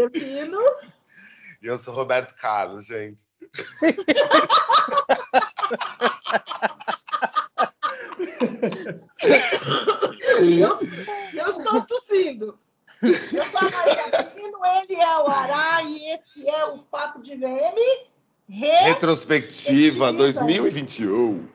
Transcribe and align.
Márcia 0.00 0.10
Pino. 0.10 0.58
E 1.62 1.66
eu 1.66 1.76
sou 1.76 1.92
Roberto 1.92 2.34
Carlos, 2.36 2.86
gente. 2.86 3.22
eu, 10.58 10.78
eu 11.34 11.48
estou 11.48 11.82
tossindo. 11.82 12.58
Eu 13.02 13.44
sou 13.46 13.60
a 13.60 13.70
Márcia 13.70 14.22
Pino, 14.34 14.58
ele 14.82 14.94
é 15.00 15.18
o 15.18 15.26
Ará 15.28 15.82
e 15.82 16.14
esse 16.14 16.48
é 16.48 16.64
o 16.66 16.78
Papo 16.78 17.20
de 17.20 17.36
VM. 17.36 18.08
Retrospectiva 18.48 20.12
2021. 20.12 21.46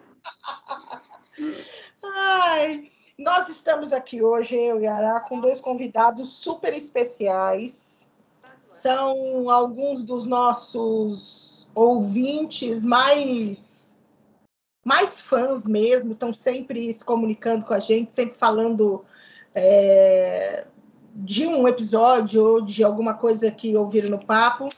Ai, 2.03 2.89
nós 3.17 3.49
estamos 3.49 3.91
aqui 3.91 4.21
hoje, 4.21 4.55
eu 4.55 4.79
e 4.81 4.87
Ará, 4.87 5.19
com 5.21 5.41
dois 5.41 5.59
convidados 5.59 6.29
super 6.33 6.73
especiais. 6.73 7.94
São 8.85 9.49
alguns 9.49 10.03
dos 10.03 10.27
nossos 10.27 11.67
ouvintes 11.73 12.83
mais 12.83 13.99
mais 14.85 15.19
fãs 15.19 15.65
mesmo, 15.65 16.13
estão 16.13 16.31
sempre 16.31 16.93
se 16.93 17.03
comunicando 17.03 17.65
com 17.65 17.73
a 17.73 17.79
gente, 17.79 18.13
sempre 18.13 18.37
falando 18.37 19.03
é, 19.55 20.67
de 21.15 21.47
um 21.47 21.67
episódio 21.67 22.45
ou 22.45 22.61
de 22.61 22.83
alguma 22.83 23.15
coisa 23.15 23.49
que 23.49 23.75
ouviram 23.75 24.11
no 24.11 24.23
papo. 24.23 24.69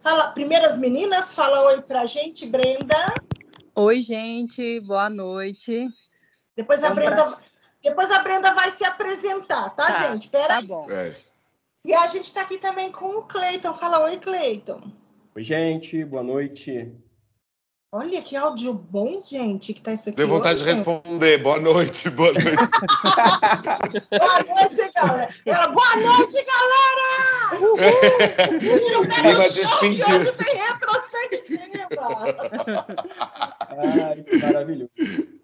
Fala, 0.00 0.28
primeiras 0.28 0.76
meninas, 0.76 1.34
fala 1.34 1.60
oi 1.64 1.82
pra 1.82 2.06
gente, 2.06 2.46
Brenda. 2.46 3.12
Oi, 3.74 4.00
gente, 4.00 4.78
boa 4.78 5.10
noite. 5.10 5.88
Depois 6.54 6.84
a, 6.84 6.86
é 6.86 6.94
Brenda, 6.94 7.24
pra... 7.24 7.38
depois 7.82 8.12
a 8.12 8.20
Brenda 8.20 8.54
vai 8.54 8.70
se 8.70 8.84
apresentar, 8.84 9.70
tá, 9.70 9.86
tá 9.86 10.12
gente? 10.12 10.28
Pera 10.28 10.46
tá 10.46 10.58
aí. 10.58 10.66
bom. 10.68 10.88
É. 10.88 11.31
E 11.84 11.92
a 11.92 12.06
gente 12.06 12.26
está 12.26 12.42
aqui 12.42 12.58
também 12.58 12.92
com 12.92 13.06
o 13.06 13.22
Cleiton. 13.22 13.74
Fala 13.74 14.04
oi, 14.04 14.16
Cleiton. 14.16 14.80
Oi, 15.34 15.42
gente, 15.42 16.04
boa 16.04 16.22
noite. 16.22 16.94
Olha 17.94 18.22
que 18.22 18.36
áudio 18.36 18.72
bom, 18.72 19.20
gente, 19.22 19.74
que 19.74 19.82
tá 19.82 19.92
isso 19.92 20.08
aqui. 20.08 20.16
Deu 20.16 20.28
vontade 20.28 20.62
hoje. 20.62 20.64
de 20.64 20.70
responder. 20.70 21.42
Boa 21.42 21.58
noite, 21.58 22.08
boa 22.08 22.32
noite. 22.32 22.46
boa 24.08 24.42
noite, 24.44 24.92
galera. 24.94 25.28
Ela, 25.44 25.66
boa 25.66 25.96
noite, 25.96 26.44
galera! 26.46 27.60
Uhul! 27.60 27.74
O 29.02 29.08
pé 29.08 29.34
do 29.34 29.42
chão 29.42 29.78
que 29.80 29.88
hoje 29.88 30.32
tem 30.32 30.56
retrospectiva. 30.56 31.88
Ai, 34.06 34.22
que 34.22 34.36
maravilhoso. 34.38 34.90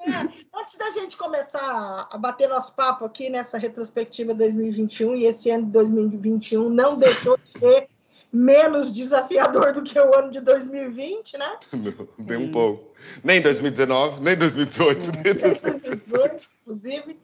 É, 0.08 0.58
antes 0.58 0.76
da 0.76 0.90
gente 0.90 1.16
começar 1.16 2.08
a 2.10 2.18
bater 2.18 2.48
nosso 2.48 2.74
papo 2.74 3.04
aqui 3.04 3.28
nessa 3.28 3.58
retrospectiva 3.58 4.34
2021, 4.34 5.16
e 5.16 5.24
esse 5.26 5.50
ano 5.50 5.66
de 5.66 5.72
2021 5.72 6.68
não 6.70 6.96
deixou 6.96 7.36
de 7.36 7.58
ser 7.58 7.88
menos 8.32 8.92
desafiador 8.92 9.72
do 9.72 9.82
que 9.82 9.98
o 9.98 10.14
ano 10.16 10.30
de 10.30 10.40
2020, 10.40 11.38
né? 11.38 11.58
Não, 11.72 12.08
nem 12.18 12.36
um 12.38 12.52
pouco. 12.52 12.92
Nem 13.24 13.40
2019, 13.40 14.20
nem 14.20 14.36
2018, 14.36 15.12
nem 15.24 15.34
2018, 15.34 16.48
inclusive. 16.62 17.18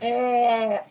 É, 0.00 0.84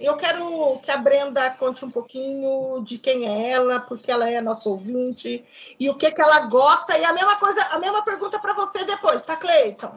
eu 0.00 0.16
quero 0.16 0.78
que 0.80 0.90
a 0.90 0.96
Brenda 0.96 1.48
conte 1.50 1.84
um 1.84 1.90
pouquinho 1.90 2.82
de 2.82 2.98
quem 2.98 3.24
é 3.24 3.50
ela, 3.52 3.78
porque 3.78 4.10
ela 4.10 4.28
é 4.28 4.40
nossa 4.40 4.68
ouvinte 4.68 5.44
e 5.78 5.88
o 5.88 5.94
que, 5.94 6.10
que 6.10 6.20
ela 6.20 6.40
gosta. 6.40 6.98
E 6.98 7.04
a 7.04 7.12
mesma 7.12 7.36
coisa, 7.36 7.62
a 7.70 7.78
mesma 7.78 8.04
pergunta 8.04 8.38
para 8.40 8.54
você 8.54 8.84
depois, 8.84 9.24
tá, 9.24 9.36
Cleiton? 9.36 9.96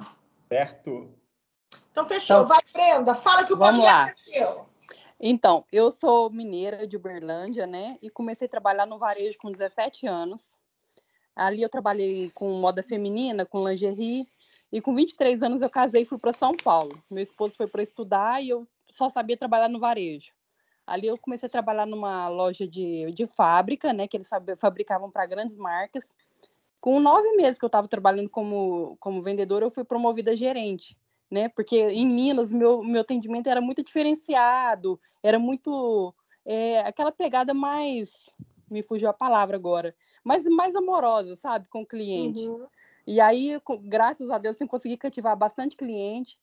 Certo. 0.50 1.14
Então 1.92 2.08
fechou. 2.08 2.38
Então, 2.38 2.48
Vai, 2.48 2.60
Brenda, 2.74 3.14
fala 3.14 3.46
que 3.46 3.54
o 3.54 3.58
podcast 3.58 4.12
é 4.30 4.34
seu. 4.34 4.66
Então, 5.20 5.66
eu 5.72 5.92
sou 5.92 6.30
mineira 6.30 6.88
de 6.88 6.98
Uberlândia, 6.98 7.68
né? 7.68 7.98
E 8.02 8.10
comecei 8.10 8.48
a 8.48 8.50
trabalhar 8.50 8.86
no 8.86 8.98
varejo 8.98 9.38
com 9.38 9.52
17 9.52 10.08
anos. 10.08 10.58
Ali 11.36 11.62
eu 11.62 11.70
trabalhei 11.70 12.32
com 12.32 12.50
moda 12.54 12.82
feminina, 12.82 13.46
com 13.46 13.68
lingerie. 13.68 14.28
E 14.72 14.82
com 14.82 14.96
23 14.96 15.44
anos 15.44 15.62
eu 15.62 15.70
casei 15.70 16.04
e 16.04 16.06
fui 16.06 16.18
para 16.18 16.32
São 16.32 16.56
Paulo. 16.56 17.02
Meu 17.10 17.22
esposo 17.22 17.56
foi 17.56 17.68
para 17.68 17.84
estudar 17.84 18.42
e 18.42 18.50
eu 18.50 18.68
só 18.90 19.10
sabia 19.10 19.38
trabalhar 19.38 19.68
no 19.68 19.80
varejo. 19.80 20.32
Ali 20.86 21.08
eu 21.08 21.18
comecei 21.18 21.48
a 21.48 21.52
trabalhar 21.52 21.86
numa 21.86 22.28
loja 22.30 22.68
de, 22.68 23.12
de 23.12 23.28
fábrica, 23.28 23.94
né? 23.94 24.08
Que 24.08 24.18
eles 24.18 24.30
fabricavam 24.58 25.12
para 25.12 25.26
grandes 25.26 25.56
marcas. 25.58 26.16
Com 26.80 27.00
nove 27.00 27.32
meses 27.36 27.58
que 27.58 27.66
eu 27.66 27.68
estava 27.68 27.88
trabalhando 27.88 28.30
como, 28.30 28.96
como 29.00 29.22
vendedora, 29.22 29.66
eu 29.66 29.72
fui 29.72 29.84
promovida 29.84 30.32
a 30.32 30.36
gerente 30.36 30.98
né? 31.30 31.48
Porque 31.50 31.78
em 31.78 32.08
Minas 32.08 32.52
meu 32.52 32.84
meu 32.84 33.02
atendimento 33.02 33.48
era 33.48 33.62
muito 33.62 33.84
diferenciado, 33.84 35.00
era 35.22 35.38
muito 35.38 36.14
é, 36.46 36.80
aquela 36.80 37.12
pegada 37.12 37.54
mais 37.54 38.34
me 38.70 38.84
fugiu 38.84 39.10
a 39.10 39.14
palavra 39.14 39.56
agora, 39.56 39.96
mas 40.24 40.46
mais 40.46 40.76
amorosa, 40.76 41.36
sabe, 41.36 41.68
com 41.68 41.82
o 41.82 41.86
cliente. 41.86 42.48
Uhum. 42.48 42.68
E 43.06 43.20
aí, 43.20 43.60
graças 43.82 44.30
a 44.30 44.38
Deus, 44.38 44.62
eu 44.62 44.68
consegui 44.68 44.96
cativar 44.96 45.36
bastante 45.36 45.76
cliente. 45.76 46.40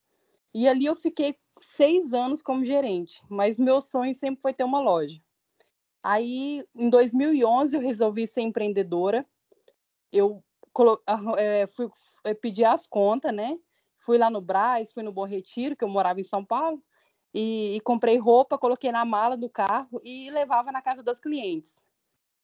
E 0.52 0.66
ali 0.66 0.86
eu 0.86 0.96
fiquei 0.96 1.36
seis 1.60 2.12
anos 2.12 2.42
como 2.42 2.64
gerente, 2.64 3.22
mas 3.28 3.58
meu 3.58 3.80
sonho 3.80 4.12
sempre 4.12 4.40
foi 4.40 4.52
ter 4.52 4.64
uma 4.64 4.80
loja. 4.80 5.20
Aí, 6.02 6.64
em 6.74 6.90
2011, 6.90 7.76
eu 7.76 7.80
resolvi 7.80 8.26
ser 8.26 8.40
empreendedora. 8.40 9.24
Eu 10.16 10.42
é, 11.38 11.66
fui 11.66 11.88
é, 12.24 12.34
pedir 12.34 12.64
as 12.64 12.86
contas, 12.86 13.34
né? 13.34 13.58
fui 14.06 14.16
lá 14.16 14.30
no 14.30 14.40
Braz, 14.40 14.92
fui 14.92 15.02
no 15.02 15.10
Bom 15.10 15.24
Retiro, 15.24 15.74
que 15.74 15.82
eu 15.82 15.88
morava 15.88 16.20
em 16.20 16.24
São 16.24 16.44
Paulo, 16.44 16.80
e, 17.34 17.74
e 17.74 17.80
comprei 17.80 18.16
roupa, 18.16 18.56
coloquei 18.56 18.92
na 18.92 19.04
mala 19.04 19.36
do 19.36 19.50
carro 19.50 20.00
e 20.04 20.30
levava 20.30 20.70
na 20.70 20.80
casa 20.80 21.02
das 21.02 21.18
clientes. 21.18 21.84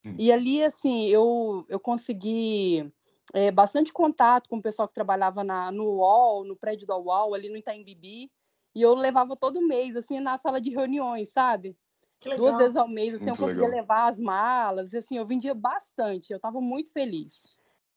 Hum. 0.04 0.16
E 0.18 0.32
ali, 0.32 0.62
assim, 0.62 1.06
eu, 1.06 1.64
eu 1.68 1.78
consegui 1.78 2.92
é, 3.32 3.52
bastante 3.52 3.92
contato 3.92 4.48
com 4.48 4.56
o 4.56 4.62
pessoal 4.62 4.88
que 4.88 4.94
trabalhava 4.94 5.44
na, 5.44 5.70
no 5.70 5.84
UOL, 5.84 6.44
no 6.44 6.56
prédio 6.56 6.86
da 6.86 6.96
UOL, 6.96 7.32
ali 7.32 7.48
no 7.48 7.56
Itaim 7.56 7.84
Bibi, 7.84 8.30
e 8.74 8.82
eu 8.82 8.94
levava 8.94 9.36
todo 9.36 9.66
mês, 9.66 9.94
assim, 9.94 10.18
na 10.18 10.36
sala 10.36 10.60
de 10.60 10.70
reuniões, 10.70 11.30
sabe? 11.30 11.76
Duas 12.36 12.58
vezes 12.58 12.76
ao 12.76 12.88
mês, 12.88 13.14
assim, 13.14 13.26
muito 13.26 13.36
eu 13.36 13.44
conseguia 13.46 13.68
legal. 13.68 13.80
levar 13.80 14.08
as 14.08 14.18
malas, 14.18 14.92
e 14.92 14.98
assim, 14.98 15.16
eu 15.16 15.26
vendia 15.26 15.54
bastante, 15.54 16.32
eu 16.32 16.36
estava 16.36 16.60
muito 16.60 16.92
feliz. 16.92 17.48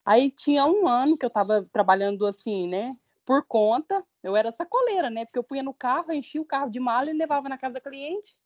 Aí 0.06 0.30
tinha 0.30 0.64
um 0.64 0.88
ano 0.88 1.18
que 1.18 1.26
eu 1.26 1.28
estava 1.28 1.68
trabalhando 1.72 2.24
assim, 2.24 2.66
né? 2.66 2.96
por 3.26 3.44
conta. 3.44 4.06
Eu 4.22 4.36
era 4.36 4.52
sacoleira, 4.52 5.10
né? 5.10 5.26
Porque 5.26 5.38
eu 5.38 5.44
punha 5.44 5.62
no 5.62 5.74
carro, 5.74 6.12
enchia 6.12 6.40
o 6.40 6.46
carro 6.46 6.70
de 6.70 6.78
mala 6.78 7.10
e 7.10 7.14
levava 7.14 7.48
na 7.48 7.58
casa 7.58 7.74
da 7.74 7.80
cliente. 7.80 8.36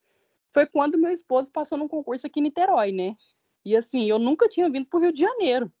Foi 0.51 0.65
quando 0.65 0.97
meu 0.97 1.11
esposo 1.11 1.49
passou 1.51 1.77
num 1.77 1.87
concurso 1.87 2.27
aqui 2.27 2.39
em 2.39 2.43
Niterói, 2.43 2.91
né? 2.91 3.15
E 3.63 3.77
assim, 3.77 4.05
eu 4.09 4.17
nunca 4.17 4.49
tinha 4.49 4.69
vindo 4.69 4.87
para 4.87 4.97
o 4.97 5.01
Rio 5.01 5.13
de 5.13 5.21
Janeiro. 5.21 5.71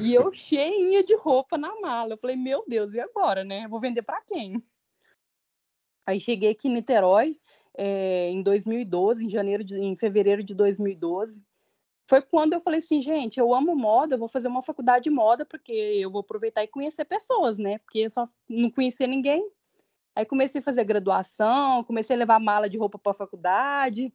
E 0.00 0.14
eu 0.14 0.30
cheinha 0.30 1.02
de 1.02 1.16
roupa 1.16 1.56
na 1.56 1.74
mala. 1.80 2.12
Eu 2.12 2.18
falei, 2.18 2.36
meu 2.36 2.62
Deus, 2.68 2.92
e 2.92 3.00
agora, 3.00 3.42
né? 3.42 3.66
Vou 3.66 3.80
vender 3.80 4.02
para 4.02 4.20
quem? 4.20 4.62
Aí 6.06 6.20
cheguei 6.20 6.50
aqui 6.50 6.68
em 6.68 6.74
Niterói 6.74 7.40
é, 7.74 8.30
em 8.30 8.42
2012, 8.42 9.24
em 9.24 9.30
janeiro, 9.30 9.64
de, 9.64 9.74
em 9.76 9.96
fevereiro 9.96 10.44
de 10.44 10.54
2012 10.54 11.42
foi 12.08 12.22
quando 12.22 12.52
eu 12.52 12.60
falei 12.60 12.78
assim, 12.78 13.02
gente, 13.02 13.38
eu 13.38 13.52
amo 13.52 13.74
moda, 13.74 14.14
eu 14.14 14.18
vou 14.18 14.28
fazer 14.28 14.48
uma 14.48 14.62
faculdade 14.62 15.04
de 15.04 15.10
moda, 15.10 15.44
porque 15.44 15.72
eu 15.72 16.10
vou 16.10 16.20
aproveitar 16.20 16.62
e 16.62 16.68
conhecer 16.68 17.04
pessoas, 17.04 17.58
né? 17.58 17.78
Porque 17.78 18.00
eu 18.00 18.10
só 18.10 18.26
não 18.48 18.70
conhecia 18.70 19.06
ninguém. 19.06 19.50
Aí 20.14 20.24
comecei 20.24 20.60
a 20.60 20.64
fazer 20.64 20.82
graduação, 20.84 21.84
comecei 21.84 22.16
a 22.16 22.18
levar 22.18 22.40
mala 22.40 22.70
de 22.70 22.78
roupa 22.78 22.98
para 22.98 23.10
a 23.10 23.14
faculdade. 23.14 24.10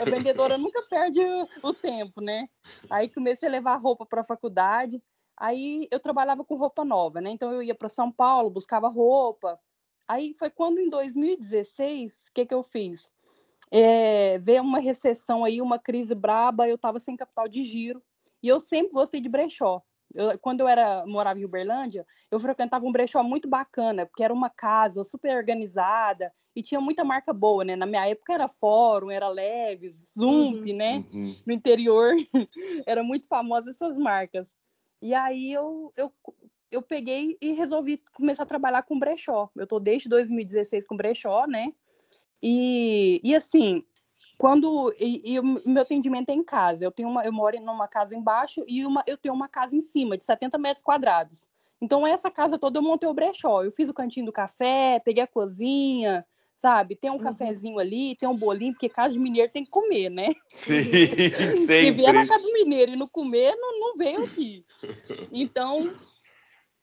a 0.00 0.04
vendedora 0.04 0.56
nunca 0.56 0.82
perde 0.82 1.20
o 1.60 1.74
tempo, 1.74 2.20
né? 2.20 2.48
Aí 2.88 3.08
comecei 3.08 3.48
a 3.48 3.52
levar 3.52 3.74
roupa 3.76 4.06
para 4.06 4.20
a 4.20 4.24
faculdade. 4.24 5.02
Aí 5.36 5.88
eu 5.90 5.98
trabalhava 5.98 6.44
com 6.44 6.54
roupa 6.54 6.84
nova, 6.84 7.20
né? 7.20 7.30
Então 7.30 7.52
eu 7.52 7.60
ia 7.60 7.74
para 7.74 7.88
São 7.88 8.12
Paulo, 8.12 8.50
buscava 8.50 8.88
roupa. 8.88 9.58
Aí 10.06 10.32
foi 10.34 10.50
quando 10.50 10.78
em 10.78 10.88
2016, 10.88 12.28
o 12.28 12.32
que 12.34 12.46
que 12.46 12.54
eu 12.54 12.62
fiz? 12.62 13.10
É, 13.70 14.38
ver 14.38 14.60
uma 14.60 14.78
recessão 14.78 15.44
aí, 15.44 15.60
uma 15.60 15.78
crise 15.78 16.14
braba, 16.14 16.68
eu 16.68 16.76
estava 16.76 16.98
sem 16.98 17.16
capital 17.16 17.48
de 17.48 17.62
giro. 17.62 18.02
E 18.42 18.48
eu 18.48 18.60
sempre 18.60 18.92
gostei 18.92 19.20
de 19.20 19.28
brechó. 19.28 19.82
Eu, 20.14 20.38
quando 20.38 20.60
eu 20.60 20.68
era 20.68 21.04
morava 21.06 21.40
em 21.40 21.44
Uberlândia, 21.44 22.06
eu 22.30 22.38
frequentava 22.38 22.86
um 22.86 22.92
brechó 22.92 23.22
muito 23.22 23.48
bacana, 23.48 24.06
porque 24.06 24.22
era 24.22 24.32
uma 24.32 24.48
casa 24.48 25.02
super 25.02 25.36
organizada 25.36 26.30
e 26.54 26.62
tinha 26.62 26.80
muita 26.80 27.04
marca 27.04 27.32
boa, 27.32 27.64
né? 27.64 27.74
Na 27.74 27.86
minha 27.86 28.06
época 28.06 28.32
era 28.32 28.46
Fórum, 28.46 29.10
era 29.10 29.28
Leves, 29.28 30.12
Zump, 30.16 30.70
uhum. 30.70 30.76
né? 30.76 31.04
Uhum. 31.12 31.36
No 31.44 31.52
interior 31.52 32.14
era 32.86 33.02
muito 33.02 33.26
famosa 33.26 33.70
essas 33.70 33.96
marcas. 33.96 34.56
E 35.02 35.12
aí 35.14 35.52
eu, 35.52 35.92
eu, 35.96 36.12
eu 36.70 36.80
peguei 36.82 37.36
e 37.40 37.52
resolvi 37.52 38.00
começar 38.14 38.44
a 38.44 38.46
trabalhar 38.46 38.82
com 38.84 38.98
brechó. 38.98 39.50
Eu 39.56 39.66
tô 39.66 39.80
desde 39.80 40.08
2016 40.08 40.86
com 40.86 40.96
brechó, 40.96 41.46
né? 41.46 41.72
E, 42.46 43.22
e 43.24 43.34
assim, 43.34 43.82
quando 44.36 44.94
e, 45.00 45.32
e, 45.32 45.40
o 45.40 45.62
meu 45.64 45.80
atendimento 45.80 46.28
é 46.28 46.34
em 46.34 46.44
casa. 46.44 46.84
Eu 46.84 46.92
tenho 46.92 47.08
uma, 47.08 47.24
eu 47.24 47.32
moro 47.32 47.58
numa 47.58 47.88
casa 47.88 48.14
embaixo 48.14 48.62
e 48.68 48.84
uma, 48.84 49.02
eu 49.06 49.16
tenho 49.16 49.34
uma 49.34 49.48
casa 49.48 49.74
em 49.74 49.80
cima 49.80 50.18
de 50.18 50.24
70 50.24 50.58
metros 50.58 50.82
quadrados. 50.82 51.48
Então 51.80 52.06
essa 52.06 52.30
casa 52.30 52.58
toda 52.58 52.78
eu 52.78 52.82
montei 52.82 53.08
o 53.08 53.14
brechó. 53.14 53.64
Eu 53.64 53.72
fiz 53.72 53.88
o 53.88 53.94
cantinho 53.94 54.26
do 54.26 54.32
café, 54.32 55.00
peguei 55.02 55.22
a 55.22 55.26
cozinha, 55.26 56.22
sabe? 56.58 56.96
Tem 56.96 57.10
um 57.10 57.14
uhum. 57.14 57.20
cafezinho 57.20 57.78
ali, 57.78 58.14
tem 58.16 58.28
um 58.28 58.36
bolinho, 58.36 58.74
porque 58.74 58.90
casa 58.90 59.14
de 59.14 59.18
mineiro 59.18 59.50
tem 59.50 59.64
que 59.64 59.70
comer, 59.70 60.10
né? 60.10 60.34
Sim, 60.50 60.84
sempre. 60.84 61.30
Se 61.66 61.90
vier 61.92 62.12
na 62.12 62.26
casa 62.26 62.42
do 62.42 62.52
mineiro 62.52 62.92
e 62.92 62.96
não 62.96 63.08
comer, 63.08 63.56
não, 63.56 63.80
não 63.80 63.96
veio 63.96 64.24
aqui. 64.24 64.66
Então, 65.32 65.96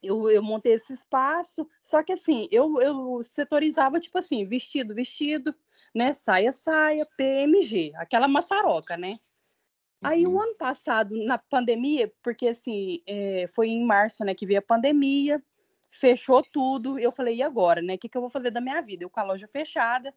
eu, 0.01 0.29
eu 0.29 0.41
montei 0.41 0.73
esse 0.73 0.93
espaço, 0.93 1.67
só 1.83 2.01
que 2.01 2.13
assim, 2.13 2.47
eu, 2.51 2.79
eu 2.81 3.23
setorizava, 3.23 3.99
tipo 3.99 4.17
assim, 4.17 4.45
vestido, 4.45 4.95
vestido, 4.95 5.53
né? 5.93 6.13
Saia, 6.13 6.51
saia, 6.51 7.07
PMG, 7.17 7.91
aquela 7.95 8.27
maçaroca, 8.27 8.97
né? 8.97 9.19
Aí 10.03 10.25
o 10.25 10.31
uhum. 10.31 10.41
ano 10.41 10.55
passado, 10.55 11.15
na 11.25 11.37
pandemia, 11.37 12.11
porque 12.23 12.47
assim, 12.47 13.01
é, 13.05 13.45
foi 13.47 13.67
em 13.67 13.85
março, 13.85 14.25
né, 14.25 14.33
que 14.33 14.47
veio 14.47 14.57
a 14.59 14.63
pandemia, 14.63 15.41
fechou 15.91 16.41
tudo. 16.41 16.97
Eu 16.97 17.11
falei, 17.11 17.35
e 17.35 17.43
agora, 17.43 17.81
né? 17.81 17.95
O 17.95 17.97
que, 17.99 18.09
que 18.09 18.17
eu 18.17 18.21
vou 18.21 18.29
fazer 18.29 18.49
da 18.49 18.59
minha 18.59 18.81
vida? 18.81 19.03
Eu 19.03 19.09
com 19.09 19.19
a 19.19 19.23
loja 19.23 19.47
fechada. 19.47 20.13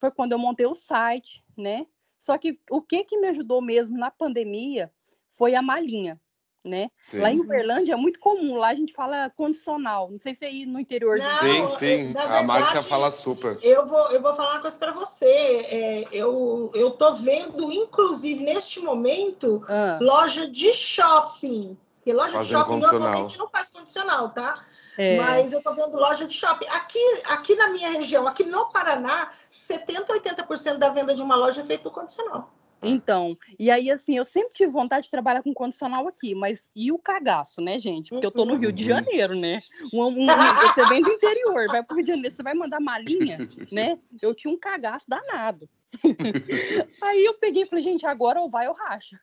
Foi 0.00 0.10
quando 0.10 0.32
eu 0.32 0.38
montei 0.38 0.66
o 0.66 0.74
site, 0.74 1.44
né? 1.56 1.86
Só 2.18 2.36
que 2.36 2.58
o 2.70 2.82
que 2.82 3.04
que 3.04 3.18
me 3.18 3.28
ajudou 3.28 3.62
mesmo 3.62 3.96
na 3.96 4.10
pandemia 4.10 4.92
foi 5.28 5.54
a 5.54 5.62
malinha, 5.62 6.20
né? 6.64 6.90
Sim. 6.98 7.20
Lá 7.20 7.30
em 7.30 7.40
Uberlândia 7.40 7.94
é 7.94 7.96
muito 7.96 8.18
comum, 8.18 8.56
lá 8.56 8.68
a 8.68 8.74
gente 8.74 8.92
fala 8.92 9.30
condicional. 9.30 10.10
Não 10.10 10.18
sei 10.18 10.34
se 10.34 10.44
aí 10.44 10.66
no 10.66 10.78
interior. 10.78 11.18
Não, 11.18 11.38
sim, 11.38 11.66
sim. 11.78 12.10
a 12.10 12.26
verdade, 12.26 12.46
marca 12.46 12.82
fala 12.82 13.10
super. 13.10 13.58
Eu 13.62 13.86
vou, 13.86 14.10
eu 14.10 14.20
vou 14.20 14.34
falar 14.34 14.52
uma 14.52 14.60
coisa 14.60 14.76
para 14.76 14.92
você. 14.92 15.26
É, 15.26 16.04
eu, 16.12 16.70
eu 16.74 16.90
tô 16.90 17.14
vendo, 17.14 17.72
inclusive 17.72 18.42
neste 18.42 18.80
momento, 18.80 19.62
ah. 19.68 19.98
loja 20.00 20.46
de 20.46 20.72
shopping. 20.72 21.76
Porque 21.96 22.12
loja 22.12 22.32
Fazendo 22.32 22.44
de 22.44 22.50
shopping 22.50 22.78
normalmente 22.80 23.38
não 23.38 23.48
faz 23.48 23.70
condicional, 23.70 24.30
tá? 24.30 24.64
É. 24.96 25.16
Mas 25.16 25.52
eu 25.52 25.58
estou 25.58 25.74
vendo 25.74 25.96
loja 25.96 26.26
de 26.26 26.34
shopping. 26.34 26.66
Aqui, 26.68 27.22
aqui 27.26 27.54
na 27.54 27.68
minha 27.68 27.90
região, 27.90 28.26
aqui 28.26 28.44
no 28.44 28.66
Paraná, 28.66 29.30
70%, 29.52 30.06
80% 30.06 30.76
da 30.76 30.88
venda 30.90 31.14
de 31.14 31.22
uma 31.22 31.36
loja 31.36 31.62
é 31.62 31.64
feito 31.64 31.82
por 31.82 31.92
condicional. 31.92 32.50
Então, 32.82 33.36
e 33.58 33.70
aí 33.70 33.90
assim, 33.90 34.16
eu 34.16 34.24
sempre 34.24 34.54
tive 34.54 34.72
vontade 34.72 35.04
de 35.04 35.10
trabalhar 35.10 35.42
com 35.42 35.52
condicional 35.52 36.08
aqui, 36.08 36.34
mas 36.34 36.70
e 36.74 36.90
o 36.90 36.98
cagaço, 36.98 37.60
né, 37.60 37.78
gente? 37.78 38.10
Porque 38.10 38.26
eu 38.26 38.30
tô 38.30 38.44
no 38.44 38.56
Rio 38.56 38.72
de 38.72 38.82
uhum. 38.82 38.88
Janeiro, 38.88 39.34
né? 39.34 39.62
Um, 39.92 40.04
um, 40.04 40.26
você 40.26 40.88
vem 40.88 41.02
do 41.02 41.10
interior, 41.12 41.66
vai 41.68 41.82
pro 41.82 41.96
Rio 41.96 42.04
de 42.04 42.12
Janeiro, 42.12 42.34
você 42.34 42.42
vai 42.42 42.54
mandar 42.54 42.80
malinha, 42.80 43.48
né? 43.70 43.98
Eu 44.20 44.34
tinha 44.34 44.52
um 44.52 44.58
cagaço 44.58 45.06
danado. 45.08 45.68
Aí 47.02 47.24
eu 47.24 47.34
peguei 47.34 47.64
e 47.64 47.66
falei, 47.66 47.82
gente, 47.82 48.06
agora 48.06 48.40
ou 48.40 48.48
vai 48.48 48.68
ou 48.68 48.74
racha. 48.74 49.18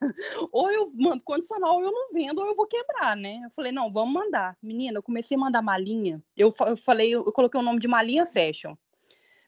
Ou 0.51 0.69
eu 0.69 0.92
mando 0.94 1.24
condicional, 1.24 1.75
ou 1.75 1.83
eu 1.83 1.92
não 1.92 2.13
vendo, 2.13 2.39
ou 2.39 2.48
eu 2.48 2.56
vou 2.56 2.68
quebrar, 2.68 3.15
né? 3.15 3.42
Eu 3.44 3.50
falei, 3.51 3.71
não, 3.71 3.92
vamos 3.92 4.13
mandar. 4.13 4.57
Menina, 4.62 4.98
eu 4.98 5.04
comecei 5.04 5.36
a 5.36 5.39
mandar 5.39 5.62
malinha. 5.62 6.21
Eu, 6.36 6.54
eu 6.68 6.77
falei, 6.77 7.12
eu 7.12 7.24
coloquei 7.31 7.59
o 7.59 7.63
nome 7.63 7.80
de 7.80 7.88
malinha 7.88 8.25
fashion. 8.25 8.75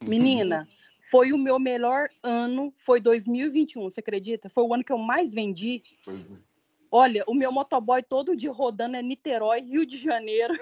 Menina, 0.02 0.66
foi 1.10 1.34
o 1.34 1.38
meu 1.38 1.58
melhor 1.58 2.08
ano, 2.22 2.72
foi 2.78 3.02
2021, 3.02 3.84
você 3.84 4.00
acredita? 4.00 4.48
Foi 4.48 4.64
o 4.64 4.74
ano 4.74 4.84
que 4.84 4.94
eu 4.94 4.98
mais 4.98 5.34
vendi. 5.34 5.82
Pois 6.06 6.32
é. 6.32 6.36
Olha, 6.92 7.24
o 7.28 7.34
meu 7.34 7.52
motoboy 7.52 8.04
todo 8.04 8.36
dia 8.36 8.52
rodando 8.52 8.96
é 8.96 9.02
Niterói, 9.02 9.62
Rio 9.62 9.86
de 9.86 9.98
Janeiro. 9.98 10.54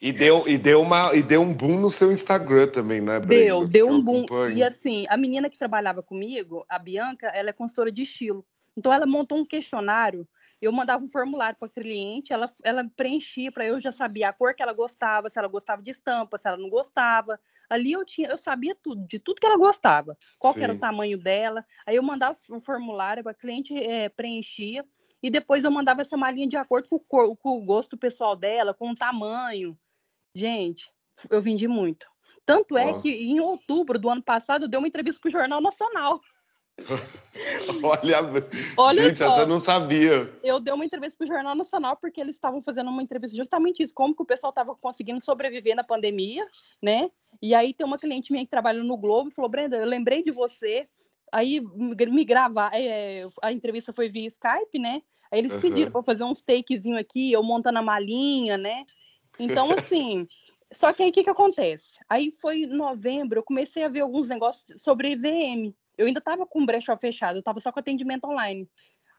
E 0.00 0.12
deu, 0.12 0.46
e, 0.46 0.56
deu 0.56 0.80
uma, 0.80 1.14
e 1.14 1.22
deu 1.22 1.42
um 1.42 1.52
boom 1.52 1.78
no 1.80 1.90
seu 1.90 2.12
Instagram 2.12 2.68
também, 2.68 3.00
né, 3.00 3.18
Brenda? 3.18 3.44
Deu, 3.44 3.66
deu 3.66 3.88
um 3.88 4.00
boom. 4.00 4.24
E 4.54 4.62
assim, 4.62 5.04
a 5.08 5.16
menina 5.16 5.50
que 5.50 5.58
trabalhava 5.58 6.02
comigo, 6.02 6.64
a 6.68 6.78
Bianca, 6.78 7.26
ela 7.28 7.50
é 7.50 7.52
consultora 7.52 7.90
de 7.90 8.02
estilo. 8.02 8.46
Então 8.76 8.92
ela 8.92 9.06
montou 9.06 9.36
um 9.36 9.44
questionário, 9.44 10.26
eu 10.60 10.70
mandava 10.72 11.02
um 11.02 11.08
formulário 11.08 11.58
para 11.58 11.68
a 11.68 11.70
cliente, 11.70 12.32
ela, 12.32 12.50
ela 12.62 12.88
preenchia 12.94 13.50
para 13.50 13.64
eu 13.64 13.80
já 13.80 13.90
sabia 13.90 14.28
a 14.28 14.32
cor 14.32 14.54
que 14.54 14.62
ela 14.62 14.72
gostava, 14.72 15.30
se 15.30 15.38
ela 15.38 15.48
gostava 15.48 15.82
de 15.82 15.90
estampa, 15.90 16.36
se 16.36 16.46
ela 16.46 16.56
não 16.56 16.68
gostava. 16.68 17.40
Ali 17.68 17.92
eu 17.92 18.04
tinha, 18.04 18.28
eu 18.28 18.36
sabia 18.36 18.76
tudo, 18.82 19.06
de 19.06 19.18
tudo 19.18 19.40
que 19.40 19.46
ela 19.46 19.56
gostava, 19.56 20.16
qual 20.38 20.54
era 20.58 20.72
o 20.72 20.78
tamanho 20.78 21.16
dela. 21.16 21.64
Aí 21.86 21.96
eu 21.96 22.02
mandava 22.02 22.36
um 22.50 22.60
formulário, 22.60 23.26
a 23.26 23.34
cliente 23.34 23.74
é, 23.74 24.08
preenchia 24.08 24.84
e 25.22 25.30
depois 25.30 25.64
eu 25.64 25.70
mandava 25.70 26.00
essa 26.02 26.16
malinha 26.16 26.48
de 26.48 26.56
acordo 26.56 26.88
com 26.88 26.96
o, 26.96 27.00
cor, 27.00 27.36
com 27.36 27.58
o 27.58 27.64
gosto 27.64 27.96
pessoal 27.96 28.36
dela, 28.36 28.74
com 28.74 28.90
o 28.90 28.96
tamanho. 28.96 29.78
Gente, 30.34 30.90
eu 31.30 31.40
vendi 31.40 31.66
muito. 31.66 32.06
Tanto 32.44 32.76
é 32.76 32.90
oh. 32.90 33.00
que 33.00 33.10
em 33.10 33.38
outubro 33.40 33.98
do 33.98 34.08
ano 34.08 34.22
passado 34.22 34.64
eu 34.64 34.68
dei 34.68 34.78
uma 34.78 34.88
entrevista 34.88 35.20
para 35.20 35.28
o 35.28 35.32
Jornal 35.32 35.60
Nacional. 35.60 36.20
Olha, 37.82 38.18
Olha 38.76 39.02
gente, 39.02 39.18
só, 39.18 39.32
essa 39.32 39.40
eu 39.40 39.46
não 39.46 39.58
sabia. 39.58 40.30
Eu 40.42 40.60
dei 40.60 40.74
uma 40.74 40.84
entrevista 40.84 41.16
para 41.16 41.24
o 41.24 41.28
Jornal 41.28 41.54
Nacional 41.54 41.96
porque 41.96 42.20
eles 42.20 42.36
estavam 42.36 42.62
fazendo 42.62 42.90
uma 42.90 43.02
entrevista 43.02 43.36
justamente 43.36 43.82
isso, 43.82 43.94
como 43.94 44.14
que 44.14 44.22
o 44.22 44.26
pessoal 44.26 44.50
estava 44.50 44.74
conseguindo 44.74 45.20
sobreviver 45.20 45.74
na 45.74 45.84
pandemia, 45.84 46.46
né? 46.82 47.10
E 47.40 47.54
aí 47.54 47.72
tem 47.72 47.86
uma 47.86 47.98
cliente 47.98 48.32
minha 48.32 48.44
que 48.44 48.50
trabalha 48.50 48.82
no 48.82 48.96
Globo 48.96 49.30
e 49.30 49.32
falou, 49.32 49.50
Brenda, 49.50 49.76
eu 49.76 49.86
lembrei 49.86 50.22
de 50.22 50.30
você, 50.30 50.88
Aí 51.32 51.60
me 51.60 52.24
gravar, 52.24 52.70
é, 52.74 53.26
a 53.42 53.52
entrevista 53.52 53.92
foi 53.92 54.08
via 54.08 54.26
Skype, 54.26 54.78
né? 54.78 55.00
Aí 55.30 55.38
eles 55.38 55.54
uhum. 55.54 55.60
pediram 55.60 55.92
para 55.92 56.02
fazer 56.02 56.24
uns 56.24 56.42
takezinho 56.42 56.98
aqui, 56.98 57.32
eu 57.32 57.42
montando 57.42 57.78
a 57.78 57.82
malinha, 57.82 58.58
né? 58.58 58.84
Então, 59.38 59.70
assim, 59.72 60.26
só 60.72 60.92
que 60.92 61.02
aí 61.02 61.10
o 61.10 61.12
que, 61.12 61.22
que 61.22 61.30
acontece? 61.30 62.00
Aí 62.08 62.32
foi 62.32 62.62
em 62.62 62.66
novembro, 62.66 63.38
eu 63.38 63.44
comecei 63.44 63.84
a 63.84 63.88
ver 63.88 64.00
alguns 64.00 64.28
negócios 64.28 64.82
sobre 64.82 65.12
EVM. 65.12 65.72
Eu 66.00 66.06
ainda 66.06 66.18
estava 66.18 66.46
com 66.46 66.62
o 66.62 66.66
brechó 66.66 66.96
fechado, 66.96 67.36
eu 67.36 67.40
estava 67.40 67.60
só 67.60 67.70
com 67.70 67.78
atendimento 67.78 68.24
online. 68.24 68.66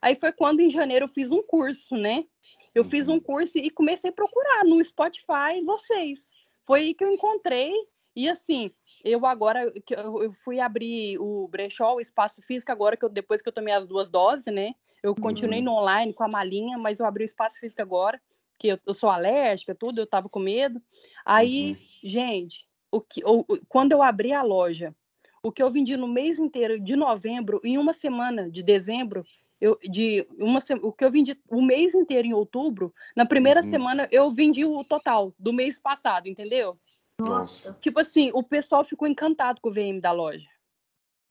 Aí 0.02 0.16
foi 0.16 0.32
quando 0.32 0.62
em 0.62 0.70
janeiro 0.70 1.06
eu 1.06 1.10
fiz 1.10 1.30
um 1.30 1.44
curso, 1.44 1.96
né? 1.96 2.26
Eu 2.74 2.84
fiz 2.84 3.08
um 3.08 3.14
uhum. 3.14 3.20
curso 3.20 3.60
e 3.60 3.70
comecei 3.70 4.10
a 4.10 4.14
procurar 4.14 4.66
no 4.66 4.84
Spotify 4.84 5.64
vocês. 5.64 6.32
Foi 6.66 6.80
aí 6.80 6.94
que 6.96 7.04
eu 7.04 7.12
encontrei. 7.12 7.72
E 8.16 8.28
assim, 8.28 8.72
eu 9.06 9.28
agora 9.28 9.72
eu 9.90 10.32
fui 10.34 10.60
abrir 10.60 11.20
o 11.20 11.48
brechó, 11.48 11.94
o 11.94 12.02
espaço 12.02 12.42
físico 12.42 12.72
agora 12.72 12.98
que 12.98 13.06
eu, 13.06 13.10
depois 13.10 13.44
que 13.44 13.50
eu 13.50 13.54
tomei 13.54 13.76
as 13.76 13.88
duas 13.88 14.10
doses, 14.10 14.52
né? 14.52 14.74
Eu 15.04 15.14
continuei 15.14 15.60
uhum. 15.60 15.66
no 15.66 15.74
online 15.74 16.14
com 16.14 16.24
a 16.24 16.28
malinha, 16.28 16.80
mas 16.80 17.00
eu 17.00 17.06
abri 17.06 17.24
o 17.24 17.26
espaço 17.26 17.60
físico 17.60 17.84
agora, 17.84 18.20
que 18.60 18.70
eu, 18.70 18.80
eu 18.88 18.94
sou 18.96 19.12
alérgica, 19.12 19.76
tudo, 19.76 20.02
eu 20.02 20.08
tava 20.08 20.28
com 20.28 20.40
medo. 20.40 20.82
Aí, 21.24 21.74
uhum. 21.74 21.78
gente, 22.04 22.68
o 22.92 23.00
que, 23.02 23.22
o, 23.24 23.46
quando 23.70 23.92
eu 23.92 24.02
abri 24.02 24.34
a 24.34 24.42
loja, 24.42 24.96
o 25.44 25.52
que 25.52 25.62
eu 25.62 25.70
vendi 25.70 25.98
no 25.98 26.08
mês 26.08 26.40
inteiro 26.40 26.80
de 26.80 26.96
novembro, 26.96 27.60
em 27.64 27.78
uma 27.78 27.94
semana 27.94 28.50
de 28.50 28.62
dezembro, 28.62 29.26
eu, 29.60 29.78
de 29.84 30.26
uma 30.38 30.60
o 30.82 30.92
que 30.92 31.06
eu 31.06 31.12
vendi 31.12 31.40
o 31.50 31.62
mês 31.62 31.94
inteiro 31.94 32.28
em 32.28 32.34
outubro, 32.34 32.94
na 33.16 33.26
primeira 33.26 33.62
uhum. 33.62 33.70
semana 33.70 34.08
eu 34.12 34.30
vendi 34.30 34.66
o 34.66 34.84
total 34.84 35.34
do 35.38 35.54
mês 35.54 35.78
passado, 35.78 36.28
entendeu? 36.28 36.78
Nossa. 37.20 37.78
Tipo 37.80 38.00
assim, 38.00 38.32
o 38.34 38.42
pessoal 38.42 38.84
ficou 38.84 39.08
encantado 39.08 39.62
com 39.62 39.70
o 39.70 39.72
VM 39.72 40.00
da 40.00 40.12
loja. 40.12 40.48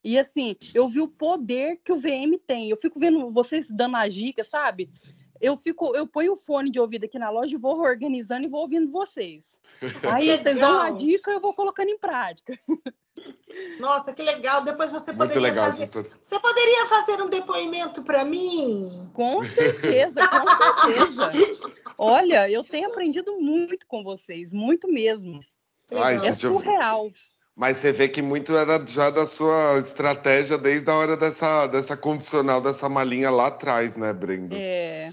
E 0.03 0.17
assim, 0.17 0.55
eu 0.73 0.87
vi 0.87 0.99
o 0.99 1.07
poder 1.07 1.79
que 1.83 1.91
o 1.91 1.97
VM 1.97 2.37
tem. 2.47 2.69
Eu 2.69 2.77
fico 2.77 2.97
vendo 2.97 3.29
vocês 3.29 3.69
dando 3.69 3.97
a 3.97 4.07
dica, 4.07 4.43
sabe? 4.43 4.89
Eu 5.41 5.57
fico, 5.57 5.95
eu 5.95 6.05
ponho 6.05 6.33
o 6.33 6.37
fone 6.37 6.69
de 6.69 6.79
ouvido 6.79 7.05
aqui 7.05 7.17
na 7.17 7.29
loja 7.29 7.55
e 7.55 7.59
vou 7.59 7.79
organizando 7.79 8.45
e 8.45 8.49
vou 8.49 8.61
ouvindo 8.61 8.91
vocês. 8.91 9.59
Aí 10.13 10.37
vocês 10.37 10.59
dão 10.59 10.75
uma 10.75 10.91
dica, 10.91 11.31
eu 11.31 11.41
vou 11.41 11.53
colocando 11.53 11.89
em 11.89 11.97
prática. 11.97 12.57
Nossa, 13.79 14.13
que 14.13 14.21
legal. 14.21 14.63
Depois 14.63 14.91
você 14.91 15.11
poderia 15.11 15.41
legal, 15.41 15.65
fazer. 15.65 15.89
Você 16.21 16.39
poderia 16.39 16.85
fazer 16.85 17.21
um 17.21 17.29
depoimento 17.29 18.03
para 18.03 18.23
mim? 18.23 19.09
Com 19.13 19.43
certeza, 19.43 20.21
com 20.27 20.47
certeza. 20.47 21.31
Olha, 21.97 22.49
eu 22.49 22.63
tenho 22.63 22.87
aprendido 22.87 23.37
muito 23.39 23.85
com 23.87 24.03
vocês, 24.03 24.53
muito 24.53 24.87
mesmo. 24.87 25.43
Ai, 25.91 26.15
é 26.15 26.19
gente, 26.19 26.39
surreal. 26.39 27.07
Eu... 27.07 27.13
Mas 27.55 27.77
você 27.77 27.91
vê 27.91 28.07
que 28.07 28.21
muito 28.21 28.55
era 28.55 28.83
já 28.87 29.09
da 29.09 29.25
sua 29.25 29.77
estratégia 29.79 30.57
desde 30.57 30.89
a 30.89 30.95
hora 30.95 31.17
dessa, 31.17 31.67
dessa 31.67 31.97
condicional, 31.97 32.61
dessa 32.61 32.87
malinha 32.87 33.29
lá 33.29 33.47
atrás, 33.47 33.97
né, 33.97 34.13
Brenda? 34.13 34.55
É. 34.57 35.11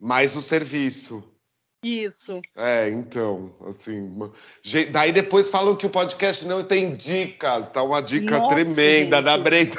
Mais 0.00 0.36
o 0.36 0.40
serviço. 0.40 1.24
Isso. 1.82 2.40
É, 2.56 2.88
então, 2.88 3.54
assim. 3.66 4.18
Daí 4.90 5.12
depois 5.12 5.48
falam 5.48 5.76
que 5.76 5.86
o 5.86 5.90
podcast 5.90 6.44
não 6.44 6.64
tem 6.64 6.94
dicas, 6.94 7.68
tá 7.68 7.82
uma 7.82 8.00
dica 8.00 8.38
Nossa, 8.38 8.54
tremenda 8.54 9.16
gente. 9.16 9.24
da 9.24 9.38
Brenda. 9.38 9.76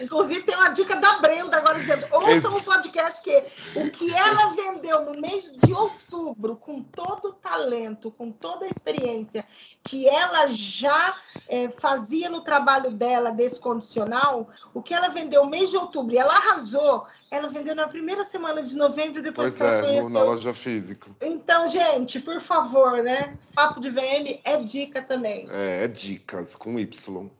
Inclusive, 0.00 0.42
tem 0.42 0.54
uma 0.54 0.68
dica 0.68 0.96
da 0.96 1.18
Brenda 1.18 1.56
agora 1.56 1.78
dizendo: 1.78 2.06
ouçam 2.12 2.54
o 2.54 2.58
um 2.58 2.62
podcast 2.62 3.22
que 3.22 3.44
o 3.74 3.90
que 3.90 4.14
ela 4.14 4.54
vendeu 4.54 5.04
no 5.04 5.20
mês 5.20 5.52
de 5.52 5.72
outubro, 5.72 6.56
com 6.56 6.82
todo 6.82 7.28
o 7.28 7.32
talento, 7.32 8.10
com 8.10 8.30
toda 8.30 8.66
a 8.66 8.68
experiência 8.68 9.44
que 9.82 10.08
ela 10.08 10.48
já 10.48 11.16
é, 11.48 11.68
fazia 11.68 12.28
no 12.28 12.40
trabalho 12.40 12.90
dela 12.92 13.30
desse 13.30 13.60
condicional, 13.60 14.48
o 14.74 14.82
que 14.82 14.94
ela 14.94 15.08
vendeu 15.08 15.44
no 15.44 15.50
mês 15.50 15.70
de 15.70 15.76
outubro, 15.76 16.14
e 16.14 16.18
ela 16.18 16.32
arrasou, 16.32 17.04
ela 17.30 17.48
vendeu 17.48 17.74
na 17.74 17.88
primeira 17.88 18.24
semana 18.24 18.62
de 18.62 18.76
novembro, 18.76 19.22
depois 19.22 19.52
pois 19.52 19.54
que 19.54 19.62
ela 19.62 19.78
é, 19.78 19.82
conheceu. 19.82 20.10
Na 20.10 20.22
loja 20.22 20.54
física. 20.54 21.10
Então, 21.20 21.68
gente, 21.68 22.20
por 22.20 22.40
favor, 22.40 23.02
né? 23.02 23.36
Papo 23.54 23.80
de 23.80 23.90
VM 23.90 24.40
é 24.44 24.56
dica 24.62 25.02
também. 25.02 25.46
É, 25.50 25.84
é 25.84 25.88
dicas 25.88 26.54
com 26.56 26.78
Y. 26.78 27.30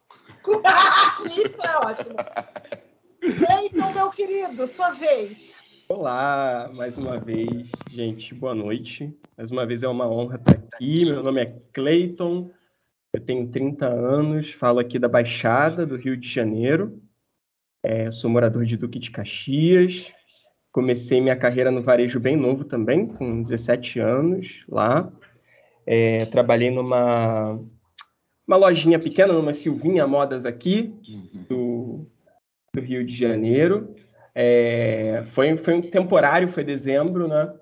Isso 0.46 1.66
é 1.66 1.76
ótimo. 1.84 2.16
Então, 3.64 3.92
meu 3.92 4.10
querido, 4.10 4.64
sua 4.68 4.90
vez. 4.90 5.56
Olá, 5.88 6.70
mais 6.72 6.96
uma 6.96 7.18
vez, 7.18 7.72
gente, 7.90 8.32
boa 8.32 8.54
noite. 8.54 9.12
Mais 9.36 9.50
uma 9.50 9.66
vez 9.66 9.82
é 9.82 9.88
uma 9.88 10.08
honra 10.08 10.36
estar 10.36 10.52
aqui. 10.52 11.04
Meu 11.04 11.20
nome 11.20 11.42
é 11.42 11.46
Clayton, 11.72 12.48
eu 13.12 13.20
tenho 13.20 13.48
30 13.48 13.86
anos, 13.86 14.52
falo 14.52 14.78
aqui 14.78 15.00
da 15.00 15.08
Baixada 15.08 15.84
do 15.84 15.96
Rio 15.96 16.16
de 16.16 16.28
Janeiro. 16.28 17.02
É, 17.82 18.08
sou 18.12 18.30
morador 18.30 18.64
de 18.64 18.76
Duque 18.76 19.00
de 19.00 19.10
Caxias. 19.10 20.12
Comecei 20.70 21.20
minha 21.20 21.36
carreira 21.36 21.72
no 21.72 21.82
varejo 21.82 22.20
bem 22.20 22.36
novo 22.36 22.64
também, 22.64 23.04
com 23.04 23.42
17 23.42 23.98
anos 23.98 24.64
lá. 24.68 25.12
É, 25.84 26.26
trabalhei 26.26 26.70
numa 26.70 27.60
uma 28.46 28.56
lojinha 28.56 28.98
pequena, 28.98 29.32
numa 29.32 29.52
Silvinha 29.52 30.06
Modas 30.06 30.46
aqui, 30.46 30.94
do, 31.48 32.06
do 32.72 32.80
Rio 32.80 33.04
de 33.04 33.14
Janeiro. 33.14 33.94
É, 34.34 35.22
foi, 35.24 35.56
foi 35.56 35.74
um 35.74 35.82
temporário, 35.82 36.48
foi 36.48 36.62
dezembro, 36.62 37.26
né? 37.26 37.52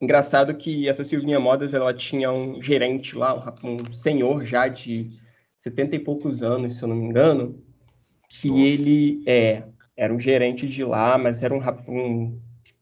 Engraçado 0.00 0.54
que 0.54 0.88
essa 0.88 1.02
Silvinha 1.02 1.40
Modas, 1.40 1.72
ela 1.72 1.94
tinha 1.94 2.30
um 2.30 2.60
gerente 2.60 3.16
lá, 3.16 3.54
um, 3.64 3.76
um 3.76 3.92
senhor 3.92 4.44
já 4.44 4.68
de 4.68 5.10
70 5.60 5.96
e 5.96 5.98
poucos 5.98 6.42
anos, 6.42 6.76
se 6.76 6.84
eu 6.84 6.88
não 6.88 6.96
me 6.96 7.06
engano, 7.06 7.62
que 8.28 8.48
Nossa. 8.48 8.60
ele 8.60 9.22
é, 9.26 9.62
era 9.96 10.12
um 10.12 10.20
gerente 10.20 10.68
de 10.68 10.84
lá, 10.84 11.16
mas 11.16 11.42
era 11.42 11.54
um, 11.54 11.60
um 11.88 12.40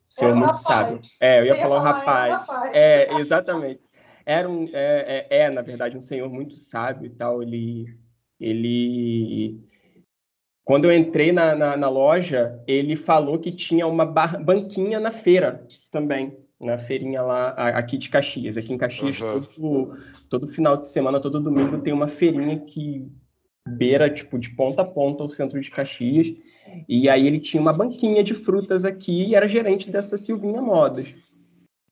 senhor 0.09 0.33
um 0.33 0.37
muito 0.37 0.47
rapaz. 0.47 0.63
sábio. 0.63 1.01
É, 1.21 1.41
eu 1.41 1.45
ia 1.45 1.57
falar 1.57 1.79
um 1.79 1.83
rapaz. 1.83 2.35
rapaz. 2.35 2.75
É, 2.75 3.15
exatamente. 3.21 3.81
Era 4.25 4.49
um, 4.49 4.69
é, 4.73 5.27
é, 5.31 5.39
é, 5.43 5.51
na 5.51 5.63
verdade, 5.63 5.97
um 5.97 6.03
senhor 6.03 6.29
muito 6.31 6.57
sábio 6.57 7.07
e 7.07 7.11
tal. 7.11 7.43
Ele, 7.43 7.87
ele 8.41 9.61
quando 10.65 10.85
eu 10.85 10.93
entrei 10.93 11.33
na, 11.33 11.55
na, 11.55 11.77
na, 11.77 11.89
loja, 11.89 12.63
ele 12.67 12.97
falou 12.97 13.39
que 13.39 13.51
tinha 13.51 13.87
uma 13.87 14.05
banquinha 14.05 15.01
na 15.01 15.11
feira 15.11 15.67
também, 15.91 16.37
na 16.61 16.79
feirinha 16.79 17.23
lá 17.23 17.49
aqui 17.49 17.99
de 17.99 18.09
Caxias. 18.09 18.57
Aqui 18.57 18.73
em 18.73 18.79
Caxias, 18.79 19.21
uhum. 19.21 19.43
todo, 19.43 19.99
todo 20.29 20.49
final 20.49 20.77
de 20.77 20.87
semana, 20.87 21.21
todo 21.21 21.41
domingo, 21.41 21.81
tem 21.81 21.93
uma 21.93 22.09
feirinha 22.09 22.61
que 22.61 23.11
beira, 23.69 24.09
tipo, 24.09 24.39
de 24.39 24.51
ponta 24.51 24.83
a 24.83 24.85
ponta 24.85 25.25
o 25.25 25.31
centro 25.31 25.61
de 25.61 25.71
Caxias. 25.71 26.33
E 26.89 27.09
aí 27.09 27.27
ele 27.27 27.41
tinha 27.41 27.61
uma 27.61 27.73
banquinha 27.73 28.23
de 28.23 28.35
frutas 28.35 28.85
aqui 28.85 29.29
e 29.29 29.35
era 29.35 29.49
gerente 29.49 29.91
dessa 29.91 30.17
Silvinha 30.17 30.63
Modas. 30.63 31.13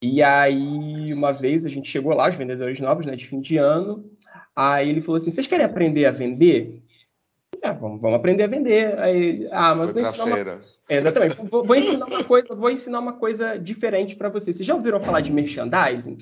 E 0.01 0.23
aí, 0.23 1.13
uma 1.13 1.31
vez, 1.31 1.65
a 1.65 1.69
gente 1.69 1.87
chegou 1.87 2.15
lá, 2.15 2.27
os 2.27 2.35
vendedores 2.35 2.79
novos, 2.79 3.05
né, 3.05 3.15
de 3.15 3.27
fim 3.27 3.39
de 3.39 3.57
ano, 3.57 4.09
aí 4.55 4.89
ele 4.89 5.01
falou 5.01 5.17
assim, 5.17 5.29
vocês 5.29 5.45
querem 5.45 5.65
aprender 5.65 6.05
a 6.05 6.11
vender? 6.11 6.81
É, 7.61 7.71
vamos, 7.71 8.01
vamos 8.01 8.17
aprender 8.17 8.43
a 8.43 8.47
vender. 8.47 8.97
Aí, 8.99 9.47
ah, 9.51 9.75
mas 9.75 9.93
vou 9.93 10.01
ensinar 10.01 10.25
feira. 10.25 10.55
uma... 10.55 10.71
É, 10.89 10.97
exatamente. 10.97 11.35
Vou, 11.43 11.63
vou, 11.63 11.75
ensinar 11.75 12.05
uma 12.05 12.23
coisa, 12.23 12.55
vou 12.55 12.71
ensinar 12.71 12.99
uma 12.99 13.13
coisa 13.13 13.57
diferente 13.57 14.15
para 14.15 14.29
vocês. 14.29 14.55
Vocês 14.55 14.65
já 14.65 14.73
ouviram 14.73 14.99
falar 14.99 15.21
de 15.21 15.31
merchandising? 15.31 16.17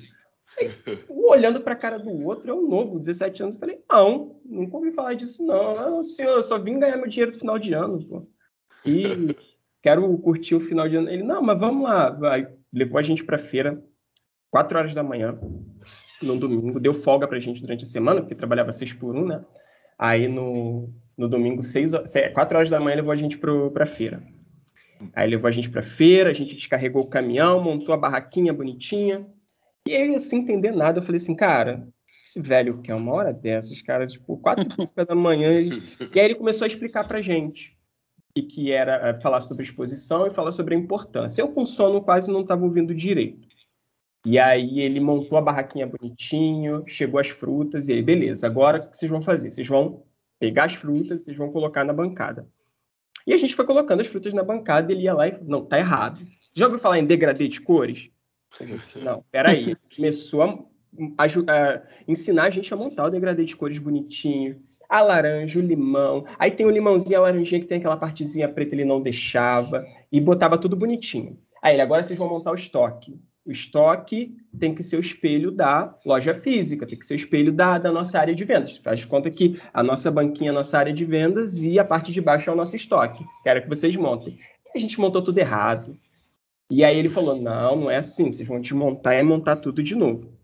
Aí, 0.58 0.70
um 1.08 1.28
olhando 1.30 1.60
para 1.60 1.72
a 1.72 1.76
cara 1.76 1.98
do 1.98 2.10
outro, 2.24 2.50
eu 2.50 2.60
novo, 2.60 2.98
17 2.98 3.42
anos, 3.42 3.56
falei, 3.56 3.82
não, 3.90 4.36
nunca 4.44 4.76
ouvi 4.76 4.92
falar 4.92 5.14
disso, 5.14 5.42
não. 5.44 5.80
Eu, 5.80 6.04
senhor, 6.04 6.36
eu 6.36 6.42
só 6.42 6.58
vim 6.58 6.78
ganhar 6.78 6.96
meu 6.98 7.08
dinheiro 7.08 7.32
no 7.32 7.38
final 7.38 7.58
de 7.58 7.72
ano, 7.72 8.04
pô. 8.04 8.26
E 8.84 9.34
quero 9.80 10.18
curtir 10.18 10.54
o 10.54 10.60
final 10.60 10.88
de 10.88 10.96
ano. 10.96 11.08
Ele, 11.08 11.22
não, 11.22 11.42
mas 11.42 11.58
vamos 11.58 11.84
lá. 11.84 12.10
Vai. 12.10 12.46
Levou 12.72 12.98
a 12.98 13.02
gente 13.02 13.24
para 13.24 13.38
feira, 13.38 13.82
4 14.50 14.78
horas 14.78 14.94
da 14.94 15.02
manhã, 15.02 15.38
no 16.22 16.36
domingo. 16.36 16.78
Deu 16.78 16.94
folga 16.94 17.26
para 17.26 17.36
a 17.36 17.40
gente 17.40 17.60
durante 17.60 17.84
a 17.84 17.86
semana, 17.86 18.20
porque 18.20 18.34
trabalhava 18.34 18.72
6 18.72 18.92
por 18.94 19.16
1, 19.16 19.26
né? 19.26 19.44
Aí 19.98 20.28
no, 20.28 20.92
no 21.16 21.28
domingo, 21.28 21.62
6, 21.62 21.92
4 22.32 22.56
horas 22.56 22.70
da 22.70 22.80
manhã, 22.80 22.96
levou 22.96 23.12
a 23.12 23.16
gente 23.16 23.38
para 23.38 23.86
feira. 23.86 24.22
Aí 25.14 25.28
levou 25.28 25.48
a 25.48 25.50
gente 25.50 25.70
para 25.70 25.80
a 25.80 25.84
feira, 25.84 26.30
a 26.30 26.34
gente 26.34 26.54
descarregou 26.54 27.02
o 27.02 27.08
caminhão, 27.08 27.62
montou 27.62 27.94
a 27.94 27.98
barraquinha 27.98 28.52
bonitinha. 28.52 29.26
E 29.86 29.94
aí, 29.94 30.18
sem 30.18 30.40
entender 30.40 30.72
nada, 30.72 30.98
eu 30.98 31.02
falei 31.02 31.16
assim, 31.16 31.34
cara, 31.34 31.88
esse 32.24 32.40
velho 32.40 32.82
quer 32.82 32.94
uma 32.94 33.12
hora 33.12 33.32
dessas, 33.32 33.80
cara, 33.80 34.06
tipo, 34.06 34.36
quatro 34.36 34.66
da 34.94 35.14
manhã. 35.14 35.50
E 36.14 36.20
aí 36.20 36.26
ele 36.26 36.34
começou 36.34 36.64
a 36.64 36.68
explicar 36.68 37.04
pra 37.08 37.22
gente 37.22 37.79
e 38.34 38.42
que 38.42 38.70
era 38.72 39.08
é, 39.08 39.20
falar 39.20 39.40
sobre 39.40 39.64
exposição 39.64 40.26
e 40.26 40.34
falar 40.34 40.52
sobre 40.52 40.74
a 40.74 40.78
importância. 40.78 41.42
Eu 41.42 41.48
com 41.48 41.66
sono 41.66 42.00
quase 42.00 42.30
não 42.30 42.42
estava 42.42 42.64
ouvindo 42.64 42.94
direito. 42.94 43.48
E 44.24 44.38
aí 44.38 44.80
ele 44.80 45.00
montou 45.00 45.38
a 45.38 45.42
barraquinha 45.42 45.86
bonitinho, 45.86 46.84
chegou 46.86 47.18
as 47.18 47.28
frutas 47.28 47.88
e 47.88 47.92
ele, 47.92 48.02
beleza, 48.02 48.46
agora 48.46 48.78
o 48.78 48.90
que 48.90 48.96
vocês 48.96 49.10
vão 49.10 49.22
fazer? 49.22 49.50
Vocês 49.50 49.66
vão 49.66 50.02
pegar 50.38 50.64
as 50.64 50.74
frutas, 50.74 51.24
vocês 51.24 51.36
vão 51.36 51.50
colocar 51.50 51.84
na 51.84 51.92
bancada. 51.92 52.46
E 53.26 53.32
a 53.32 53.36
gente 53.36 53.54
foi 53.54 53.64
colocando 53.64 54.00
as 54.00 54.06
frutas 54.06 54.34
na 54.34 54.42
bancada 54.42 54.92
e 54.92 54.94
ele 54.94 55.04
ia 55.04 55.14
lá 55.14 55.28
e 55.28 55.38
não, 55.42 55.64
tá 55.64 55.78
errado. 55.78 56.20
Você 56.50 56.60
já 56.60 56.66
ouviu 56.66 56.80
falar 56.80 56.98
em 56.98 57.06
degradê 57.06 57.48
de 57.48 57.60
cores? 57.60 58.10
Não, 58.96 59.24
peraí. 59.30 59.76
Começou 59.94 60.42
a, 60.42 60.58
a, 61.18 61.24
a, 61.24 61.82
ensinar 62.08 62.44
a 62.44 62.50
gente 62.50 62.72
a 62.74 62.76
montar 62.76 63.06
o 63.06 63.10
degradê 63.10 63.44
de 63.44 63.56
cores 63.56 63.78
bonitinho. 63.78 64.62
A 64.90 65.00
laranja, 65.02 65.60
o 65.60 65.62
limão. 65.62 66.26
Aí 66.36 66.50
tem 66.50 66.66
o 66.66 66.70
limãozinho, 66.70 67.18
a 67.18 67.22
laranjinha 67.22 67.60
que 67.60 67.66
tem 67.68 67.78
aquela 67.78 67.96
partezinha 67.96 68.48
preta, 68.48 68.74
ele 68.74 68.84
não 68.84 69.00
deixava. 69.00 69.86
E 70.10 70.20
botava 70.20 70.58
tudo 70.58 70.74
bonitinho. 70.74 71.38
Aí 71.62 71.74
ele, 71.74 71.82
agora 71.82 72.02
vocês 72.02 72.18
vão 72.18 72.28
montar 72.28 72.50
o 72.50 72.56
estoque. 72.56 73.20
O 73.46 73.52
estoque 73.52 74.36
tem 74.58 74.74
que 74.74 74.82
ser 74.82 74.96
o 74.96 75.00
espelho 75.00 75.50
da 75.50 75.96
loja 76.04 76.34
física, 76.34 76.86
tem 76.86 76.98
que 76.98 77.06
ser 77.06 77.14
o 77.14 77.16
espelho 77.16 77.52
da, 77.52 77.78
da 77.78 77.90
nossa 77.90 78.18
área 78.18 78.34
de 78.34 78.44
vendas. 78.44 78.76
Faz 78.78 79.04
conta 79.04 79.30
que 79.30 79.60
a 79.72 79.82
nossa 79.82 80.10
banquinha 80.10 80.50
é 80.50 80.52
a 80.52 80.54
nossa 80.54 80.78
área 80.78 80.92
de 80.92 81.04
vendas 81.04 81.62
e 81.62 81.78
a 81.78 81.84
parte 81.84 82.12
de 82.12 82.20
baixo 82.20 82.50
é 82.50 82.52
o 82.52 82.56
nosso 82.56 82.76
estoque. 82.76 83.24
Quero 83.42 83.62
que 83.62 83.68
vocês 83.68 83.94
montem. 83.96 84.38
E 84.74 84.78
a 84.78 84.80
gente 84.80 85.00
montou 85.00 85.22
tudo 85.22 85.38
errado. 85.38 85.96
E 86.70 86.84
aí 86.84 86.98
ele 86.98 87.08
falou: 87.08 87.40
não, 87.40 87.76
não 87.76 87.90
é 87.90 87.96
assim, 87.96 88.30
vocês 88.30 88.46
vão 88.46 88.60
desmontar 88.60 89.14
e 89.14 89.22
montar 89.22 89.56
tudo 89.56 89.82
de 89.82 89.94
novo. 89.94 90.39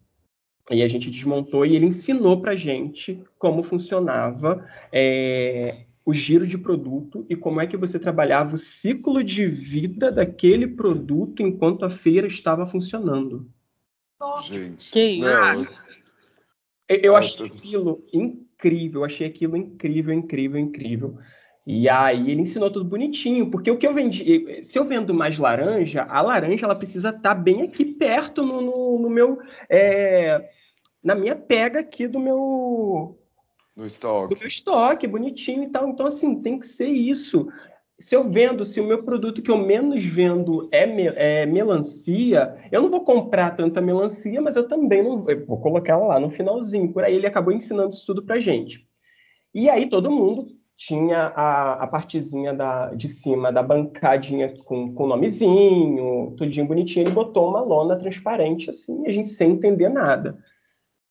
E 0.70 0.82
a 0.82 0.88
gente 0.88 1.10
desmontou 1.10 1.64
e 1.64 1.76
ele 1.76 1.86
ensinou 1.86 2.40
para 2.40 2.56
gente 2.56 3.22
como 3.38 3.62
funcionava 3.62 4.66
é, 4.92 5.84
o 6.04 6.12
giro 6.12 6.46
de 6.46 6.58
produto 6.58 7.24
e 7.28 7.36
como 7.36 7.60
é 7.60 7.66
que 7.66 7.76
você 7.76 7.98
trabalhava 7.98 8.54
o 8.54 8.58
ciclo 8.58 9.22
de 9.22 9.46
vida 9.46 10.10
daquele 10.10 10.66
produto 10.66 11.42
enquanto 11.42 11.84
a 11.84 11.90
feira 11.90 12.26
estava 12.26 12.66
funcionando. 12.66 13.48
Nossa, 14.18 14.52
Gente, 14.52 14.90
que 14.90 15.00
isso? 15.00 15.70
Eu 16.88 17.16
achei 17.16 17.46
aquilo 17.46 18.04
incrível, 18.12 19.04
achei 19.04 19.26
aquilo 19.26 19.56
incrível, 19.56 20.14
incrível, 20.14 20.60
incrível. 20.60 21.18
E 21.66 21.88
aí 21.88 22.30
ele 22.30 22.42
ensinou 22.42 22.70
tudo 22.70 22.84
bonitinho, 22.88 23.50
porque 23.50 23.70
o 23.70 23.76
que 23.76 23.86
eu 23.86 23.92
vendi, 23.92 24.62
se 24.62 24.78
eu 24.78 24.84
vendo 24.84 25.12
mais 25.12 25.36
laranja, 25.36 26.04
a 26.04 26.22
laranja 26.22 26.64
ela 26.64 26.76
precisa 26.76 27.08
estar 27.08 27.20
tá 27.20 27.34
bem 27.34 27.62
aqui 27.62 27.84
perto 27.84 28.44
no, 28.44 28.60
no, 28.60 28.98
no 29.00 29.10
meu, 29.10 29.38
é, 29.68 30.48
na 31.02 31.16
minha 31.16 31.34
pega 31.34 31.80
aqui 31.80 32.06
do 32.06 32.20
meu 32.20 33.18
no 33.76 33.84
estoque. 33.84 34.34
Do 34.34 34.38
meu 34.38 34.48
estoque, 34.48 35.06
bonitinho 35.06 35.64
e 35.64 35.68
tal. 35.68 35.86
Então, 35.88 36.06
assim, 36.06 36.40
tem 36.40 36.58
que 36.58 36.66
ser 36.66 36.88
isso. 36.88 37.46
Se 37.98 38.16
eu 38.16 38.30
vendo, 38.30 38.64
se 38.64 38.80
o 38.80 38.86
meu 38.86 39.04
produto 39.04 39.42
que 39.42 39.50
eu 39.50 39.58
menos 39.58 40.02
vendo 40.04 40.66
é, 40.72 40.86
me, 40.86 41.06
é 41.08 41.44
melancia, 41.44 42.56
eu 42.72 42.80
não 42.80 42.90
vou 42.90 43.04
comprar 43.04 43.54
tanta 43.54 43.80
melancia, 43.80 44.40
mas 44.40 44.56
eu 44.56 44.66
também 44.66 45.02
não 45.02 45.28
eu 45.28 45.44
vou 45.46 45.60
colocar 45.60 45.92
ela 45.92 46.06
lá 46.06 46.20
no 46.20 46.30
finalzinho. 46.30 46.92
Por 46.92 47.04
aí 47.04 47.14
ele 47.14 47.26
acabou 47.26 47.52
ensinando 47.52 47.90
isso 47.90 48.06
tudo 48.06 48.22
pra 48.22 48.40
gente. 48.40 48.86
E 49.54 49.68
aí 49.68 49.86
todo 49.88 50.10
mundo 50.10 50.46
tinha 50.76 51.32
a, 51.34 51.84
a 51.84 51.86
partezinha 51.86 52.52
da, 52.52 52.92
de 52.94 53.08
cima 53.08 53.50
da 53.50 53.62
bancadinha 53.62 54.54
com 54.64 54.94
o 54.94 55.06
nomezinho, 55.06 56.34
tudinho 56.36 56.66
bonitinho. 56.66 57.04
Ele 57.04 57.14
botou 57.14 57.48
uma 57.48 57.60
lona 57.60 57.96
transparente 57.96 58.68
assim, 58.68 59.06
a 59.06 59.10
gente 59.10 59.30
sem 59.30 59.52
entender 59.52 59.88
nada. 59.88 60.38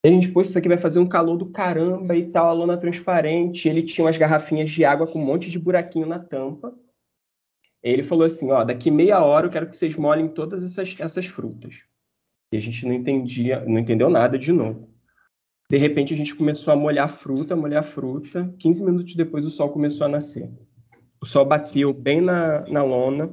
A 0.05 0.07
gente, 0.07 0.27
pô, 0.27 0.41
isso 0.41 0.55
aqui 0.55 0.67
vai 0.67 0.77
fazer 0.77 0.99
um 0.99 1.09
calor 1.09 1.35
do 1.35 1.47
caramba 1.47 2.15
e 2.15 2.29
tal, 2.29 2.47
a 2.47 2.53
lona 2.53 2.77
transparente. 2.77 3.67
Ele 3.67 3.81
tinha 3.81 4.05
umas 4.05 4.17
garrafinhas 4.17 4.69
de 4.69 4.85
água 4.85 5.07
com 5.07 5.19
um 5.19 5.25
monte 5.25 5.49
de 5.49 5.57
buraquinho 5.57 6.05
na 6.05 6.19
tampa. 6.19 6.71
Ele 7.81 8.03
falou 8.03 8.23
assim, 8.23 8.51
ó, 8.51 8.63
daqui 8.63 8.91
meia 8.91 9.23
hora 9.23 9.47
eu 9.47 9.51
quero 9.51 9.67
que 9.67 9.75
vocês 9.75 9.95
molhem 9.95 10.27
todas 10.27 10.63
essas, 10.63 10.95
essas 10.99 11.25
frutas. 11.25 11.81
E 12.51 12.57
a 12.57 12.61
gente 12.61 12.85
não 12.85 12.93
entendia, 12.93 13.65
não 13.65 13.79
entendeu 13.79 14.09
nada 14.09 14.37
de 14.37 14.51
novo. 14.51 14.94
De 15.69 15.77
repente 15.77 16.13
a 16.13 16.17
gente 16.17 16.35
começou 16.35 16.73
a 16.73 16.77
molhar 16.77 17.05
a 17.05 17.09
fruta, 17.09 17.55
molhar 17.55 17.81
a 17.81 17.83
fruta. 17.83 18.53
15 18.59 18.83
minutos 18.83 19.15
depois 19.15 19.45
o 19.45 19.49
sol 19.49 19.69
começou 19.69 20.05
a 20.05 20.09
nascer. 20.09 20.51
O 21.21 21.25
sol 21.25 21.45
bateu 21.45 21.93
bem 21.93 22.21
na, 22.21 22.61
na 22.67 22.83
lona 22.83 23.31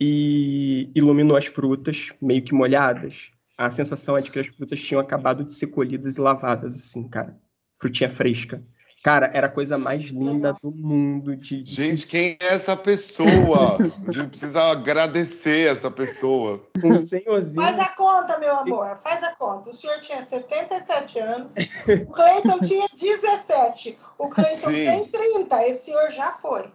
e 0.00 0.90
iluminou 0.94 1.36
as 1.36 1.46
frutas 1.46 2.12
meio 2.20 2.42
que 2.42 2.54
molhadas 2.54 3.30
a 3.58 3.68
sensação 3.70 4.16
é 4.16 4.20
de 4.20 4.30
que 4.30 4.38
as 4.38 4.46
frutas 4.46 4.80
tinham 4.80 5.00
acabado 5.00 5.42
de 5.42 5.52
ser 5.52 5.66
colhidas 5.66 6.16
e 6.16 6.20
lavadas, 6.20 6.76
assim, 6.76 7.08
cara. 7.08 7.36
Frutinha 7.76 8.08
fresca. 8.08 8.62
Cara, 9.02 9.30
era 9.32 9.46
a 9.46 9.50
coisa 9.50 9.78
mais 9.78 10.02
linda 10.02 10.56
do 10.60 10.70
mundo. 10.72 11.36
De, 11.36 11.62
de 11.62 11.74
gente, 11.74 12.06
quem 12.06 12.36
é 12.40 12.54
essa 12.54 12.76
pessoa? 12.76 13.78
a 14.06 14.10
gente 14.12 14.28
precisa 14.28 14.62
agradecer 14.62 15.70
essa 15.70 15.90
pessoa. 15.90 16.60
Um 16.84 16.98
senhorzinho. 16.98 17.64
Faz 17.64 17.78
a 17.78 17.88
conta, 17.90 18.38
meu 18.38 18.56
amor, 18.56 18.98
faz 19.02 19.22
a 19.22 19.34
conta. 19.36 19.70
O 19.70 19.74
senhor 19.74 20.00
tinha 20.00 20.20
77 20.20 21.18
anos, 21.20 21.54
o 21.86 22.12
Cleiton 22.12 22.58
tinha 22.60 22.88
17, 22.92 23.96
o 24.18 24.28
Cleiton 24.28 24.70
tem 24.70 25.06
30, 25.06 25.66
esse 25.68 25.86
senhor 25.86 26.10
já 26.10 26.32
foi. 26.32 26.68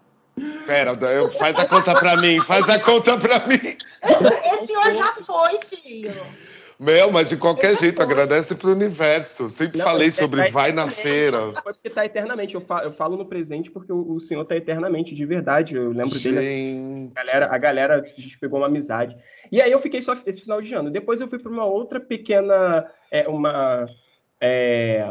Pera, 0.66 0.98
faz 1.38 1.60
a 1.60 1.66
conta 1.68 1.94
pra 1.94 2.18
mim, 2.18 2.40
faz 2.40 2.68
a 2.68 2.80
conta 2.80 3.18
pra 3.18 3.46
mim. 3.46 3.78
Esse 4.02 4.66
senhor 4.66 4.92
já 4.92 5.14
foi, 5.14 5.60
filho. 5.62 6.26
Meu, 6.80 7.12
mas 7.12 7.30
de 7.30 7.38
qualquer 7.38 7.78
jeito, 7.78 8.02
agradece 8.02 8.56
pro 8.56 8.72
universo. 8.72 9.50
Sempre 9.50 9.78
não, 9.78 9.86
falei 9.86 10.08
é, 10.08 10.12
sobre 10.12 10.50
vai 10.50 10.72
na 10.72 10.90
feira. 10.90 11.54
Foi 11.62 11.74
porque 11.74 11.90
tá 11.90 12.06
eternamente. 12.06 12.56
Eu 12.56 12.62
falo, 12.62 12.84
eu 12.86 12.92
falo 12.92 13.18
no 13.18 13.26
presente 13.26 13.72
porque 13.72 13.92
o, 13.92 14.14
o, 14.14 14.20
senhor 14.20 14.44
tá 14.46 14.56
eternamente, 14.56 15.16
de 15.16 15.26
verdade. 15.26 15.76
Eu 15.76 15.92
lembro 15.92 16.18
gente. 16.18 16.36
dele. 16.36 17.12
A 17.16 17.24
galera, 17.24 17.56
a 17.56 17.58
galera, 17.58 18.14
a 18.18 18.22
gente 18.22 18.40
pegou 18.40 18.60
uma 18.60 18.68
amizade. 18.68 19.16
E 19.52 19.62
aí 19.62 19.72
eu 19.72 19.80
fiquei 19.80 20.02
só 20.02 20.14
esse 20.26 20.42
final 20.42 20.62
de 20.62 20.74
ano. 20.74 20.90
Depois 20.90 21.22
eu 21.22 21.28
fui 21.28 21.40
para 21.40 21.52
uma 21.52 21.66
outra 21.66 22.00
pequena. 22.00 22.88
É, 23.12 23.28
uma. 23.28 23.86
É, 24.42 25.10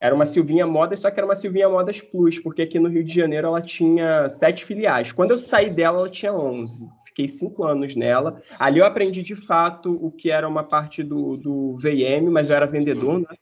era 0.00 0.14
uma 0.14 0.26
Silvinha 0.26 0.66
Modas, 0.66 1.00
só 1.00 1.10
que 1.10 1.18
era 1.18 1.26
uma 1.26 1.36
Silvinha 1.36 1.68
Modas 1.68 2.00
Plus, 2.00 2.38
porque 2.38 2.60
aqui 2.60 2.78
no 2.78 2.90
Rio 2.90 3.02
de 3.02 3.14
Janeiro 3.14 3.46
ela 3.46 3.62
tinha 3.62 4.28
sete 4.28 4.64
filiais. 4.64 5.12
Quando 5.12 5.30
eu 5.30 5.38
saí 5.38 5.70
dela, 5.70 6.00
ela 6.00 6.10
tinha 6.10 6.34
onze 6.34 6.86
fiquei 7.14 7.28
cinco 7.28 7.62
anos 7.64 7.94
nela. 7.94 8.42
Ali 8.58 8.80
eu 8.80 8.84
aprendi 8.84 9.22
de 9.22 9.36
fato 9.36 9.96
o 10.04 10.10
que 10.10 10.32
era 10.32 10.48
uma 10.48 10.64
parte 10.64 11.02
do, 11.02 11.36
do 11.36 11.76
VM, 11.76 12.28
mas 12.30 12.50
eu 12.50 12.56
era 12.56 12.66
vendedor, 12.66 13.20
né? 13.20 13.36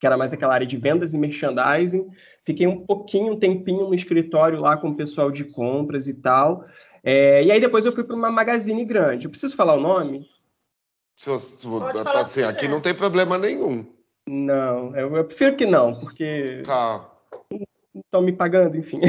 que 0.00 0.06
era 0.06 0.16
mais 0.16 0.32
aquela 0.32 0.54
área 0.54 0.66
de 0.66 0.78
vendas 0.78 1.12
e 1.12 1.18
merchandising. 1.18 2.08
Fiquei 2.42 2.66
um 2.66 2.86
pouquinho, 2.86 3.34
um 3.34 3.38
tempinho 3.38 3.86
no 3.86 3.94
escritório 3.94 4.58
lá 4.58 4.78
com 4.78 4.88
o 4.88 4.96
pessoal 4.96 5.30
de 5.30 5.44
compras 5.44 6.08
e 6.08 6.14
tal. 6.14 6.64
É, 7.04 7.44
e 7.44 7.52
aí 7.52 7.60
depois 7.60 7.84
eu 7.84 7.92
fui 7.92 8.02
para 8.02 8.16
uma 8.16 8.30
magazine 8.30 8.82
grande. 8.82 9.26
Eu 9.26 9.30
preciso 9.30 9.54
falar 9.54 9.74
o 9.74 9.80
nome? 9.80 10.26
Se, 11.14 11.38
se, 11.38 11.68
assim, 12.14 12.42
aqui 12.42 12.66
não 12.66 12.80
tem 12.80 12.94
problema 12.94 13.36
nenhum. 13.36 13.84
Não, 14.26 14.96
eu, 14.96 15.14
eu, 15.16 15.24
prefiro 15.26 15.54
que 15.54 15.66
não, 15.66 16.00
porque. 16.00 16.62
Tá. 16.64 17.10
Estão 17.94 18.22
me 18.22 18.32
pagando, 18.32 18.76
enfim. 18.76 19.00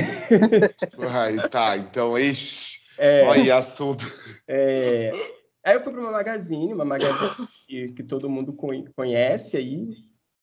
Ai, 1.07 1.47
tá, 1.47 1.77
então, 1.77 2.17
ixi. 2.17 2.80
É, 3.01 3.23
Olha 3.25 3.55
assunto. 3.55 4.05
É, 4.47 5.11
aí 5.63 5.73
eu 5.73 5.81
fui 5.81 5.91
para 5.91 6.01
uma 6.01 6.11
magazine, 6.11 6.71
uma 6.71 6.85
magazine 6.85 7.47
que, 7.67 7.87
que 7.93 8.03
todo 8.03 8.29
mundo 8.29 8.55
conhece 8.95 9.57
aí, 9.57 9.97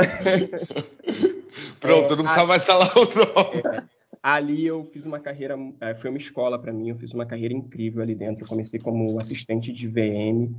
Pronto, 1.80 2.14
é, 2.14 2.16
não 2.16 2.24
precisa 2.24 2.46
mais 2.48 2.66
falar 2.66 2.92
o 2.98 3.06
nome. 3.06 3.62
É, 3.78 3.84
ali 4.24 4.66
eu 4.66 4.84
fiz 4.84 5.06
uma 5.06 5.20
carreira, 5.20 5.56
é, 5.80 5.94
foi 5.94 6.10
uma 6.10 6.18
escola 6.18 6.58
para 6.58 6.74
mim, 6.74 6.90
eu 6.90 6.96
fiz 6.96 7.14
uma 7.14 7.28
carreira 7.28 7.54
incrível 7.54 8.02
ali 8.02 8.16
dentro. 8.16 8.44
Eu 8.46 8.50
comecei 8.50 8.80
como 8.80 9.20
assistente 9.20 9.72
de 9.72 9.88
VM. 9.88 10.56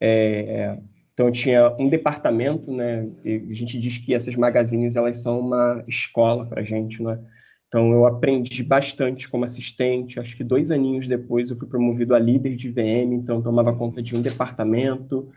É, 0.00 0.78
então 1.22 1.30
tinha 1.30 1.72
um 1.78 1.88
departamento, 1.88 2.72
né? 2.72 3.08
a 3.24 3.54
gente 3.54 3.78
diz 3.78 3.96
que 3.96 4.12
essas 4.12 4.34
magazines 4.34 4.96
elas 4.96 5.22
são 5.22 5.38
uma 5.38 5.84
escola 5.86 6.44
para 6.44 6.62
a 6.62 6.64
gente, 6.64 7.00
né? 7.00 7.16
Então 7.68 7.92
eu 7.92 8.04
aprendi 8.06 8.60
bastante 8.64 9.28
como 9.28 9.44
assistente. 9.44 10.18
Acho 10.18 10.36
que 10.36 10.42
dois 10.42 10.72
aninhos 10.72 11.06
depois 11.06 11.48
eu 11.48 11.56
fui 11.56 11.68
promovido 11.68 12.12
a 12.12 12.18
líder 12.18 12.56
de 12.56 12.68
VM, 12.68 13.14
então 13.14 13.40
tomava 13.40 13.72
conta 13.72 14.02
de 14.02 14.16
um 14.16 14.20
departamento. 14.20 15.30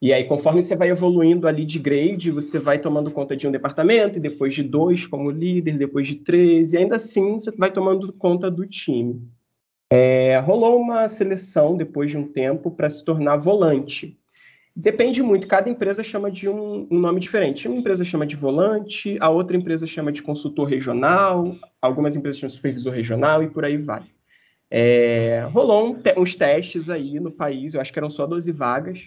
E 0.00 0.12
aí, 0.12 0.22
conforme 0.22 0.62
você 0.62 0.76
vai 0.76 0.90
evoluindo 0.90 1.48
ali 1.48 1.64
de 1.64 1.80
grade, 1.80 2.30
você 2.30 2.60
vai 2.60 2.78
tomando 2.78 3.10
conta 3.10 3.36
de 3.36 3.48
um 3.48 3.50
departamento, 3.50 4.18
e 4.18 4.22
depois 4.22 4.54
de 4.54 4.62
dois 4.62 5.08
como 5.08 5.28
líder, 5.30 5.76
depois 5.76 6.06
de 6.06 6.16
três, 6.16 6.72
e 6.72 6.76
ainda 6.76 6.96
assim 6.96 7.32
você 7.32 7.50
vai 7.50 7.70
tomando 7.70 8.12
conta 8.12 8.48
do 8.48 8.64
time. 8.64 9.28
É, 9.92 10.38
rolou 10.38 10.80
uma 10.80 11.08
seleção 11.08 11.76
depois 11.76 12.10
de 12.10 12.16
um 12.16 12.26
tempo 12.26 12.70
para 12.70 12.88
se 12.88 13.04
tornar 13.04 13.36
volante. 13.36 14.21
Depende 14.74 15.22
muito, 15.22 15.46
cada 15.46 15.68
empresa 15.68 16.02
chama 16.02 16.30
de 16.30 16.48
um, 16.48 16.88
um, 16.90 16.98
nome 16.98 17.20
diferente. 17.20 17.68
Uma 17.68 17.76
empresa 17.78 18.04
chama 18.04 18.26
de 18.26 18.34
volante, 18.34 19.18
a 19.20 19.28
outra 19.28 19.54
empresa 19.54 19.86
chama 19.86 20.10
de 20.10 20.22
consultor 20.22 20.66
regional, 20.66 21.54
algumas 21.80 22.16
empresas 22.16 22.40
chamam 22.40 22.48
de 22.48 22.54
supervisor 22.54 22.92
regional 22.92 23.42
e 23.42 23.50
por 23.50 23.66
aí 23.66 23.76
vai. 23.76 24.04
É, 24.70 25.46
rolou 25.52 25.90
um 25.90 25.94
te 25.94 26.14
uns 26.18 26.34
testes 26.34 26.88
aí 26.88 27.20
no 27.20 27.30
país, 27.30 27.74
eu 27.74 27.80
acho 27.82 27.92
que 27.92 27.98
eram 27.98 28.08
só 28.08 28.26
12 28.26 28.50
vagas, 28.50 29.00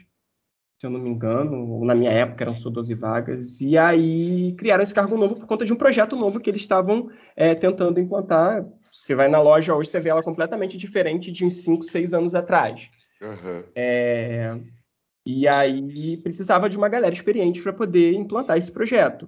se 0.77 0.85
eu 0.85 0.91
não 0.91 0.99
me 0.99 1.09
engano, 1.09 1.83
na 1.83 1.95
minha 1.95 2.11
época 2.11 2.43
eram 2.43 2.55
só 2.55 2.69
12 2.69 2.93
vagas, 2.93 3.59
e 3.59 3.75
aí 3.75 4.53
criaram 4.59 4.83
esse 4.83 4.93
cargo 4.93 5.17
novo 5.17 5.35
por 5.35 5.47
conta 5.47 5.65
de 5.65 5.73
um 5.73 5.77
projeto 5.77 6.15
novo 6.15 6.39
que 6.39 6.51
eles 6.51 6.61
estavam 6.61 7.09
é, 7.35 7.55
tentando 7.55 7.99
implantar. 7.99 8.63
Você 8.91 9.15
vai 9.15 9.27
na 9.27 9.41
loja 9.41 9.73
hoje, 9.73 9.89
você 9.89 9.99
vê 9.99 10.09
ela 10.09 10.21
completamente 10.21 10.77
diferente 10.77 11.31
de 11.31 11.43
uns 11.43 11.55
5, 11.55 11.83
6 11.83 12.13
anos 12.13 12.35
atrás. 12.35 12.87
Uhum. 13.19 13.63
É, 13.75 14.55
e 15.25 15.47
aí 15.47 16.17
precisava 16.17 16.69
de 16.69 16.77
uma 16.77 16.87
galera 16.87 17.13
experiente 17.13 17.61
para 17.61 17.73
poder 17.73 18.13
implantar 18.13 18.57
esse 18.57 18.71
projeto. 18.71 19.27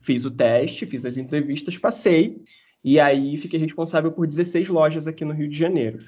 Fiz 0.00 0.24
o 0.24 0.30
teste, 0.30 0.86
fiz 0.86 1.04
as 1.04 1.16
entrevistas, 1.16 1.76
passei, 1.76 2.42
e 2.82 2.98
aí 2.98 3.36
fiquei 3.36 3.58
responsável 3.58 4.10
por 4.12 4.26
16 4.26 4.68
lojas 4.68 5.06
aqui 5.06 5.24
no 5.24 5.34
Rio 5.34 5.48
de 5.48 5.58
Janeiro, 5.58 6.00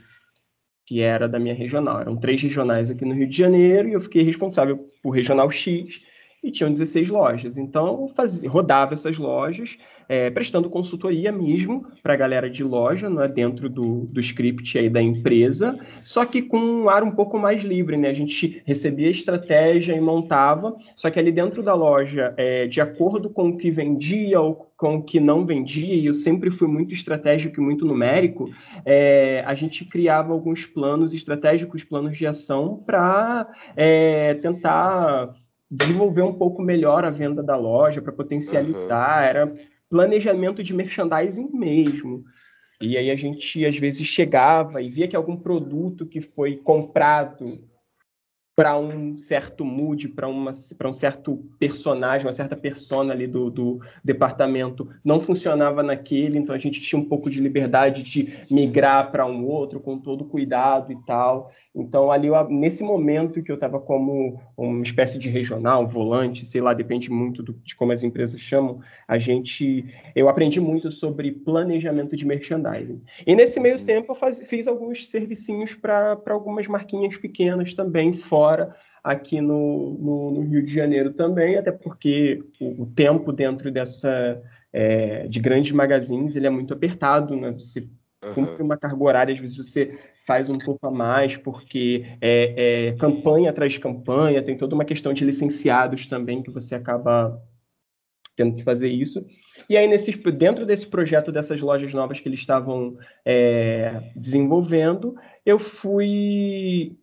que 0.84 1.00
era 1.00 1.28
da 1.28 1.38
minha 1.38 1.54
regional. 1.54 2.00
Eram 2.00 2.16
três 2.16 2.40
regionais 2.40 2.90
aqui 2.90 3.04
no 3.04 3.14
Rio 3.14 3.28
de 3.28 3.36
Janeiro, 3.36 3.88
e 3.88 3.92
eu 3.92 4.00
fiquei 4.00 4.22
responsável 4.22 4.86
por 5.02 5.10
regional 5.10 5.50
X, 5.50 6.02
e 6.42 6.50
tinham 6.50 6.72
16 6.72 7.08
lojas. 7.08 7.56
Então, 7.56 8.08
fazia, 8.14 8.48
rodava 8.48 8.94
essas 8.94 9.18
lojas, 9.18 9.76
é, 10.08 10.30
prestando 10.30 10.70
consultoria 10.70 11.32
mesmo 11.32 11.86
para 12.02 12.14
a 12.14 12.16
galera 12.16 12.48
de 12.48 12.62
loja, 12.62 13.08
é 13.22 13.28
dentro 13.28 13.68
do, 13.68 14.06
do 14.06 14.20
script 14.20 14.78
aí 14.78 14.88
da 14.88 15.02
empresa, 15.02 15.78
só 16.04 16.24
que 16.24 16.42
com 16.42 16.58
um 16.58 16.88
ar 16.88 17.02
um 17.02 17.10
pouco 17.10 17.38
mais 17.38 17.62
livre. 17.62 17.96
Né? 17.96 18.08
A 18.08 18.14
gente 18.14 18.62
recebia 18.64 19.08
a 19.08 19.10
estratégia 19.10 19.94
e 19.94 20.00
montava, 20.00 20.76
só 20.94 21.10
que 21.10 21.18
ali 21.18 21.32
dentro 21.32 21.62
da 21.62 21.74
loja, 21.74 22.34
é, 22.36 22.66
de 22.66 22.80
acordo 22.80 23.30
com 23.30 23.48
o 23.48 23.56
que 23.56 23.70
vendia 23.70 24.40
ou 24.40 24.66
com 24.76 24.96
o 24.96 25.02
que 25.02 25.18
não 25.18 25.46
vendia, 25.46 25.94
e 25.94 26.06
eu 26.06 26.14
sempre 26.14 26.50
fui 26.50 26.68
muito 26.68 26.92
estratégico 26.92 27.60
e 27.60 27.64
muito 27.64 27.86
numérico, 27.86 28.50
é, 28.84 29.42
a 29.46 29.54
gente 29.54 29.84
criava 29.84 30.32
alguns 30.32 30.66
planos 30.66 31.14
estratégicos, 31.14 31.82
planos 31.82 32.16
de 32.18 32.26
ação 32.26 32.82
para 32.84 33.48
é, 33.74 34.34
tentar 34.34 35.34
desenvolver 35.70 36.22
um 36.22 36.34
pouco 36.34 36.62
melhor 36.62 37.04
a 37.04 37.10
venda 37.10 37.42
da 37.42 37.56
loja, 37.56 38.00
para 38.00 38.12
potencializar, 38.12 39.22
uhum. 39.22 39.28
era 39.28 39.54
planejamento 39.88 40.62
de 40.62 40.74
merchandising 40.74 41.50
mesmo. 41.52 42.24
E 42.80 42.96
aí 42.96 43.10
a 43.10 43.16
gente 43.16 43.64
às 43.64 43.78
vezes 43.78 44.06
chegava 44.06 44.82
e 44.82 44.90
via 44.90 45.08
que 45.08 45.16
algum 45.16 45.36
produto 45.36 46.06
que 46.06 46.20
foi 46.20 46.56
comprado 46.56 47.64
para 48.56 48.74
um 48.78 49.18
certo 49.18 49.66
mood, 49.66 50.08
para 50.08 50.26
um 50.26 50.92
certo 50.94 51.44
personagem, 51.58 52.26
uma 52.26 52.32
certa 52.32 52.56
persona 52.56 53.12
ali 53.12 53.26
do, 53.26 53.50
do 53.50 53.80
departamento, 54.02 54.88
não 55.04 55.20
funcionava 55.20 55.82
naquele, 55.82 56.38
então 56.38 56.54
a 56.54 56.58
gente 56.58 56.80
tinha 56.80 56.98
um 56.98 57.04
pouco 57.04 57.28
de 57.28 57.38
liberdade 57.38 58.02
de 58.02 58.46
migrar 58.50 59.12
para 59.12 59.26
um 59.26 59.44
outro 59.44 59.78
com 59.78 59.98
todo 59.98 60.24
cuidado 60.24 60.90
e 60.90 60.96
tal. 61.04 61.50
Então, 61.74 62.10
ali, 62.10 62.28
eu, 62.28 62.48
nesse 62.48 62.82
momento 62.82 63.42
que 63.42 63.52
eu 63.52 63.56
estava 63.56 63.78
como 63.78 64.40
uma 64.56 64.82
espécie 64.82 65.18
de 65.18 65.28
regional, 65.28 65.82
um 65.82 65.86
volante, 65.86 66.46
sei 66.46 66.62
lá, 66.62 66.72
depende 66.72 67.10
muito 67.10 67.42
do, 67.42 67.52
de 67.62 67.76
como 67.76 67.92
as 67.92 68.02
empresas 68.02 68.40
chamam, 68.40 68.80
a 69.06 69.18
gente, 69.18 69.84
eu 70.14 70.30
aprendi 70.30 70.62
muito 70.62 70.90
sobre 70.90 71.30
planejamento 71.30 72.16
de 72.16 72.24
merchandising. 72.24 73.02
E 73.26 73.36
nesse 73.36 73.60
meio 73.60 73.80
uhum. 73.80 73.84
tempo 73.84 74.12
eu 74.12 74.16
faz, 74.16 74.38
fiz 74.48 74.66
alguns 74.66 75.10
servicinhos 75.10 75.74
para 75.74 76.18
algumas 76.30 76.66
marquinhas 76.66 77.18
pequenas 77.18 77.74
também, 77.74 78.14
fora 78.14 78.45
fora, 78.46 78.76
aqui 79.02 79.40
no, 79.40 79.98
no, 79.98 80.30
no, 80.32 80.40
Rio 80.42 80.64
de 80.64 80.72
Janeiro 80.72 81.12
também, 81.12 81.56
até 81.56 81.72
porque 81.72 82.42
o, 82.60 82.82
o 82.82 82.86
tempo 82.86 83.32
dentro 83.32 83.70
dessa 83.70 84.40
é, 84.72 85.26
de 85.26 85.40
grandes 85.40 85.72
magazines 85.72 86.36
ele 86.36 86.46
é 86.46 86.50
muito 86.50 86.72
apertado, 86.72 87.36
né? 87.36 87.52
Você 87.52 87.88
uhum. 88.24 88.34
cumpre 88.34 88.62
uma 88.62 88.76
carga 88.76 89.02
horária, 89.02 89.34
às 89.34 89.40
vezes 89.40 89.56
você 89.56 89.98
faz 90.26 90.48
um 90.48 90.58
pouco 90.58 90.86
a 90.86 90.90
mais, 90.90 91.36
porque 91.36 92.04
é, 92.20 92.88
é, 92.88 92.92
campanha 92.92 93.50
atrás 93.50 93.72
de 93.72 93.80
campanha, 93.80 94.42
tem 94.42 94.56
toda 94.56 94.74
uma 94.74 94.84
questão 94.84 95.12
de 95.12 95.24
licenciados 95.24 96.06
também 96.06 96.42
que 96.42 96.50
você 96.50 96.74
acaba 96.74 97.40
tendo 98.34 98.54
que 98.54 98.64
fazer 98.64 98.88
isso. 98.88 99.24
E 99.68 99.76
aí, 99.76 99.88
nesse, 99.88 100.12
dentro 100.32 100.66
desse 100.66 100.86
projeto 100.86 101.32
dessas 101.32 101.60
lojas 101.60 101.92
novas 101.94 102.20
que 102.20 102.28
eles 102.28 102.40
estavam 102.40 102.98
é, 103.24 104.02
desenvolvendo, 104.14 105.16
eu 105.44 105.58
fui 105.58 106.98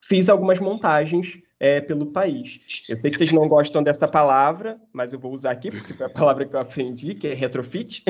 fiz 0.00 0.28
algumas 0.28 0.58
montagens 0.58 1.38
é, 1.60 1.78
pelo 1.78 2.06
país. 2.06 2.58
Eu 2.88 2.96
sei 2.96 3.10
que 3.10 3.18
vocês 3.18 3.32
não 3.32 3.46
gostam 3.46 3.82
dessa 3.82 4.08
palavra, 4.08 4.80
mas 4.92 5.12
eu 5.12 5.18
vou 5.18 5.32
usar 5.32 5.50
aqui, 5.50 5.70
porque 5.70 5.92
foi 5.92 6.06
a 6.06 6.08
palavra 6.10 6.46
que 6.46 6.56
eu 6.56 6.60
aprendi, 6.60 7.14
que 7.14 7.28
é 7.28 7.34
retrofit. 7.34 8.02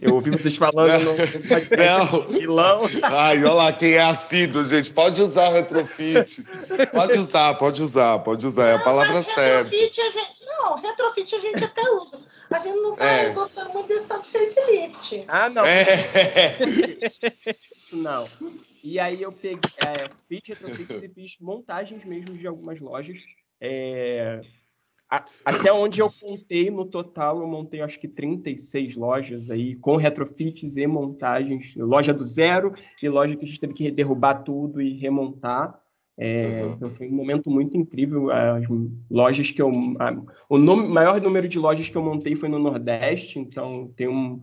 Eu 0.00 0.14
ouvi 0.14 0.30
vocês 0.30 0.54
falando 0.54 1.02
no, 1.02 1.12
no 1.12 1.48
podcast 1.48 2.30
Milão. 2.30 2.82
Ai, 3.02 3.38
olha 3.38 3.52
lá 3.52 3.72
quem 3.72 3.94
é 3.94 4.02
assíduo, 4.02 4.62
gente. 4.62 4.92
Pode 4.92 5.20
usar 5.20 5.48
retrofit. 5.48 6.44
Pode 6.92 7.18
usar, 7.18 7.54
pode 7.54 7.82
usar, 7.82 8.18
pode 8.20 8.46
usar. 8.46 8.68
É 8.68 8.74
a 8.74 8.78
palavra 8.78 9.22
certa. 9.24 9.68
Retrofit 9.68 10.00
a 10.00 10.10
gente... 10.10 10.42
Não, 10.46 10.80
retrofit 10.80 11.34
a 11.34 11.38
gente 11.40 11.64
até 11.64 11.82
usa. 11.90 12.20
A 12.50 12.58
gente 12.60 12.76
não 12.76 12.94
tá 12.94 13.04
é. 13.04 13.30
gostando 13.30 13.72
muito 13.72 13.88
desse 13.88 14.06
tal 14.06 14.22
de 14.22 14.28
facelift. 14.28 15.24
Ah, 15.26 15.48
não. 15.48 15.64
É. 15.64 15.84
Não. 17.92 18.28
E 18.82 18.98
aí 18.98 19.22
eu 19.22 19.30
peguei, 19.30 19.60
é, 19.78 20.08
fiz 20.28 20.40
retrofits 20.44 21.02
e 21.02 21.08
fiz 21.08 21.36
montagens 21.40 22.04
mesmo 22.04 22.36
de 22.36 22.46
algumas 22.46 22.80
lojas. 22.80 23.18
É, 23.60 24.40
a, 25.12 25.24
até 25.44 25.70
onde 25.70 26.00
eu 26.00 26.10
contei 26.10 26.70
no 26.70 26.86
total, 26.86 27.40
eu 27.40 27.46
montei 27.46 27.82
acho 27.82 28.00
que 28.00 28.08
36 28.08 28.96
lojas 28.96 29.50
aí, 29.50 29.76
com 29.76 29.96
retrofits 29.96 30.78
e 30.78 30.86
montagens. 30.86 31.74
Loja 31.76 32.14
do 32.14 32.24
zero 32.24 32.74
e 33.02 33.08
loja 33.10 33.36
que 33.36 33.44
a 33.44 33.48
gente 33.48 33.60
teve 33.60 33.74
que 33.74 33.90
derrubar 33.90 34.42
tudo 34.42 34.80
e 34.80 34.98
remontar. 34.98 35.78
É, 36.16 36.62
uhum. 36.64 36.72
Então 36.72 36.90
foi 36.90 37.08
um 37.08 37.14
momento 37.14 37.50
muito 37.50 37.76
incrível. 37.76 38.30
As 38.30 38.64
lojas 39.10 39.50
que 39.50 39.60
eu. 39.60 39.70
A, 39.98 40.16
o 40.48 40.56
nome, 40.56 40.88
maior 40.88 41.20
número 41.20 41.46
de 41.46 41.58
lojas 41.58 41.88
que 41.88 41.96
eu 41.96 42.02
montei 42.02 42.34
foi 42.34 42.48
no 42.48 42.58
Nordeste, 42.58 43.38
então 43.38 43.92
tem 43.94 44.08
um, 44.08 44.42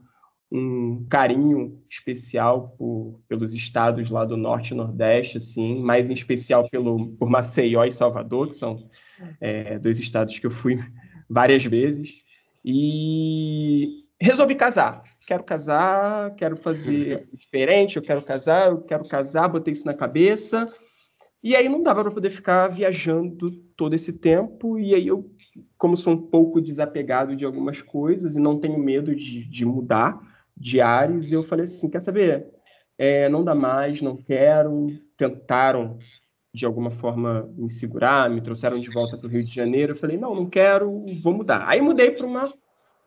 um 0.51 1.05
carinho 1.07 1.79
especial 1.89 2.75
por, 2.77 3.19
pelos 3.27 3.53
estados 3.53 4.09
lá 4.09 4.25
do 4.25 4.35
norte 4.35 4.71
e 4.71 4.77
nordeste, 4.77 5.37
assim, 5.37 5.79
mais 5.81 6.09
em 6.09 6.13
especial 6.13 6.67
pelo, 6.69 7.09
por 7.17 7.29
Maceió 7.29 7.83
e 7.83 7.91
Salvador, 7.91 8.49
que 8.49 8.55
são 8.55 8.89
é, 9.39 9.77
dois 9.77 9.99
estados 9.99 10.39
que 10.39 10.47
eu 10.47 10.51
fui 10.51 10.79
várias 11.29 11.63
vezes. 11.63 12.09
E 12.65 14.05
resolvi 14.19 14.55
casar. 14.55 15.03
Quero 15.27 15.43
casar, 15.43 16.33
quero 16.35 16.57
fazer 16.57 17.29
diferente, 17.33 17.97
eu 17.97 18.01
quero 18.01 18.23
casar, 18.23 18.69
eu 18.69 18.81
quero 18.81 19.07
casar, 19.07 19.47
botei 19.47 19.73
isso 19.73 19.85
na 19.85 19.93
cabeça. 19.93 20.67
E 21.43 21.55
aí 21.55 21.69
não 21.69 21.83
dava 21.83 22.01
para 22.01 22.11
poder 22.11 22.31
ficar 22.31 22.67
viajando 22.67 23.51
todo 23.77 23.93
esse 23.93 24.13
tempo. 24.13 24.79
E 24.79 24.95
aí 24.95 25.07
eu, 25.07 25.31
como 25.77 25.95
sou 25.95 26.13
um 26.13 26.21
pouco 26.21 26.59
desapegado 26.59 27.35
de 27.35 27.45
algumas 27.45 27.83
coisas 27.83 28.35
e 28.35 28.41
não 28.41 28.59
tenho 28.59 28.79
medo 28.79 29.15
de, 29.15 29.45
de 29.45 29.63
mudar, 29.63 30.19
diários, 30.59 31.31
e 31.31 31.35
eu 31.35 31.43
falei 31.43 31.63
assim, 31.63 31.89
quer 31.89 32.01
saber? 32.01 32.47
É, 32.97 33.29
não 33.29 33.43
dá 33.43 33.55
mais, 33.55 34.01
não 34.01 34.17
quero. 34.17 34.87
Tentaram, 35.15 35.97
de 36.53 36.65
alguma 36.65 36.91
forma, 36.91 37.49
me 37.55 37.69
segurar, 37.69 38.29
me 38.29 38.41
trouxeram 38.41 38.79
de 38.79 38.89
volta 38.89 39.17
para 39.17 39.27
o 39.27 39.29
Rio 39.29 39.43
de 39.43 39.53
Janeiro. 39.53 39.93
Eu 39.93 39.95
falei, 39.95 40.17
não, 40.17 40.35
não 40.35 40.49
quero, 40.49 41.05
vou 41.21 41.33
mudar. 41.33 41.63
Aí 41.67 41.79
mudei 41.81 42.11
para 42.11 42.25
uma 42.25 42.53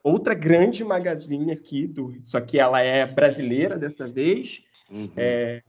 outra 0.03 0.35
grande 0.35 0.83
magazine 0.83 1.53
aqui, 1.53 1.87
do, 1.87 2.19
só 2.23 2.41
que 2.41 2.59
ela 2.59 2.81
é 2.81 3.07
brasileira 3.07 3.79
dessa 3.79 4.09
vez. 4.09 4.63
Uhum. 4.91 5.11
É, 5.17 5.63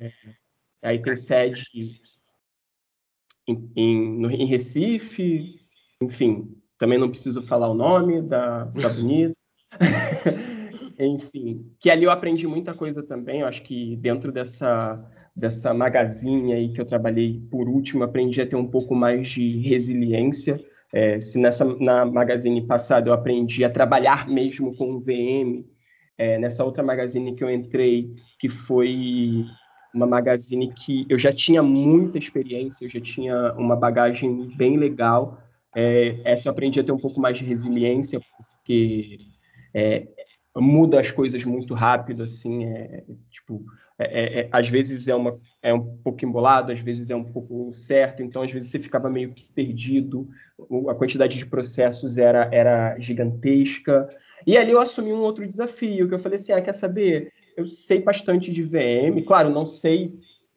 aí 0.82 1.02
tem 1.02 1.16
sede 1.16 2.02
em, 3.48 3.72
em, 3.76 4.20
no, 4.20 4.32
em 4.32 4.46
Recife, 4.46 5.60
enfim, 6.02 6.56
também 6.78 6.98
não 6.98 7.10
preciso 7.10 7.42
falar 7.42 7.70
o 7.70 7.74
nome 7.74 8.22
da, 8.22 8.66
da 8.66 8.90
bonita. 8.90 9.36
Enfim, 11.06 11.72
que 11.80 11.90
ali 11.90 12.04
eu 12.04 12.12
aprendi 12.12 12.48
muita 12.48 12.74
coisa 12.74 13.04
também. 13.04 13.42
Eu 13.42 13.48
acho 13.48 13.64
que 13.64 13.96
dentro 13.98 14.32
dessa 14.32 15.04
dessa 15.36 15.74
magazine 15.74 16.54
aí 16.54 16.70
que 16.72 16.80
eu 16.80 16.86
trabalhei 16.86 17.42
por 17.50 17.68
último, 17.68 18.04
aprendi 18.04 18.40
a 18.40 18.46
ter 18.46 18.56
um 18.56 18.68
pouco 18.68 18.94
mais 18.94 19.30
de 19.30 19.58
resiliência. 19.58 20.64
É, 20.94 21.20
se 21.20 21.40
nessa 21.40 21.66
na 21.80 22.06
magazine 22.06 22.62
passada 22.68 23.10
eu 23.10 23.14
aprendi 23.14 23.66
a 23.66 23.70
trabalhar 23.70 24.28
mesmo 24.30 24.76
com 24.76 25.00
VM, 25.00 25.66
é, 26.18 26.38
nessa 26.38 26.64
outra 26.64 26.84
magazine 26.84 27.36
que 27.36 27.44
eu 27.44 27.50
entrei, 27.50 28.14
que 28.38 28.48
foi 28.48 29.44
uma 29.94 30.06
magazine 30.06 30.72
que 30.72 31.06
eu 31.10 31.18
já 31.18 31.32
tinha 31.32 31.64
muita 31.64 32.18
experiência, 32.18 32.86
eu 32.86 32.90
já 32.90 33.00
tinha 33.00 33.54
uma 33.54 33.76
bagagem 33.76 34.52
bem 34.56 34.78
legal. 34.78 35.40
É, 35.76 36.20
essa 36.24 36.48
eu 36.48 36.52
aprendi 36.52 36.80
a 36.80 36.84
ter 36.84 36.92
um 36.92 37.00
pouco 37.00 37.20
mais 37.20 37.38
de 37.38 37.44
resiliência, 37.44 38.22
porque 38.38 39.20
é, 39.74 40.08
muda 40.56 41.00
as 41.00 41.12
coisas 41.12 41.44
muito 41.44 41.74
rápido, 41.74 42.24
assim, 42.24 42.66
é, 42.66 43.04
tipo, 43.30 43.66
é, 43.98 44.06
é, 44.06 44.40
é, 44.42 44.50
às 44.52 44.68
vezes 44.70 45.08
é, 45.08 45.16
uma, 45.16 45.34
é 45.62 45.74
um 45.74 45.98
pouco 45.98 46.24
embolado, 46.24 46.72
às 46.72 46.80
vezes 46.80 47.10
é 47.10 47.16
um 47.16 47.24
pouco 47.24 47.74
certo, 47.74 48.22
então 48.22 48.42
às 48.42 48.52
vezes 48.52 48.70
você 48.70 48.80
ficava 48.80 49.10
meio 49.10 49.34
que 49.34 49.46
perdido, 49.54 50.28
a 50.90 50.96
quantidade 50.96 51.38
de 51.38 51.46
processos 51.46 52.18
era, 52.18 52.50
era 52.52 52.98
gigantesca, 53.00 54.08
e 54.46 54.58
ali 54.58 54.72
eu 54.72 54.82
assumi 54.82 55.12
um 55.12 55.22
outro 55.22 55.48
desafio, 55.48 56.08
que 56.08 56.14
eu 56.14 56.20
falei 56.20 56.36
assim, 56.36 56.52
ah, 56.52 56.62
quer 56.62 56.74
saber, 56.74 57.32
eu 57.58 57.68
sei 57.68 58.02
bastante 58.02 58.52
de 58.52 58.62
VM, 58.62 59.24
claro, 59.26 59.50
não 59.50 59.66
sei 59.66 60.14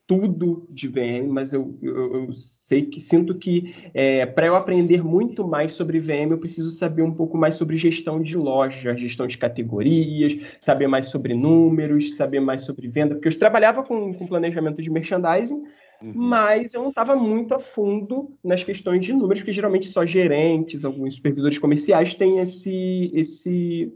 tudo 0.07 0.69
de 0.71 0.87
VM, 0.87 1.29
mas 1.29 1.53
eu, 1.53 1.77
eu, 1.83 2.15
eu 2.15 2.33
sei 2.33 2.87
que 2.87 3.01
sinto 3.01 3.35
que 3.35 3.75
é, 3.93 4.25
para 4.25 4.47
eu 4.47 4.55
aprender 4.55 5.03
muito 5.03 5.47
mais 5.47 5.73
sobre 5.73 5.99
VM, 5.99 6.31
eu 6.31 6.39
preciso 6.39 6.71
saber 6.71 7.03
um 7.03 7.13
pouco 7.13 7.37
mais 7.37 7.57
sobre 7.57 7.77
gestão 7.77 8.23
de 8.23 8.37
loja, 8.37 8.95
gestão 8.95 9.27
de 9.27 9.37
categorias, 9.37 10.39
saber 10.61 10.87
mais 10.87 11.07
sobre 11.07 11.35
números, 11.35 12.15
saber 12.15 12.39
mais 12.39 12.63
sobre 12.63 12.89
venda, 12.89 13.17
porque 13.17 13.29
eu 13.29 13.39
trabalhava 13.39 13.83
com, 13.83 14.15
com 14.15 14.27
planejamento 14.29 14.81
de 14.81 14.91
merchandising, 14.91 15.65
uhum. 16.01 16.13
mas 16.15 16.73
eu 16.73 16.83
não 16.83 16.91
estava 16.91 17.17
muito 17.17 17.53
a 17.53 17.59
fundo 17.59 18.39
nas 18.45 18.63
questões 18.63 19.05
de 19.05 19.13
números, 19.13 19.41
porque 19.41 19.53
geralmente 19.53 19.89
só 19.89 20.07
gerentes, 20.07 20.85
alguns 20.85 21.17
supervisores 21.17 21.59
comerciais 21.59 22.15
têm 22.15 22.39
esse, 22.39 23.11
esse 23.13 23.93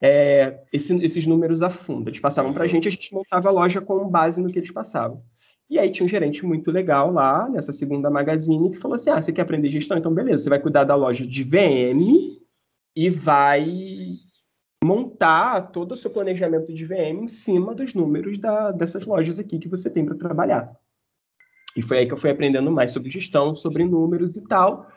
é, 0.00 0.58
esse, 0.72 0.96
esses 1.04 1.26
números 1.26 1.62
a 1.62 1.68
fundo. 1.68 2.08
Eles 2.08 2.20
passavam 2.20 2.54
para 2.54 2.64
a 2.64 2.66
gente, 2.66 2.88
a 2.88 2.90
gente 2.90 3.12
montava 3.12 3.50
a 3.50 3.52
loja 3.52 3.82
com 3.82 4.08
base 4.08 4.40
no 4.40 4.50
que 4.50 4.58
eles 4.58 4.70
passavam. 4.70 5.22
E 5.70 5.78
aí 5.78 5.92
tinha 5.92 6.04
um 6.04 6.08
gerente 6.08 6.44
muito 6.44 6.72
legal 6.72 7.12
lá, 7.12 7.48
nessa 7.48 7.72
segunda 7.72 8.10
magazine, 8.10 8.72
que 8.72 8.76
falou 8.76 8.96
assim: 8.96 9.10
ah, 9.10 9.22
você 9.22 9.32
quer 9.32 9.42
aprender 9.42 9.70
gestão? 9.70 9.96
Então, 9.96 10.12
beleza, 10.12 10.42
você 10.42 10.50
vai 10.50 10.60
cuidar 10.60 10.82
da 10.82 10.96
loja 10.96 11.24
de 11.24 11.44
VM 11.44 12.40
e 12.96 13.08
vai 13.08 14.18
montar 14.82 15.70
todo 15.70 15.92
o 15.92 15.96
seu 15.96 16.10
planejamento 16.10 16.74
de 16.74 16.84
VM 16.84 17.22
em 17.22 17.28
cima 17.28 17.72
dos 17.72 17.94
números 17.94 18.38
da, 18.38 18.72
dessas 18.72 19.06
lojas 19.06 19.38
aqui 19.38 19.60
que 19.60 19.68
você 19.68 19.88
tem 19.88 20.04
para 20.04 20.16
trabalhar. 20.16 20.74
E 21.76 21.82
foi 21.82 21.98
aí 21.98 22.06
que 22.06 22.12
eu 22.12 22.18
fui 22.18 22.30
aprendendo 22.30 22.70
mais 22.72 22.90
sobre 22.90 23.08
gestão, 23.08 23.54
sobre 23.54 23.84
números 23.84 24.36
e 24.36 24.42
tal. 24.48 24.90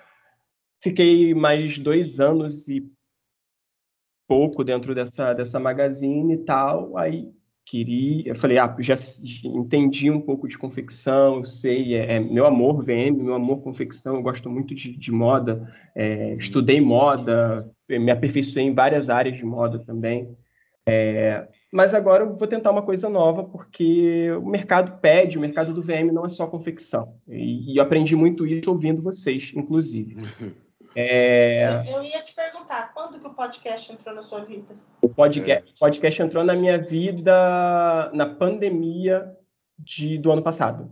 Fiquei 0.81 1.35
mais 1.35 1.77
dois 1.77 2.19
anos 2.19 2.67
e 2.67 2.91
pouco 4.27 4.63
dentro 4.63 4.95
dessa, 4.95 5.33
dessa 5.33 5.59
magazine 5.59 6.33
e 6.33 6.37
tal. 6.37 6.97
Aí 6.97 7.31
queria, 7.65 8.29
eu 8.29 8.35
falei, 8.35 8.57
ah, 8.57 8.75
já 8.79 8.93
entendi 9.43 10.11
um 10.11 10.19
pouco 10.19 10.47
de 10.47 10.57
confecção, 10.57 11.37
eu 11.37 11.45
sei, 11.45 11.95
é, 11.95 12.15
é 12.15 12.19
meu 12.19 12.45
amor 12.45 12.83
VM, 12.83 13.11
meu 13.11 13.33
amor 13.33 13.61
confecção, 13.61 14.15
eu 14.15 14.21
gosto 14.21 14.49
muito 14.49 14.75
de, 14.75 14.95
de 14.95 15.11
moda, 15.11 15.73
é, 15.95 16.35
estudei 16.35 16.81
moda, 16.81 17.69
me 17.87 18.11
aperfeiçoei 18.11 18.65
em 18.65 18.73
várias 18.73 19.09
áreas 19.09 19.37
de 19.37 19.45
moda 19.45 19.79
também, 19.79 20.35
é, 20.85 21.47
mas 21.71 21.93
agora 21.93 22.23
eu 22.23 22.35
vou 22.35 22.47
tentar 22.47 22.71
uma 22.71 22.81
coisa 22.81 23.09
nova, 23.09 23.43
porque 23.45 24.29
o 24.33 24.45
mercado 24.45 24.99
pede, 24.99 25.37
o 25.37 25.41
mercado 25.41 25.73
do 25.73 25.81
VM 25.81 26.11
não 26.11 26.25
é 26.25 26.29
só 26.29 26.45
confecção, 26.45 27.15
e, 27.27 27.73
e 27.73 27.77
eu 27.77 27.83
aprendi 27.83 28.15
muito 28.15 28.45
isso 28.45 28.69
ouvindo 28.69 29.01
vocês, 29.01 29.53
inclusive. 29.55 30.17
É... 30.95 31.83
Eu, 31.87 32.03
ia 32.03 32.21
te 32.21 32.33
perguntar, 32.33 32.93
quando 32.93 33.19
que 33.19 33.27
o 33.27 33.33
podcast 33.33 33.91
entrou 33.91 34.13
na 34.13 34.21
sua 34.21 34.41
vida? 34.41 34.75
O 35.01 35.09
podcast, 35.09 35.71
é. 35.71 35.79
podcast 35.79 36.21
entrou 36.21 36.43
na 36.43 36.55
minha 36.55 36.77
vida 36.77 38.11
na 38.13 38.25
pandemia 38.27 39.35
de, 39.77 40.17
do 40.17 40.31
ano 40.31 40.41
passado. 40.41 40.89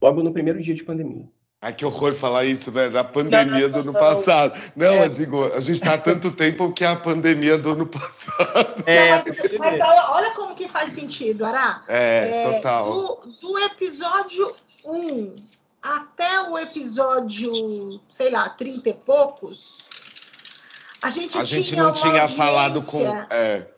Logo 0.00 0.22
no 0.22 0.32
primeiro 0.32 0.62
dia 0.62 0.74
de 0.74 0.84
pandemia. 0.84 1.28
Ai, 1.64 1.72
que 1.72 1.84
horror 1.84 2.12
falar 2.12 2.44
isso, 2.44 2.70
né? 2.70 2.90
Na 2.90 3.02
pandemia 3.02 3.70
do 3.70 3.78
ano 3.78 3.92
passado. 3.94 4.60
Não, 4.76 4.92
é. 4.92 5.06
eu 5.06 5.08
digo, 5.08 5.44
a 5.44 5.60
gente 5.60 5.76
está 5.76 5.94
há 5.94 5.98
tanto 5.98 6.30
tempo 6.30 6.70
que 6.72 6.84
é 6.84 6.88
a 6.88 6.96
pandemia 6.96 7.56
do 7.56 7.70
ano 7.70 7.86
passado. 7.86 8.84
É, 8.84 9.10
Não, 9.10 9.24
mas, 9.24 9.58
mas 9.58 9.80
olha, 9.80 10.10
olha, 10.10 10.30
como 10.32 10.54
que 10.54 10.68
faz 10.68 10.92
sentido, 10.92 11.42
Ará. 11.46 11.82
É, 11.88 12.28
é 12.28 12.52
total. 12.52 12.92
Do, 12.92 13.36
do 13.40 13.58
episódio 13.60 14.54
1 14.84 15.53
até 15.84 16.40
o 16.40 16.56
episódio, 16.56 18.00
sei 18.08 18.30
lá, 18.30 18.48
30 18.48 18.88
e 18.88 18.94
poucos, 18.94 19.84
a 21.02 21.10
gente, 21.10 21.36
a 21.36 21.44
gente 21.44 21.76
não 21.76 21.92
tinha 21.92 22.26
falado 22.26 22.82
com. 22.82 23.06
É. 23.28 23.68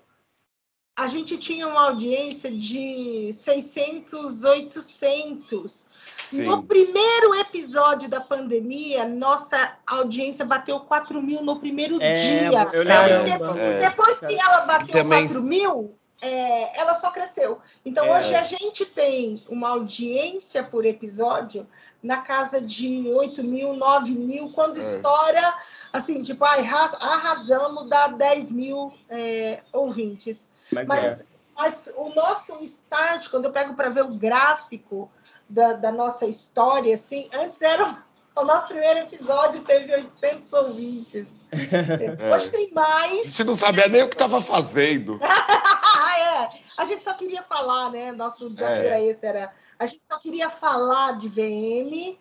A 0.96 1.08
gente 1.08 1.36
tinha 1.36 1.66
uma 1.66 1.88
audiência 1.88 2.50
de 2.50 3.32
600, 3.32 4.44
800. 4.44 5.86
Sim. 6.24 6.42
No 6.42 6.62
primeiro 6.62 7.34
episódio 7.34 8.08
da 8.08 8.20
pandemia, 8.20 9.04
nossa 9.04 9.76
audiência 9.84 10.44
bateu 10.44 10.80
4 10.80 11.20
mil 11.20 11.42
no 11.42 11.58
primeiro 11.58 12.00
é, 12.00 12.12
dia. 12.12 12.70
Eu 12.72 12.84
lembro. 12.84 13.28
E 13.28 13.32
depois, 13.32 13.58
é. 13.58 13.78
depois 13.90 14.20
que 14.20 14.40
ela 14.40 14.60
bateu 14.60 14.92
Também... 14.92 15.26
4 15.26 15.42
mil, 15.42 15.98
é, 16.20 16.78
ela 16.80 16.94
só 16.94 17.10
cresceu. 17.10 17.58
Então, 17.84 18.06
É. 18.06 18.16
hoje 18.18 18.34
a 18.34 18.42
gente 18.42 18.86
tem 18.86 19.42
uma 19.48 19.70
audiência 19.70 20.62
por 20.64 20.84
episódio 20.86 21.66
na 22.02 22.18
casa 22.22 22.60
de 22.60 23.08
8 23.12 23.42
mil, 23.44 23.74
9 23.74 24.14
mil, 24.14 24.50
quando 24.52 24.78
É. 24.78 24.80
estoura, 24.82 25.54
assim, 25.92 26.22
tipo, 26.22 26.44
arras- 26.44 26.94
arrasamos, 27.00 27.88
dá 27.88 28.08
10 28.08 28.50
mil 28.50 28.92
é, 29.08 29.62
ouvintes. 29.72 30.46
Mas, 30.72 30.88
Mas, 30.88 31.20
é, 31.20 31.24
mas 31.56 31.92
o 31.96 32.08
nosso 32.14 32.62
start, 32.64 33.28
quando 33.28 33.46
eu 33.46 33.52
pego 33.52 33.74
para 33.74 33.88
ver 33.90 34.02
o 34.04 34.14
gráfico 34.14 35.10
da, 35.48 35.74
da 35.74 35.92
nossa 35.92 36.26
história, 36.26 36.94
assim, 36.94 37.28
antes 37.32 37.60
era 37.62 38.04
o 38.34 38.44
nosso 38.44 38.66
primeiro 38.66 39.00
episódio 39.00 39.62
teve 39.62 39.94
800 39.94 40.52
ouvintes. 40.52 41.26
É. 41.50 41.56
Hoje 42.34 42.50
tem 42.50 42.70
A 42.72 42.74
mais. 42.74 43.24
gente 43.26 43.44
não 43.44 43.54
sabia 43.54 43.88
nem 43.88 44.02
o 44.02 44.08
que 44.08 44.14
estava 44.14 44.42
fazendo. 44.42 45.18
Ah, 46.16 46.50
é. 46.54 46.60
A 46.76 46.84
gente 46.84 47.04
só 47.04 47.14
queria 47.14 47.42
falar, 47.42 47.90
né? 47.90 48.12
Nosso 48.12 48.50
desafio 48.50 48.82
É. 48.82 48.86
era 48.86 49.00
esse, 49.00 49.26
era. 49.26 49.52
A 49.78 49.86
gente 49.86 50.02
só 50.10 50.18
queria 50.18 50.50
falar 50.50 51.18
de 51.18 51.28
VM. 51.28 52.18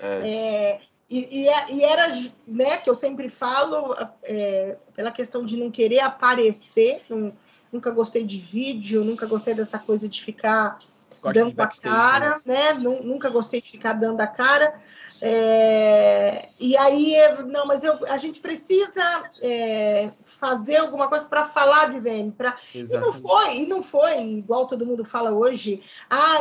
É. 0.00 0.30
é, 0.30 0.80
e, 1.10 1.40
e 1.42 1.48
é- 1.48 1.72
e 1.72 1.82
era, 1.82 2.06
né, 2.46 2.76
que 2.76 2.88
eu 2.88 2.94
sempre 2.94 3.28
falo, 3.28 3.96
é, 4.22 4.76
pela 4.94 5.10
questão 5.10 5.44
de 5.44 5.56
não 5.56 5.72
querer 5.72 5.98
aparecer, 6.00 7.02
não- 7.08 7.32
nunca 7.72 7.90
gostei 7.90 8.22
de 8.24 8.38
vídeo, 8.38 9.02
nunca 9.02 9.26
gostei 9.26 9.54
dessa 9.54 9.76
coisa 9.78 10.08
de 10.08 10.22
ficar 10.22 10.78
gosto 11.22 11.34
de 11.34 11.40
dando 11.40 11.60
a 11.60 11.66
cara, 11.66 12.40
né? 12.44 12.72
Nu- 12.74 13.02
Nunca 13.02 13.28
gostei 13.28 13.60
de 13.60 13.70
ficar 13.70 13.92
dando 13.94 14.20
a 14.20 14.26
cara. 14.26 14.74
É, 15.20 16.48
E 16.60 16.76
aí, 16.76 17.14
não, 17.46 17.66
mas 17.66 17.82
eu, 17.82 17.98
a 18.08 18.18
gente 18.18 18.40
precisa 18.40 19.02
é, 19.42 20.10
fazer 20.40 20.76
alguma 20.76 21.08
coisa 21.08 21.26
para 21.28 21.44
falar 21.44 21.90
de 21.90 22.00
VM. 22.00 22.30
Pra... 22.30 22.54
E 22.74 22.82
não 22.84 23.12
foi, 23.12 23.56
e 23.58 23.66
não 23.66 23.82
foi 23.82 24.18
igual 24.22 24.66
todo 24.66 24.86
mundo 24.86 25.04
fala 25.04 25.32
hoje. 25.32 25.82
Ah, 26.08 26.38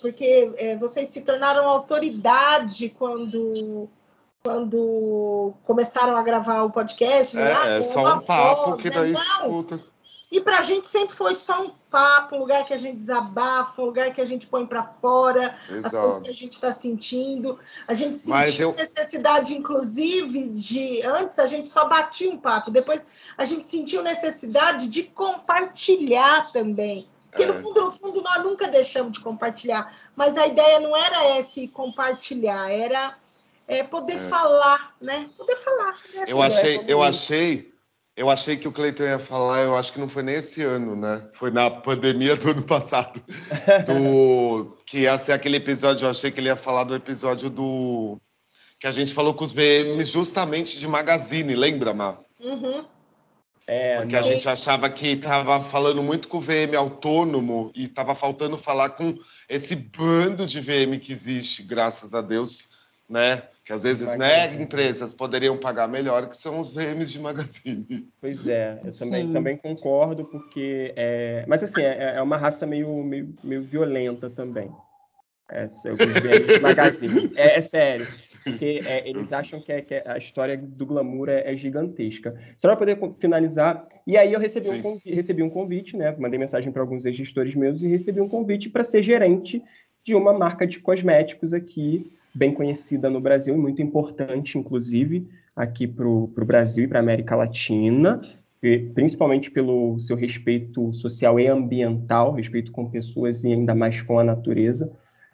porque 0.00 0.52
é, 0.56 0.76
vocês 0.76 1.08
se 1.08 1.20
tornaram 1.22 1.68
autoridade 1.68 2.88
quando 2.90 3.88
quando 4.42 5.52
começaram 5.64 6.16
a 6.16 6.22
gravar 6.22 6.62
o 6.62 6.70
podcast. 6.70 7.36
né? 7.36 7.52
Ah, 7.52 7.68
É, 7.70 7.76
é 7.76 7.80
tem 7.80 7.90
só 7.90 8.16
um 8.16 8.20
papo 8.20 8.70
voz, 8.70 8.82
que 8.82 8.88
né? 8.88 8.96
daí 8.96 9.12
Não, 9.12 9.20
escuta. 9.20 9.80
E 10.30 10.40
pra 10.42 10.60
gente 10.62 10.86
sempre 10.86 11.16
foi 11.16 11.34
só 11.34 11.62
um 11.62 11.70
papo, 11.90 12.36
um 12.36 12.40
lugar 12.40 12.64
que 12.66 12.74
a 12.74 12.78
gente 12.78 12.96
desabafa, 12.98 13.80
um 13.80 13.86
lugar 13.86 14.12
que 14.12 14.20
a 14.20 14.26
gente 14.26 14.46
põe 14.46 14.66
pra 14.66 14.82
fora 14.82 15.54
as 15.68 15.68
coisas 15.68 15.86
Exato. 15.94 16.20
que 16.20 16.28
a 16.28 16.34
gente 16.34 16.52
está 16.52 16.72
sentindo. 16.72 17.58
A 17.86 17.94
gente 17.94 18.18
sentiu 18.18 18.70
eu- 18.70 18.74
necessidade, 18.74 19.56
inclusive, 19.56 20.50
de. 20.50 21.02
Antes 21.02 21.38
a 21.38 21.46
gente 21.46 21.68
só 21.68 21.86
batia 21.88 22.30
um 22.30 22.36
papo, 22.36 22.70
depois 22.70 23.06
a 23.38 23.44
gente 23.46 23.66
sentiu 23.66 24.02
necessidade 24.02 24.86
de 24.88 25.04
compartilhar 25.04 26.52
também. 26.52 27.08
Porque, 27.30 27.44
no 27.44 27.54
É. 27.54 27.60
fundo, 27.60 27.80
no 27.84 27.90
fundo, 27.90 28.22
nós 28.22 28.42
nunca 28.42 28.66
deixamos 28.68 29.12
de 29.12 29.20
compartilhar. 29.20 29.94
Mas 30.16 30.36
a 30.36 30.46
ideia 30.46 30.80
não 30.80 30.96
era 30.96 31.38
esse 31.38 31.68
compartilhar, 31.68 32.70
era 32.70 33.16
é, 33.66 33.82
poder 33.82 34.14
É. 34.16 34.28
falar, 34.30 34.94
né? 34.98 35.28
Poder 35.36 35.56
falar. 35.56 35.94
Essa 36.14 36.30
Eu 36.30 36.42
achei, 36.42 36.84
eu 36.88 37.02
achei, 37.02 37.67
eu 38.18 38.28
achei 38.28 38.56
que 38.56 38.66
o 38.66 38.72
Cleiton 38.72 39.04
ia 39.04 39.18
falar, 39.20 39.60
eu 39.60 39.76
acho 39.76 39.92
que 39.92 40.00
não 40.00 40.08
foi 40.08 40.24
nem 40.24 40.34
esse 40.34 40.60
ano, 40.60 40.96
né? 40.96 41.22
Foi 41.34 41.52
na 41.52 41.70
pandemia 41.70 42.34
do 42.34 42.50
ano 42.50 42.62
passado. 42.64 43.22
Do, 43.86 44.76
que 44.84 45.02
ia 45.02 45.16
ser 45.16 45.32
aquele 45.32 45.56
episódio, 45.56 46.04
eu 46.04 46.10
achei 46.10 46.32
que 46.32 46.40
ele 46.40 46.48
ia 46.48 46.56
falar 46.56 46.82
do 46.82 46.96
episódio 46.96 47.48
do. 47.48 48.20
Que 48.80 48.88
a 48.88 48.90
gente 48.90 49.14
falou 49.14 49.34
com 49.34 49.44
os 49.44 49.52
VM 49.52 50.04
justamente 50.04 50.80
de 50.80 50.88
magazine, 50.88 51.54
lembra, 51.54 51.94
Mar? 51.94 52.18
Uhum. 52.40 52.84
É, 53.68 53.98
Porque 53.98 54.16
não, 54.16 54.20
a 54.20 54.22
gente 54.22 54.48
achava 54.48 54.90
que 54.90 55.08
estava 55.08 55.60
falando 55.60 56.02
muito 56.02 56.26
com 56.26 56.38
o 56.38 56.40
VM 56.40 56.74
autônomo 56.76 57.70
e 57.72 57.84
estava 57.84 58.16
faltando 58.16 58.58
falar 58.58 58.90
com 58.90 59.16
esse 59.48 59.76
bando 59.76 60.44
de 60.44 60.60
VM 60.60 60.98
que 61.00 61.12
existe, 61.12 61.62
graças 61.62 62.14
a 62.14 62.20
Deus, 62.20 62.66
né? 63.08 63.42
Que 63.64 63.72
às 63.72 63.82
vezes, 63.82 64.16
né, 64.16 64.54
empresas 64.54 65.12
poderiam 65.12 65.56
pagar 65.56 65.88
melhor, 65.88 66.26
que 66.26 66.36
são 66.36 66.58
os 66.58 66.72
VMs 66.72 67.10
de 67.10 67.20
magazine. 67.20 68.08
Pois 68.20 68.46
é, 68.46 68.80
eu 68.84 68.92
também, 68.92 69.26
Sim. 69.26 69.32
também 69.32 69.56
concordo, 69.56 70.24
porque. 70.24 70.92
É... 70.96 71.44
Mas 71.46 71.62
assim, 71.62 71.82
é, 71.82 72.14
é 72.16 72.22
uma 72.22 72.36
raça 72.36 72.66
meio, 72.66 73.02
meio, 73.04 73.34
meio 73.42 73.62
violenta 73.62 74.30
também. 74.30 74.70
Essa, 75.50 75.88
eu 75.88 75.96
vi 75.96 76.04
de 76.04 76.60
magazine. 76.60 77.32
É, 77.34 77.58
é 77.58 77.60
sério. 77.60 78.06
Porque 78.44 78.80
é, 78.84 79.08
eles 79.08 79.32
acham 79.32 79.60
que, 79.60 79.72
é- 79.72 79.82
que 79.82 80.02
a 80.06 80.16
história 80.16 80.56
do 80.56 80.86
glamour 80.86 81.28
é, 81.28 81.52
é 81.52 81.56
gigantesca. 81.56 82.38
Só 82.56 82.68
para 82.68 82.76
poder 82.76 82.98
finalizar. 83.18 83.86
E 84.06 84.16
aí 84.16 84.32
eu 84.32 84.40
recebi, 84.40 84.68
um, 84.68 84.72
Sim. 84.74 84.82
convi- 84.82 85.14
recebi 85.14 85.42
um 85.42 85.50
convite, 85.50 85.96
né? 85.96 86.14
Mandei 86.18 86.38
mensagem 86.38 86.72
para 86.72 86.82
alguns 86.82 87.04
ex-gestores 87.04 87.54
meus 87.54 87.82
e 87.82 87.88
recebi 87.88 88.20
um 88.20 88.28
convite 88.28 88.70
para 88.70 88.84
ser 88.84 89.02
gerente 89.02 89.62
de 90.02 90.14
uma 90.14 90.32
marca 90.32 90.66
de 90.66 90.80
cosméticos 90.80 91.52
aqui, 91.52 92.10
bem 92.34 92.52
conhecida 92.52 93.10
no 93.10 93.20
Brasil 93.20 93.54
e 93.54 93.58
muito 93.58 93.82
importante, 93.82 94.58
inclusive, 94.58 95.26
aqui 95.54 95.86
para 95.86 96.06
o 96.06 96.26
Brasil 96.28 96.84
e 96.84 96.88
para 96.88 96.98
a 96.98 97.02
América 97.02 97.34
Latina, 97.34 98.20
principalmente 98.94 99.50
pelo 99.50 99.98
seu 100.00 100.16
respeito 100.16 100.92
social 100.92 101.38
e 101.38 101.46
ambiental, 101.46 102.32
respeito 102.32 102.72
com 102.72 102.88
pessoas 102.88 103.44
e 103.44 103.52
ainda 103.52 103.74
mais 103.74 104.02
com 104.02 104.18
a 104.18 104.24
natureza. 104.24 104.90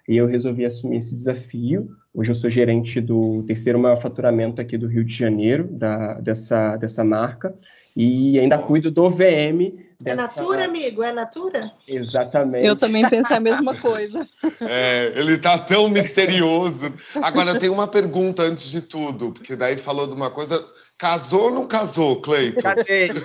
E 0.08 0.16
eu 0.16 0.26
resolvi 0.26 0.64
assumir 0.64 0.98
esse 0.98 1.14
desafio. 1.14 1.90
Hoje 2.12 2.30
eu 2.30 2.34
sou 2.34 2.50
gerente 2.50 3.00
do 3.00 3.42
terceiro 3.44 3.78
maior 3.78 3.96
faturamento 3.96 4.60
aqui 4.60 4.76
do 4.76 4.86
Rio 4.86 5.04
de 5.04 5.14
Janeiro, 5.14 5.66
da, 5.66 6.20
dessa, 6.20 6.76
dessa 6.76 7.02
marca, 7.02 7.54
e 7.96 8.38
ainda 8.38 8.58
cuido 8.58 8.90
do 8.90 9.08
VM. 9.08 9.72
É 10.04 10.16
dessa- 10.16 10.34
Natura, 10.36 10.64
amigo? 10.64 11.02
É 11.02 11.12
Natura? 11.12 11.72
Exatamente. 11.86 12.66
Eu 12.66 12.76
também 12.76 13.08
pensei 13.08 13.36
a 13.36 13.40
mesma 13.40 13.74
coisa. 13.74 14.26
É, 14.60 15.12
ele 15.16 15.38
tá 15.38 15.58
tão 15.58 15.88
misterioso. 15.88 16.92
Agora, 17.22 17.50
eu 17.52 17.58
tenho 17.58 17.72
uma 17.72 17.86
pergunta 17.88 18.42
antes 18.42 18.70
de 18.70 18.82
tudo, 18.82 19.32
porque 19.32 19.56
daí 19.56 19.76
falou 19.76 20.06
de 20.06 20.12
uma 20.14 20.30
coisa. 20.30 20.64
Casou 20.96 21.46
ou 21.46 21.50
não 21.50 21.66
casou, 21.66 22.20
Cleiton? 22.20 22.60
Casei. 22.60 23.08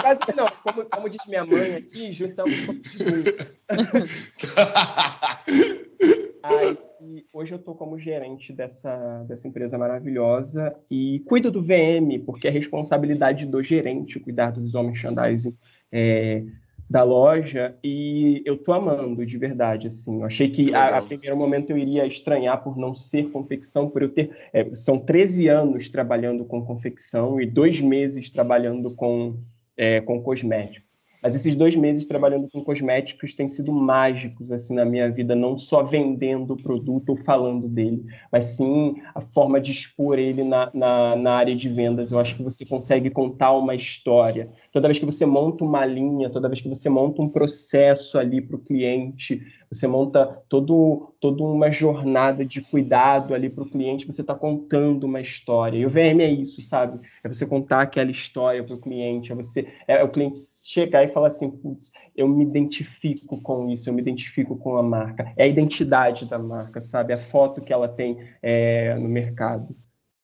Casei, 0.00 0.34
não. 0.36 0.46
Como, 0.62 0.84
como 0.88 1.08
diz 1.10 1.20
minha 1.26 1.44
mãe 1.44 1.74
aqui, 1.76 2.12
juntamos 2.12 2.66
todos 2.66 2.92
de 2.92 3.04
muito. 3.04 3.34
Hoje 7.32 7.52
eu 7.52 7.58
estou 7.58 7.74
como 7.74 7.98
gerente 7.98 8.52
dessa, 8.52 9.24
dessa 9.28 9.48
empresa 9.48 9.76
maravilhosa 9.76 10.74
e 10.90 11.20
cuido 11.26 11.50
do 11.50 11.62
VM, 11.62 12.20
porque 12.24 12.48
é 12.48 12.50
responsabilidade 12.50 13.46
do 13.46 13.62
gerente 13.62 14.20
cuidar 14.20 14.50
do 14.50 14.60
visual 14.60 14.84
merchandising 14.84 15.56
é, 15.90 16.44
da 16.88 17.02
loja 17.02 17.76
e 17.82 18.42
eu 18.44 18.56
tô 18.56 18.72
amando 18.72 19.24
de 19.24 19.38
verdade, 19.38 19.88
assim. 19.88 20.20
Eu 20.20 20.26
achei 20.26 20.50
que 20.50 20.74
a, 20.74 20.98
a 20.98 21.02
primeiro 21.02 21.36
momento 21.36 21.70
eu 21.70 21.78
iria 21.78 22.06
estranhar 22.06 22.62
por 22.62 22.76
não 22.76 22.94
ser 22.94 23.30
confecção, 23.30 23.88
por 23.88 24.02
eu 24.02 24.08
ter... 24.08 24.30
é, 24.52 24.74
são 24.74 24.98
13 24.98 25.48
anos 25.48 25.88
trabalhando 25.88 26.44
com 26.44 26.64
confecção 26.64 27.40
e 27.40 27.46
dois 27.46 27.80
meses 27.80 28.30
trabalhando 28.30 28.94
com, 28.94 29.36
é, 29.76 30.00
com 30.00 30.22
cosméticos. 30.22 30.93
Mas 31.24 31.34
esses 31.34 31.54
dois 31.54 31.74
meses 31.74 32.04
trabalhando 32.04 32.50
com 32.50 32.62
cosméticos 32.62 33.32
têm 33.32 33.48
sido 33.48 33.72
mágicos 33.72 34.52
assim 34.52 34.74
na 34.74 34.84
minha 34.84 35.10
vida, 35.10 35.34
não 35.34 35.56
só 35.56 35.82
vendendo 35.82 36.52
o 36.52 36.62
produto 36.62 37.08
ou 37.08 37.16
falando 37.16 37.66
dele, 37.66 38.04
mas 38.30 38.44
sim 38.44 38.96
a 39.14 39.22
forma 39.22 39.58
de 39.58 39.72
expor 39.72 40.18
ele 40.18 40.44
na, 40.44 40.70
na, 40.74 41.16
na 41.16 41.32
área 41.32 41.56
de 41.56 41.66
vendas. 41.70 42.10
Eu 42.10 42.18
acho 42.18 42.36
que 42.36 42.42
você 42.42 42.66
consegue 42.66 43.08
contar 43.08 43.52
uma 43.52 43.74
história. 43.74 44.50
Toda 44.70 44.86
vez 44.86 44.98
que 44.98 45.06
você 45.06 45.24
monta 45.24 45.64
uma 45.64 45.86
linha, 45.86 46.28
toda 46.28 46.46
vez 46.46 46.60
que 46.60 46.68
você 46.68 46.90
monta 46.90 47.22
um 47.22 47.30
processo 47.30 48.18
ali 48.18 48.42
para 48.42 48.56
o 48.56 48.60
cliente, 48.60 49.40
você 49.72 49.86
monta 49.86 50.26
todo, 50.46 51.13
toda 51.24 51.42
uma 51.42 51.70
jornada 51.70 52.44
de 52.44 52.60
cuidado 52.60 53.32
ali 53.32 53.48
para 53.48 53.64
o 53.64 53.70
cliente, 53.70 54.06
você 54.06 54.20
está 54.20 54.34
contando 54.34 55.04
uma 55.04 55.22
história. 55.22 55.78
E 55.78 55.86
o 55.86 55.88
VM 55.88 56.20
é 56.20 56.28
isso, 56.28 56.60
sabe? 56.60 57.00
É 57.22 57.28
você 57.28 57.46
contar 57.46 57.80
aquela 57.80 58.10
história 58.10 58.62
para 58.62 58.74
o 58.74 58.78
cliente, 58.78 59.32
é 59.32 59.34
você 59.34 59.66
é 59.88 60.04
o 60.04 60.10
cliente 60.10 60.36
chegar 60.66 61.02
e 61.02 61.08
falar 61.08 61.28
assim, 61.28 61.50
putz, 61.50 61.90
eu 62.14 62.28
me 62.28 62.44
identifico 62.44 63.40
com 63.40 63.70
isso, 63.70 63.88
eu 63.88 63.94
me 63.94 64.02
identifico 64.02 64.54
com 64.54 64.76
a 64.76 64.82
marca. 64.82 65.32
É 65.34 65.44
a 65.44 65.46
identidade 65.46 66.26
da 66.26 66.38
marca, 66.38 66.82
sabe? 66.82 67.14
A 67.14 67.18
foto 67.18 67.62
que 67.62 67.72
ela 67.72 67.88
tem 67.88 68.18
é, 68.42 68.94
no 68.96 69.08
mercado. 69.08 69.74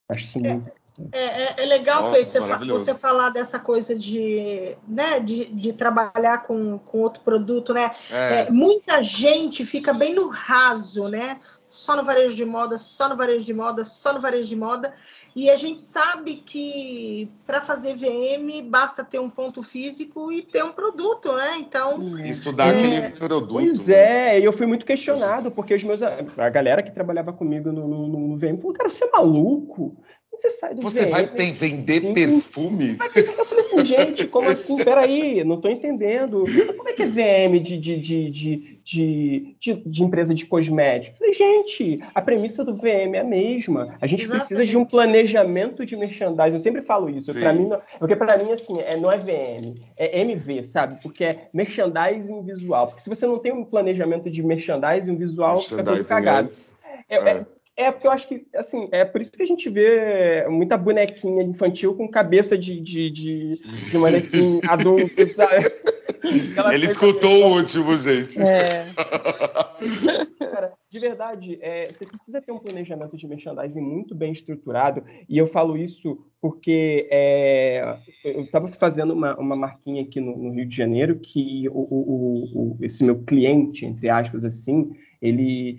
Acho 0.06 0.24
isso 0.24 0.46
É. 0.46 0.52
muito 0.52 0.79
É, 1.12 1.18
é- 1.42 1.54
é 1.58 1.66
legal 1.66 2.02
Nossa, 2.04 2.22
você, 2.22 2.38
fa- 2.40 2.58
você 2.58 2.94
falar 2.94 3.30
dessa 3.30 3.58
coisa 3.58 3.94
de, 3.94 4.76
né, 4.86 5.20
de, 5.20 5.46
de 5.46 5.72
trabalhar 5.72 6.44
com, 6.46 6.78
com 6.78 6.98
outro 6.98 7.22
produto, 7.22 7.72
né? 7.72 7.90
É, 8.10 8.42
É, 8.42 8.50
muita 8.50 9.02
gente 9.02 9.64
fica 9.64 9.92
bem 9.92 10.14
no 10.14 10.28
raso, 10.28 11.08
né? 11.08 11.40
Só 11.66 11.94
no 11.96 12.04
varejo 12.04 12.34
de 12.34 12.44
moda, 12.44 12.76
só 12.78 13.08
no 13.08 13.16
varejo 13.16 13.44
de 13.46 13.54
moda, 13.54 13.84
só 13.84 14.12
no 14.12 14.20
varejo 14.20 14.48
de 14.48 14.56
moda. 14.56 14.92
E 15.36 15.48
a 15.48 15.56
gente 15.56 15.80
sabe 15.82 16.34
que 16.34 17.30
para 17.46 17.60
fazer 17.62 17.94
VM 17.94 18.62
basta 18.68 19.04
ter 19.04 19.20
um 19.20 19.30
ponto 19.30 19.62
físico 19.62 20.32
e 20.32 20.42
ter 20.42 20.64
um 20.64 20.72
produto, 20.72 21.32
né? 21.34 21.58
Então, 21.58 22.18
estudar 22.18 22.66
É. 22.66 22.70
aquele 22.70 23.10
produto. 23.16 23.52
Pois 23.52 23.86
né? 23.86 24.36
é, 24.36 24.40
e 24.40 24.44
eu 24.44 24.52
fui 24.52 24.66
muito 24.66 24.84
questionado, 24.84 25.52
porque 25.52 25.72
os 25.74 25.84
meus, 25.84 26.02
a 26.02 26.48
galera 26.48 26.82
que 26.82 26.90
trabalhava 26.90 27.32
comigo 27.32 27.70
no, 27.70 27.86
no, 27.86 28.08
no 28.08 28.36
VM 28.36 28.58
falou, 28.58 28.72
cara, 28.72 28.88
você 28.90 29.04
é 29.04 29.10
maluco? 29.12 29.96
Você 30.40 30.50
sai 30.50 30.74
do 30.74 30.82
Você 30.82 31.06
VM, 31.06 31.10
vai 31.10 31.24
vender 31.26 32.00
sim. 32.00 32.14
perfume? 32.14 32.96
Eu 33.36 33.44
falei 33.44 33.64
assim, 33.64 33.84
gente, 33.84 34.26
como 34.26 34.48
assim? 34.50 34.76
Peraí, 34.76 35.44
não 35.44 35.60
tô 35.60 35.68
entendendo. 35.68 36.44
Como 36.76 36.88
é 36.88 36.92
que 36.92 37.02
é 37.02 37.06
VM 37.06 37.60
de, 37.60 37.76
de, 37.78 37.96
de, 37.98 38.30
de, 38.30 38.80
de, 38.84 39.56
de, 39.60 39.74
de 39.86 40.02
empresa 40.04 40.34
de 40.34 40.46
cosméticos? 40.46 41.20
Eu 41.20 41.32
falei, 41.34 41.34
gente, 41.34 42.00
a 42.14 42.22
premissa 42.22 42.64
do 42.64 42.74
VM 42.76 43.14
é 43.14 43.20
a 43.20 43.24
mesma. 43.24 43.96
A 44.00 44.06
gente 44.06 44.26
precisa 44.26 44.64
de 44.64 44.76
um 44.76 44.84
planejamento 44.84 45.84
de 45.84 45.96
merchandising. 45.96 46.56
Eu 46.56 46.60
sempre 46.60 46.82
falo 46.82 47.08
isso. 47.10 47.32
Para 47.34 47.52
mim, 47.52 47.66
não- 47.68 47.80
porque 47.98 48.16
para 48.16 48.38
mim, 48.42 48.52
assim, 48.52 48.80
é, 48.80 48.96
não 48.96 49.10
é 49.12 49.18
VM, 49.18 49.74
é 49.96 50.20
MV, 50.20 50.64
sabe? 50.64 51.00
Porque 51.02 51.24
é 51.24 51.48
merchandising 51.52 52.42
visual. 52.42 52.88
Porque 52.88 53.02
se 53.02 53.08
você 53.08 53.26
não 53.26 53.38
tem 53.38 53.52
um 53.52 53.64
planejamento 53.64 54.30
de 54.30 54.42
merchandising 54.42 55.16
visual, 55.16 55.60
fica 55.60 55.76
todo 55.76 55.86
Merchandising 55.94 56.08
cagado. 56.08 56.46
antes. 56.46 56.72
É, 57.08 57.16
é- 57.16 57.46
é 57.76 57.90
porque 57.90 58.06
eu 58.06 58.10
acho 58.10 58.28
que, 58.28 58.46
assim, 58.54 58.88
é 58.92 59.04
por 59.04 59.20
isso 59.20 59.32
que 59.32 59.42
a 59.42 59.46
gente 59.46 59.68
vê 59.70 60.46
muita 60.48 60.76
bonequinha 60.76 61.42
infantil 61.42 61.94
com 61.94 62.08
cabeça 62.08 62.56
de, 62.58 62.80
de, 62.80 63.10
de, 63.10 63.60
de 63.90 63.98
manequim 63.98 64.60
adulto, 64.68 65.26
sabe? 65.34 65.66
Aquela 66.52 66.74
Ele 66.74 66.86
escutou 66.86 67.30
o 67.44 67.56
último, 67.56 67.96
gente. 67.96 68.38
É. 68.40 68.86
Cara, 70.38 70.72
de 70.90 70.98
verdade, 70.98 71.58
é, 71.62 71.90
você 71.90 72.04
precisa 72.04 72.40
ter 72.42 72.52
um 72.52 72.58
planejamento 72.58 73.16
de 73.16 73.26
merchandising 73.26 73.80
muito 73.80 74.14
bem 74.14 74.32
estruturado, 74.32 75.02
e 75.28 75.38
eu 75.38 75.46
falo 75.46 75.76
isso 75.76 76.18
porque 76.40 77.08
é, 77.10 77.96
eu 78.24 78.42
estava 78.42 78.68
fazendo 78.68 79.12
uma, 79.14 79.38
uma 79.38 79.56
marquinha 79.56 80.02
aqui 80.02 80.20
no, 80.20 80.36
no 80.36 80.50
Rio 80.52 80.66
de 80.66 80.76
Janeiro 80.76 81.18
que 81.18 81.68
o- 81.70 81.72
o- 81.72 82.44
o- 82.72 82.78
esse 82.82 83.04
meu 83.04 83.22
cliente, 83.22 83.86
entre 83.86 84.08
aspas, 84.08 84.44
assim, 84.44 84.90
ele 85.22 85.78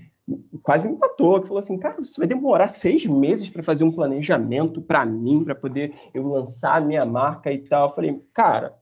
quase 0.62 0.90
me 0.90 0.98
matou, 0.98 1.42
que 1.42 1.48
falou 1.48 1.60
assim, 1.60 1.78
cara, 1.78 1.98
você 1.98 2.20
vai 2.20 2.28
demorar 2.28 2.68
seis 2.68 3.06
meses 3.06 3.50
para 3.50 3.64
fazer 3.64 3.84
um 3.84 3.92
planejamento 3.92 4.82
para 4.82 5.06
mim, 5.06 5.44
para 5.44 5.56
poder 5.56 5.94
eu 6.14 6.28
lançar 6.28 6.78
a 6.78 6.82
minha 6.82 7.06
marca 7.06 7.52
e 7.52 7.60
tal. 7.60 7.90
Eu 7.90 7.96
falei, 7.96 8.22
cara, 8.34 8.76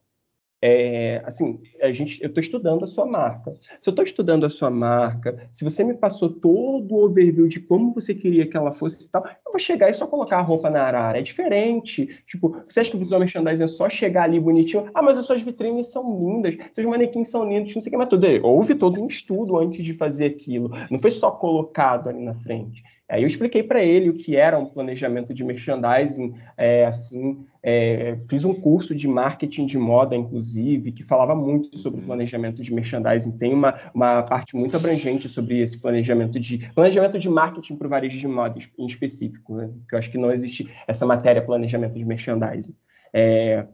é, 0.62 1.22
assim, 1.26 1.62
a 1.82 1.92
gente, 1.92 2.22
eu 2.22 2.28
estou 2.28 2.42
estudando 2.42 2.84
a 2.84 2.88
sua 2.88 3.06
marca. 3.06 3.54
Se 3.80 3.90
eu 3.90 3.92
estou 3.92 4.04
estudando 4.04 4.46
a 4.46 4.50
sua 4.50 4.70
marca, 4.70 5.48
se 5.52 5.64
você 5.64 5.84
me 5.84 5.94
passou 5.94 6.30
todo 6.30 6.94
o 6.94 7.06
overview 7.06 7.48
de 7.48 7.60
como 7.62 7.94
você 7.94 8.14
queria 8.14 8.48
que 8.48 8.58
ela 8.58 8.74
fosse 8.74 9.06
e 9.06 9.10
tal, 9.10 9.26
eu 9.26 9.52
vou 9.52 9.60
chegar 9.60 9.90
e 9.90 9.94
só 9.94 10.06
colocar 10.06 10.40
a 10.40 10.42
roupa 10.42 10.70
na 10.70 10.84
arara. 10.84 11.20
É 11.20 11.22
diferente. 11.22 12.24
Tipo, 12.28 12.62
você 12.68 12.82
acha 12.82 12.92
que 12.92 12.98
o 12.98 13.00
visual 13.00 13.22
merchandising 13.22 13.64
é 13.64 13.68
só 13.68 13.90
chegar 13.90 14.24
ali 14.24 14.40
bonitinho? 14.40 14.90
Ah, 14.94 15.02
mas 15.02 15.18
as 15.18 15.26
suas 15.26 15.42
vitrines 15.42 15.88
são 15.88 16.20
lindas, 16.20 16.58
seus 16.74 16.86
manequins 16.86 17.30
são 17.30 17.48
lindos, 17.48 17.74
não 17.74 17.82
sei 17.82 17.90
o 17.90 17.92
que, 17.92 17.98
mas 17.98 18.10
tudo. 18.10 18.28
Houve 18.44 18.76
todo 18.76 19.02
um 19.02 19.08
estudo 19.08 19.58
antes 19.58 19.84
de 19.84 19.94
fazer 19.94 20.26
aquilo. 20.26 20.72
Não 20.92 21.00
foi 21.00 21.12
só 21.12 21.32
colocado 21.32 22.10
ali 22.10 22.20
na 22.20 22.36
frente. 22.36 22.84
Aí 23.10 23.24
eu 23.24 23.28
expliquei 23.28 23.64
para 23.64 23.84
ele 23.84 24.10
o 24.10 24.14
que 24.14 24.36
era 24.36 24.60
um 24.60 24.68
planejamento 24.68 25.34
de 25.34 25.44
merchandising, 25.44 26.36
é, 26.56 26.86
assim, 26.86 27.44
é, 27.64 28.20
fiz 28.30 28.46
um 28.46 28.54
curso 28.54 28.94
de 28.94 29.08
marketing 29.08 29.66
de 29.66 29.80
moda, 29.80 30.16
inclusive, 30.16 30.92
que 30.92 31.04
falava 31.04 31.34
muito 31.34 31.76
sobre 31.80 32.02
planejamento 32.02 32.62
de 32.62 32.72
merchandising. 32.72 33.36
Tem 33.38 33.52
uma, 33.52 33.80
uma 33.96 34.22
parte 34.22 34.56
muito 34.56 34.78
abrangente 34.78 35.28
sobre 35.28 35.60
esse 35.60 35.80
planejamento 35.80 36.40
de 36.40 36.70
planejamento 36.76 37.18
de 37.18 37.28
marketing 37.28 37.78
para 37.78 37.88
o 37.88 37.90
varejo 37.90 38.20
de 38.20 38.28
moda 38.28 38.60
em 38.78 38.86
específico, 38.86 39.56
né? 39.56 39.72
que 39.90 39.96
eu 39.96 40.00
acho 40.00 40.12
que 40.12 40.18
não 40.20 40.32
existe 40.32 40.70
essa 40.88 41.04
matéria 41.04 41.42
planejamento 41.42 41.96
de 41.96 42.06
merchandising. 42.06 42.76
É, 43.12 43.66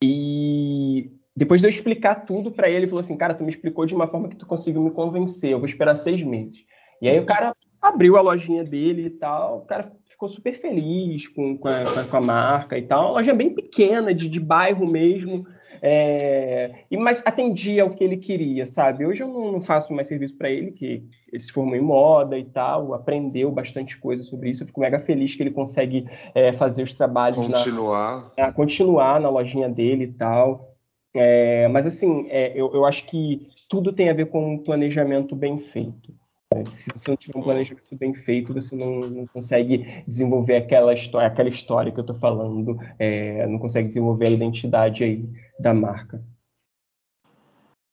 e 0.00 1.10
depois 1.34 1.60
de 1.60 1.66
eu 1.66 1.70
explicar 1.70 2.14
tudo 2.14 2.52
para 2.52 2.68
ele, 2.68 2.78
ele 2.78 2.86
falou 2.86 3.00
assim, 3.00 3.16
cara, 3.16 3.34
tu 3.34 3.42
me 3.42 3.50
explicou 3.50 3.84
de 3.86 3.94
uma 3.94 4.06
forma 4.06 4.28
que 4.28 4.36
tu 4.36 4.46
conseguiu 4.46 4.82
me 4.82 4.92
convencer, 4.92 5.50
eu 5.50 5.58
vou 5.58 5.66
esperar 5.66 5.96
seis 5.96 6.22
meses. 6.22 6.64
E 7.02 7.08
aí 7.08 7.18
o 7.18 7.26
cara 7.26 7.56
abriu 7.80 8.16
a 8.16 8.20
lojinha 8.20 8.62
dele 8.62 9.06
e 9.06 9.10
tal, 9.10 9.58
o 9.58 9.66
cara 9.66 9.90
ficou 10.06 10.28
super 10.28 10.54
feliz 10.54 11.28
com, 11.28 11.56
com, 11.56 11.68
a, 11.68 12.04
com 12.04 12.16
a 12.16 12.20
marca 12.20 12.76
e 12.76 12.82
tal, 12.82 13.06
uma 13.06 13.12
loja 13.12 13.32
bem 13.32 13.50
pequena, 13.50 14.14
de, 14.14 14.28
de 14.28 14.38
bairro 14.38 14.86
mesmo, 14.86 15.46
é, 15.82 16.84
e 16.90 16.96
mas 16.96 17.22
atendia 17.24 17.82
ao 17.82 17.90
que 17.90 18.04
ele 18.04 18.18
queria, 18.18 18.66
sabe? 18.66 19.06
Hoje 19.06 19.22
eu 19.22 19.28
não, 19.28 19.52
não 19.52 19.60
faço 19.62 19.94
mais 19.94 20.08
serviço 20.08 20.36
para 20.36 20.50
ele, 20.50 20.72
que 20.72 21.04
ele 21.32 21.40
se 21.40 21.50
formou 21.50 21.74
em 21.74 21.80
moda 21.80 22.38
e 22.38 22.44
tal, 22.44 22.92
aprendeu 22.92 23.50
bastante 23.50 23.96
coisa 23.96 24.22
sobre 24.22 24.50
isso, 24.50 24.62
eu 24.62 24.66
fico 24.66 24.80
mega 24.80 25.00
feliz 25.00 25.34
que 25.34 25.42
ele 25.42 25.50
consegue 25.50 26.06
é, 26.34 26.52
fazer 26.52 26.82
os 26.82 26.92
trabalhos 26.92 27.38
na, 27.48 27.56
Continuar. 27.56 28.32
a 28.36 28.52
continuar 28.52 29.20
na 29.20 29.30
lojinha 29.30 29.68
dele 29.68 30.04
e 30.04 30.12
tal. 30.12 30.68
É, 31.14 31.66
mas 31.68 31.86
assim, 31.86 32.26
é, 32.28 32.52
eu, 32.54 32.72
eu 32.72 32.84
acho 32.84 33.06
que 33.06 33.48
tudo 33.68 33.92
tem 33.92 34.10
a 34.10 34.14
ver 34.14 34.26
com 34.26 34.54
um 34.54 34.58
planejamento 34.58 35.34
bem 35.34 35.58
feito. 35.58 36.19
Se 36.66 36.90
você 36.92 37.10
não 37.10 37.16
tiver 37.16 37.38
um 37.38 37.42
planejamento 37.44 37.96
bem 37.96 38.12
feito, 38.12 38.52
você 38.52 38.74
não, 38.74 39.08
não 39.08 39.26
consegue 39.28 40.02
desenvolver 40.04 40.56
aquela 40.56 40.92
história, 40.92 41.28
aquela 41.28 41.48
história 41.48 41.92
que 41.92 41.98
eu 41.98 42.02
estou 42.02 42.16
falando, 42.16 42.76
é, 42.98 43.46
não 43.46 43.56
consegue 43.56 43.86
desenvolver 43.86 44.26
a 44.26 44.32
identidade 44.32 45.04
aí 45.04 45.24
da 45.60 45.72
marca. 45.72 46.20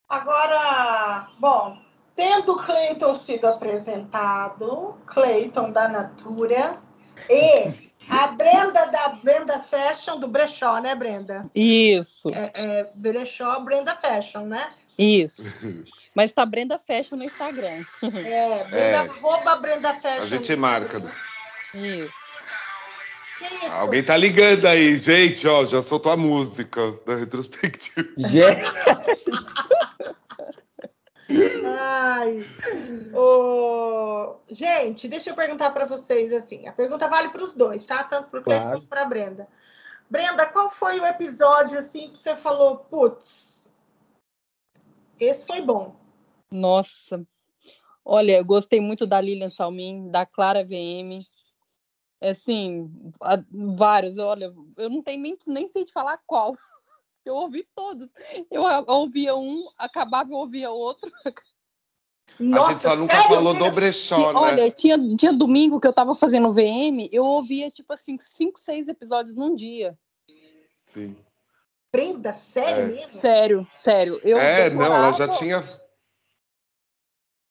Agora, 0.09 1.29
bom, 1.39 1.77
tendo 2.15 2.55
Cleiton 2.55 3.13
sido 3.13 3.45
apresentado, 3.45 4.95
Cleiton 5.05 5.71
da 5.71 5.87
Natura, 5.87 6.81
e 7.29 7.91
a 8.09 8.27
Brenda 8.29 8.87
da 8.87 9.09
Brenda 9.09 9.59
Fashion, 9.59 10.19
do 10.19 10.27
Brechó, 10.27 10.79
né, 10.79 10.95
Brenda? 10.95 11.47
Isso, 11.53 12.29
É, 12.29 12.51
é 12.55 12.91
Brechó, 12.95 13.59
Brenda 13.59 13.95
Fashion, 13.95 14.45
né? 14.45 14.73
isso. 14.97 15.43
Mas 16.17 16.31
tá 16.31 16.43
Brenda 16.47 16.79
Fashion 16.79 17.15
no 17.15 17.23
Instagram. 17.23 17.83
É, 18.01 18.63
Brenda, 18.63 19.13
É. 19.51 19.55
Brenda 19.61 19.93
Fashion. 19.93 20.23
A 20.23 20.25
gente 20.25 20.55
marca. 20.55 20.97
Isso. 21.75 22.11
Isso? 23.39 23.71
Alguém 23.73 24.03
tá 24.03 24.17
ligando 24.17 24.65
aí, 24.65 24.97
gente, 24.97 25.47
ó, 25.47 25.63
já 25.63 25.79
soltou 25.79 26.11
a 26.11 26.17
música 26.17 26.81
da 27.05 27.13
retrospectiva. 27.17 28.07
Gente, 28.17 28.63
Ai. 31.79 32.43
Ô, 33.13 34.37
Gente, 34.49 35.07
deixa 35.07 35.29
eu 35.29 35.35
perguntar 35.35 35.69
para 35.69 35.85
vocês 35.85 36.33
assim. 36.33 36.67
A 36.67 36.73
pergunta 36.73 37.07
vale 37.07 37.29
para 37.29 37.43
os 37.43 37.53
dois, 37.53 37.85
tá? 37.85 38.03
Tanto 38.03 38.31
para 38.31 38.39
o 38.39 38.43
Cleiton 38.43 38.63
Claro. 38.63 38.79
quanto 38.79 38.87
para 38.89 39.01
a 39.03 39.05
Brenda. 39.05 39.47
Brenda, 40.09 40.47
qual 40.47 40.71
foi 40.71 40.99
o 40.99 41.05
episódio 41.05 41.77
assim 41.77 42.09
que 42.09 42.17
você 42.17 42.35
falou, 42.35 42.77
putz, 42.77 43.69
esse 45.19 45.45
foi 45.45 45.61
bom? 45.61 46.06
Nossa. 46.51 47.25
Olha, 48.03 48.37
eu 48.37 48.45
gostei 48.45 48.79
muito 48.79 49.05
da 49.05 49.19
Lilian 49.19 49.49
Salmin, 49.49 50.09
da 50.09 50.25
Clara 50.25 50.63
VM. 50.63 51.25
Assim, 52.21 52.89
a- 53.21 53.43
vários. 53.51 54.17
Olha, 54.17 54.53
eu 54.77 54.89
não 54.89 55.03
tenho 55.03 55.21
nem, 55.21 55.37
nem 55.45 55.69
sei 55.69 55.85
te 55.85 55.91
falar 55.91 56.19
qual. 56.25 56.53
Eu 57.25 57.35
ouvi 57.35 57.67
todos. 57.75 58.09
Eu 58.49 58.65
a- 58.65 58.85
ouvia 58.87 59.35
um, 59.35 59.67
acabava, 59.77 60.31
eu 60.31 60.37
ouvia 60.37 60.71
outro. 60.71 61.11
a 61.25 62.71
gente 62.71 62.81
só 62.81 62.95
nunca 62.95 63.17
sério 63.17 63.35
falou 63.35 63.53
do 63.53 63.69
brechó, 63.69 64.15
Tinha- 64.15 64.31
né? 64.31 64.39
Olha, 64.39 64.71
tinha, 64.71 65.17
tinha 65.17 65.33
domingo 65.33 65.77
que 65.77 65.85
eu 65.85 65.91
tava 65.91 66.15
fazendo 66.15 66.53
VM, 66.53 67.09
eu 67.11 67.25
ouvia, 67.25 67.69
tipo 67.69 67.91
assim, 67.91 68.17
cinco, 68.17 68.57
seis 68.61 68.87
episódios 68.87 69.35
num 69.35 69.53
dia. 69.53 69.99
Sim. 70.81 71.17
Brenda, 71.91 72.33
sério 72.33 72.83
É. 72.83 72.85
mesmo? 72.87 73.09
Sério, 73.19 73.67
sério. 73.69 74.21
Eu 74.23 74.37
é, 74.37 74.69
não, 74.69 74.85
ela 74.85 75.11
já 75.11 75.27
tinha, 75.27 75.61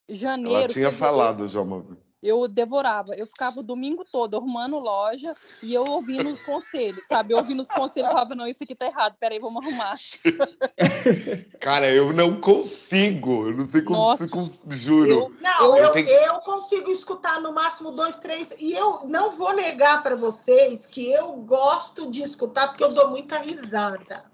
Janeiro. 0.08 0.58
ela 0.58 0.68
tinha 0.68 0.90
fevereiro, 0.90 0.96
falado 0.96 1.48
já 1.48 1.60
uma 1.60 1.80
vez. 1.80 1.98
Eu 2.22 2.48
devorava. 2.48 3.14
Eu 3.14 3.26
ficava 3.26 3.60
o 3.60 3.62
domingo 3.62 4.04
todo 4.10 4.36
arrumando 4.36 4.78
loja 4.78 5.32
e 5.62 5.72
eu 5.72 5.84
ouvindo 5.86 6.28
os 6.30 6.40
conselhos, 6.40 7.04
sabe? 7.06 7.32
Eu 7.32 7.38
ouvindo 7.38 7.60
os 7.62 7.68
conselhos 7.68 8.08
e 8.08 8.12
falava, 8.12 8.34
não, 8.34 8.48
isso 8.48 8.64
aqui 8.64 8.74
tá 8.74 8.86
errado, 8.86 9.14
peraí, 9.20 9.38
vamos 9.38 9.62
arrumar. 9.64 9.94
Cara, 11.60 11.92
eu 11.92 12.12
não 12.12 12.40
consigo. 12.40 13.46
Eu 13.48 13.56
não 13.56 13.64
sei 13.66 13.82
como 13.82 14.00
Nossa. 14.00 14.28
cons- 14.28 14.64
juro. 14.70 15.10
Eu, 15.10 15.32
Não, 15.40 15.76
Eu 15.76 15.84
eu, 15.84 15.92
tenho- 15.92 16.08
eu 16.08 16.38
consigo 16.40 16.90
escutar 16.90 17.40
no 17.40 17.52
máximo 17.52 17.92
dois, 17.92 18.16
três, 18.16 18.54
e 18.58 18.72
eu 18.72 19.00
não 19.04 19.30
vou 19.30 19.54
negar 19.54 20.02
para 20.02 20.16
vocês 20.16 20.84
que 20.86 21.10
eu 21.12 21.32
gosto 21.32 22.10
de 22.10 22.22
escutar 22.22 22.68
porque 22.68 22.82
eu 22.84 22.92
dou 22.92 23.08
muita 23.10 23.38
risada. 23.38 24.24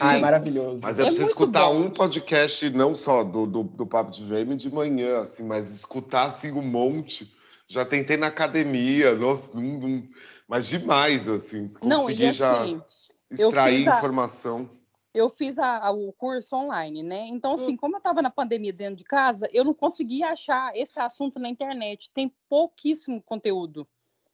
Ai, 0.00 0.20
maravilhoso. 0.20 0.82
Mas 0.82 0.98
é, 0.98 1.02
É 1.02 1.06
preciso 1.06 1.28
escutar 1.28 1.68
bom. 1.68 1.80
um 1.80 1.90
podcast, 1.90 2.68
não 2.70 2.94
só 2.94 3.22
do, 3.24 3.46
do, 3.46 3.62
do 3.62 3.86
Papo 3.86 4.10
de 4.10 4.24
VM 4.24 4.56
de 4.56 4.72
manhã, 4.72 5.18
assim, 5.20 5.44
mas 5.44 5.68
escutar 5.70 6.24
assim 6.24 6.52
um 6.52 6.62
monte. 6.62 7.32
Já 7.66 7.84
tentei 7.84 8.16
na 8.16 8.26
academia, 8.26 9.14
nossa, 9.14 9.58
não- 9.58 9.78
não- 9.80 10.08
mas 10.46 10.68
demais, 10.68 11.28
assim. 11.28 11.70
não, 11.82 12.02
Consegui 12.02 12.26
e 12.26 12.32
já 12.32 12.62
assim, 12.62 12.82
eu 13.30 13.48
extrair 13.48 13.78
fiz 13.78 13.88
a- 13.88 13.98
informação. 13.98 14.70
eu 15.14 15.30
fiz 15.30 15.58
a- 15.58 15.78
a- 15.78 15.90
o 15.90 16.12
curso 16.12 16.56
online, 16.56 17.02
né? 17.02 17.26
Então, 17.28 17.52
Hum. 17.52 17.54
assim, 17.54 17.76
como 17.76 17.96
eu 17.96 18.00
tava 18.00 18.20
na 18.20 18.30
pandemia 18.30 18.72
dentro 18.72 18.96
de 18.96 19.04
casa, 19.04 19.48
eu 19.52 19.64
não 19.64 19.72
conseguia 19.72 20.28
achar 20.32 20.76
esse 20.76 20.98
assunto 21.00 21.38
na 21.38 21.48
internet. 21.48 22.10
Tem 22.12 22.30
pouquíssimo 22.48 23.22
conteúdo, 23.22 23.86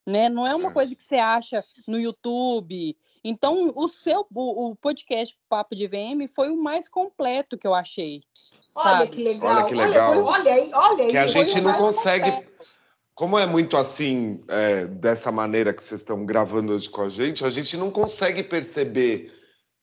né? 0.06 0.28
Não 0.28 0.46
é 0.46 0.54
uma 0.54 0.70
É. 0.70 0.72
coisa 0.72 0.94
que 0.96 1.02
você 1.02 1.16
acha 1.16 1.62
no 1.86 1.98
YouTube. 2.00 2.96
Então, 3.22 3.72
o 3.76 3.86
seu 3.86 4.26
o, 4.34 4.70
o 4.70 4.76
podcast 4.76 5.36
Papo 5.48 5.74
de 5.74 5.86
VM 5.86 6.26
foi 6.28 6.50
o 6.50 6.62
mais 6.62 6.88
completo 6.88 7.58
que 7.58 7.66
eu 7.66 7.74
achei. 7.74 8.22
Olha 8.74 8.98
Sabe? 8.98 9.08
que 9.08 9.22
legal. 9.22 9.56
Olha 9.56 9.66
que 9.66 9.74
legal. 9.74 10.10
Olha, 10.12 10.24
olha 10.24 10.54
aí, 10.54 10.70
olha 10.72 11.04
aí. 11.04 11.10
Que 11.10 11.18
a 11.18 11.26
gente 11.26 11.60
não 11.60 11.74
consegue 11.74 12.30
completo. 12.30 12.52
como 13.14 13.38
é 13.38 13.46
muito 13.46 13.76
assim, 13.76 14.42
é, 14.48 14.86
dessa 14.86 15.30
maneira 15.30 15.74
que 15.74 15.82
vocês 15.82 16.00
estão 16.00 16.24
gravando 16.24 16.72
hoje 16.72 16.88
com 16.88 17.02
a 17.02 17.08
gente, 17.08 17.44
a 17.44 17.50
gente 17.50 17.76
não 17.76 17.90
consegue 17.90 18.42
perceber, 18.42 19.32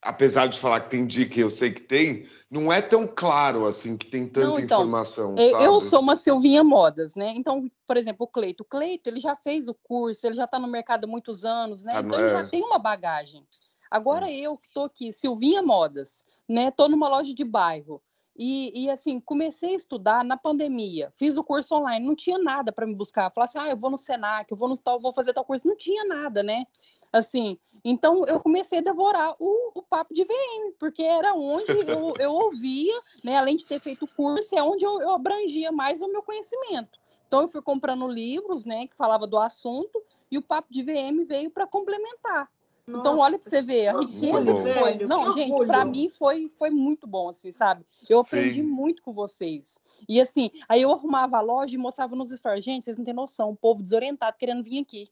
apesar 0.02 0.48
de 0.48 0.58
falar 0.58 0.82
que 0.82 0.90
tem 0.90 1.06
dica 1.06 1.38
e 1.38 1.42
eu 1.42 1.50
sei 1.50 1.72
que 1.72 1.82
tem, 1.82 2.28
não 2.50 2.72
é 2.72 2.82
tão 2.82 3.06
claro 3.06 3.66
assim 3.66 3.98
que 3.98 4.06
tem 4.06 4.26
tanta 4.26 4.48
não, 4.48 4.60
então, 4.60 4.82
informação. 4.82 5.36
Sabe? 5.36 5.64
Eu 5.64 5.82
sou 5.82 6.00
uma 6.00 6.16
Silvinha 6.16 6.64
Modas, 6.64 7.14
né? 7.14 7.34
Então, 7.36 7.70
por 7.86 7.98
exemplo, 7.98 8.26
o 8.26 8.28
Cleito. 8.28 8.64
O 8.64 8.66
Cleito, 8.66 9.10
ele 9.10 9.20
já 9.20 9.36
fez 9.36 9.68
o 9.68 9.74
curso, 9.74 10.26
ele 10.26 10.36
já 10.36 10.46
está 10.46 10.58
no 10.58 10.68
mercado 10.68 11.04
há 11.04 11.08
muitos 11.08 11.44
anos, 11.44 11.84
né? 11.84 11.94
Tá 11.94 12.02
então, 12.02 12.20
ele 12.20 12.30
já 12.30 12.40
é. 12.40 12.48
tem 12.48 12.64
uma 12.64 12.80
bagagem. 12.80 13.46
Agora, 13.92 14.26
hum. 14.26 14.30
eu 14.30 14.58
que 14.58 14.68
estou 14.68 14.86
aqui, 14.86 15.12
Silvinha 15.12 15.62
Modas, 15.62 16.26
né? 16.48 16.70
Estou 16.70 16.88
numa 16.88 17.10
loja 17.10 17.34
de 17.34 17.44
bairro. 17.44 18.02
E, 18.40 18.84
e, 18.84 18.90
assim, 18.90 19.20
comecei 19.20 19.74
a 19.74 19.78
estudar 19.78 20.24
na 20.24 20.38
pandemia, 20.38 21.12
fiz 21.16 21.38
o 21.38 21.44
curso 21.44 21.74
online, 21.74 22.06
não 22.06 22.16
tinha 22.16 22.38
nada 22.38 22.72
para 22.72 22.86
me 22.86 22.94
buscar. 22.94 23.32
Falar 23.32 23.46
assim, 23.46 23.58
ah, 23.58 23.70
eu 23.70 23.76
vou 23.76 23.90
no 23.90 23.98
Senac, 23.98 24.52
eu 24.52 24.56
vou 24.56 24.70
no 24.70 24.78
tal, 24.78 25.00
vou 25.00 25.12
fazer 25.12 25.34
tal 25.34 25.44
curso. 25.44 25.68
Não 25.68 25.76
tinha 25.76 26.06
nada, 26.06 26.44
né? 26.44 26.66
Assim, 27.12 27.58
então 27.84 28.26
eu 28.26 28.40
comecei 28.40 28.80
a 28.80 28.84
devorar 28.84 29.36
o, 29.40 29.72
o 29.76 29.82
papo 29.82 30.14
de 30.14 30.24
VM, 30.24 30.74
porque 30.80 31.04
era 31.04 31.34
onde 31.34 31.72
eu, 31.88 32.14
eu 32.20 32.32
ouvia, 32.32 33.00
né? 33.24 33.38
Além 33.38 33.58
de 33.58 33.66
ter 33.66 33.80
feito 33.80 34.06
o 34.06 34.14
curso, 34.14 34.58
é 34.58 34.62
onde 34.62 34.86
eu, 34.86 35.02
eu 35.02 35.12
abrangia 35.12 35.72
mais 35.72 36.02
o 36.02 36.08
meu 36.08 36.22
conhecimento. 36.22 37.00
Então 37.28 37.42
eu 37.42 37.48
fui 37.48 37.62
comprando 37.62 38.08
livros, 38.08 38.66
né, 38.66 38.88
que 38.88 38.96
falava 38.96 39.28
do 39.28 39.38
assunto, 39.38 40.02
e 40.30 40.38
o 40.38 40.42
papo 40.42 40.68
de 40.72 40.84
VM 40.84 41.24
veio 41.26 41.50
para 41.50 41.66
complementar. 41.66 42.50
Nossa, 42.88 43.00
então, 43.00 43.18
olha 43.18 43.38
para 43.38 43.50
você 43.50 43.62
ver 43.62 43.88
a 43.90 44.00
riqueza 44.00 44.54
que 44.54 44.62
foi. 44.62 44.94
Velho, 44.94 45.08
não, 45.10 45.26
que 45.26 45.42
gente, 45.42 45.66
para 45.66 45.84
mim 45.84 46.08
foi, 46.08 46.48
foi 46.48 46.70
muito 46.70 47.06
bom, 47.06 47.28
assim, 47.28 47.52
sabe? 47.52 47.86
Eu 48.08 48.22
aprendi 48.22 48.62
Sim. 48.62 48.64
muito 48.64 49.04
com 49.04 49.12
vocês. 49.12 49.78
E 50.08 50.22
assim, 50.22 50.50
aí 50.70 50.84
eu 50.84 50.92
arrumava 50.94 51.38
a 51.38 51.42
loja 51.42 51.76
e 51.76 51.78
mostrava 51.78 52.16
nos 52.16 52.32
stories. 52.32 52.64
Gente, 52.64 52.86
vocês 52.86 52.96
não 52.96 53.04
têm 53.04 53.14
noção, 53.14 53.50
o 53.50 53.58
povo 53.58 53.82
desorientado 53.82 54.38
querendo 54.38 54.64
vir 54.64 54.80
aqui. 54.80 55.10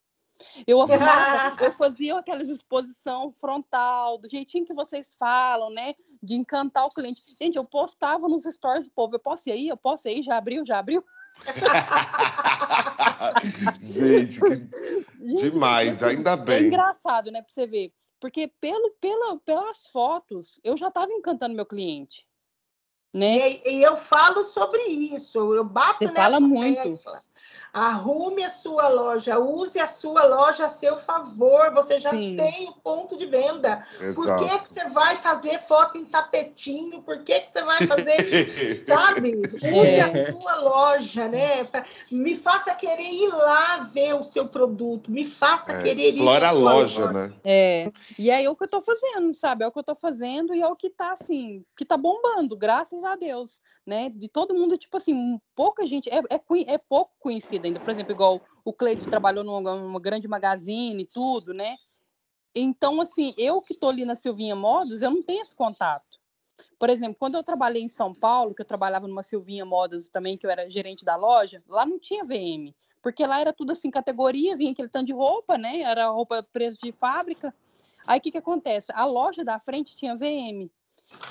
Eu 0.67 0.81
arrumava, 0.81 1.63
eu 1.63 1.73
fazia 1.73 2.17
aquelas 2.17 2.49
exposição 2.49 3.31
frontal, 3.31 4.17
do 4.17 4.29
jeitinho 4.29 4.65
que 4.65 4.73
vocês 4.73 5.15
falam, 5.17 5.69
né? 5.69 5.95
De 6.21 6.36
encantar 6.36 6.86
o 6.86 6.91
cliente. 6.91 7.23
Gente, 7.41 7.57
eu 7.57 7.65
postava 7.65 8.27
nos 8.27 8.43
stories 8.43 8.88
do 8.88 8.93
povo, 8.93 9.15
eu 9.15 9.19
posso 9.19 9.49
ir 9.49 9.53
aí? 9.53 9.67
Eu 9.67 9.77
posso 9.77 10.07
ir 10.07 10.15
aí? 10.15 10.21
Já 10.21 10.38
abriu? 10.38 10.65
Já 10.65 10.79
abriu? 10.79 11.03
Gente, 13.81 14.39
Gente, 14.39 15.51
demais, 15.51 16.01
assim, 16.01 16.17
ainda 16.17 16.31
é 16.31 16.38
bem. 16.38 16.55
É 16.55 16.61
engraçado, 16.61 17.31
né, 17.31 17.41
para 17.41 17.51
você 17.51 17.67
ver. 17.67 17.93
Porque 18.19 18.47
pelo, 18.59 18.91
pela, 19.01 19.38
pelas 19.39 19.88
fotos, 19.88 20.59
eu 20.63 20.77
já 20.77 20.88
estava 20.88 21.11
encantando 21.11 21.55
meu 21.55 21.65
cliente. 21.65 22.25
Né? 23.13 23.51
E, 23.51 23.61
e, 23.65 23.83
eu 23.83 23.95
falo 23.95 24.43
sobre 24.43 24.81
isso, 24.83 25.53
eu 25.53 25.63
bato 25.63 25.99
Você 25.99 26.07
nessa 26.07 26.21
fala 26.21 26.39
muito. 26.39 26.97
Tecla. 26.97 27.21
Arrume 27.76 28.41
a 28.41 28.49
sua 28.49 28.88
loja, 28.88 29.38
use 29.38 29.78
a 29.78 29.89
sua 29.89 30.23
loja 30.23 30.67
a 30.67 30.69
seu 30.69 30.97
favor. 30.97 31.73
Você 31.73 31.99
já 31.99 32.09
Sim. 32.11 32.38
tem 32.38 32.69
o 32.69 32.73
ponto 32.73 33.17
de 33.17 33.26
venda. 33.26 33.86
Exato. 33.99 34.15
Por 34.15 34.38
que, 34.38 34.59
que 34.59 34.69
você 34.69 34.88
vai 34.91 35.17
fazer 35.17 35.59
foto 35.59 35.97
em 35.97 36.05
tapetinho? 36.05 37.01
Por 37.01 37.21
que, 37.26 37.41
que 37.41 37.51
você 37.51 37.61
vai 37.63 37.86
fazer, 37.86 38.86
sabe? 38.88 39.36
Use 39.36 39.89
é. 39.89 40.01
a 40.03 40.32
sua 40.32 40.55
loja, 40.55 41.28
né? 41.28 41.67
Me 42.09 42.38
faça 42.38 42.73
querer 42.76 43.11
ir 43.11 43.28
lá 43.34 43.80
ver 43.93 44.13
o 44.15 44.23
seu 44.23 44.47
produto. 44.47 45.11
Me 45.11 45.26
faça 45.26 45.73
é, 45.73 45.84
querer 45.84 46.13
ir. 46.13 46.15
Explora 46.15 46.47
a 46.47 46.51
loja, 46.51 47.11
né? 47.11 47.34
É. 47.43 47.91
E 48.17 48.32
é 48.32 48.49
o 48.49 48.55
que 48.55 48.63
eu 48.63 48.69
tô 48.69 48.82
fazendo, 48.82 49.36
sabe? 49.36 49.65
É 49.65 49.67
o 49.67 49.71
que 49.73 49.80
eu 49.80 49.84
tô 49.84 49.95
fazendo 49.95 50.55
e 50.55 50.61
é 50.61 50.67
o 50.67 50.78
que 50.78 50.89
tá 50.89 51.11
assim, 51.11 51.65
que 51.76 51.84
tá 51.84 51.97
bombando, 51.97 52.55
graças 52.55 53.03
a 53.03 53.17
Deus, 53.17 53.59
né? 53.86 54.09
De 54.15 54.30
todo 54.30 54.53
mundo, 54.53 54.78
tipo 54.78 54.95
assim, 54.95 55.38
pouca 55.53 55.86
gente, 55.86 56.09
é, 56.09 56.19
é, 56.30 56.73
é 56.73 56.78
pouco 56.78 57.11
conhecida 57.19 57.64
Por 57.74 57.89
exemplo, 57.89 58.11
igual 58.11 58.41
o 58.63 58.74
Cleito 58.74 59.09
trabalhou 59.09 59.43
numa, 59.43 59.76
numa 59.76 59.99
grande 59.99 60.28
magazine 60.28 61.03
e 61.03 61.05
tudo, 61.05 61.53
né? 61.53 61.76
Então, 62.53 63.01
assim, 63.01 63.34
eu 63.38 63.61
que 63.61 63.74
estou 63.74 63.89
ali 63.89 64.05
na 64.05 64.16
Silvinha 64.16 64.55
Modas, 64.55 65.01
eu 65.01 65.11
não 65.11 65.22
tenho 65.22 65.41
esse 65.41 65.55
contato. 65.55 66.20
Por 66.80 66.89
exemplo, 66.89 67.16
quando 67.20 67.36
eu 67.36 67.43
trabalhei 67.43 67.82
em 67.82 67.89
São 67.89 68.13
Paulo, 68.13 68.53
que 68.53 68.61
eu 68.61 68.66
trabalhava 68.66 69.07
numa 69.07 69.24
Silvinha 69.24 69.66
Modas 69.66 70.09
também, 70.09 70.38
que 70.38 70.45
eu 70.45 70.51
era 70.51 70.70
gerente 70.70 71.03
da 71.03 71.16
loja, 71.16 71.61
lá 71.68 71.86
não 71.86 71.99
tinha 71.99 72.24
VM, 72.24 72.74
porque 73.01 73.26
lá 73.26 73.39
era 73.39 73.53
tudo 73.53 73.72
assim, 73.72 73.91
categoria, 73.91 74.55
vinha 74.55 74.72
aquele 74.72 74.89
tanto 74.89 75.07
de 75.07 75.13
roupa, 75.13 75.57
né? 75.57 75.82
Era 75.82 76.07
roupa 76.07 76.43
preço 76.43 76.78
de 76.82 76.91
fábrica. 76.91 77.53
Aí 78.07 78.20
o 78.20 78.22
que, 78.22 78.32
que 78.32 78.38
acontece? 78.38 78.91
A 78.93 79.05
loja 79.05 79.43
da 79.43 79.59
frente 79.59 79.95
tinha 79.95 80.16
VM. 80.16 80.70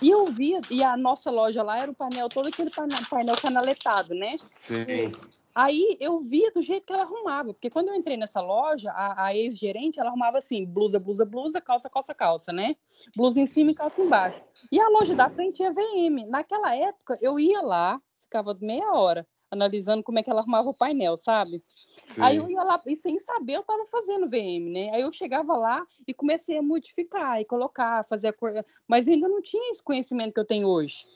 E 0.00 0.10
eu 0.10 0.24
via, 0.26 0.60
e 0.70 0.82
a 0.82 0.96
nossa 0.96 1.30
loja 1.30 1.62
lá 1.62 1.78
era 1.78 1.90
o 1.90 1.94
painel, 1.94 2.28
todo 2.28 2.48
aquele 2.48 2.70
painel, 2.70 2.98
painel 3.08 3.36
canaletado, 3.36 4.14
né? 4.14 4.36
Sim. 4.52 5.12
Aí 5.54 5.96
eu 6.00 6.18
via 6.18 6.50
do 6.50 6.60
jeito 6.60 6.84
que 6.84 6.92
ela 6.92 7.02
arrumava, 7.02 7.54
porque 7.54 7.70
quando 7.70 7.88
eu 7.88 7.94
entrei 7.94 8.16
nessa 8.16 8.40
loja, 8.40 8.90
a, 8.90 9.26
a 9.26 9.36
ex-gerente, 9.36 10.00
ela 10.00 10.08
arrumava 10.08 10.38
assim, 10.38 10.64
blusa, 10.66 10.98
blusa, 10.98 11.24
blusa, 11.24 11.60
calça, 11.60 11.88
calça, 11.88 12.12
calça, 12.12 12.52
né? 12.52 12.74
Blusa 13.14 13.40
em 13.40 13.46
cima 13.46 13.70
e 13.70 13.74
calça 13.74 14.02
embaixo. 14.02 14.42
E 14.72 14.80
a 14.80 14.88
loja 14.88 15.14
da 15.14 15.30
frente 15.30 15.62
é 15.62 15.70
VM. 15.70 16.26
Naquela 16.26 16.74
época, 16.74 17.16
eu 17.20 17.38
ia 17.38 17.60
lá, 17.60 18.00
ficava 18.20 18.56
meia 18.60 18.92
hora, 18.94 19.24
analisando 19.48 20.02
como 20.02 20.18
é 20.18 20.24
que 20.24 20.30
ela 20.30 20.40
arrumava 20.40 20.70
o 20.70 20.74
painel, 20.74 21.16
sabe? 21.16 21.62
Sim. 21.86 22.20
Aí 22.20 22.36
eu 22.36 22.50
ia 22.50 22.64
lá, 22.64 22.82
e 22.84 22.96
sem 22.96 23.20
saber, 23.20 23.54
eu 23.54 23.60
estava 23.60 23.84
fazendo 23.84 24.28
VM, 24.28 24.72
né? 24.72 24.90
Aí 24.92 25.02
eu 25.02 25.12
chegava 25.12 25.56
lá 25.56 25.86
e 26.04 26.12
comecei 26.12 26.58
a 26.58 26.62
modificar 26.62 27.40
e 27.40 27.44
colocar, 27.44 28.04
fazer 28.04 28.28
a 28.28 28.32
cor, 28.32 28.52
mas 28.88 29.06
eu 29.06 29.14
ainda 29.14 29.28
não 29.28 29.40
tinha 29.40 29.70
esse 29.70 29.82
conhecimento 29.82 30.34
que 30.34 30.40
eu 30.40 30.44
tenho 30.44 30.66
hoje 30.66 31.06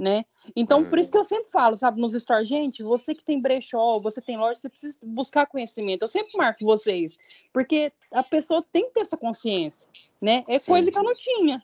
né? 0.00 0.24
Então, 0.56 0.82
é. 0.82 0.84
por 0.84 0.98
isso 0.98 1.10
que 1.10 1.18
eu 1.18 1.24
sempre 1.24 1.50
falo, 1.50 1.76
sabe, 1.76 2.00
nos 2.00 2.14
stores, 2.14 2.48
gente, 2.48 2.82
você 2.82 3.14
que 3.14 3.24
tem 3.24 3.40
brechó, 3.40 3.98
você 4.00 4.20
tem 4.20 4.36
loja, 4.36 4.58
você 4.58 4.68
precisa 4.68 4.98
buscar 5.02 5.46
conhecimento. 5.46 6.02
Eu 6.02 6.08
sempre 6.08 6.36
marco 6.36 6.64
vocês, 6.64 7.16
porque 7.52 7.92
a 8.12 8.22
pessoa 8.22 8.64
tem 8.72 8.86
que 8.86 8.94
ter 8.94 9.00
essa 9.00 9.16
consciência, 9.16 9.88
né? 10.20 10.44
É 10.48 10.58
Sim. 10.58 10.66
coisa 10.66 10.90
que 10.90 10.98
eu 10.98 11.02
não 11.02 11.14
tinha. 11.14 11.62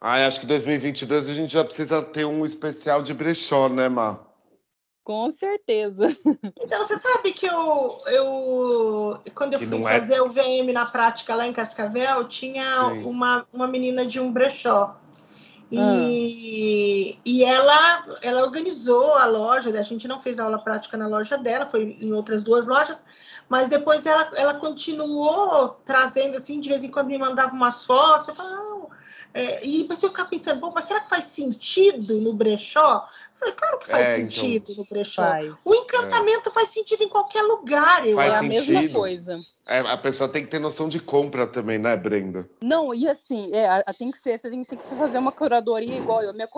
Ah, 0.00 0.26
acho 0.26 0.40
que 0.40 0.46
2022 0.46 1.28
a 1.28 1.34
gente 1.34 1.52
já 1.52 1.64
precisa 1.64 2.02
ter 2.02 2.24
um 2.24 2.44
especial 2.44 3.02
de 3.02 3.14
brechó, 3.14 3.68
né, 3.68 3.88
Mar? 3.88 4.26
Com 5.02 5.30
certeza. 5.32 6.06
Então, 6.60 6.84
você 6.84 6.98
sabe 6.98 7.32
que 7.32 7.46
eu, 7.46 8.02
eu 8.06 9.20
quando 9.34 9.52
eu 9.54 9.60
que 9.60 9.66
fui 9.66 9.78
é 9.78 9.82
fazer 9.82 10.16
é... 10.16 10.22
o 10.22 10.28
VM 10.28 10.72
na 10.72 10.84
prática 10.84 11.32
lá 11.34 11.46
em 11.46 11.52
Cascavel, 11.52 12.26
tinha 12.26 12.88
uma, 13.04 13.46
uma 13.52 13.68
menina 13.68 14.04
de 14.04 14.18
um 14.18 14.32
brechó. 14.32 14.96
E, 15.70 17.16
ah. 17.16 17.20
e 17.24 17.44
ela, 17.44 18.18
ela 18.22 18.42
organizou 18.42 19.14
a 19.14 19.26
loja, 19.26 19.70
a 19.70 19.82
gente 19.82 20.06
não 20.06 20.20
fez 20.20 20.38
aula 20.38 20.58
prática 20.58 20.96
na 20.96 21.08
loja 21.08 21.36
dela, 21.36 21.66
foi 21.66 21.98
em 22.00 22.12
outras 22.12 22.44
duas 22.44 22.68
lojas, 22.68 23.04
mas 23.48 23.68
depois 23.68 24.06
ela, 24.06 24.30
ela 24.36 24.54
continuou 24.54 25.80
trazendo, 25.84 26.36
assim, 26.36 26.60
de 26.60 26.68
vez 26.68 26.84
em 26.84 26.90
quando 26.90 27.08
me 27.08 27.18
mandava 27.18 27.52
umas 27.52 27.84
fotos, 27.84 28.28
eu 28.28 28.34
falava. 28.34 28.76
É, 29.34 29.66
e 29.66 29.86
eu 29.88 29.96
ficava 29.96 30.28
pensando, 30.28 30.60
bom, 30.60 30.72
mas 30.74 30.86
será 30.86 31.00
que 31.00 31.10
faz 31.10 31.24
sentido 31.24 32.20
no 32.20 32.32
brechó? 32.32 33.04
Eu 33.34 33.38
falei, 33.38 33.54
claro 33.54 33.78
que 33.78 33.88
faz 33.88 34.06
é, 34.06 34.16
sentido 34.16 34.72
então, 34.72 34.76
no 34.76 34.84
brechó. 34.88 35.22
Faz. 35.22 35.66
O 35.66 35.74
encantamento 35.74 36.48
é. 36.48 36.52
faz 36.52 36.70
sentido 36.70 37.02
em 37.02 37.08
qualquer 37.08 37.42
lugar, 37.42 38.06
eu 38.06 38.16
faz 38.16 38.32
É 38.32 38.36
a 38.36 38.38
sentido. 38.40 38.72
mesma 38.72 38.98
coisa. 38.98 39.40
É, 39.68 39.80
a 39.80 39.96
pessoa 39.96 40.28
tem 40.28 40.44
que 40.44 40.50
ter 40.50 40.60
noção 40.60 40.88
de 40.88 41.00
compra 41.00 41.46
também, 41.46 41.78
né, 41.78 41.96
Brenda? 41.96 42.48
Não, 42.62 42.94
e 42.94 43.08
assim, 43.08 43.50
é, 43.52 43.82
tem 43.94 44.10
que 44.10 44.18
ser, 44.18 44.38
você 44.38 44.48
tem, 44.48 44.64
tem, 44.64 44.78
que 44.78 44.86
fazer 44.86 45.18
uma 45.18 45.32
curadoria 45.32 45.98
igual 45.98 46.22
eu. 46.22 46.32
Minha 46.32 46.48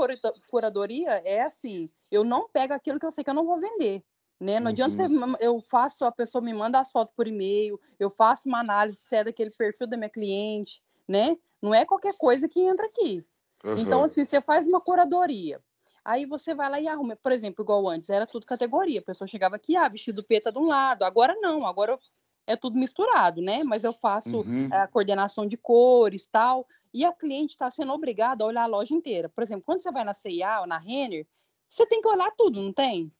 curadoria 0.50 1.22
é 1.24 1.42
assim, 1.42 1.88
eu 2.10 2.22
não 2.22 2.48
pego 2.48 2.74
aquilo 2.74 3.00
que 3.00 3.06
eu 3.06 3.12
sei 3.12 3.24
que 3.24 3.30
eu 3.30 3.34
não 3.34 3.46
vou 3.46 3.58
vender. 3.58 4.02
Né? 4.40 4.60
Não 4.60 4.66
uhum. 4.66 4.68
adianta 4.68 4.94
você, 4.94 5.04
eu 5.40 5.60
faço, 5.62 6.04
a 6.04 6.12
pessoa 6.12 6.40
me 6.40 6.54
manda 6.54 6.78
as 6.78 6.92
fotos 6.92 7.12
por 7.16 7.26
e-mail, 7.26 7.80
eu 7.98 8.08
faço 8.08 8.48
uma 8.48 8.60
análise 8.60 9.00
se 9.00 9.16
é 9.16 9.24
daquele 9.24 9.50
perfil 9.50 9.88
da 9.88 9.96
minha 9.96 10.08
cliente, 10.08 10.80
né? 11.08 11.36
Não 11.60 11.74
é 11.74 11.84
qualquer 11.84 12.14
coisa 12.16 12.48
que 12.48 12.60
entra 12.60 12.86
aqui. 12.86 13.24
Uhum. 13.64 13.78
Então, 13.78 14.04
assim, 14.04 14.24
você 14.24 14.40
faz 14.40 14.66
uma 14.66 14.80
curadoria. 14.80 15.58
Aí 16.04 16.24
você 16.24 16.54
vai 16.54 16.70
lá 16.70 16.80
e 16.80 16.88
arruma. 16.88 17.16
Por 17.16 17.32
exemplo, 17.32 17.64
igual 17.64 17.88
antes, 17.88 18.08
era 18.08 18.26
tudo 18.26 18.46
categoria. 18.46 19.00
A 19.00 19.04
pessoa 19.04 19.26
chegava 19.26 19.56
aqui, 19.56 19.76
ah, 19.76 19.88
vestido 19.88 20.22
peta 20.22 20.52
de 20.52 20.58
um 20.58 20.66
lado. 20.66 21.02
Agora 21.02 21.34
não, 21.40 21.66
agora 21.66 21.98
é 22.46 22.56
tudo 22.56 22.78
misturado, 22.78 23.42
né? 23.42 23.62
Mas 23.62 23.84
eu 23.84 23.92
faço 23.92 24.38
uhum. 24.38 24.68
a 24.72 24.86
coordenação 24.86 25.46
de 25.46 25.56
cores 25.56 26.26
tal. 26.26 26.66
E 26.94 27.04
a 27.04 27.12
cliente 27.12 27.52
está 27.52 27.70
sendo 27.70 27.92
obrigada 27.92 28.42
a 28.42 28.46
olhar 28.46 28.62
a 28.62 28.66
loja 28.66 28.94
inteira. 28.94 29.28
Por 29.28 29.42
exemplo, 29.42 29.64
quando 29.66 29.80
você 29.80 29.90
vai 29.90 30.04
na 30.04 30.14
C&A 30.14 30.60
ou 30.60 30.66
na 30.66 30.78
Renner, 30.78 31.26
você 31.68 31.84
tem 31.84 32.00
que 32.00 32.08
olhar 32.08 32.30
tudo, 32.36 32.62
não 32.62 32.72
tem? 32.72 33.12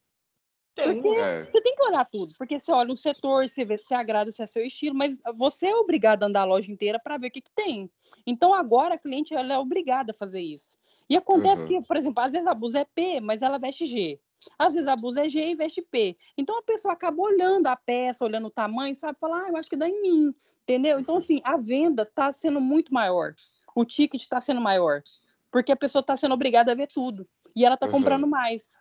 Tem. 0.74 1.00
Porque 1.00 1.18
é. 1.18 1.44
você 1.44 1.60
tem 1.60 1.74
que 1.74 1.82
olhar 1.82 2.04
tudo, 2.04 2.32
porque 2.38 2.58
você 2.58 2.70
olha 2.70 2.92
o 2.92 2.96
setor, 2.96 3.48
você 3.48 3.64
vê 3.64 3.76
se 3.76 3.94
agrada, 3.94 4.30
se 4.30 4.42
é 4.42 4.46
seu 4.46 4.64
estilo, 4.64 4.94
mas 4.94 5.18
você 5.36 5.68
é 5.68 5.76
obrigado 5.76 6.22
a 6.22 6.26
andar 6.26 6.42
a 6.42 6.44
loja 6.44 6.70
inteira 6.70 6.98
para 6.98 7.18
ver 7.18 7.28
o 7.28 7.30
que, 7.30 7.40
que 7.40 7.50
tem. 7.50 7.90
Então 8.26 8.54
agora 8.54 8.94
a 8.94 8.98
cliente 8.98 9.34
ela 9.34 9.54
é 9.54 9.58
obrigada 9.58 10.12
a 10.12 10.14
fazer 10.14 10.40
isso. 10.40 10.78
E 11.10 11.16
acontece 11.16 11.62
uhum. 11.62 11.68
que, 11.68 11.86
por 11.86 11.96
exemplo, 11.96 12.22
às 12.22 12.32
vezes 12.32 12.46
a 12.46 12.54
blusa 12.54 12.80
é 12.80 12.84
P, 12.84 13.20
mas 13.20 13.42
ela 13.42 13.58
veste 13.58 13.86
G. 13.86 14.20
Às 14.58 14.74
vezes 14.74 14.88
a 14.88 14.94
blusa 14.94 15.24
é 15.24 15.28
G 15.28 15.50
e 15.50 15.54
veste 15.54 15.82
P. 15.82 16.16
Então 16.36 16.58
a 16.58 16.62
pessoa 16.62 16.94
acaba 16.94 17.20
olhando 17.20 17.66
a 17.66 17.76
peça, 17.76 18.24
olhando 18.24 18.46
o 18.46 18.50
tamanho, 18.50 18.94
sabe? 18.94 19.18
Falar, 19.18 19.44
ah, 19.44 19.48
eu 19.48 19.56
acho 19.56 19.70
que 19.70 19.76
dá 19.76 19.88
em 19.88 20.00
mim. 20.00 20.34
Entendeu? 20.62 21.00
Então, 21.00 21.16
assim, 21.16 21.40
a 21.44 21.56
venda 21.56 22.02
está 22.02 22.32
sendo 22.32 22.60
muito 22.60 22.92
maior. 22.92 23.34
O 23.74 23.84
ticket 23.84 24.20
está 24.20 24.40
sendo 24.40 24.60
maior. 24.60 25.02
Porque 25.50 25.72
a 25.72 25.76
pessoa 25.76 26.00
está 26.00 26.16
sendo 26.16 26.34
obrigada 26.34 26.72
a 26.72 26.74
ver 26.74 26.88
tudo. 26.88 27.26
E 27.56 27.64
ela 27.64 27.74
está 27.74 27.86
uhum. 27.86 27.92
comprando 27.92 28.26
mais. 28.26 28.78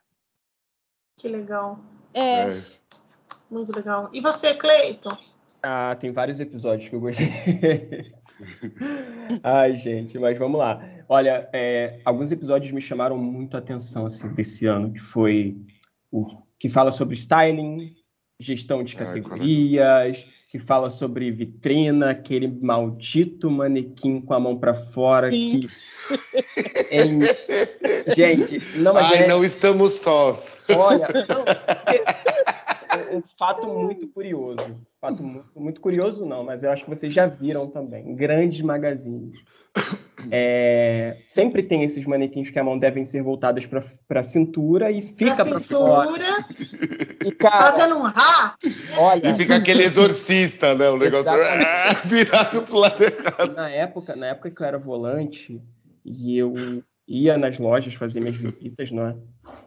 Que 1.17 1.27
legal. 1.27 1.79
É. 2.13 2.21
é. 2.21 2.63
Muito 3.49 3.75
legal. 3.75 4.09
E 4.13 4.21
você, 4.21 4.53
Cleiton? 4.53 5.17
Ah, 5.63 5.95
tem 5.99 6.11
vários 6.11 6.39
episódios 6.39 6.87
que 6.89 6.95
eu 6.95 6.99
gostei. 6.99 7.27
Ai, 9.43 9.75
gente, 9.77 10.19
mas 10.19 10.37
vamos 10.37 10.59
lá. 10.59 10.81
Olha, 11.09 11.49
é, 11.51 11.99
alguns 12.05 12.31
episódios 12.31 12.71
me 12.71 12.81
chamaram 12.81 13.17
muito 13.17 13.55
a 13.55 13.59
atenção 13.59 14.05
assim, 14.05 14.31
desse 14.33 14.67
ano, 14.67 14.91
que 14.91 14.99
foi 14.99 15.57
o 16.11 16.25
que 16.59 16.69
fala 16.69 16.91
sobre 16.91 17.15
styling, 17.15 17.95
gestão 18.39 18.83
de 18.83 18.95
categorias, 18.95 20.25
que 20.49 20.59
fala 20.59 20.89
sobre 20.89 21.31
vitrina, 21.31 22.11
aquele 22.11 22.47
maldito 22.47 23.49
manequim 23.49 24.21
com 24.21 24.33
a 24.33 24.39
mão 24.39 24.57
para 24.57 24.73
fora 24.73 25.29
Sim. 25.29 25.61
que 25.61 25.69
é... 26.91 28.15
gente, 28.15 28.61
não 28.77 28.93
mas 28.93 29.11
Ai, 29.11 29.23
é... 29.23 29.27
não 29.27 29.43
estamos 29.43 29.93
sós. 29.93 30.57
Olha, 30.69 31.07
não, 31.27 33.17
um 33.17 33.21
fato 33.21 33.67
muito 33.67 34.07
curioso. 34.07 34.79
Fato 35.01 35.21
muito, 35.21 35.45
muito, 35.55 35.81
curioso, 35.81 36.25
não, 36.25 36.43
mas 36.43 36.63
eu 36.63 36.71
acho 36.71 36.83
que 36.83 36.89
vocês 36.89 37.13
já 37.13 37.27
viram 37.27 37.67
também. 37.67 38.15
Grandes 38.15 38.61
magazines. 38.61 39.37
É, 40.31 41.17
sempre 41.21 41.63
tem 41.63 41.83
esses 41.83 42.05
manequins 42.05 42.49
que 42.49 42.59
a 42.59 42.63
mão 42.63 42.77
devem 42.77 43.05
ser 43.05 43.21
voltadas 43.21 43.65
para 43.65 44.19
a 44.19 44.23
cintura 44.23 44.91
e 44.91 45.01
fica 45.01 45.45
para 45.45 45.59
fora. 45.61 46.45
E, 47.25 47.31
cara, 47.31 47.71
Fazendo 47.71 47.97
um 47.97 48.03
rá. 48.03 48.55
Olha, 48.97 49.29
e 49.29 49.33
fica 49.35 49.55
aquele 49.55 49.83
exorcista, 49.83 50.75
né? 50.75 50.89
O 50.89 50.97
negócio 50.97 51.31
virado 52.05 52.61
pro 52.63 52.77
lado 52.77 53.03
errado. 53.03 53.55
Na 53.55 53.69
época, 53.69 54.15
na 54.15 54.27
época 54.27 54.51
que 54.51 54.61
eu 54.61 54.65
era 54.65 54.77
volante 54.77 55.61
e 56.03 56.37
eu 56.37 56.83
ia 57.07 57.37
nas 57.37 57.57
lojas 57.57 57.93
fazer 57.93 58.19
minhas 58.19 58.35
visitas, 58.35 58.91
não 58.91 59.07
é? 59.07 59.15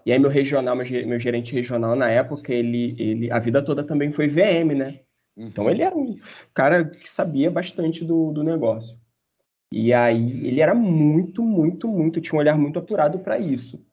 E 0.04 0.12
aí 0.12 0.18
meu 0.18 0.30
regional, 0.30 0.76
meu 0.76 1.18
gerente 1.18 1.54
regional 1.54 1.96
na 1.96 2.10
época, 2.10 2.52
ele, 2.52 2.94
ele 2.98 3.30
a 3.30 3.38
vida 3.38 3.62
toda 3.62 3.82
também 3.82 4.12
foi 4.12 4.28
VM, 4.28 4.74
né? 4.76 5.00
Então 5.36 5.64
uhum. 5.64 5.70
ele 5.70 5.82
era 5.82 5.96
um 5.96 6.18
cara 6.52 6.84
que 6.84 7.08
sabia 7.08 7.50
bastante 7.50 8.04
do, 8.04 8.30
do 8.32 8.42
negócio. 8.42 8.99
E 9.72 9.92
aí 9.92 10.46
ele 10.46 10.60
era 10.60 10.74
muito, 10.74 11.42
muito, 11.42 11.86
muito, 11.86 12.20
tinha 12.20 12.36
um 12.36 12.40
olhar 12.40 12.58
muito 12.58 12.78
apurado 12.78 13.20
para 13.20 13.38
isso. 13.38 13.84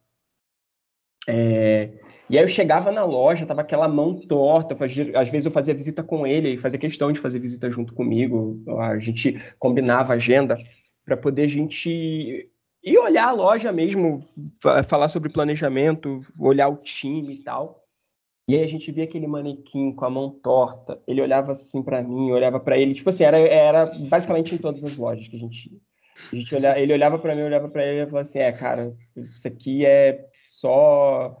É, 1.26 1.92
e 2.28 2.36
aí 2.36 2.44
eu 2.44 2.48
chegava 2.48 2.90
na 2.90 3.04
loja, 3.04 3.46
tava 3.46 3.60
aquela 3.60 3.88
mão 3.88 4.14
torta, 4.26 4.74
fazia, 4.74 5.18
às 5.18 5.30
vezes 5.30 5.46
eu 5.46 5.52
fazia 5.52 5.74
visita 5.74 6.02
com 6.02 6.26
ele, 6.26 6.48
ele 6.48 6.60
fazia 6.60 6.78
questão 6.78 7.12
de 7.12 7.20
fazer 7.20 7.38
visita 7.38 7.70
junto 7.70 7.94
comigo, 7.94 8.62
a 8.80 8.98
gente 8.98 9.40
combinava 9.58 10.14
agenda 10.14 10.58
para 11.04 11.16
poder 11.16 11.42
a 11.42 11.48
gente 11.48 12.50
e 12.82 12.98
olhar 12.98 13.28
a 13.28 13.32
loja 13.32 13.72
mesmo, 13.72 14.20
falar 14.86 15.08
sobre 15.08 15.30
planejamento, 15.30 16.22
olhar 16.38 16.68
o 16.68 16.76
time 16.76 17.34
e 17.34 17.42
tal. 17.42 17.87
E 18.48 18.56
aí 18.56 18.64
a 18.64 18.66
gente 18.66 18.90
via 18.90 19.04
aquele 19.04 19.26
manequim 19.26 19.92
com 19.92 20.06
a 20.06 20.10
mão 20.10 20.30
torta, 20.30 20.98
ele 21.06 21.20
olhava 21.20 21.52
assim 21.52 21.82
para 21.82 22.02
mim, 22.02 22.30
olhava 22.30 22.58
para 22.58 22.78
ele, 22.78 22.94
tipo 22.94 23.10
assim, 23.10 23.24
era, 23.24 23.38
era 23.38 23.84
basicamente 23.84 24.54
em 24.54 24.58
todas 24.58 24.82
as 24.82 24.96
lojas 24.96 25.28
que 25.28 25.36
a 25.36 25.38
gente 25.38 25.70
ia. 25.70 25.78
A 26.32 26.36
gente 26.36 26.54
olhava, 26.54 26.80
ele 26.80 26.92
olhava 26.94 27.18
para 27.18 27.36
mim, 27.36 27.42
olhava 27.42 27.68
para 27.68 27.86
ele 27.86 28.00
e 28.00 28.06
falava 28.06 28.22
assim: 28.22 28.38
"É, 28.38 28.50
cara, 28.50 28.96
isso 29.14 29.46
aqui 29.46 29.84
é 29.84 30.26
só 30.44 31.36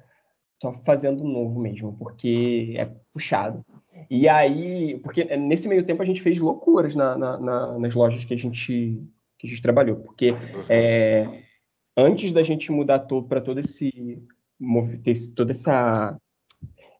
só 0.60 0.72
fazendo 0.84 1.24
novo 1.24 1.58
mesmo, 1.58 1.96
porque 1.98 2.74
é 2.76 2.86
puxado". 3.12 3.64
E 4.10 4.28
aí, 4.28 4.98
porque 5.00 5.24
nesse 5.36 5.66
meio 5.66 5.84
tempo 5.84 6.02
a 6.02 6.06
gente 6.06 6.22
fez 6.22 6.38
loucuras 6.38 6.94
na, 6.94 7.16
na, 7.16 7.38
na, 7.38 7.78
nas 7.78 7.94
lojas 7.94 8.24
que 8.24 8.34
a 8.34 8.38
gente 8.38 9.02
que 9.38 9.46
a 9.46 9.50
gente 9.50 9.62
trabalhou, 9.62 9.96
porque 9.96 10.34
é, 10.68 11.42
antes 11.96 12.32
da 12.32 12.42
gente 12.42 12.70
mudar 12.70 13.00
todo 13.00 13.26
para 13.26 13.40
todo 13.40 13.58
esse 13.58 14.22
toda 15.34 15.52
essa 15.52 16.18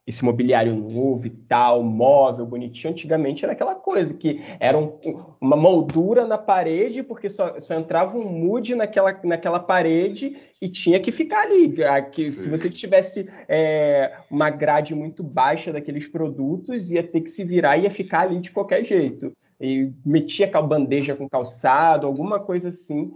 esse 0.09 0.24
mobiliário 0.24 0.74
novo 0.74 1.26
e 1.26 1.30
tal, 1.30 1.82
móvel, 1.82 2.46
bonitinho, 2.46 2.92
antigamente 2.92 3.44
era 3.44 3.52
aquela 3.52 3.74
coisa 3.74 4.14
que 4.14 4.42
era 4.59 4.78
um, 4.78 4.98
uma 5.38 5.54
moldura 5.54 6.26
na 6.26 6.38
parede, 6.38 7.02
porque 7.02 7.28
só, 7.28 7.61
só 7.61 7.74
entrava 7.74 8.16
um 8.16 8.24
mood 8.24 8.74
naquela, 8.74 9.20
naquela 9.22 9.61
parede 9.61 10.34
e 10.62 10.68
tinha 10.70 10.98
que 10.98 11.12
ficar 11.12 11.42
ali. 11.42 11.74
Que, 12.11 12.32
se 12.32 12.48
você 12.48 12.70
tivesse 12.70 13.28
é, 13.46 14.16
uma 14.30 14.48
grade 14.48 14.94
muito 14.94 15.22
baixa 15.22 15.74
daqueles 15.74 16.09
produtos, 16.09 16.90
ia 16.90 17.02
ter 17.02 17.20
que 17.20 17.30
se 17.30 17.44
virar 17.44 17.76
e 17.76 17.82
ia 17.82 17.90
ficar 17.90 18.22
ali 18.22 18.40
de 18.40 18.50
qualquer 18.50 18.82
jeito 18.86 19.30
e 19.61 19.90
metia 20.06 20.48
a 20.54 20.62
bandeja 20.62 21.14
com 21.14 21.28
calçado, 21.28 22.06
alguma 22.06 22.40
coisa 22.40 22.70
assim, 22.70 23.12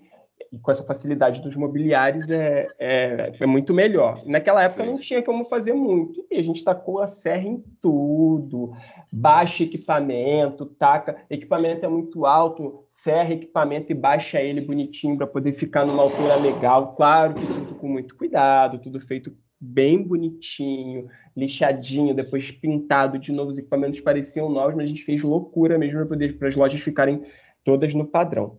e 0.52 0.58
com 0.58 0.70
essa 0.70 0.84
facilidade 0.84 1.40
dos 1.40 1.56
mobiliários 1.56 2.28
é, 2.28 2.68
é, 2.78 3.32
é 3.40 3.46
muito 3.46 3.72
melhor. 3.72 4.22
Naquela 4.26 4.62
época 4.62 4.84
Sim. 4.84 4.90
não 4.90 4.98
tinha 4.98 5.22
como 5.22 5.46
fazer 5.46 5.72
muito, 5.72 6.22
e 6.30 6.36
a 6.36 6.42
gente 6.42 6.62
tacou 6.62 7.00
a 7.00 7.08
serra 7.08 7.48
em 7.48 7.64
tudo, 7.80 8.72
baixa 9.10 9.62
equipamento, 9.62 10.66
taca, 10.66 11.16
equipamento 11.30 11.86
é 11.86 11.88
muito 11.88 12.26
alto, 12.26 12.84
serra 12.86 13.32
equipamento 13.32 13.90
e 13.90 13.94
baixa 13.94 14.42
ele 14.42 14.60
bonitinho 14.60 15.16
para 15.16 15.26
poder 15.26 15.52
ficar 15.52 15.86
numa 15.86 16.02
altura 16.02 16.36
legal, 16.36 16.94
claro 16.94 17.32
que 17.34 17.46
tudo 17.46 17.74
com 17.76 17.88
muito 17.88 18.14
cuidado, 18.14 18.78
tudo 18.78 19.00
feito 19.00 19.34
bem 19.58 20.02
bonitinho, 20.02 21.08
lixadinho, 21.36 22.14
depois 22.14 22.50
pintado 22.50 23.18
de 23.18 23.32
novo, 23.32 23.50
os 23.50 23.58
equipamentos 23.58 24.00
pareciam 24.00 24.50
novos, 24.50 24.74
mas 24.74 24.84
a 24.84 24.88
gente 24.88 25.04
fez 25.04 25.22
loucura 25.22 25.78
mesmo 25.78 25.98
para 25.98 26.06
poder 26.06 26.36
para 26.36 26.48
as 26.48 26.56
lojas 26.56 26.80
ficarem 26.80 27.22
todas 27.64 27.94
no 27.94 28.04
padrão. 28.04 28.58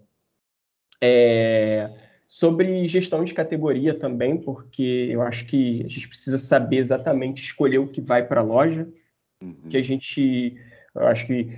É, 1.05 1.89
sobre 2.25 2.87
gestão 2.87 3.25
de 3.25 3.33
categoria 3.33 3.93
também, 3.93 4.37
porque 4.37 5.09
eu 5.11 5.21
acho 5.21 5.45
que 5.45 5.83
a 5.83 5.89
gente 5.89 6.07
precisa 6.07 6.37
saber 6.37 6.77
exatamente 6.77 7.43
escolher 7.43 7.79
o 7.79 7.89
que 7.89 7.99
vai 7.99 8.25
para 8.25 8.39
a 8.39 8.43
loja, 8.43 8.87
uhum. 9.41 9.53
que 9.69 9.75
a 9.75 9.81
gente, 9.81 10.55
eu 10.95 11.07
acho 11.07 11.27
que 11.27 11.49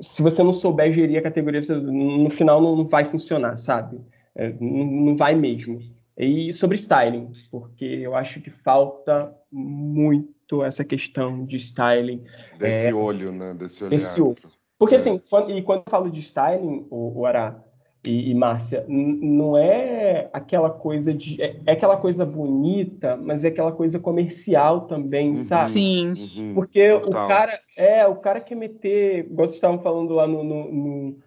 se 0.00 0.20
você 0.20 0.42
não 0.42 0.52
souber 0.52 0.92
gerir 0.92 1.16
a 1.16 1.22
categoria, 1.22 1.62
você, 1.62 1.76
no 1.76 2.28
final 2.28 2.60
não 2.60 2.88
vai 2.88 3.04
funcionar, 3.04 3.56
sabe? 3.56 4.00
É, 4.34 4.52
não, 4.60 4.84
não 4.84 5.16
vai 5.16 5.36
mesmo. 5.36 5.80
E 6.18 6.52
sobre 6.52 6.76
styling, 6.76 7.30
porque 7.52 7.84
eu 7.84 8.16
acho 8.16 8.40
que 8.40 8.50
falta 8.50 9.32
muito 9.50 10.64
essa 10.64 10.84
questão 10.84 11.44
de 11.44 11.56
styling. 11.56 12.24
Desse 12.58 12.88
é, 12.88 12.94
olho, 12.94 13.30
né? 13.30 13.54
Desse 13.54 13.84
olhar. 13.84 13.96
Desse 13.96 14.20
olho. 14.20 14.50
Porque 14.76 14.96
assim, 14.96 15.22
quando, 15.30 15.52
e 15.52 15.62
quando 15.62 15.84
eu 15.86 15.90
falo 15.90 16.10
de 16.10 16.18
styling, 16.18 16.88
o, 16.90 17.20
o 17.20 17.26
Ará 17.26 17.62
e, 18.04 18.30
e 18.30 18.34
Márcia, 18.34 18.84
não 18.88 19.56
é 19.56 20.28
aquela 20.32 20.70
coisa 20.70 21.14
de. 21.14 21.40
É, 21.40 21.56
é, 21.64 21.72
aquela 21.72 21.96
coisa 21.96 22.26
bonita, 22.26 23.16
mas 23.16 23.44
é 23.44 23.48
aquela 23.48 23.70
coisa 23.70 24.00
comercial 24.00 24.82
também, 24.82 25.30
uhum, 25.30 25.36
sabe? 25.36 25.70
Sim. 25.70 26.08
Uhum, 26.10 26.54
porque 26.54 26.98
total. 26.98 27.24
o 27.24 27.28
cara. 27.28 27.60
É, 27.76 28.06
o 28.06 28.16
cara 28.16 28.40
quer 28.40 28.56
meter. 28.56 29.26
Igual 29.26 29.46
vocês 29.46 29.54
estavam 29.54 29.78
falando 29.78 30.14
lá 30.14 30.26
no, 30.26 30.42
no, 30.42 30.72
no, 30.72 31.18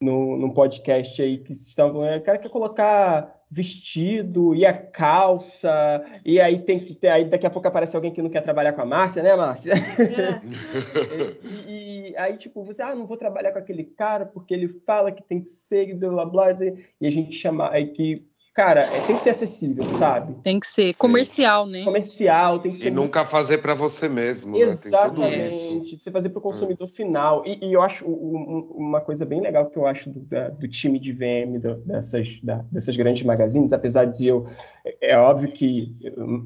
no, 0.00 0.36
no 0.36 0.54
podcast 0.54 1.20
aí, 1.20 1.38
que 1.38 1.52
vocês 1.52 1.66
estavam. 1.66 2.04
É, 2.04 2.18
o 2.18 2.22
cara 2.22 2.38
quer 2.38 2.48
colocar 2.48 3.40
vestido 3.50 4.54
e 4.54 4.64
a 4.64 4.72
calça, 4.72 6.04
e 6.24 6.40
aí 6.40 6.60
tem 6.60 6.78
que 6.78 7.04
aí 7.08 7.24
daqui 7.24 7.44
a 7.44 7.50
pouco 7.50 7.66
aparece 7.66 7.96
alguém 7.96 8.12
que 8.12 8.22
não 8.22 8.30
quer 8.30 8.42
trabalhar 8.42 8.72
com 8.72 8.82
a 8.82 8.86
Márcia, 8.86 9.24
né, 9.24 9.34
Márcia? 9.34 9.72
É. 9.74 10.40
e, 11.68 11.89
e, 12.10 12.16
aí, 12.16 12.36
tipo, 12.36 12.64
você, 12.64 12.82
ah, 12.82 12.94
não 12.94 13.06
vou 13.06 13.16
trabalhar 13.16 13.52
com 13.52 13.58
aquele 13.58 13.84
cara 13.84 14.26
porque 14.26 14.54
ele 14.54 14.68
fala 14.86 15.12
que 15.12 15.22
tem 15.22 15.40
que 15.40 15.48
ser, 15.48 15.94
blá 15.94 16.24
blá 16.24 16.50
blá, 16.50 16.56
e 17.00 17.06
a 17.06 17.10
gente 17.10 17.32
chama, 17.32 17.70
aí 17.70 17.88
que 17.88 18.30
cara, 18.54 18.82
é, 18.82 19.00
tem 19.06 19.16
que 19.16 19.22
ser 19.22 19.30
acessível, 19.30 19.84
sabe? 19.98 20.34
Tem 20.42 20.60
que 20.60 20.66
ser 20.66 20.94
comercial, 20.96 21.64
Sim. 21.64 21.72
né? 21.72 21.84
Comercial, 21.84 22.58
tem 22.58 22.72
que 22.72 22.78
ser. 22.78 22.88
E 22.88 22.90
muito... 22.90 23.04
nunca 23.04 23.24
fazer 23.24 23.58
para 23.58 23.74
você 23.74 24.08
mesmo. 24.08 24.56
Exatamente. 24.56 25.74
Né? 25.74 25.98
Você 25.98 26.10
fazer 26.10 26.28
para 26.28 26.40
o 26.40 26.42
consumidor 26.42 26.88
é. 26.88 26.94
final. 26.94 27.42
E, 27.46 27.58
e, 27.64 27.72
eu 27.72 27.80
acho 27.80 28.04
um, 28.06 28.70
uma 28.74 29.00
coisa 29.00 29.24
bem 29.24 29.40
legal 29.40 29.70
que 29.70 29.78
eu 29.78 29.86
acho 29.86 30.10
do, 30.10 30.20
da, 30.20 30.48
do 30.48 30.68
time 30.68 30.98
de 30.98 31.12
VM 31.12 31.58
do, 31.58 31.76
dessas, 31.76 32.38
da, 32.42 32.64
dessas 32.70 32.96
grandes 32.96 33.22
magazines, 33.22 33.72
apesar 33.72 34.04
de 34.04 34.26
eu. 34.26 34.46
É, 34.84 35.12
é 35.12 35.16
óbvio 35.16 35.52
que 35.52 35.96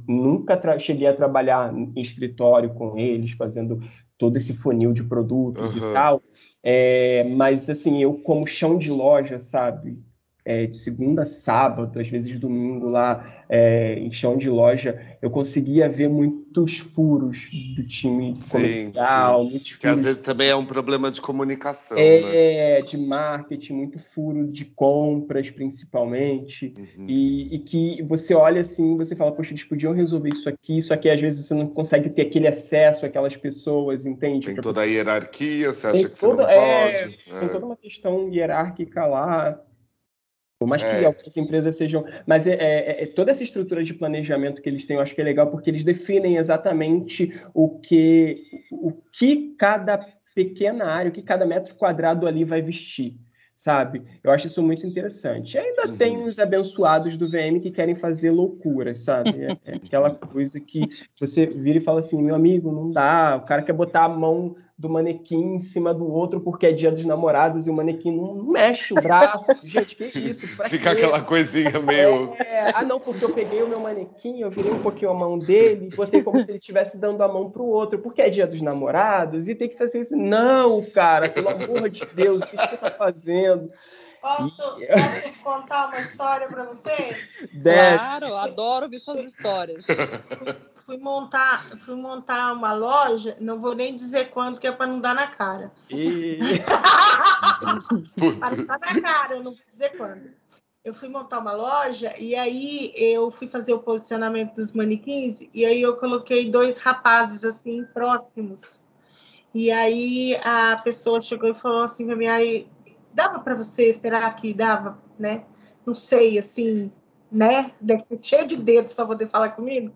nunca 0.06 0.78
cheguei 0.78 1.08
a 1.08 1.14
trabalhar 1.14 1.74
em 1.74 2.00
escritório 2.00 2.72
com 2.74 2.98
eles, 2.98 3.32
fazendo 3.32 3.78
todo 4.18 4.36
esse 4.36 4.54
funil 4.54 4.92
de 4.92 5.04
produtos 5.04 5.76
uhum. 5.76 5.90
e 5.90 5.92
tal. 5.92 6.22
É, 6.62 7.24
mas 7.24 7.68
assim, 7.68 8.02
eu 8.02 8.14
como 8.14 8.46
chão 8.46 8.78
de 8.78 8.90
loja, 8.90 9.38
sabe? 9.38 9.98
É, 10.44 10.66
de 10.66 10.76
segunda 10.76 11.22
a 11.22 11.26
sábado, 11.26 11.98
às 11.98 12.08
vezes 12.08 12.38
domingo 12.38 12.90
lá 12.90 13.44
é, 13.48 13.94
em 13.98 14.12
chão 14.12 14.36
de 14.36 14.50
loja, 14.50 15.00
eu 15.22 15.30
conseguia 15.30 15.88
ver 15.88 16.08
muitos 16.08 16.78
furos 16.78 17.48
do 17.74 17.86
time 17.86 18.36
sim, 18.40 18.52
comercial, 18.52 19.44
sim. 19.44 19.50
muitos 19.50 19.70
furos. 19.70 19.80
Que 19.80 19.86
às 19.86 20.04
vezes 20.04 20.20
também 20.20 20.48
é 20.48 20.56
um 20.56 20.66
problema 20.66 21.10
de 21.10 21.20
comunicação. 21.20 21.96
É, 21.96 22.80
né? 22.80 22.82
de 22.82 22.98
marketing, 22.98 23.72
muito 23.72 23.98
furo 23.98 24.46
de 24.46 24.66
compras, 24.66 25.50
principalmente. 25.50 26.74
Uhum. 26.76 27.06
E, 27.08 27.54
e, 27.54 27.58
que 27.60 28.02
você 28.02 28.34
olha 28.34 28.60
assim, 28.60 28.96
você 28.98 29.16
fala, 29.16 29.32
poxa, 29.32 29.52
eles 29.52 29.64
podiam 29.64 29.94
resolver 29.94 30.28
isso 30.28 30.48
aqui, 30.48 30.82
só 30.82 30.94
que 30.96 31.08
às 31.08 31.20
vezes 31.20 31.46
você 31.46 31.54
não 31.54 31.68
consegue 31.68 32.10
ter 32.10 32.22
aquele 32.22 32.46
acesso 32.46 33.06
àquelas 33.06 33.34
pessoas, 33.34 34.04
entende? 34.04 34.46
Tem 34.46 34.56
toda 34.56 34.82
a 34.82 34.84
hierarquia, 34.84 35.72
você 35.72 35.86
acha 35.86 35.96
tem 35.96 36.08
que 36.08 36.20
toda, 36.20 36.44
você 36.44 36.54
não 36.54 36.62
é, 36.62 37.02
pode. 37.02 37.18
Tem 37.24 37.48
é. 37.48 37.48
toda 37.48 37.66
uma 37.66 37.76
questão 37.76 38.28
hierárquica 38.28 39.06
lá 39.06 39.58
Por 40.64 40.68
mais 40.68 40.82
que 40.82 40.88
É. 40.88 41.04
algumas 41.04 41.36
empresas 41.36 41.76
sejam. 41.76 42.06
Mas 42.26 42.46
é, 42.46 42.54
é- 42.54 43.02
é- 43.02 43.06
toda 43.06 43.30
essa 43.30 43.42
estrutura 43.42 43.84
de 43.84 43.92
planejamento 43.92 44.62
que 44.62 44.68
eles 44.70 44.86
têm, 44.86 44.96
eu 44.96 45.02
acho 45.02 45.14
que 45.14 45.20
é 45.20 45.24
legal 45.24 45.48
porque 45.50 45.68
eles 45.68 45.84
definem 45.84 46.36
exatamente 46.38 47.34
o 47.52 47.68
que, 47.80 48.42
o 48.72 48.90
que 49.12 49.54
cada 49.58 49.98
pequena 50.34 50.86
área, 50.86 51.10
o 51.10 51.12
que 51.12 51.20
cada 51.20 51.44
metro 51.44 51.74
quadrado 51.74 52.26
ali 52.26 52.44
vai 52.44 52.62
vestir. 52.62 53.18
Sabe? 53.54 54.02
Eu 54.22 54.32
acho 54.32 54.46
isso 54.48 54.60
muito 54.62 54.84
interessante. 54.86 55.54
E 55.54 55.58
ainda 55.58 55.86
Uhum. 55.86 55.96
tem 55.96 56.24
os 56.26 56.38
abençoados 56.40 57.14
do 57.16 57.28
VM 57.28 57.60
que 57.60 57.70
querem 57.70 57.94
fazer 57.94 58.30
loucuras, 58.30 59.00
sabe? 59.00 59.30
É, 59.44 59.56
é 59.66 59.76
aquela 59.76 60.10
coisa 60.12 60.58
que 60.58 60.88
você 61.20 61.44
vira 61.46 61.78
e 61.78 61.80
fala 61.82 62.00
assim: 62.00 62.20
meu 62.20 62.34
amigo, 62.34 62.72
não 62.72 62.90
dá. 62.90 63.36
O 63.36 63.46
cara 63.46 63.62
quer 63.62 63.74
botar 63.74 64.04
a 64.06 64.08
mão 64.08 64.56
do 64.76 64.88
manequim 64.88 65.54
em 65.54 65.60
cima 65.60 65.94
do 65.94 66.04
outro 66.10 66.40
porque 66.40 66.66
é 66.66 66.72
dia 66.72 66.90
dos 66.90 67.04
namorados 67.04 67.66
e 67.66 67.70
o 67.70 67.74
manequim 67.74 68.10
não 68.10 68.42
mexe 68.44 68.92
o 68.92 68.96
braço. 68.96 69.52
Gente, 69.62 69.94
que 69.94 70.18
isso? 70.18 70.48
Pra 70.56 70.68
Fica 70.68 70.90
quê? 70.90 71.02
aquela 71.02 71.22
coisinha 71.22 71.78
meio. 71.80 72.34
É, 72.40 72.72
ah, 72.74 72.82
não, 72.82 72.98
porque 72.98 73.24
eu 73.24 73.32
peguei 73.32 73.62
o 73.62 73.68
meu 73.68 73.78
manequim, 73.78 74.40
eu 74.40 74.50
virei 74.50 74.72
um 74.72 74.82
pouquinho 74.82 75.12
a 75.12 75.14
mão 75.14 75.38
dele 75.38 75.86
e 75.86 75.96
botei 75.96 76.22
como 76.22 76.44
se 76.44 76.50
ele 76.50 76.58
estivesse 76.58 76.98
dando 76.98 77.22
a 77.22 77.28
mão 77.28 77.50
pro 77.50 77.64
outro, 77.64 78.00
porque 78.00 78.20
é 78.20 78.28
dia 78.28 78.46
dos 78.46 78.60
namorados 78.60 79.48
e 79.48 79.54
tem 79.54 79.68
que 79.68 79.78
fazer 79.78 80.00
isso. 80.00 80.16
Não, 80.16 80.84
cara, 80.90 81.28
pelo 81.28 81.50
amor 81.50 81.88
de 81.88 82.04
Deus, 82.06 82.42
o 82.42 82.46
que 82.46 82.56
que 82.56 82.66
você 82.66 82.76
tá 82.76 82.90
fazendo? 82.90 83.70
Posso, 84.20 84.62
posso 84.62 85.42
contar 85.42 85.88
uma 85.88 86.00
história 86.00 86.48
para 86.48 86.64
vocês? 86.64 87.16
Deve. 87.52 87.98
Claro, 87.98 88.34
adoro 88.34 88.84
ouvir 88.86 88.98
suas 88.98 89.24
histórias. 89.24 89.84
Fui 90.84 90.98
montar, 90.98 91.62
fui 91.78 91.94
montar 91.94 92.52
uma 92.52 92.72
loja, 92.74 93.36
não 93.40 93.58
vou 93.58 93.74
nem 93.74 93.94
dizer 93.94 94.30
quanto, 94.30 94.60
que 94.60 94.66
é 94.66 94.72
para 94.72 94.86
não 94.86 95.00
dar 95.00 95.14
na 95.14 95.26
cara. 95.26 95.72
E... 95.90 96.38
Para 98.38 98.56
não 98.56 98.66
dar 98.66 98.78
na 98.78 99.00
cara, 99.00 99.36
eu 99.36 99.42
não 99.42 99.52
vou 99.52 99.64
dizer 99.72 99.96
quando. 99.96 100.30
Eu 100.84 100.92
fui 100.92 101.08
montar 101.08 101.38
uma 101.38 101.52
loja 101.52 102.12
e 102.18 102.34
aí 102.34 102.92
eu 102.94 103.30
fui 103.30 103.48
fazer 103.48 103.72
o 103.72 103.78
posicionamento 103.78 104.56
dos 104.56 104.72
manequins 104.72 105.48
e 105.54 105.64
aí 105.64 105.80
eu 105.80 105.96
coloquei 105.96 106.50
dois 106.50 106.76
rapazes 106.76 107.42
assim 107.44 107.86
próximos. 107.86 108.84
E 109.54 109.70
aí 109.70 110.38
a 110.44 110.76
pessoa 110.76 111.22
chegou 111.22 111.48
e 111.48 111.54
falou 111.54 111.82
assim 111.82 112.04
para 112.04 112.16
mim, 112.16 112.26
aí 112.26 112.68
dava 113.14 113.38
para 113.38 113.54
você, 113.54 113.94
será 113.94 114.30
que 114.32 114.52
dava, 114.52 114.98
né? 115.18 115.46
Não 115.86 115.94
sei, 115.94 116.38
assim, 116.38 116.92
né? 117.32 117.72
Deve 117.80 118.04
ser 118.06 118.18
cheio 118.20 118.46
de 118.46 118.56
dedos 118.56 118.92
para 118.92 119.06
poder 119.06 119.28
falar 119.30 119.50
comigo. 119.50 119.90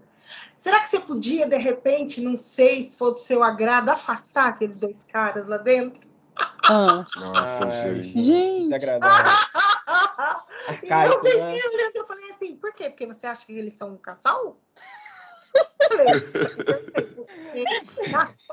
Será 0.57 0.81
que 0.81 0.89
você 0.89 1.01
podia, 1.01 1.47
de 1.47 1.57
repente, 1.57 2.21
não 2.21 2.37
sei 2.37 2.83
se 2.83 2.97
for 2.97 3.13
do 3.13 3.19
seu 3.21 3.43
agrado, 3.43 3.89
afastar 3.91 4.49
aqueles 4.49 4.77
dois 4.77 5.05
caras 5.05 5.47
lá 5.47 5.57
dentro? 5.57 6.01
Ah, 6.65 7.07
Nossa, 7.17 7.65
Ai, 7.65 7.95
gente. 8.03 8.23
Gente. 8.23 8.63
Desagradável. 8.65 9.33
E 10.83 10.89
eu 10.91 11.23
né? 11.23 11.41
olhando, 11.41 11.97
eu 11.97 12.07
falei 12.07 12.31
assim, 12.31 12.55
por 12.57 12.75
quê? 12.75 12.91
Porque 12.91 13.07
você 13.07 13.27
acha 13.27 13.47
que 13.47 13.53
eles 13.53 13.73
são 13.73 13.95
um 13.95 13.97
casal? 13.97 14.61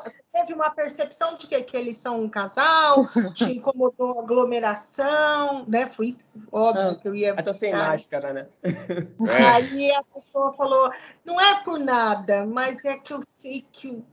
Você 0.03 0.21
teve 0.31 0.53
uma 0.53 0.69
percepção 0.69 1.35
de 1.35 1.47
que, 1.47 1.61
que 1.61 1.77
eles 1.77 1.97
são 1.97 2.21
um 2.21 2.29
casal, 2.29 3.05
te 3.33 3.51
incomodou 3.57 4.17
a 4.17 4.23
aglomeração, 4.23 5.65
né? 5.67 5.87
Fui 5.87 6.17
óbvio 6.51 6.89
Ah. 6.89 6.95
que 6.95 7.07
eu 7.07 7.15
ia. 7.15 7.33
Ah, 7.37 7.43
tô 7.43 7.53
sem 7.53 7.71
máscara, 7.71 8.33
né? 8.33 8.47
É, 8.63 9.43
Aí 9.43 9.91
a 9.91 10.03
pessoa 10.03 10.53
falou, 10.53 10.91
não 11.23 11.39
é 11.39 11.63
por 11.63 11.79
nada, 11.79 12.45
mas 12.45 12.85
é 12.85 12.97
que 12.97 13.13
eu 13.13 13.21
sei 13.23 13.65
que 13.71 13.87
o 13.89 14.03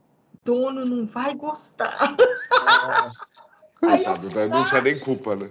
dono 0.44 0.84
não 0.84 1.06
vai 1.06 1.34
gostar. 1.34 2.16
Aí 3.82 4.04
eu 4.04 4.18
né? 4.30 4.46
não 4.48 4.64
tinha 4.64 4.80
nem 4.80 4.98
culpa, 4.98 5.34
né? 5.36 5.50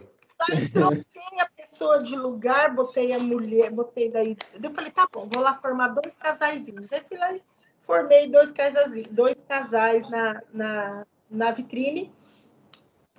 Aí 0.49 0.67
troquei 0.69 1.39
a 1.39 1.45
pessoa 1.55 1.97
de 1.97 2.15
lugar, 2.15 2.73
botei 2.73 3.13
a 3.13 3.19
mulher, 3.19 3.71
botei 3.71 4.09
daí. 4.09 4.37
Eu 4.61 4.73
falei, 4.73 4.91
tá 4.91 5.07
bom, 5.11 5.27
vou 5.31 5.41
lá 5.41 5.55
formar 5.55 5.89
dois 5.89 6.15
casaizinhos. 6.15 6.91
Aí 6.91 7.01
fui 7.07 7.17
lá 7.17 7.33
e 7.33 7.41
formei 7.81 8.27
dois 8.27 8.51
casais, 8.51 9.07
dois 9.09 9.41
casais 9.41 10.09
na, 10.09 10.41
na, 10.53 11.05
na 11.29 11.51
vitrine, 11.51 12.11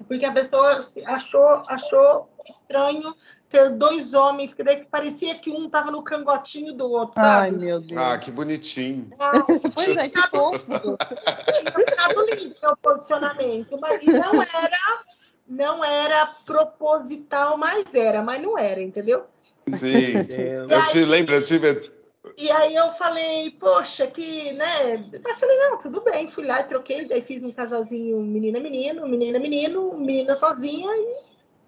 porque 0.08 0.24
a 0.24 0.32
pessoa 0.32 0.80
achou, 1.06 1.62
achou 1.68 2.28
estranho 2.46 3.14
ter 3.48 3.70
dois 3.70 4.14
homens, 4.14 4.54
que 4.54 4.64
daí 4.64 4.84
parecia 4.86 5.34
que 5.34 5.50
um 5.50 5.68
tava 5.68 5.90
no 5.90 6.02
cangotinho 6.02 6.72
do 6.72 6.90
outro, 6.90 7.20
Ai, 7.20 7.50
sabe? 7.50 7.64
meu 7.64 7.80
Deus. 7.80 8.00
Ah, 8.00 8.18
que 8.18 8.30
bonitinho. 8.30 9.10
Ah, 9.18 9.44
Pois 9.74 9.96
é, 9.96 10.08
que 10.08 10.18
fofo. 10.28 10.96
tinha 11.52 11.70
ficado 11.70 12.24
lindo 12.34 12.56
meu 12.62 12.76
posicionamento, 12.78 13.78
mas 13.78 14.02
e 14.02 14.10
não 14.10 14.42
era, 14.42 15.04
não 15.47 15.84
era 15.84 16.26
proposital, 16.47 17.57
mas 17.57 17.95
era, 17.95 18.22
mas 18.22 18.43
não 18.43 18.59
era, 18.59 18.80
entendeu? 18.80 19.24
Sim. 19.68 20.22
Deus. 20.22 20.70
Eu 20.70 20.86
te 20.86 21.05
lembro, 21.05 21.34
eu 21.34 21.43
tive. 21.43 21.93
E 22.36 22.51
aí 22.51 22.74
eu 22.74 22.90
falei, 22.93 23.51
poxa, 23.59 24.07
que, 24.07 24.53
né? 24.53 24.97
Mas 25.22 25.38
falei, 25.38 25.57
não, 25.59 25.78
tudo 25.78 26.01
bem, 26.03 26.28
fui 26.28 26.47
lá 26.47 26.61
e 26.61 26.64
troquei, 26.64 27.07
daí 27.07 27.20
fiz 27.20 27.43
um 27.43 27.53
casalzinho 27.53 28.20
menina 28.20 28.61
menino, 28.61 29.07
menina 29.07 29.38
menino, 29.38 29.93
menina 29.99 30.34
sozinha 30.34 30.88
e 30.95 31.24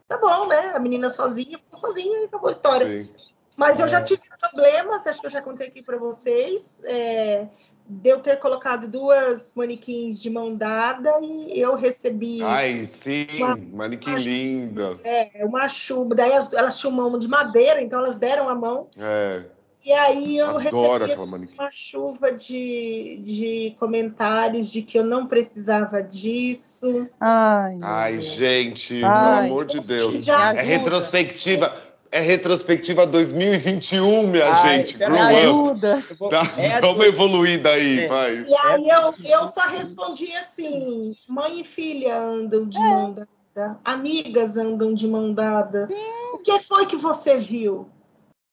tá 0.09 0.17
bom, 0.17 0.47
né? 0.47 0.73
A 0.75 0.79
menina 0.79 1.11
sozinha 1.11 1.59
ficou 1.59 1.79
sozinha 1.79 2.21
e 2.21 2.25
acabou 2.25 2.49
a 2.49 2.53
história. 2.53 3.05
Sim. 3.05 3.15
Mas 3.57 3.79
eu 3.79 3.87
já 3.89 3.99
É. 3.99 4.03
tive 4.03 4.23
problemas, 4.41 5.07
acho 5.07 5.21
que 5.21 5.27
eu 5.27 5.31
já 5.31 5.41
contei 5.41 5.69
aqui 5.69 5.81
para 5.83 5.97
vocês, 5.97 6.83
é, 6.87 7.47
de 7.87 8.09
eu 8.11 8.19
ter 8.19 8.39
colocado 8.39 8.89
duas 8.89 9.53
manequins 9.55 10.21
de 10.21 10.29
mão 10.29 10.55
dada 10.57 11.11
e 11.21 11.61
eu 11.61 11.77
recebi 11.77 12.43
Ai, 12.43 12.85
sim, 12.87 13.27
Uma- 13.39 13.57
manequim 13.57 14.15
linda. 14.17 14.99
é, 15.05 15.45
uma 15.45 15.69
chuva. 15.69 16.15
Daí 16.15 16.33
as- 16.33 16.53
elas 16.53 16.79
tinham 16.79 16.93
mão 16.93 17.17
de 17.19 17.29
madeira, 17.29 17.81
então 17.81 17.99
elas 18.01 18.17
deram 18.17 18.49
a 18.49 18.55
mão. 18.55 18.89
É, 18.97 19.43
E 19.87 19.93
aí 19.93 20.39
eu 20.39 20.57
adoro 20.57 21.05
recebi 21.05 21.21
uma 21.59 21.71
chuva 21.71 22.33
de, 22.33 23.21
de 23.23 23.77
comentários 23.79 24.71
de 24.71 24.81
que 24.81 24.99
eu 24.99 25.05
não 25.05 25.27
precisava 25.27 26.03
disso. 26.03 26.87
Ai, 27.21 27.79
Ai, 27.83 28.21
gente, 28.21 28.95
pelo 28.99 29.13
Ai. 29.13 29.47
amor 29.47 29.67
de 29.67 29.81
Deus. 29.81 30.25
Já 30.25 30.55
É 30.55 30.63
retrospectiva, 30.63 31.71
é 32.15 32.21
retrospectiva 32.21 33.05
2021, 33.07 34.27
minha 34.29 34.47
Ai, 34.47 34.79
gente. 34.79 34.97
Grow 34.99 35.17
up. 35.17 35.35
ajuda. 35.35 36.05
Eu 36.09 36.17
vou- 36.17 36.31
Dá, 36.31 36.43
é 36.57 36.81
dá 36.81 36.89
uma 36.89 36.99
do- 36.99 37.05
evoluída 37.05 37.71
aí, 37.71 38.01
É. 38.05 38.07
vai. 38.07 38.35
E 38.43 38.55
aí 38.55 38.89
eu, 38.89 39.15
eu 39.25 39.49
só 39.49 39.63
respondi 39.63 40.33
assim: 40.37 41.17
mãe 41.29 41.61
e 41.61 41.65
filha 41.65 42.17
andam 42.19 42.67
de 42.69 42.79
mão 42.79 43.13
dada, 43.13 43.81
amigas 43.85 44.57
andam 44.57 44.95
de 44.95 45.09
mão 45.09 45.35
dada. 45.35 45.89
O 46.33 46.39
que 46.39 46.63
foi 46.63 46.87
que 46.87 46.97
você 46.97 47.39
viu? 47.39 47.89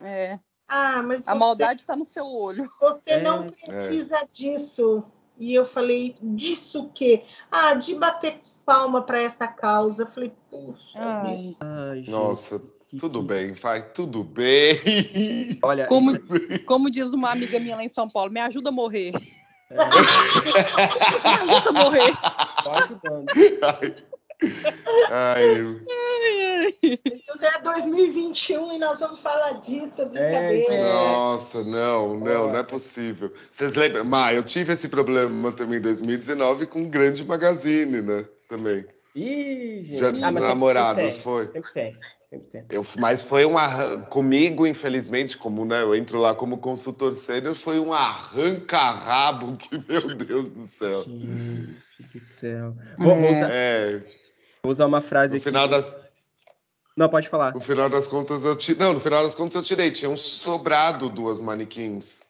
É, 0.04 0.40
Ah, 0.68 1.04
mas 1.04 1.28
a 1.28 1.34
você, 1.34 1.40
maldade 1.40 1.86
tá 1.86 1.96
no 1.96 2.06
seu 2.06 2.26
olho. 2.26 2.68
você 2.80 3.12
É, 3.12 3.22
não 3.22 3.44
é. 3.44 3.48
precisa 3.48 4.26
disso. 4.34 5.04
E 5.38 5.54
eu 5.54 5.66
falei, 5.66 6.16
disso 6.22 6.84
o 6.86 6.90
quê? 6.90 7.22
Ah, 7.52 7.74
de 7.76 7.94
bater 7.96 8.40
palma 8.66 9.02
para 9.02 9.22
essa 9.22 9.48
causa. 9.48 10.04
Eu 10.04 10.08
falei, 10.08 10.32
puxa. 10.50 10.98
vida. 10.98 11.00
Ai. 11.00 11.56
Ai, 11.60 11.98
gente, 12.00 12.10
Nossa, 12.12 12.62
que- 12.92 12.98
tudo 12.98 13.22
bem, 13.24 13.54
vai, 13.54 13.82
tudo 13.92 14.24
bem. 14.24 14.78
Olha, 15.64 15.86
Como, 15.88 16.12
como 16.66 16.92
diz 16.92 17.14
uma 17.14 17.32
amiga 17.32 17.60
minha 17.60 17.76
lá 17.76 17.84
em 17.84 17.90
São 17.90 18.10
Paulo, 18.10 18.32
me 18.32 18.40
ajuda 18.40 18.70
a 18.70 18.72
morrer. 18.72 19.14
é, 19.70 19.76
Me 21.48 21.52
ajuda 21.52 21.70
a 21.70 21.72
morrer. 21.74 22.14
tô 22.64 22.70
ajudando. 22.72 23.26
Ai, 25.10 25.44
Isso 26.84 27.46
é 27.46 27.62
2021 27.62 28.74
e 28.74 28.80
nós 28.80 29.00
vamos 29.00 29.20
falar 29.20 29.52
disso, 29.62 30.02
é 30.02 30.06
brincadeira. 30.06 30.74
É. 30.74 30.84
nossa, 30.94 31.64
não, 31.64 32.18
não, 32.20 32.48
não 32.50 32.58
é 32.58 32.64
possível. 32.64 33.32
Vocês 33.52 33.74
lembram? 33.76 34.04
Mas 34.04 34.36
eu 34.38 34.44
tive 34.44 34.74
esse 34.74 34.90
problema 34.90 35.52
também 35.52 35.78
em 35.80 35.82
2019 35.82 36.66
com 36.66 36.82
o 36.82 36.90
Grande 36.90 37.24
Magazine, 37.26 38.02
né? 38.02 38.26
Também. 38.50 38.86
Ih, 39.16 39.84
gente. 39.84 39.98
Dia 40.00 40.08
Ah, 40.08 40.12
sempre- 40.32 40.40
namorados, 40.48 41.04
sempre 41.04 41.22
foi? 41.24 41.46
Sempre 41.48 41.74
tem, 41.74 41.98
sempre 42.32 42.48
tem. 42.50 42.66
Eu, 42.70 42.86
mas 42.98 43.22
foi 43.22 43.46
um 43.46 43.58
arran... 43.58 44.02
comigo, 44.04 44.66
infelizmente, 44.66 45.38
como 45.38 45.66
né, 45.66 45.82
eu 45.84 45.94
entro 45.94 46.20
lá 46.20 46.34
como 46.34 46.58
consultor 46.58 47.16
sênior, 47.16 47.54
foi 47.54 47.80
um 47.80 47.94
arranca-rabo 47.94 49.58
que, 49.58 49.78
meu 49.88 50.16
Deus 50.16 50.50
do 50.50 50.66
céu. 50.66 51.04
Gente 51.04 51.76
do 52.14 52.20
céu. 52.20 52.76
Vou, 52.98 53.16
vou 53.16 53.30
usar, 53.30 53.50
É, 53.52 54.00
vou 54.64 54.72
usar 54.72 54.86
uma 54.86 55.02
frase 55.02 55.34
no 55.34 55.38
aqui. 55.38 55.46
final 55.46 55.68
das, 55.68 55.96
Não, 56.96 57.10
pode 57.10 57.28
falar. 57.30 57.54
no 57.54 57.62
final 57.62 57.90
das 57.90 58.08
contas 58.08 58.44
eu 58.46 58.56
tirei. 58.56 58.80
Não, 58.86 58.94
no 58.94 59.00
final 59.02 59.24
das 59.24 59.36
contas 59.36 59.56
eu 59.56 59.64
tirei. 59.64 59.92
Tinham 59.92 60.16
sobrado 60.18 61.10
duas 61.10 61.42
manequins 61.42 62.22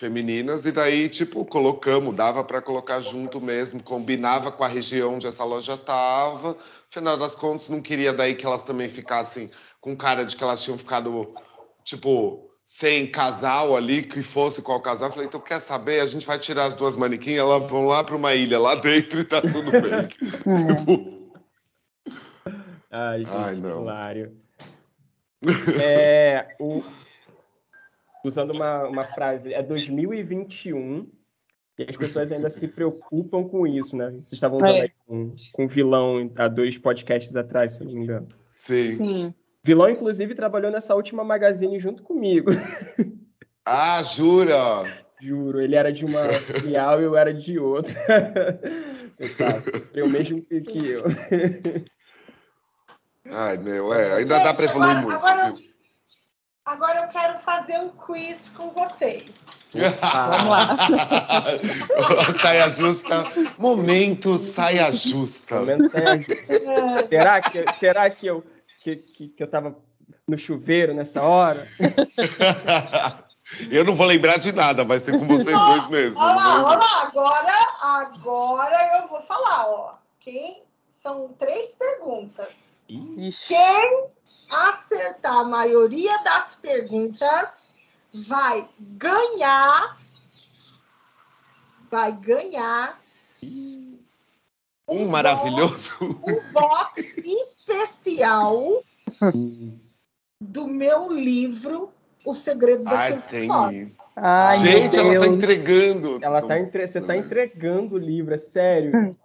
femininas 0.00 0.64
e 0.64 0.72
daí, 0.72 1.10
tipo, 1.10 1.44
colocamos, 1.44 2.16
dava 2.16 2.42
para 2.42 2.62
colocar 2.62 3.00
junto 3.00 3.38
mesmo, 3.38 3.82
combinava 3.82 4.50
com 4.50 4.64
a 4.64 4.66
região 4.66 5.14
onde 5.14 5.26
essa 5.26 5.44
loja 5.44 5.76
tava. 5.76 6.52
No 6.52 6.56
final 6.88 7.18
das 7.18 7.34
contas, 7.34 7.68
não 7.68 7.82
queria 7.82 8.12
daí 8.12 8.34
que 8.34 8.46
elas 8.46 8.62
também 8.62 8.88
ficassem 8.88 9.50
com 9.78 9.94
cara 9.94 10.24
de 10.24 10.34
que 10.34 10.42
elas 10.42 10.62
tinham 10.62 10.78
ficado, 10.78 11.34
tipo, 11.84 12.50
sem 12.64 13.06
casal 13.10 13.76
ali, 13.76 14.02
que 14.02 14.22
fosse 14.22 14.62
qual 14.62 14.80
casal. 14.80 15.12
Falei, 15.12 15.26
então 15.26 15.38
quer 15.38 15.60
saber? 15.60 16.00
A 16.00 16.06
gente 16.06 16.26
vai 16.26 16.38
tirar 16.38 16.64
as 16.64 16.74
duas 16.74 16.96
manequins, 16.96 17.36
elas 17.36 17.70
vão 17.70 17.86
lá 17.86 18.02
para 18.02 18.16
uma 18.16 18.34
ilha 18.34 18.58
lá 18.58 18.74
dentro 18.76 19.20
e 19.20 19.24
tá 19.24 19.42
tudo 19.42 19.70
bem. 19.70 20.08
tipo, 20.56 21.20
Ai, 22.90 23.18
gente, 23.18 23.30
Ai, 23.30 23.56
não. 23.56 23.82
hilário. 23.82 24.36
É, 25.82 26.54
o, 26.60 26.82
usando 28.24 28.50
uma, 28.52 28.84
uma 28.88 29.04
frase, 29.04 29.52
é 29.54 29.62
2021 29.62 31.08
e 31.78 31.86
as 31.88 31.96
pessoas 31.96 32.30
ainda 32.30 32.50
se 32.50 32.68
preocupam 32.68 33.44
com 33.44 33.66
isso, 33.66 33.96
né? 33.96 34.10
Vocês 34.10 34.32
estavam 34.34 34.58
usando 34.58 34.76
É. 34.76 34.80
aí 34.82 34.92
com, 35.06 35.34
com 35.52 35.66
vilão 35.66 36.30
há 36.36 36.46
dois 36.48 36.76
podcasts 36.76 37.34
atrás, 37.36 37.72
se 37.74 37.80
eu 37.82 37.86
não 37.86 37.94
me 37.94 38.02
engano. 38.02 38.28
Sim. 38.52 38.92
Sim. 38.94 39.34
Vilão, 39.62 39.88
inclusive, 39.90 40.34
trabalhou 40.34 40.70
nessa 40.70 40.94
última 40.94 41.22
magazine 41.24 41.78
junto 41.80 42.02
comigo. 42.02 42.50
Ah, 43.72 44.02
jura? 44.02 44.84
Juro, 45.20 45.60
ele 45.60 45.76
era 45.76 45.92
de 45.92 46.04
uma 46.04 46.24
filial 46.30 47.00
e 47.00 47.04
eu 47.04 47.14
era 47.16 47.32
de 47.32 47.58
outra. 47.58 47.92
Exato. 49.20 49.86
Eu 49.92 50.08
mesmo 50.08 50.42
que 50.42 50.88
eu. 50.88 51.04
Ai, 53.26 53.58
meu, 53.58 53.92
é, 53.92 54.14
ainda 54.14 54.34
Gente, 54.36 54.44
dá 54.44 54.54
pra 54.54 54.64
evoluir 54.64 54.90
agora- 54.90 55.02
muito. 55.06 55.16
agora- 55.26 55.52
viu? 55.52 55.69
Agora 56.70 57.00
eu 57.00 57.08
quero 57.08 57.40
fazer 57.40 57.78
um 57.80 57.88
quiz 57.88 58.48
com 58.50 58.70
vocês. 58.70 59.70
Vamos 59.74 60.48
lá. 60.48 60.76
saia 62.40 62.70
justa. 62.70 63.24
Momento 63.58 64.38
saia 64.38 64.92
justa. 64.92 65.62
Menos 65.62 65.90
saia 65.90 66.18
justa. 66.18 67.08
Será 67.08 67.40
que, 67.40 67.72
será 67.72 68.08
que 68.08 68.26
eu 68.28 68.44
que, 68.84 68.96
que, 68.96 69.28
que 69.28 69.42
eu 69.42 69.48
tava 69.48 69.76
no 70.28 70.38
chuveiro 70.38 70.94
nessa 70.94 71.22
hora? 71.22 71.66
Eu 73.68 73.84
não 73.84 73.96
vou 73.96 74.06
lembrar 74.06 74.38
de 74.38 74.52
nada, 74.52 74.84
vai 74.84 75.00
ser 75.00 75.18
com 75.18 75.26
vocês 75.26 75.58
dois 75.58 75.88
mesmo. 75.88 76.20
Olha 76.20 76.36
lá, 76.36 76.64
olha 76.64 76.78
lá, 76.78 77.02
agora, 77.02 77.52
agora 77.82 78.98
eu 79.00 79.08
vou 79.08 79.20
falar, 79.22 79.68
ó. 79.68 79.94
Quem 80.20 80.62
são 80.86 81.34
três 81.36 81.74
perguntas. 81.74 82.68
Ixi. 82.88 83.48
Quem 83.48 84.10
acertar 84.50 85.38
a 85.38 85.44
maioria 85.44 86.16
das 86.22 86.54
perguntas 86.54 87.74
vai 88.12 88.68
ganhar. 88.78 89.98
Vai 91.90 92.12
ganhar 92.12 92.98
Um 94.86 95.06
maravilhoso. 95.06 95.92
um 96.00 96.52
box 96.52 97.16
especial 97.18 98.82
do 100.40 100.66
meu 100.68 101.12
livro 101.12 101.92
O 102.24 102.32
Segredo 102.34 102.84
da 102.84 102.98
Ai, 102.98 103.22
tem 103.28 103.50
isso. 103.82 103.98
Ai, 104.14 104.58
Gente, 104.58 104.98
ela 104.98 105.18
tá 105.20 105.26
entregando. 105.26 106.18
Ela 106.22 106.42
tá 106.42 106.58
entre... 106.58 106.86
Você 106.86 107.00
tá 107.00 107.16
entregando 107.16 107.96
o 107.96 107.98
livro, 107.98 108.34
é 108.34 108.38
sério. 108.38 109.16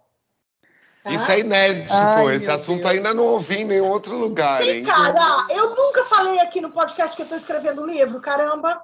Tá? 1.06 1.14
Isso 1.14 1.30
é 1.30 1.40
inédito. 1.40 1.94
Ai, 1.94 2.34
Esse 2.36 2.50
assunto 2.50 2.82
Deus. 2.82 2.94
ainda 2.94 3.14
não 3.14 3.24
ouvi 3.24 3.58
em 3.60 3.64
nenhum 3.64 3.88
outro 3.88 4.16
lugar, 4.16 4.62
E, 4.62 4.78
hein? 4.78 4.82
cara, 4.84 5.46
eu 5.50 5.74
nunca 5.74 6.04
falei 6.04 6.38
aqui 6.40 6.60
no 6.60 6.70
podcast 6.70 7.16
que 7.16 7.22
eu 7.22 7.28
tô 7.28 7.36
escrevendo 7.36 7.82
um 7.82 7.86
livro, 7.86 8.20
caramba. 8.20 8.82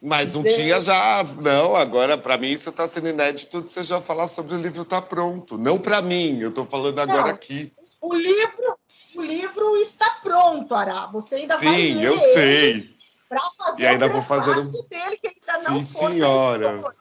Mas 0.00 0.34
não 0.34 0.42
Deus. 0.42 0.54
tinha 0.54 0.80
já. 0.80 1.24
Não, 1.40 1.76
agora, 1.76 2.18
pra 2.18 2.36
mim, 2.36 2.50
isso 2.50 2.72
tá 2.72 2.88
sendo 2.88 3.08
inédito 3.08 3.62
de 3.62 3.70
você 3.70 3.84
já 3.84 4.00
falar 4.00 4.26
sobre 4.26 4.54
o 4.54 4.60
livro 4.60 4.84
tá 4.84 5.00
pronto. 5.00 5.56
Não 5.56 5.78
pra 5.78 6.02
mim, 6.02 6.40
eu 6.40 6.52
tô 6.52 6.64
falando 6.64 6.98
agora 6.98 7.28
Não. 7.28 7.28
aqui. 7.28 7.72
O 8.00 8.12
livro, 8.12 8.78
o 9.14 9.22
livro 9.22 9.76
está 9.76 10.18
pronto, 10.20 10.74
Ará. 10.74 11.06
Você 11.12 11.36
ainda 11.36 11.56
vai 11.56 11.76
Sim, 11.76 11.94
ler 11.94 12.04
eu 12.06 12.18
sei. 12.18 12.96
para 13.28 13.40
fazer 13.56 13.82
E 13.82 13.86
ainda 13.86 14.06
o 14.06 14.10
vou 14.10 14.22
fazer 14.22 14.54
prefácio 14.54 14.88
dele, 14.88 15.16
que 15.18 15.28
ainda 15.28 15.58
Sim, 15.60 15.70
não 15.70 15.82
foi 15.84 16.12
senhora. 16.12 16.94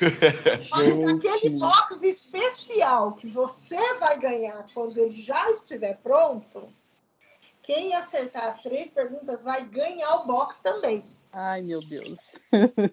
Mas 0.70 0.98
aquele 1.06 1.50
box 1.58 2.02
especial 2.02 3.12
que 3.12 3.26
você 3.26 3.78
vai 3.98 4.18
ganhar 4.18 4.66
quando 4.72 4.96
ele 4.98 5.10
já 5.10 5.50
estiver 5.50 5.98
pronto, 6.02 6.72
quem 7.62 7.94
acertar 7.94 8.48
as 8.48 8.60
três 8.60 8.90
perguntas 8.90 9.42
vai 9.42 9.64
ganhar 9.64 10.16
o 10.16 10.26
box 10.26 10.60
também. 10.60 11.04
Ai, 11.32 11.62
meu 11.62 11.80
Deus. 11.80 12.36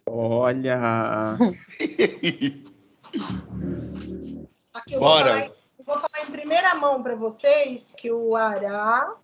olha. 0.06 1.38
Aqui 4.74 4.94
eu 4.94 5.00
vou, 5.00 5.10
Bora. 5.10 5.30
falar, 5.32 5.46
em- 5.46 5.52
eu 5.80 5.86
vou 5.86 5.96
falar 5.96 6.28
em 6.28 6.32
primeira 6.32 6.76
mão 6.76 7.02
para 7.02 7.16
vocês 7.16 7.94
que 7.98 8.12
o 8.12 8.36
Ará, 8.36 9.16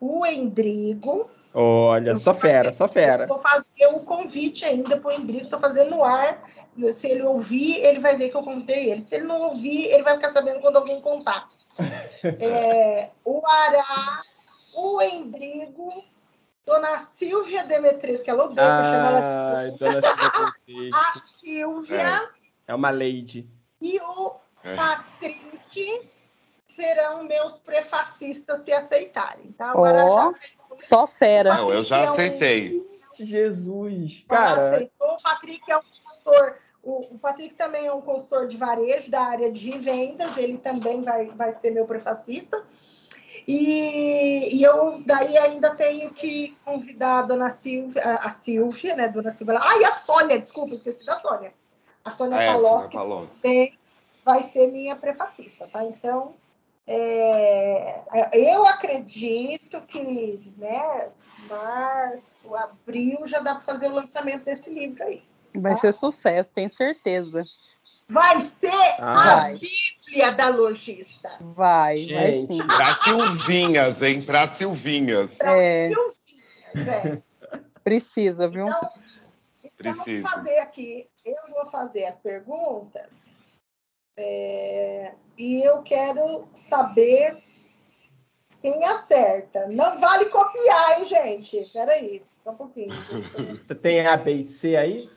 o 0.00 0.24
Endrigo, 0.24 1.28
Olha, 1.54 2.16
só 2.16 2.34
fera, 2.34 2.72
só 2.74 2.84
Eu 2.84 2.88
fera. 2.90 3.26
vou 3.26 3.40
fazer 3.40 3.86
o 3.88 4.00
convite 4.00 4.64
ainda 4.64 4.98
para 5.00 5.08
o 5.08 5.12
Endrigo, 5.12 5.44
estou 5.44 5.58
fazendo 5.58 5.90
no 5.90 6.04
ar. 6.04 6.42
Se 6.92 7.08
ele 7.08 7.22
ouvir, 7.24 7.76
ele 7.84 7.98
vai 8.00 8.16
ver 8.16 8.28
que 8.28 8.36
eu 8.36 8.42
convidei 8.42 8.90
ele. 8.90 9.00
Se 9.00 9.16
ele 9.16 9.24
não 9.24 9.40
ouvir, 9.42 9.86
ele 9.86 10.02
vai 10.02 10.14
ficar 10.16 10.30
sabendo 10.32 10.60
quando 10.60 10.76
alguém 10.76 11.00
contar. 11.00 11.48
É, 12.40 13.10
o 13.24 13.40
Ará, 13.46 14.20
o 14.74 15.00
Endrigo, 15.00 16.04
Dona 16.66 16.98
Silvia 16.98 17.64
Demetrius, 17.64 18.20
que 18.22 18.28
ela 18.30 18.44
odeia 18.44 18.66
que 18.74 18.80
eu 18.80 18.84
chamo 18.84 19.06
ela 19.06 19.20
de 19.20 19.56
Ai, 19.56 19.70
dona 19.70 20.02
Silvia 20.64 20.90
a 20.94 21.18
Silvia 21.20 22.30
É 22.66 22.74
uma 22.74 22.90
lady. 22.90 23.48
e 23.80 23.98
o 24.00 24.34
É. 24.64 24.74
Patrick 24.74 26.10
serão 26.74 27.22
meus 27.24 27.58
prefacistas 27.58 28.58
se 28.60 28.72
aceitarem, 28.72 29.52
tá? 29.52 29.70
Agora 29.70 30.04
Ó. 30.04 30.08
já 30.08 30.28
aceitou. 30.30 30.57
Só 30.78 31.06
fera. 31.06 31.54
Não, 31.54 31.70
eu 31.70 31.82
já 31.84 32.04
aceitei. 32.04 32.86
Jesus, 33.18 34.24
Cara, 34.28 34.74
aceitou. 34.74 35.14
O 35.14 35.22
Patrick 35.22 35.62
é 35.70 35.76
um 35.76 35.80
consultor. 35.82 36.56
O, 36.82 37.14
o 37.14 37.18
Patrick 37.18 37.54
também 37.54 37.86
é 37.86 37.92
um 37.92 38.00
consultor 38.00 38.46
de 38.46 38.56
varejo 38.56 39.10
da 39.10 39.22
área 39.22 39.50
de 39.50 39.70
vendas. 39.78 40.36
Ele 40.36 40.58
também 40.58 41.02
vai, 41.02 41.26
vai 41.26 41.52
ser 41.52 41.70
meu 41.70 41.86
prefacista. 41.86 42.62
E, 43.46 44.56
e 44.56 44.62
eu 44.62 45.02
daí 45.04 45.36
ainda 45.38 45.74
tenho 45.74 46.12
que 46.12 46.56
convidar 46.64 47.20
a 47.20 47.22
dona 47.22 47.50
Silvia, 47.50 48.02
a, 48.02 48.26
a 48.26 48.30
Silvia, 48.30 48.94
né? 48.94 49.08
Dona 49.08 49.30
Silvia. 49.30 49.58
Ah, 49.60 49.78
e 49.80 49.84
a 49.84 49.90
Sônia, 49.90 50.38
desculpa, 50.38 50.74
esqueci 50.74 51.04
da 51.04 51.18
Sônia. 51.18 51.52
A 52.04 52.10
Sônia 52.10 52.36
É, 52.36 52.52
também 52.52 53.78
vai 54.24 54.42
ser 54.42 54.70
minha 54.70 54.94
prefacista, 54.94 55.66
tá? 55.66 55.84
Então, 55.84 56.34
é, 56.90 58.04
eu 58.32 58.66
acredito 58.66 59.80
que, 59.82 60.52
né, 60.56 61.08
março, 61.48 62.54
abril, 62.54 63.26
já 63.26 63.40
dá 63.40 63.54
para 63.56 63.64
fazer 63.74 63.88
o 63.88 63.94
lançamento 63.94 64.44
desse 64.44 64.70
livro 64.70 65.04
aí. 65.04 65.22
Vai 65.54 65.76
ser 65.76 65.92
sucesso, 65.92 66.50
tenho 66.52 66.70
certeza. 66.70 67.44
Vai 68.10 68.40
ser 68.40 68.70
Ah. 68.98 69.10
a 69.10 69.40
Vai. 69.40 69.58
Bíblia 69.58 70.32
da 70.32 70.48
lojista. 70.48 71.30
Vai, 71.40 72.06
vai 72.06 72.34
Gente. 72.34 72.46
sim. 72.46 72.66
Pra 72.66 72.94
Silvinhas, 73.04 74.02
hein? 74.02 74.22
Pra 74.22 74.46
Silvinhas. 74.46 75.38
É, 75.40 75.90
Zé. 76.76 77.22
precisa, 77.84 78.48
viu? 78.48 78.66
Então, 78.66 78.90
então 79.62 79.70
Precisa. 79.76 80.22
vamos 80.22 80.30
fazer 80.30 80.58
aqui. 80.60 81.06
Eu 81.24 81.36
vou 81.52 81.70
fazer 81.70 82.06
as 82.06 82.16
perguntas 82.18 83.08
é, 84.18 85.14
e 85.38 85.62
eu 85.62 85.82
quero 85.82 86.48
saber 86.52 87.42
quem 88.60 88.84
acerta. 88.84 89.68
Não 89.68 89.98
vale 89.98 90.26
copiar, 90.26 91.00
hein, 91.00 91.06
gente? 91.06 91.70
Peraí, 91.72 92.22
só 92.42 92.50
um 92.50 92.56
pouquinho. 92.56 92.90
Você 92.90 93.74
tem 93.74 94.06
A, 94.06 94.16
B 94.16 94.32
e 94.32 94.44
C 94.44 94.76
aí? 94.76 95.08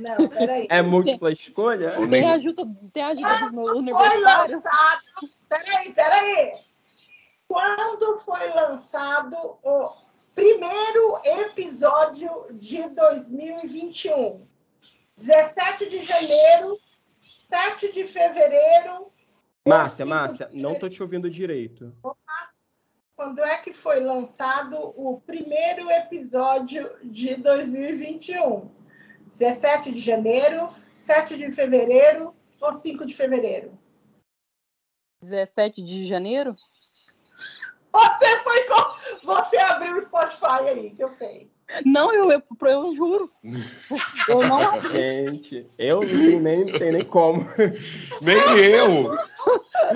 Não, 0.00 0.28
peraí. 0.28 0.66
É 0.70 0.80
múltipla 0.80 1.32
escolha? 1.32 1.96
Tem 2.08 2.30
ajuda, 2.30 2.62
tem 2.92 3.02
ajuda 3.02 3.50
dos 3.50 3.82
meus 3.82 3.98
Foi 3.98 4.20
lançado. 4.20 5.02
Peraí, 5.48 5.92
peraí. 5.92 6.52
Quando 7.48 8.18
foi 8.20 8.48
lançado 8.50 9.36
o 9.62 9.92
primeiro 10.34 11.20
episódio 11.24 12.46
de 12.52 12.88
2021? 12.88 14.46
17 15.16 15.88
de 15.90 16.02
janeiro, 16.02 16.78
7 17.52 17.92
de 17.92 18.06
fevereiro. 18.06 19.12
Márcia, 19.68 20.04
ou 20.04 20.08
5 20.08 20.08
Márcia, 20.08 20.46
de 20.46 20.56
não 20.56 20.74
tô 20.74 20.88
te 20.88 21.02
ouvindo 21.02 21.30
direito. 21.30 21.94
Quando 23.14 23.44
é 23.44 23.58
que 23.58 23.74
foi 23.74 24.00
lançado 24.00 24.76
o 24.96 25.20
primeiro 25.20 25.90
episódio 25.90 26.90
de 27.04 27.36
2021? 27.36 28.70
17 29.26 29.92
de 29.92 30.00
janeiro, 30.00 30.74
7 30.94 31.36
de 31.36 31.52
fevereiro 31.52 32.34
ou 32.58 32.72
5 32.72 33.04
de 33.04 33.14
fevereiro? 33.14 33.78
17 35.22 35.82
de 35.82 36.06
janeiro? 36.06 36.56
Você 37.36 38.38
foi 38.42 38.66
com... 38.66 39.26
Você 39.26 39.58
abriu 39.58 39.94
o 39.96 40.00
Spotify 40.00 40.68
aí, 40.68 40.90
que 40.90 41.04
eu 41.04 41.10
sei. 41.10 41.50
Não, 41.86 42.12
eu, 42.12 42.30
eu, 42.30 42.42
eu 42.66 42.94
juro. 42.94 43.30
Eu 44.28 44.42
não 44.42 44.80
Gente, 44.92 45.66
eu 45.78 46.00
não 46.00 46.08
tenho 46.08 46.40
nem, 46.40 46.64
não 46.64 46.78
tenho 46.78 46.92
nem 46.92 47.04
como. 47.04 47.46
Nem 48.20 48.36
eu. 48.58 49.12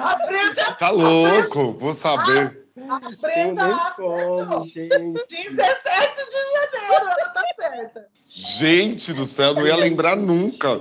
A 0.01 0.17
Brenda, 0.27 0.75
Tá 0.79 0.91
louco, 0.91 1.73
vou 1.75 1.95
saber. 1.95 2.67
a 2.77 3.01
nem 3.29 3.59
acertou. 3.59 4.47
como, 4.47 4.65
gente. 4.67 5.27
17 5.29 6.17
de 6.25 6.81
janeiro, 6.81 7.07
ela 7.07 7.29
tá 7.33 7.43
certa. 7.59 8.09
Gente 8.29 9.13
do 9.13 9.27
céu, 9.27 9.55
não 9.55 9.67
ia 9.67 9.77
lembrar 9.77 10.17
nunca. 10.17 10.81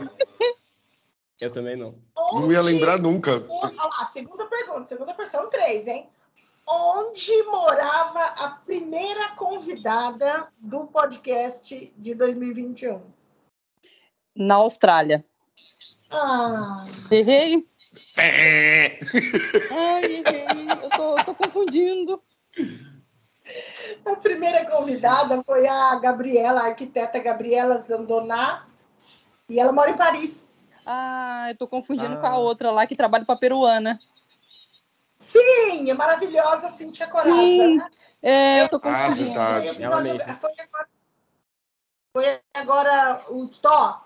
Eu 1.40 1.52
também 1.52 1.76
não. 1.76 1.96
Não 2.34 2.52
ia 2.52 2.62
lembrar 2.62 2.98
nunca. 2.98 3.46
Olha 3.50 3.74
lá, 3.76 4.06
segunda 4.06 4.46
pergunta, 4.46 4.86
segunda 4.86 5.14
pergunta, 5.14 5.38
são 5.38 5.50
três, 5.50 5.88
hein? 5.88 6.10
Onde 6.68 7.44
morava 7.44 8.20
a 8.44 8.50
primeira 8.66 9.30
convidada 9.36 10.48
do 10.58 10.86
podcast 10.88 11.94
de 11.98 12.16
2021? 12.16 13.02
Na 14.36 14.56
Austrália. 14.56 15.24
Ah, 16.10 16.86
Errei? 17.12 17.68
Ai, 18.18 20.04
errei. 20.16 20.68
Eu 20.84 20.90
tô, 20.90 21.16
tô 21.24 21.36
confundindo. 21.36 22.22
a 24.06 24.16
primeira 24.18 24.66
convidada 24.70 25.42
foi 25.44 25.68
a 25.68 25.96
Gabriela, 25.96 26.62
a 26.62 26.66
arquiteta 26.68 27.20
Gabriela 27.20 27.78
Zandoná, 27.78 28.66
e 29.50 29.60
ela 29.60 29.72
mora 29.72 29.92
em 29.92 29.98
Paris. 29.98 30.54
Ah, 30.86 31.48
eu 31.50 31.58
tô 31.58 31.68
confundindo 31.68 32.16
Ah. 32.16 32.18
com 32.18 32.28
a 32.28 32.38
outra 32.38 32.72
lá 32.72 32.86
que 32.86 32.96
trabalha 32.96 33.26
pra 33.26 33.36
peruana. 33.36 34.00
Sim, 35.26 35.90
a 35.90 35.96
maravilhosa 35.96 36.70
Cintia 36.70 37.08
Coraza, 37.08 37.32
Sim. 37.32 37.76
né? 37.78 37.88
É, 38.22 38.62
eu 38.62 38.70
tô 38.70 38.78
Ah, 38.78 38.80
confundindo. 38.80 39.26
verdade. 39.30 39.66
Foi, 39.66 39.76
episódio- 39.76 40.12
agora, 40.14 40.40
foi 42.14 42.40
agora 42.54 43.24
o 43.30 43.48
Tó. 43.48 44.06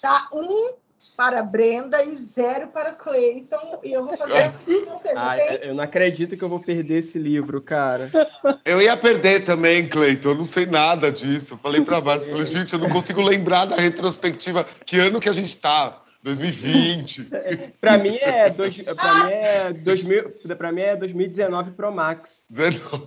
Tá 0.00 0.28
um 0.32 0.74
para 1.16 1.42
Brenda 1.42 2.02
e 2.04 2.14
zero 2.16 2.68
para 2.68 2.92
Cleiton. 2.94 3.80
E 3.84 3.92
eu 3.92 4.04
vou 4.04 4.16
fazer 4.16 4.36
assim 4.38 4.84
com 4.84 4.98
vocês. 4.98 5.14
Ai, 5.16 5.40
ok? 5.40 5.58
eu 5.62 5.74
não 5.74 5.84
acredito 5.84 6.36
que 6.36 6.42
eu 6.42 6.48
vou 6.48 6.60
perder 6.60 6.98
esse 6.98 7.18
livro, 7.18 7.60
cara. 7.60 8.10
Eu 8.64 8.80
ia 8.80 8.96
perder 8.96 9.44
também, 9.44 9.88
Cleiton. 9.88 10.30
Eu 10.30 10.34
não 10.36 10.44
sei 10.44 10.66
nada 10.66 11.12
disso. 11.12 11.54
Eu 11.54 11.58
falei 11.58 11.80
pra 11.82 12.00
Márcia, 12.00 12.30
falei, 12.32 12.46
gente, 12.46 12.72
eu 12.72 12.78
não 12.78 12.88
consigo 12.88 13.20
lembrar 13.20 13.66
da 13.66 13.76
retrospectiva. 13.76 14.64
Que 14.86 14.98
ano 14.98 15.20
que 15.20 15.28
a 15.28 15.32
gente 15.32 15.56
tá? 15.58 16.00
2020. 16.24 17.28
Pra 17.80 17.98
mim 17.98 18.16
é, 18.16 18.48
dois, 18.48 18.80
pra 18.80 19.24
mim 19.24 19.30
é 19.30 19.72
2000, 19.74 20.30
pra 20.56 20.72
mim 20.72 20.80
é 20.80 20.96
2019 20.96 21.72
Pro 21.72 21.92
Max. 21.92 22.42
19. 22.48 23.04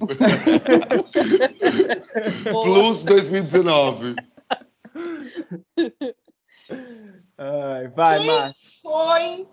Boa. 2.51 2.63
Plus 2.63 3.03
2019. 3.03 4.15
Ai, 7.39 7.88
vai, 7.88 8.20
Quem 8.20 8.28
Márcio. 8.28 8.82
foi 8.84 9.47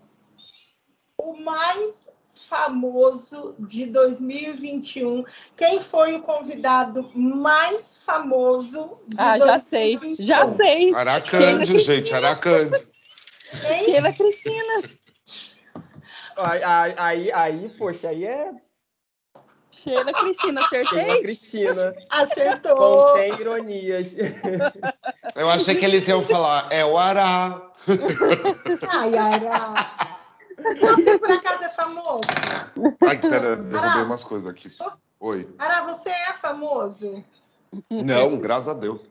o 1.17 1.33
mais 1.43 2.11
famoso 2.47 3.55
de 3.57 3.87
2021? 3.87 5.23
Quem 5.57 5.81
foi 5.81 6.13
o 6.13 6.21
convidado 6.21 7.09
mais 7.15 7.95
famoso 8.05 8.99
de 9.07 9.15
Ah, 9.19 9.39
já 9.39 9.57
sei. 9.57 9.97
2021? 9.97 10.25
Já 10.25 10.47
sei. 10.49 10.93
Aracande, 10.93 11.79
gente, 11.79 12.13
Aracande. 12.13 12.94
Quem? 13.61 13.85
Sheila 13.85 14.13
Cristina. 14.13 14.83
Aí, 16.37 16.95
aí, 16.97 17.31
aí, 17.31 17.69
poxa, 17.77 18.09
aí 18.09 18.25
é 18.25 18.51
Sheila 19.71 20.13
Cristina, 20.13 20.61
Sheila 20.61 20.83
acertei? 20.83 21.21
Cristina. 21.21 21.95
Acertou. 22.09 23.05
Contém 23.07 23.33
ironias. 23.39 24.15
Eu 25.35 25.49
achei 25.49 25.75
que 25.75 25.85
eles 25.85 26.07
iam 26.07 26.23
falar, 26.23 26.71
é 26.71 26.85
o 26.85 26.97
Ará. 26.97 27.71
Ai, 28.89 29.17
Ara. 29.17 30.15
Você 30.79 31.19
por 31.19 31.31
acaso 31.31 31.63
é 31.65 31.69
famoso? 31.69 32.21
Ai, 33.05 33.17
pera, 33.17 33.57
derrubei 33.57 34.03
umas 34.03 34.23
coisas 34.23 34.49
aqui. 34.49 34.69
Oi. 35.19 35.47
Ara, 35.59 35.81
você 35.81 36.09
é 36.09 36.33
famoso? 36.33 37.23
Não, 37.89 38.39
graças 38.39 38.69
a 38.69 38.73
Deus. 38.73 39.05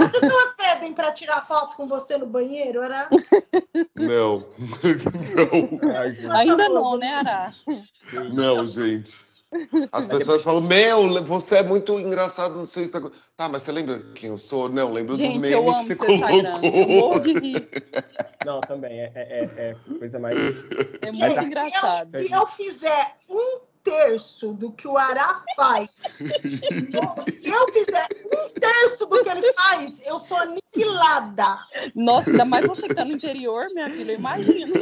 As 0.00 0.10
pessoas 0.10 0.54
pedem 0.54 0.92
para 0.92 1.12
tirar 1.12 1.46
foto 1.46 1.76
com 1.76 1.86
você 1.88 2.18
no 2.18 2.26
banheiro, 2.26 2.82
Ara? 2.82 3.08
Não. 3.94 4.46
Não. 5.34 6.32
Ainda 6.32 6.68
não, 6.68 6.98
né, 6.98 7.14
Ará? 7.14 7.54
Não, 8.32 8.68
gente. 8.68 9.14
As 9.92 10.06
pessoas 10.06 10.42
falam, 10.42 10.60
meu, 10.60 11.24
você 11.24 11.58
é 11.58 11.62
muito 11.62 11.98
engraçado 11.98 12.56
no 12.56 12.66
seu 12.66 12.82
Instagram. 12.82 13.10
Tá, 13.36 13.48
mas 13.48 13.62
você 13.62 13.72
lembra 13.72 14.00
quem 14.14 14.30
eu 14.30 14.38
sou? 14.38 14.68
Não, 14.68 14.92
lembro 14.92 15.16
do 15.16 15.22
Gente, 15.22 15.38
meme 15.38 15.54
eu 15.54 15.70
amo 15.70 15.86
que 15.86 15.94
você. 15.94 16.12
Eu 16.12 16.20
colocou. 16.20 17.22
Não, 18.44 18.60
também. 18.60 19.00
É, 19.00 19.12
é, 19.14 19.44
é 19.56 19.76
coisa 19.98 20.18
mais. 20.18 20.36
É 20.36 21.06
Mas 21.06 21.18
muito 21.18 21.44
engraçado. 21.44 22.06
Se 22.06 22.30
eu 22.30 22.46
fizer 22.46 23.16
um 23.30 23.60
terço 23.90 24.52
do 24.52 24.72
que 24.72 24.88
o 24.88 24.98
Ará 24.98 25.42
faz, 25.54 25.90
se 25.96 27.48
eu 27.48 27.72
fizer 27.72 28.08
um 28.26 28.48
terço 28.60 29.06
do 29.06 29.22
que 29.22 29.28
ele 29.28 29.52
faz, 29.52 30.02
eu 30.04 30.18
sou 30.18 30.36
aniquilada. 30.38 31.58
Nossa, 31.94 32.30
ainda 32.30 32.44
mais 32.44 32.66
você 32.66 32.88
que 32.88 32.94
tá 32.94 33.04
no 33.04 33.12
interior, 33.12 33.66
minha 33.72 33.88
filha, 33.88 34.12
eu 34.12 34.18
imagino. 34.18 34.74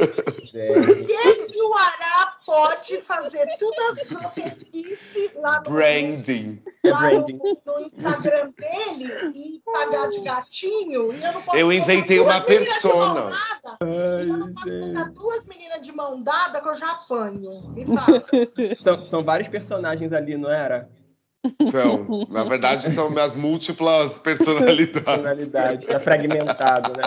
É, 0.55 0.73
Por 0.73 0.95
que, 1.05 1.35
que 1.47 1.61
o 1.61 1.73
Ará 1.73 2.37
pode 2.45 3.01
fazer 3.01 3.45
todas 3.59 3.99
as 3.99 4.07
grotesquices 4.07 5.35
lá 5.35 5.57
no, 5.65 5.71
Branding. 5.71 6.61
é 6.83 6.89
lá 6.89 6.99
branding. 6.99 7.33
no, 7.33 7.61
no 7.65 7.79
Instagram 7.81 8.51
dele 8.57 9.05
e 9.35 9.61
pagar 9.65 10.09
de 10.09 10.21
gatinho? 10.21 11.11
E 11.13 11.21
eu 11.23 11.33
não 11.33 11.41
posso 11.41 11.57
Eu 11.57 11.73
inventei 11.73 12.19
uma 12.21 12.39
persona. 12.39 13.13
mão 13.13 13.29
dada, 13.31 14.23
e 14.23 14.29
eu 14.29 14.37
não 14.37 14.53
posso 14.53 14.69
Ai, 14.69 14.79
colocar 14.79 15.03
gente. 15.03 15.13
duas 15.13 15.45
meninas 15.47 15.81
de 15.81 15.91
mão 15.91 16.21
dada 16.23 16.61
que 16.61 16.69
eu 16.69 16.75
já 16.75 16.89
apanho. 16.91 17.69
Me 17.71 17.85
faça. 17.85 18.29
São, 18.79 18.94
são 19.03 19.23
vários 19.23 19.47
personagens 19.47 20.13
ali, 20.13 20.37
não 20.37 20.49
era? 20.49 20.89
São, 21.71 22.25
na 22.29 22.43
verdade, 22.43 22.91
são 22.93 23.09
minhas 23.09 23.35
múltiplas 23.35 24.17
personalidades. 24.19 25.03
Personalidade. 25.03 25.85
Tá 25.85 25.99
fragmentado, 25.99 26.93
né? 26.93 27.03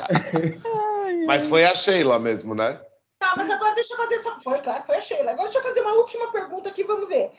Mas 1.26 1.48
foi 1.48 1.64
a 1.64 1.74
Sheila 1.74 2.18
mesmo, 2.18 2.54
né? 2.54 2.80
Tá, 3.18 3.34
mas 3.36 3.50
agora 3.50 3.74
deixa 3.74 3.94
eu 3.94 3.96
fazer 3.98 4.14
essa. 4.14 4.30
Foi, 4.40 4.60
claro, 4.60 4.84
foi 4.84 4.96
a 4.96 5.00
Sheila. 5.00 5.32
Agora 5.32 5.48
deixa 5.48 5.58
eu 5.58 5.62
fazer 5.62 5.80
uma 5.80 5.94
última 5.94 6.30
pergunta 6.30 6.68
aqui, 6.68 6.84
vamos 6.84 7.08
ver. 7.08 7.32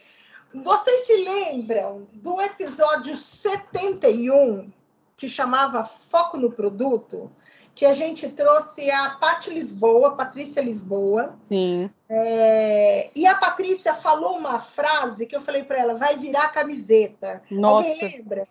Vocês 0.53 1.05
se 1.05 1.23
lembram 1.23 2.07
do 2.11 2.41
episódio 2.41 3.15
71, 3.15 4.71
que 5.15 5.29
chamava 5.29 5.85
Foco 5.85 6.37
no 6.37 6.51
Produto? 6.51 7.31
Que 7.79 7.85
a 7.85 7.93
gente 7.93 8.27
trouxe 8.27 8.91
a 8.91 9.11
Pati 9.11 9.51
Lisboa, 9.51 10.13
Patrícia 10.17 10.59
Lisboa. 10.61 11.39
Sim. 11.47 11.89
É, 12.09 13.09
E 13.17 13.25
a 13.25 13.35
Patrícia 13.35 13.93
falou 13.93 14.37
uma 14.37 14.59
frase 14.59 15.25
que 15.25 15.33
eu 15.33 15.39
falei 15.41 15.63
para 15.63 15.77
ela: 15.79 15.95
vai 15.95 16.17
virar 16.17 16.49
camiseta. 16.49 17.41
Nossa, 17.49 17.89
Alguém 17.89 18.17
lembra? 18.17 18.45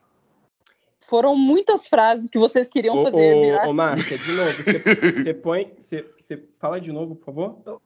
foram 1.01 1.37
muitas 1.37 1.87
frases 1.87 2.31
que 2.31 2.39
vocês 2.39 2.69
queriam 2.69 2.97
Ô, 2.97 3.05
fazer 3.05 3.35
ô, 3.35 3.41
virar. 3.43 3.69
ô, 3.69 3.75
Márcia, 3.75 4.17
de 4.17 4.33
novo, 4.33 4.63
você, 4.63 5.35
põe. 5.35 5.75
Você, 5.79 6.49
fala 6.59 6.81
de 6.81 6.91
novo, 6.91 7.15
por 7.15 7.27
favor? 7.27 7.59
Você 7.67 7.79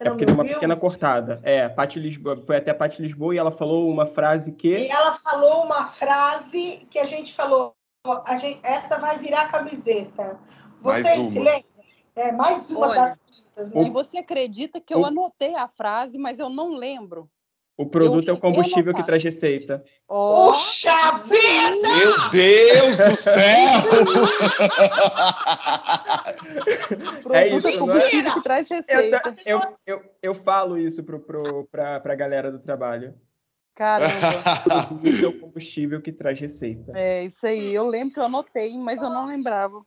É 0.00 0.10
porque 0.10 0.24
deu 0.24 0.34
uma 0.34 0.44
pequena 0.44 0.74
cortada. 0.76 1.40
É, 1.44 1.62
a 1.62 1.70
Paty 1.70 2.00
Lisboa, 2.00 2.42
foi 2.44 2.56
até 2.56 2.72
a 2.72 2.74
Paty 2.74 3.00
Lisboa 3.02 3.36
e 3.36 3.38
ela 3.38 3.52
falou 3.52 3.88
uma 3.88 4.06
frase 4.06 4.50
E 4.50 4.54
que. 4.54 4.90
ela 4.90 5.12
falou 5.12 5.62
uma 5.64 5.84
frase 5.84 6.84
que 6.90 6.98
a 6.98 7.04
gente 7.04 7.32
falou: 7.32 7.72
gente, 8.38 8.60
essa 8.62 8.98
vai 8.98 9.18
virar 9.18 9.50
camiseta. 9.50 10.38
Mais 10.80 11.02
Vocês 11.02 11.18
uma. 11.18 11.30
se 11.30 11.38
lembram? 11.38 11.64
É, 12.14 12.32
mais 12.32 12.70
uma 12.70 12.88
Olha, 12.88 13.00
das 13.02 13.20
citas, 13.34 13.72
né? 13.72 13.82
E 13.82 13.90
você 13.90 14.18
acredita 14.18 14.80
que 14.80 14.94
eu 14.94 15.00
O- 15.00 15.06
anotei 15.06 15.54
a 15.54 15.68
frase, 15.68 16.18
mas 16.18 16.38
eu 16.38 16.48
não 16.48 16.70
lembro. 16.70 17.28
O 17.78 17.84
produto 17.84 18.26
é 18.30 18.32
o 18.32 18.36
a 18.36 18.40
combustível 18.40 18.94
que 18.94 19.04
traz 19.04 19.22
receita. 19.22 19.84
Ó, 20.08 20.46
Puxa 20.50 21.18
vida! 21.24 21.88
Meu 21.98 22.30
Deus 22.30 22.96
do 22.96 23.14
céu! 23.14 23.36
produto 27.22 27.34
É 27.34 27.48
isso, 27.48 27.68
é 27.68 27.76
combustível 27.78 28.30
é? 28.30 28.34
que 28.34 28.42
traz 28.42 28.70
Eu, 28.70 28.76
receita. 28.76 29.22
eu, 29.44 29.60
eu, 29.86 30.02
eu 30.22 30.34
falo 30.34 30.78
isso 30.78 31.02
pro, 31.04 31.20
pro, 31.20 31.64
pra, 31.70 32.00
pra 32.00 32.14
galera 32.14 32.50
do 32.50 32.58
trabalho. 32.58 33.14
Caramba. 33.76 34.40
O 34.64 34.98
produto 34.98 35.24
é 35.24 35.28
o 35.28 35.40
combustível 35.40 36.00
que 36.00 36.10
traz 36.10 36.40
receita. 36.40 36.92
É 36.94 37.24
isso 37.24 37.46
aí. 37.46 37.74
Eu 37.74 37.86
lembro 37.86 38.14
que 38.14 38.18
eu 38.18 38.24
anotei, 38.24 38.76
mas 38.78 39.02
eu 39.02 39.10
não 39.10 39.26
lembrava. 39.26 39.82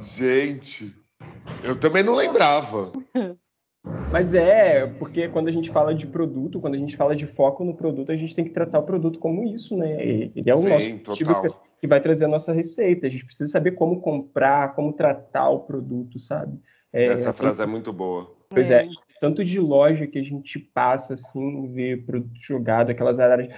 Gente, 0.00 0.94
eu 1.62 1.78
também 1.78 2.02
não 2.02 2.14
lembrava. 2.14 2.92
Mas 4.12 4.34
é, 4.34 4.86
porque 4.86 5.28
quando 5.28 5.48
a 5.48 5.52
gente 5.52 5.70
fala 5.70 5.94
de 5.94 6.06
produto, 6.06 6.60
quando 6.60 6.74
a 6.74 6.78
gente 6.78 6.96
fala 6.96 7.16
de 7.16 7.26
foco 7.26 7.64
no 7.64 7.74
produto, 7.74 8.12
a 8.12 8.16
gente 8.16 8.34
tem 8.34 8.44
que 8.44 8.50
tratar 8.50 8.80
o 8.80 8.82
produto 8.82 9.18
como 9.18 9.44
isso, 9.44 9.76
né? 9.76 10.02
Ele 10.02 10.50
é 10.50 10.52
o 10.52 10.58
Sim, 10.58 10.68
nosso 10.68 10.90
combustível 10.90 11.34
que, 11.36 11.48
total. 11.48 11.64
que 11.80 11.86
vai 11.86 12.00
trazer 12.00 12.24
a 12.24 12.28
nossa 12.28 12.52
receita. 12.52 13.06
A 13.06 13.10
gente 13.10 13.24
precisa 13.24 13.50
saber 13.50 13.72
como 13.72 14.00
comprar, 14.00 14.74
como 14.74 14.92
tratar 14.92 15.48
o 15.48 15.60
produto, 15.60 16.18
sabe? 16.18 16.58
É, 16.92 17.04
Essa 17.04 17.32
frase 17.32 17.62
é 17.62 17.66
muito 17.66 17.92
boa. 17.92 18.34
Pois 18.50 18.70
é, 18.70 18.88
tanto 19.20 19.44
de 19.44 19.58
loja 19.60 20.06
que 20.06 20.18
a 20.18 20.22
gente 20.22 20.58
passa 20.58 21.14
assim, 21.14 21.72
vê 21.72 21.96
produto 21.96 22.38
jogado, 22.40 22.90
aquelas 22.90 23.18
araras, 23.20 23.48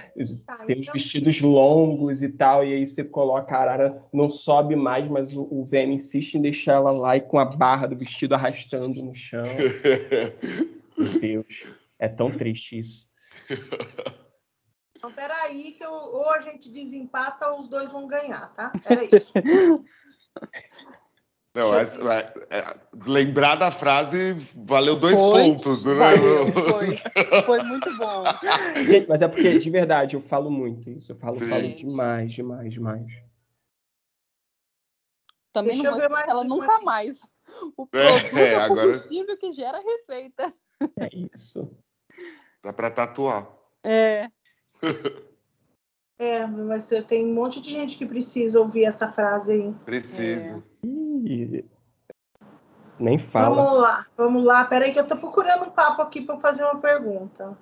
Tá, 0.45 0.65
tem 0.65 0.79
os 0.79 0.83
então- 0.87 0.93
vestidos 0.93 1.39
longos 1.41 2.23
e 2.23 2.29
tal, 2.29 2.65
e 2.65 2.73
aí 2.73 2.87
você 2.87 3.03
coloca 3.03 3.55
a 3.55 3.61
arara, 3.61 4.03
não 4.13 4.29
sobe 4.29 4.75
mais, 4.75 5.07
mas 5.09 5.33
o, 5.33 5.41
o 5.41 5.65
VM 5.65 5.93
insiste 5.93 6.35
em 6.35 6.41
deixar 6.41 6.73
ela 6.73 6.91
lá 6.91 7.17
e 7.17 7.21
com 7.21 7.37
a 7.39 7.45
barra 7.45 7.87
do 7.87 7.95
vestido 7.95 8.35
arrastando 8.35 9.01
no 9.01 9.13
chão. 9.15 9.43
Meu 10.97 11.19
Deus, 11.19 11.45
é 11.99 12.07
tão 12.07 12.29
triste 12.31 12.77
isso. 12.79 13.09
Então, 14.97 15.11
peraí, 15.11 15.71
que 15.71 15.83
eu, 15.83 15.91
ou 15.91 16.29
a 16.29 16.41
gente 16.41 16.71
desempata 16.71 17.47
ou 17.49 17.61
os 17.61 17.67
dois 17.67 17.91
vão 17.91 18.07
ganhar, 18.07 18.53
tá? 18.53 18.71
Peraí. 18.87 19.09
Não, 21.53 21.75
é- 21.75 22.33
é- 22.49 22.75
lembrar 23.05 23.55
da 23.55 23.69
frase 23.69 24.33
valeu 24.55 24.97
dois 24.97 25.19
Foi, 25.19 25.43
pontos. 25.43 25.83
Né? 25.83 25.93
Valeu, 25.95 26.47
foi, 26.53 26.97
foi 27.43 27.63
muito 27.63 27.97
bom. 27.97 28.23
Gente, 28.85 29.09
mas 29.09 29.21
é 29.21 29.27
porque, 29.27 29.59
de 29.59 29.69
verdade, 29.69 30.15
eu 30.15 30.21
falo 30.21 30.49
muito 30.49 30.89
isso. 30.89 31.11
Eu 31.11 31.17
falo, 31.17 31.35
Sim. 31.35 31.49
falo 31.49 31.75
demais, 31.75 32.31
demais, 32.33 32.73
demais. 32.73 33.05
Também 35.53 35.73
Deixa 35.73 35.91
não 35.91 35.97
ver 35.97 36.07
vou 36.07 36.11
mais 36.17 36.27
ela 36.29 36.43
nunca 36.45 36.75
aqui. 36.75 36.85
mais. 36.85 37.29
O 37.75 37.85
É, 37.91 38.19
produto 38.19 38.37
é, 38.37 38.55
agora- 38.55 38.81
combustível 38.87 39.37
que 39.37 39.51
gera 39.51 39.79
receita. 39.81 40.53
É 40.97 41.09
isso. 41.33 41.69
Dá 42.63 42.71
pra 42.71 42.89
tatuar. 42.89 43.49
É. 43.83 44.29
É, 46.23 46.45
mas 46.45 46.85
você 46.85 47.01
tem 47.01 47.25
um 47.25 47.33
monte 47.33 47.59
de 47.59 47.71
gente 47.71 47.97
que 47.97 48.05
precisa 48.05 48.59
ouvir 48.59 48.85
essa 48.85 49.11
frase 49.11 49.53
aí. 49.53 49.73
Precisa. 49.83 50.63
Nem 52.99 53.17
fala. 53.17 53.55
Vamos 53.55 53.81
lá, 53.81 54.05
vamos 54.15 54.43
lá. 54.43 54.65
Peraí 54.65 54.93
que 54.93 54.99
eu 54.99 55.07
tô 55.07 55.17
procurando 55.17 55.63
um 55.63 55.71
papo 55.71 56.01
aqui 56.01 56.21
para 56.21 56.39
fazer 56.39 56.63
uma 56.63 56.79
pergunta. 56.79 57.57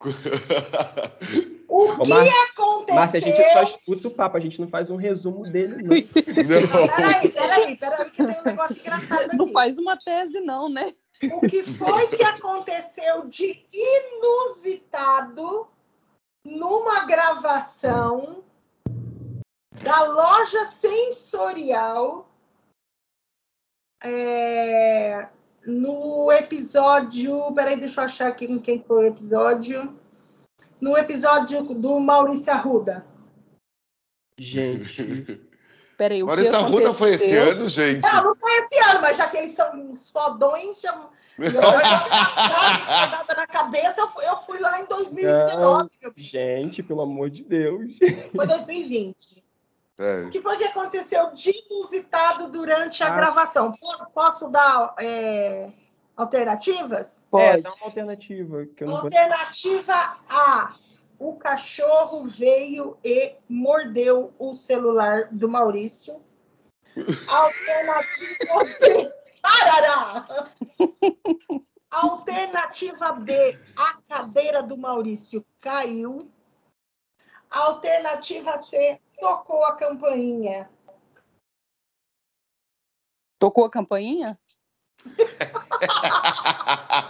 O 1.70 1.84
Ô, 1.84 2.02
que 2.02 2.12
aconteceu? 2.12 2.94
Márcia, 2.94 3.18
a 3.18 3.20
gente 3.20 3.42
só 3.52 3.62
escuta 3.62 4.08
o 4.08 4.10
papo, 4.10 4.38
a 4.38 4.40
gente 4.40 4.58
não 4.58 4.68
faz 4.68 4.88
um 4.88 4.96
resumo 4.96 5.42
dele, 5.42 5.82
não. 5.82 5.94
Não. 5.94 6.88
Peraí, 6.88 7.28
peraí, 7.28 7.76
peraí, 7.76 8.10
que 8.10 8.24
tem 8.24 8.40
um 8.40 8.44
negócio 8.44 8.76
engraçado 8.78 9.26
aqui. 9.26 9.36
Não 9.36 9.48
faz 9.48 9.76
uma 9.76 9.96
tese, 9.96 10.40
não, 10.40 10.68
né? 10.70 10.90
O 11.30 11.40
que 11.42 11.62
foi 11.62 12.08
que 12.08 12.22
aconteceu 12.22 13.26
de 13.26 13.66
inusitado 13.70 15.68
numa 16.42 17.04
gravação 17.04 18.42
da 19.82 20.04
loja 20.04 20.64
sensorial 20.64 22.27
é, 24.02 25.28
no 25.66 26.30
episódio. 26.32 27.52
Peraí, 27.52 27.76
deixa 27.76 28.00
eu 28.00 28.04
achar 28.04 28.28
aqui 28.28 28.46
com 28.46 28.60
quem 28.60 28.82
foi 28.82 29.04
o 29.04 29.08
episódio. 29.08 29.98
No 30.80 30.96
episódio 30.96 31.62
do 31.74 31.98
Maurício 31.98 32.52
Arruda. 32.52 33.04
Gente, 34.38 35.48
Peraí, 35.98 36.22
o 36.22 36.26
Maurício 36.26 36.52
que 36.52 36.56
Arruda 36.56 36.94
foi 36.94 37.14
esse 37.14 37.34
ano, 37.34 37.68
gente? 37.68 38.00
Não, 38.02 38.22
não 38.22 38.36
foi 38.36 38.56
esse 38.58 38.78
ano, 38.88 39.00
mas 39.00 39.16
já 39.16 39.26
que 39.26 39.36
eles 39.36 39.52
são 39.52 39.74
uns 39.74 40.08
fodões, 40.10 40.80
já, 40.80 40.94
eu, 41.36 41.44
eu, 41.46 41.60
eu, 41.60 43.36
na 43.36 43.46
cabeça, 43.48 44.02
eu 44.02 44.08
fui, 44.08 44.24
eu 44.24 44.36
fui 44.36 44.60
lá 44.60 44.80
em 44.80 44.86
2019, 44.86 45.90
meu 46.00 46.12
bicho. 46.12 46.30
gente, 46.30 46.84
pelo 46.84 47.00
amor 47.00 47.30
de 47.30 47.42
Deus. 47.42 47.98
Foi 48.32 48.46
2020. 48.46 49.47
É. 49.98 50.22
O 50.22 50.30
que 50.30 50.40
foi 50.40 50.56
que 50.56 50.64
aconteceu 50.64 51.32
de 51.32 51.50
inusitado 51.68 52.48
durante 52.48 53.02
a 53.02 53.08
Ah. 53.08 53.16
gravação? 53.16 53.72
Posso, 53.72 54.10
posso 54.10 54.48
dar 54.48 54.94
é, 55.00 55.72
alternativas? 56.16 57.20
É, 57.22 57.24
Pode. 57.30 57.62
dá 57.62 57.72
uma 57.74 57.86
alternativa. 57.86 58.66
Que 58.66 58.84
eu 58.84 58.88
não 58.88 58.94
vou... 58.96 59.04
Alternativa 59.04 60.18
A. 60.28 60.76
O 61.18 61.34
cachorro 61.36 62.28
veio 62.28 62.96
e 63.02 63.34
mordeu 63.48 64.32
o 64.38 64.54
celular 64.54 65.28
do 65.32 65.48
Maurício. 65.48 66.22
Alternativa 67.26 68.64
B. 68.80 69.12
Parará! 69.42 70.26
Alternativa 71.90 73.12
B. 73.12 73.58
A 73.76 73.98
cadeira 74.08 74.62
do 74.62 74.76
Maurício 74.76 75.44
caiu. 75.60 76.30
Alternativa 77.50 78.58
C. 78.58 79.00
Tocou 79.20 79.64
a 79.64 79.74
campainha. 79.74 80.70
Tocou 83.38 83.64
a 83.64 83.70
campainha? 83.70 84.38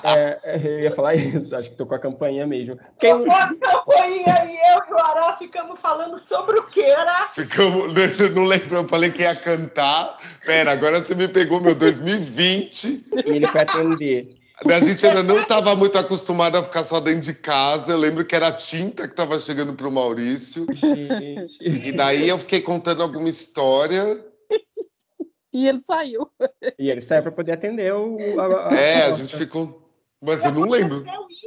É, 0.05 0.39
é, 0.45 0.57
eu 0.57 0.81
ia 0.81 0.93
falar 0.93 1.17
isso, 1.17 1.57
acho 1.57 1.71
que 1.71 1.77
tô 1.77 1.85
com 1.85 1.95
a 1.95 1.99
campanha 1.99 2.47
mesmo. 2.47 2.79
Quem... 2.99 3.11
Tocou 3.11 3.33
a 3.33 3.55
campainha 3.55 4.45
e 4.45 4.57
eu 4.57 4.83
e 4.89 4.93
o 4.93 4.99
Ará 4.99 5.37
ficamos 5.37 5.81
falando 5.81 6.17
sobre 6.17 6.59
o 6.59 6.67
que 6.67 6.81
era. 6.81 7.29
Ficamos, 7.33 7.93
não 8.35 8.45
lembro, 8.45 8.77
eu 8.77 8.89
falei 8.89 9.11
que 9.11 9.23
ia 9.23 9.35
cantar. 9.35 10.19
Pera, 10.45 10.73
agora 10.73 11.03
você 11.03 11.15
me 11.15 11.27
pegou, 11.27 11.61
meu, 11.61 11.75
2020. 11.75 13.11
E 13.27 13.31
ele 13.31 13.47
foi 13.49 13.61
atender. 13.61 14.38
A 14.67 14.81
gente 14.81 15.07
ainda 15.07 15.23
não 15.23 15.41
estava 15.41 15.75
muito 15.77 15.97
acostumado 15.97 16.57
a 16.57 16.65
ficar 16.65 16.83
só 16.83 16.99
dentro 16.99 17.21
de 17.21 17.35
casa. 17.35 17.93
Eu 17.93 17.97
lembro 17.99 18.25
que 18.25 18.35
era 18.35 18.49
a 18.49 18.53
tinta 18.53 19.05
que 19.07 19.13
estava 19.13 19.39
chegando 19.39 19.73
pro 19.75 19.91
Maurício. 19.91 20.67
Gente. 20.75 21.59
E 21.63 21.93
daí 21.93 22.29
eu 22.29 22.39
fiquei 22.39 22.61
contando 22.61 23.03
alguma 23.03 23.29
história. 23.29 24.25
E 25.53 25.67
ele 25.67 25.81
saiu. 25.81 26.29
E 26.79 26.91
ele 26.91 27.01
saiu 27.01 27.23
para 27.23 27.33
poder 27.33 27.53
atender 27.53 27.93
o. 27.95 28.17
A, 28.41 28.69
a- 28.69 28.75
É, 28.77 29.03
a 29.05 29.07
a- 29.09 29.13
gente 29.13 29.37
ficou. 29.37 29.85
Mas 30.21 30.45
eu 30.45 30.51
não 30.51 30.63
lembro. 30.69 31.05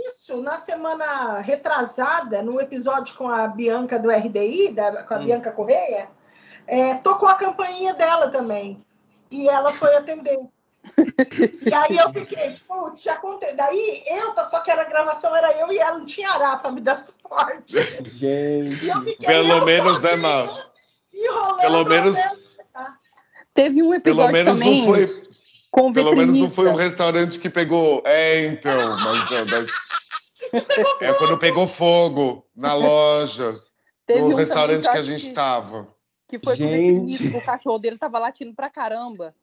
Isso 0.08 0.42
na 0.42 0.58
semana 0.58 1.40
retrasada, 1.40 2.42
no 2.42 2.62
episódio 2.62 3.14
com 3.16 3.28
a 3.28 3.46
Bianca 3.46 4.00
do 4.00 4.10
RDI, 4.10 4.72
da- 4.72 5.04
com 5.04 5.14
a 5.14 5.18
Hum. 5.20 5.26
Bianca 5.26 5.52
Correia. 5.52 6.08
É, 6.66 6.94
tocou 6.96 7.28
a 7.28 7.36
campainha 7.36 7.94
dela 7.94 8.30
também. 8.30 8.82
E 9.30 9.50
ela 9.50 9.74
foi 9.74 9.94
atender. 9.96 10.40
E 11.66 11.74
aí 11.74 11.98
eu 11.98 12.12
fiquei, 12.12 12.56
putz, 12.68 13.08
aconteceu. 13.08 13.56
Daí 13.56 14.04
eu, 14.08 14.34
só 14.46 14.60
que 14.62 14.72
era 14.72 14.82
a 14.82 14.86
gravação, 14.86 15.36
era 15.36 15.52
eu 15.60 15.72
e 15.72 15.78
ela, 15.80 16.00
não 16.00 16.06
tinha 16.06 16.30
ará 16.32 16.58
para 16.58 16.72
me 16.72 16.82
dar 16.82 16.98
suporte. 16.98 17.74
Gente. 18.06 18.86
E 18.86 18.90
eu 18.90 19.02
fiquei, 19.02 19.28
Pelo 19.28 19.52
eu 19.54 19.66
menos, 19.66 20.02
né, 20.02 20.12
enrolando 21.14 21.58
Pelo 21.62 21.86
menos- 21.86 22.18
chegar. 22.18 22.98
Teve 23.54 23.82
um 23.84 23.90
Pelo 23.90 23.96
episódio 23.96 24.34
menos 24.34 24.54
também 24.60 24.80
não 24.80 24.86
foi. 24.88 25.24
com 25.70 25.90
o 25.90 25.94
Pelo 25.94 26.16
menos 26.16 26.38
não 26.38 26.50
foi 26.50 26.68
um 26.68 26.76
restaurante 26.76 27.38
que 27.40 27.50
pegou. 27.50 28.02
É, 28.06 28.46
então. 28.46 28.72
Mas, 29.04 29.52
mas- 29.52 29.72
é 31.02 31.14
quando 31.14 31.38
pegou 31.38 31.68
fogo 31.68 32.46
na 32.56 32.74
loja, 32.74 33.52
Teve 34.06 34.22
no 34.22 34.30
um 34.30 34.36
restaurante 34.36 34.90
que 34.90 34.98
a 34.98 35.04
gente 35.04 35.22
que- 35.24 35.28
estava. 35.30 35.88
Que 36.28 36.40
foi 36.40 36.56
com 36.58 36.64
o 36.64 36.68
Gente. 36.68 36.82
veterinista, 36.88 37.30
que 37.30 37.38
o 37.38 37.42
cachorro 37.46 37.78
dele 37.78 37.98
tava 37.98 38.18
latindo 38.18 38.54
pra 38.56 38.70
caramba. 38.70 39.36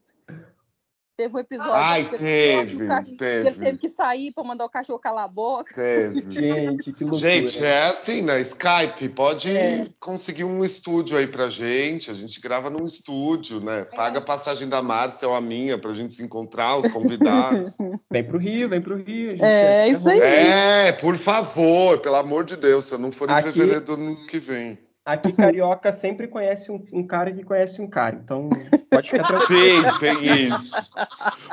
Teve 1.18 1.34
um 1.34 1.38
episódio 1.40 1.72
Ai, 1.72 2.04
que, 2.04 2.16
teve, 2.16 2.76
que 2.76 2.82
o 2.84 2.86
ca- 2.86 3.02
que 3.02 3.08
ele 3.10 3.16
teve. 3.18 3.50
teve 3.64 3.78
que 3.78 3.88
sair 3.88 4.32
pra 4.32 4.44
mandar 4.44 4.64
o 4.64 4.70
cachorro 4.70 5.00
calar 5.00 5.24
a 5.24 5.28
boca. 5.28 5.74
Teve. 5.74 6.20
Gente, 6.30 6.92
que 6.92 7.02
loucura. 7.02 7.28
Gente, 7.28 7.64
é 7.64 7.86
assim, 7.88 8.22
na 8.22 8.38
Skype, 8.38 9.08
pode 9.08 9.50
É. 9.50 9.84
conseguir 9.98 10.44
um 10.44 10.64
estúdio 10.64 11.18
aí 11.18 11.26
pra 11.26 11.50
gente. 11.50 12.08
A 12.08 12.14
gente 12.14 12.40
grava 12.40 12.70
num 12.70 12.86
estúdio, 12.86 13.58
né? 13.58 13.84
Paga 13.96 14.20
a 14.20 14.22
passagem 14.22 14.68
da 14.68 14.80
Márcia 14.80 15.26
ou 15.26 15.34
a 15.34 15.40
minha 15.40 15.76
pra 15.76 15.92
gente 15.92 16.14
se 16.14 16.22
encontrar, 16.22 16.76
os 16.78 16.92
convidados. 16.92 17.76
Vem 18.08 18.22
pro 18.22 18.38
Rio, 18.38 18.68
vem 18.68 18.80
pro 18.80 18.94
Rio. 18.96 19.32
gente. 19.32 19.42
É, 19.42 19.88
isso 19.88 20.08
aí. 20.08 20.20
é, 20.20 20.92
por 20.92 21.16
favor, 21.16 21.98
pelo 21.98 22.14
amor 22.14 22.44
de 22.44 22.54
Deus, 22.56 22.84
se 22.84 22.94
eu 22.94 22.98
não 22.98 23.10
for 23.10 23.28
em 23.28 23.32
Aqui- 23.32 23.50
fevereiro 23.50 23.80
do 23.80 23.94
ano 23.94 24.24
que 24.28 24.38
vem. 24.38 24.78
Aqui, 25.08 25.32
carioca 25.32 25.90
sempre 25.90 26.28
conhece 26.28 26.70
um, 26.70 26.84
um 26.92 27.02
cara 27.06 27.32
que 27.32 27.42
conhece 27.42 27.80
um 27.80 27.88
cara. 27.88 28.20
Então, 28.22 28.50
pode 28.90 29.08
ficar 29.08 29.24
tranquilo. 29.26 29.90
Sim, 29.92 29.98
tem 30.00 30.44
isso. 30.44 30.76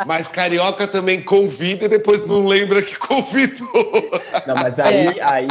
Mas 0.06 0.28
carioca 0.28 0.86
também 0.86 1.24
convida 1.24 1.86
e 1.86 1.88
depois 1.88 2.28
não 2.28 2.46
lembra 2.46 2.82
que 2.82 2.98
convidou. 2.98 4.12
Não, 4.46 4.56
mas 4.56 4.78
aí, 4.78 5.22
aí 5.22 5.48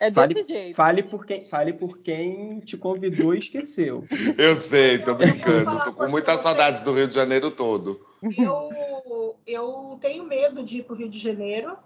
É 0.00 0.10
Fale- 0.10 0.32
desse 0.32 0.48
jeito. 0.48 0.74
fale, 0.74 1.02
por 1.02 1.26
quem, 1.26 1.46
fale 1.50 1.72
por 1.74 1.98
quem 1.98 2.60
te 2.60 2.78
convidou 2.78 3.34
e 3.34 3.40
esqueceu. 3.40 4.06
Eu 4.38 4.56
sei, 4.56 4.96
tô 4.96 5.14
brincando. 5.14 5.78
Tô 5.84 5.92
com 5.92 6.08
muitas 6.08 6.40
saudades 6.40 6.82
do 6.82 6.94
Rio 6.94 7.08
de 7.08 7.14
Janeiro 7.14 7.50
todo. 7.50 8.00
Eu, 8.38 9.36
eu 9.46 9.98
tenho 10.00 10.24
medo 10.24 10.64
de 10.64 10.78
ir 10.78 10.82
para 10.84 10.94
o 10.94 10.96
Rio 10.96 11.10
de 11.10 11.18
Janeiro. 11.18 11.76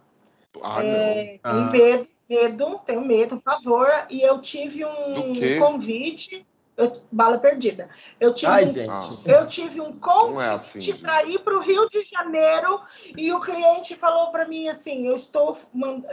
Ah, 0.62 0.84
É, 0.84 1.40
Ah. 1.42 1.50
Tenho 1.52 1.70
medo, 1.72 2.08
medo, 2.32 2.80
tenho 2.86 3.04
medo, 3.04 3.40
pavor. 3.40 3.88
E 4.08 4.22
eu 4.22 4.40
tive 4.40 4.84
um 4.84 5.58
convite, 5.58 6.46
eu- 6.76 7.00
bala 7.10 7.38
perdida. 7.38 7.88
Eu 8.18 8.32
tive, 8.32 8.50
Ai, 8.50 8.64
um, 8.64 8.72
gente. 8.72 8.90
Ah. 8.90 9.10
eu 9.26 9.46
tive 9.46 9.80
um. 9.80 9.92
Não 10.00 10.40
é 10.40 10.50
assim. 10.50 10.78
convite 10.78 10.94
para 10.94 11.24
ir 11.24 11.38
para 11.40 11.56
o 11.56 11.60
Rio 11.60 11.86
de 11.88 12.02
Janeiro 12.02 12.80
e 13.16 13.32
o 13.32 13.40
cliente 13.40 13.94
falou 13.94 14.30
para 14.30 14.48
mim 14.48 14.68
assim: 14.68 15.06
eu 15.06 15.14
estou, 15.14 15.56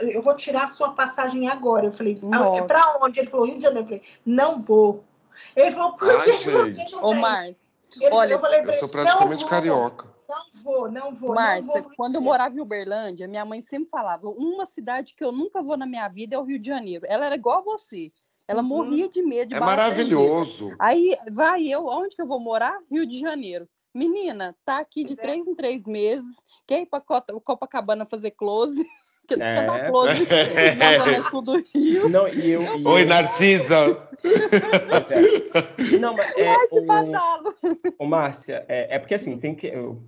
eu 0.00 0.22
vou 0.22 0.36
tirar 0.36 0.64
a 0.64 0.68
sua 0.68 0.92
passagem 0.92 1.48
agora. 1.48 1.86
Eu 1.86 1.92
falei: 1.92 2.18
Nossa. 2.22 2.62
é 2.62 2.66
para 2.66 2.98
onde? 3.02 3.20
Ele 3.20 3.30
falou: 3.30 3.46
Rio 3.46 3.56
de 3.56 3.64
Janeiro. 3.64 3.86
Eu 3.86 3.88
falei: 3.88 4.02
não 4.26 4.60
vou. 4.60 5.04
Ele 5.56 5.72
falou: 5.72 5.92
por 5.94 6.10
Ai, 6.10 6.24
que 6.24 6.32
que 6.32 6.50
você 6.50 6.74
gente. 6.74 6.92
não 6.92 7.04
Ô? 7.04 7.14
Márcio, 7.14 7.56
olha, 8.12 8.34
eu 8.34 8.40
falei 8.40 8.60
Eu 8.60 8.72
sou 8.74 8.88
praticamente 8.88 9.46
carioca. 9.46 10.06
Não 10.30 10.62
vou, 10.62 10.90
não 10.90 11.14
vou. 11.14 11.28
não 11.30 11.34
Márcia, 11.34 11.82
vou. 11.82 11.90
quando 11.96 12.14
eu 12.14 12.20
morava 12.20 12.54
em 12.56 12.60
Uberlândia, 12.60 13.26
minha 13.28 13.44
mãe 13.44 13.60
sempre 13.62 13.88
falava: 13.90 14.28
uma 14.28 14.64
cidade 14.66 15.14
que 15.14 15.24
eu 15.24 15.32
nunca 15.32 15.62
vou 15.62 15.76
na 15.76 15.86
minha 15.86 16.06
vida 16.08 16.36
é 16.36 16.38
o 16.38 16.44
Rio 16.44 16.58
de 16.58 16.66
Janeiro. 16.68 17.04
Ela 17.08 17.26
era 17.26 17.34
igual 17.34 17.58
a 17.58 17.62
você. 17.62 18.10
Ela 18.48 18.62
Uhum. 18.62 18.68
morria 18.68 19.08
de 19.08 19.22
medo 19.22 19.50
de 19.50 19.54
É 19.54 19.60
maravilhoso. 19.60 20.74
Aí 20.78 21.16
vai 21.30 21.64
eu, 21.66 21.86
onde 21.86 22.16
que 22.16 22.22
eu 22.22 22.26
vou 22.26 22.40
morar? 22.40 22.78
Rio 22.90 23.06
de 23.06 23.18
Janeiro. 23.18 23.68
Menina, 23.94 24.56
tá 24.64 24.78
aqui 24.78 25.04
de 25.04 25.12
é. 25.14 25.16
três 25.16 25.46
em 25.48 25.54
três 25.54 25.84
meses. 25.86 26.36
Quer 26.66 26.82
ir 26.82 26.86
pra 26.86 27.00
Cota- 27.00 27.34
Copacabana 27.40 28.04
fazer 28.06 28.30
close? 28.32 28.84
que 29.28 29.34
É. 29.34 29.66
dar 29.66 29.90
close 29.90 30.12
na 30.76 30.98
Zona 30.98 31.22
Sul 31.30 31.42
do 31.42 31.56
Rio. 31.72 32.08
Não, 32.08 32.26
e 32.28 32.50
eu. 32.50 32.62
e 32.62 32.84
Oi, 32.86 33.02
eu- 33.02 33.06
Narcisa! 33.06 34.08
é. 35.10 35.98
Não, 35.98 36.14
mas 36.14 36.30
é, 36.36 36.48
Ai, 36.48 36.66
que 36.68 37.94
o, 37.98 38.06
Márcia, 38.06 38.64
é, 38.68 38.96
é 38.96 38.98
porque 38.98 39.14
assim, 39.14 39.38
tem 39.38 39.54
que. 39.54 39.66
eu- 39.68 40.02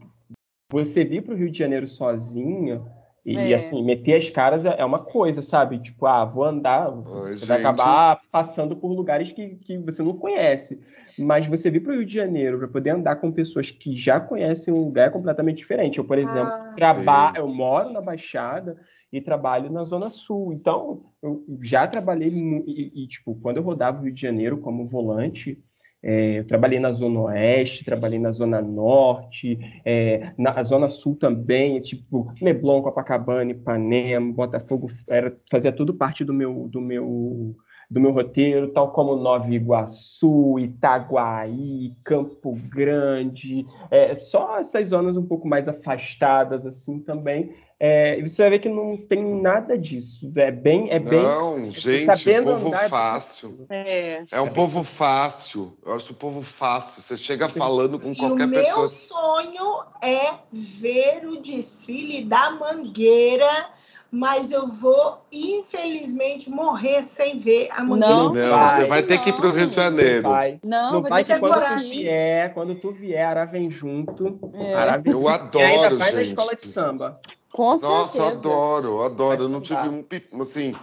Você 0.73 1.05
vir 1.05 1.23
para 1.23 1.35
o 1.35 1.37
Rio 1.37 1.51
de 1.51 1.59
Janeiro 1.59 1.87
sozinho 1.87 2.87
e, 3.25 3.37
É. 3.53 3.55
assim, 3.55 3.85
meter 3.85 4.15
as 4.17 4.29
caras 4.31 4.65
é 4.65 4.75
é 4.81 4.85
uma 4.85 4.99
coisa, 4.99 5.43
sabe? 5.43 5.79
Tipo, 5.79 6.07
ah, 6.07 6.25
vou 6.25 6.45
andar, 6.45 6.89
Oi, 6.91 7.35
você 7.37 7.47
vai 7.47 7.59
gente. 7.59 7.67
acabar 7.69 8.21
passando 8.33 8.75
por 8.75 8.89
lugares 8.93 9.31
que, 9.31 9.57
que 9.57 9.79
você 9.79 10.03
não 10.03 10.17
conhece. 10.17 10.81
Mas 11.19 11.47
você 11.47 11.71
vir 11.71 11.81
para 11.81 11.93
o 11.93 11.97
Rio 11.97 12.07
de 12.07 12.15
Janeiro 12.15 12.59
para 12.59 12.69
poder 12.69 12.91
andar 12.91 13.17
com 13.17 13.31
pessoas 13.31 13.71
que 13.71 13.95
já 13.95 14.19
conhecem 14.19 14.73
um 14.73 14.83
lugar 14.85 15.09
é 15.09 15.11
completamente 15.11 15.59
diferente. 15.59 15.99
Eu, 15.99 16.05
por 16.05 16.19
exemplo, 16.19 16.51
Ah, 16.53 16.73
traba- 16.75 17.33
sim. 17.35 17.39
eu 17.41 17.47
moro 17.49 17.91
na 17.93 18.01
Baixada 18.01 18.77
e 19.13 19.21
trabalho 19.21 19.71
na 19.71 19.85
Zona 19.85 20.11
Sul. 20.11 20.55
Então, 20.55 21.03
eu 21.23 21.45
já 21.61 21.87
trabalhei 21.87 22.31
e, 22.67 23.05
e, 23.05 23.07
tipo, 23.09 23.35
quando 23.43 23.59
eu 23.59 23.63
rodava 23.63 24.01
o 24.01 24.05
Rio 24.05 24.13
de 24.15 24.21
Janeiro 24.23 24.57
como 24.57 24.87
volante, 24.87 25.63
é, 26.03 26.41
eu 26.41 26.47
trabalhei 26.47 26.81
na 26.81 26.93
Zona 26.93 27.21
Oeste, 27.21 27.85
trabalhei 27.85 28.19
na 28.19 28.33
Zona 28.33 28.61
Norte, 28.61 29.59
é, 29.85 30.33
na 30.37 30.61
Zona 30.65 30.89
Sul 30.89 31.15
também, 31.15 31.79
tipo, 31.81 32.33
Leblon, 32.41 32.83
Copacabana, 32.83 33.53
Ipanema, 33.53 34.33
Botafogo, 34.33 34.89
era, 35.09 35.37
fazia 35.49 35.71
tudo 35.71 35.95
parte 35.95 36.25
do 36.25 36.35
meu, 36.35 36.69
do 36.69 36.81
meu, 36.81 37.55
do 37.89 38.01
meu 38.01 38.11
roteiro, 38.11 38.73
tal 38.73 38.91
como 38.91 39.15
Nova 39.15 39.49
Iguaçu, 39.55 40.59
Itaguaí, 40.59 41.95
Campo 42.03 42.53
Grande, 42.69 43.65
é, 43.89 44.15
só 44.17 44.59
essas 44.59 44.89
zonas 44.89 45.17
um 45.17 45.27
pouco 45.27 45.47
mais 45.47 45.69
afastadas 45.69 46.67
assim 46.67 46.99
também. 46.99 47.55
É, 47.85 48.17
e 48.17 48.23
você 48.23 48.43
vai 48.43 48.51
ver 48.53 48.59
que 48.61 48.69
não 48.69 48.97
tem 48.97 49.25
nada 49.43 49.77
disso. 49.77 50.33
É 50.37 50.53
bem, 50.53 50.89
é 50.89 51.01
bem 51.01 51.21
Não, 51.21 51.69
gente, 51.73 52.05
sabendo 52.05 52.53
povo 52.53 52.69
andar 52.69 52.85
é 52.85 52.89
fácil. 52.89 53.67
É. 53.69 54.23
É 54.31 54.41
um 54.41 54.51
povo 54.53 54.85
fácil. 54.85 55.77
Eu 55.85 55.97
acho 55.97 56.13
o 56.13 56.15
povo 56.15 56.43
fácil. 56.43 57.03
Você 57.03 57.17
chega 57.17 57.49
falando 57.49 57.99
com 57.99 58.11
E 58.11 58.13
o 58.13 58.17
qualquer 58.17 58.47
meu 58.47 58.63
pessoa. 58.63 58.87
sonho 58.87 59.85
é 60.01 60.35
ver 60.53 61.27
o 61.27 61.43
desfile 61.43 62.23
da 62.25 62.53
Mangueira, 62.53 63.71
mas 64.15 64.53
eu 64.53 64.69
vou, 64.69 65.25
infelizmente, 65.33 66.51
morrer 66.51 67.03
sem 67.03 67.39
ver 67.39 67.71
a 67.73 67.83
Mangueira. 67.83 68.15
Não, 68.15 68.31
Não, 68.31 68.51
vai. 68.51 68.69
você 68.83 68.85
vai 68.87 69.03
ter 69.03 69.19
que 69.23 69.31
ir 69.31 69.33
para 69.33 69.47
o 69.47 69.51
Rio 69.51 69.67
de 69.69 69.75
Janeiro. 69.75 70.29
Vai. 70.29 70.61
Não, 70.63 70.93
Não 70.93 71.01
vai 71.01 71.11
vai 71.11 71.25
ter 71.25 71.33
que 71.33 71.41
quando 71.41 71.55
agora 71.55 71.77
tu 71.77 71.89
vier, 71.89 72.53
quando 72.53 72.75
tu 72.75 72.93
vier, 72.93 73.27
Ara 73.27 73.47
vem 73.47 73.71
junto. 73.71 74.39
É. 74.53 74.75
Ara 74.75 74.99
vem 74.99 75.15
Eu 75.15 75.23
E 75.23 75.29
ainda 75.29 75.87
adoro, 75.87 75.97
vai 75.97 76.13
na 76.13 76.19
gente. 76.19 76.29
escola 76.29 76.55
de 76.55 76.67
samba. 76.67 77.19
Com 77.51 77.71
Nossa, 77.71 77.89
eu 77.89 78.07
certeza. 78.07 78.39
adoro, 78.39 79.03
adoro. 79.03 79.43
Eu 79.45 79.49
não 79.49 79.63
tive 79.63 79.89
um 79.89 80.43
assim. 80.43 80.75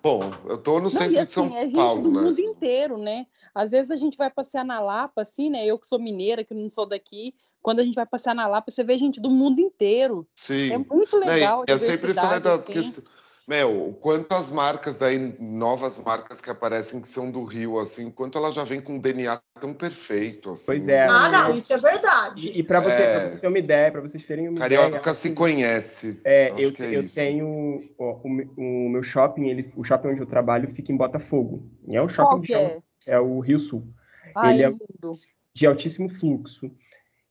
Bom, 0.00 0.32
eu 0.48 0.56
tô 0.56 0.76
no 0.76 0.84
Não, 0.84 0.90
centro 0.90 1.20
e 1.20 1.26
de 1.26 1.32
São 1.32 1.46
assim, 1.46 1.56
é 1.56 1.62
gente 1.64 1.74
Paulo, 1.74 2.02
do 2.02 2.10
né? 2.12 2.20
mundo 2.22 2.40
inteiro, 2.40 2.96
né? 2.96 3.26
Às 3.54 3.72
vezes 3.72 3.90
a 3.90 3.96
gente 3.96 4.16
vai 4.16 4.30
passear 4.30 4.64
na 4.64 4.80
Lapa, 4.80 5.22
assim, 5.22 5.50
né? 5.50 5.66
Eu 5.66 5.78
que 5.78 5.86
sou 5.86 5.98
mineira, 5.98 6.44
que 6.44 6.54
não 6.54 6.70
sou 6.70 6.86
daqui, 6.86 7.34
quando 7.62 7.80
a 7.80 7.84
gente 7.84 7.94
vai 7.94 8.06
passear 8.06 8.34
na 8.34 8.46
Lapa, 8.46 8.70
você 8.70 8.82
vê 8.84 8.96
gente 8.98 9.20
do 9.20 9.30
mundo 9.30 9.60
inteiro. 9.60 10.26
Sim. 10.34 10.72
É 10.72 10.78
muito 10.78 11.18
Né, 11.20 11.26
legal. 11.26 11.64
e 11.66 11.70
eu 11.70 11.78
sempre 11.78 12.14
falei 12.14 12.40
da 12.40 12.54
assim. 12.54 12.72
questão. 12.72 13.04
Meu, 13.48 13.88
o 13.88 13.94
quanto 13.94 14.32
as 14.32 14.52
marcas 14.52 14.96
daí, 14.96 15.18
novas 15.40 15.98
marcas 15.98 16.40
que 16.40 16.48
aparecem 16.48 17.00
que 17.00 17.08
são 17.08 17.32
do 17.32 17.42
Rio, 17.42 17.80
assim, 17.80 18.08
quanto 18.08 18.38
ela 18.38 18.52
já 18.52 18.62
vem 18.62 18.80
com 18.80 18.94
um 18.94 18.98
DNA 19.00 19.40
tão 19.60 19.74
perfeito, 19.74 20.50
assim. 20.52 20.66
Pois 20.66 20.86
é. 20.86 21.08
Ah, 21.08 21.28
não, 21.28 21.56
isso 21.56 21.72
é 21.72 21.78
verdade. 21.78 22.48
E, 22.48 22.60
e 22.60 22.62
para 22.62 22.78
você, 22.78 23.02
É. 23.02 23.26
você 23.26 23.38
ter 23.38 23.48
uma 23.48 23.58
ideia, 23.58 23.90
para 23.90 24.02
vocês 24.02 24.22
terem 24.24 24.48
uma 24.48 24.58
Carioca 24.60 24.98
ideia. 24.98 25.14
se 25.14 25.32
conhece. 25.32 26.20
É, 26.22 26.50
eu, 26.56 26.72
que 26.72 26.80
é 26.82 26.94
eu 26.96 27.02
isso. 27.02 27.16
tenho 27.16 27.90
ó, 27.98 28.20
o, 28.22 28.86
o 28.86 28.88
meu 28.88 29.02
shopping, 29.02 29.48
ele, 29.48 29.68
o 29.74 29.82
shopping 29.82 30.08
onde 30.10 30.20
eu 30.22 30.26
trabalho 30.26 30.68
fica 30.70 30.92
em 30.92 30.96
Botafogo. 30.96 31.68
E 31.88 31.96
é 31.96 32.00
um 32.00 32.06
Qual 32.06 32.08
shopping 32.08 32.40
que 32.42 32.52
chama- 32.52 32.68
é? 32.68 32.82
é 33.06 33.18
o 33.18 33.40
Rio 33.40 33.58
Sul, 33.58 33.82
Ai, 34.36 34.54
Ele 34.54 34.62
é- 34.62 34.68
lindo. 34.68 35.16
de 35.52 35.66
altíssimo 35.66 36.08
fluxo. 36.08 36.70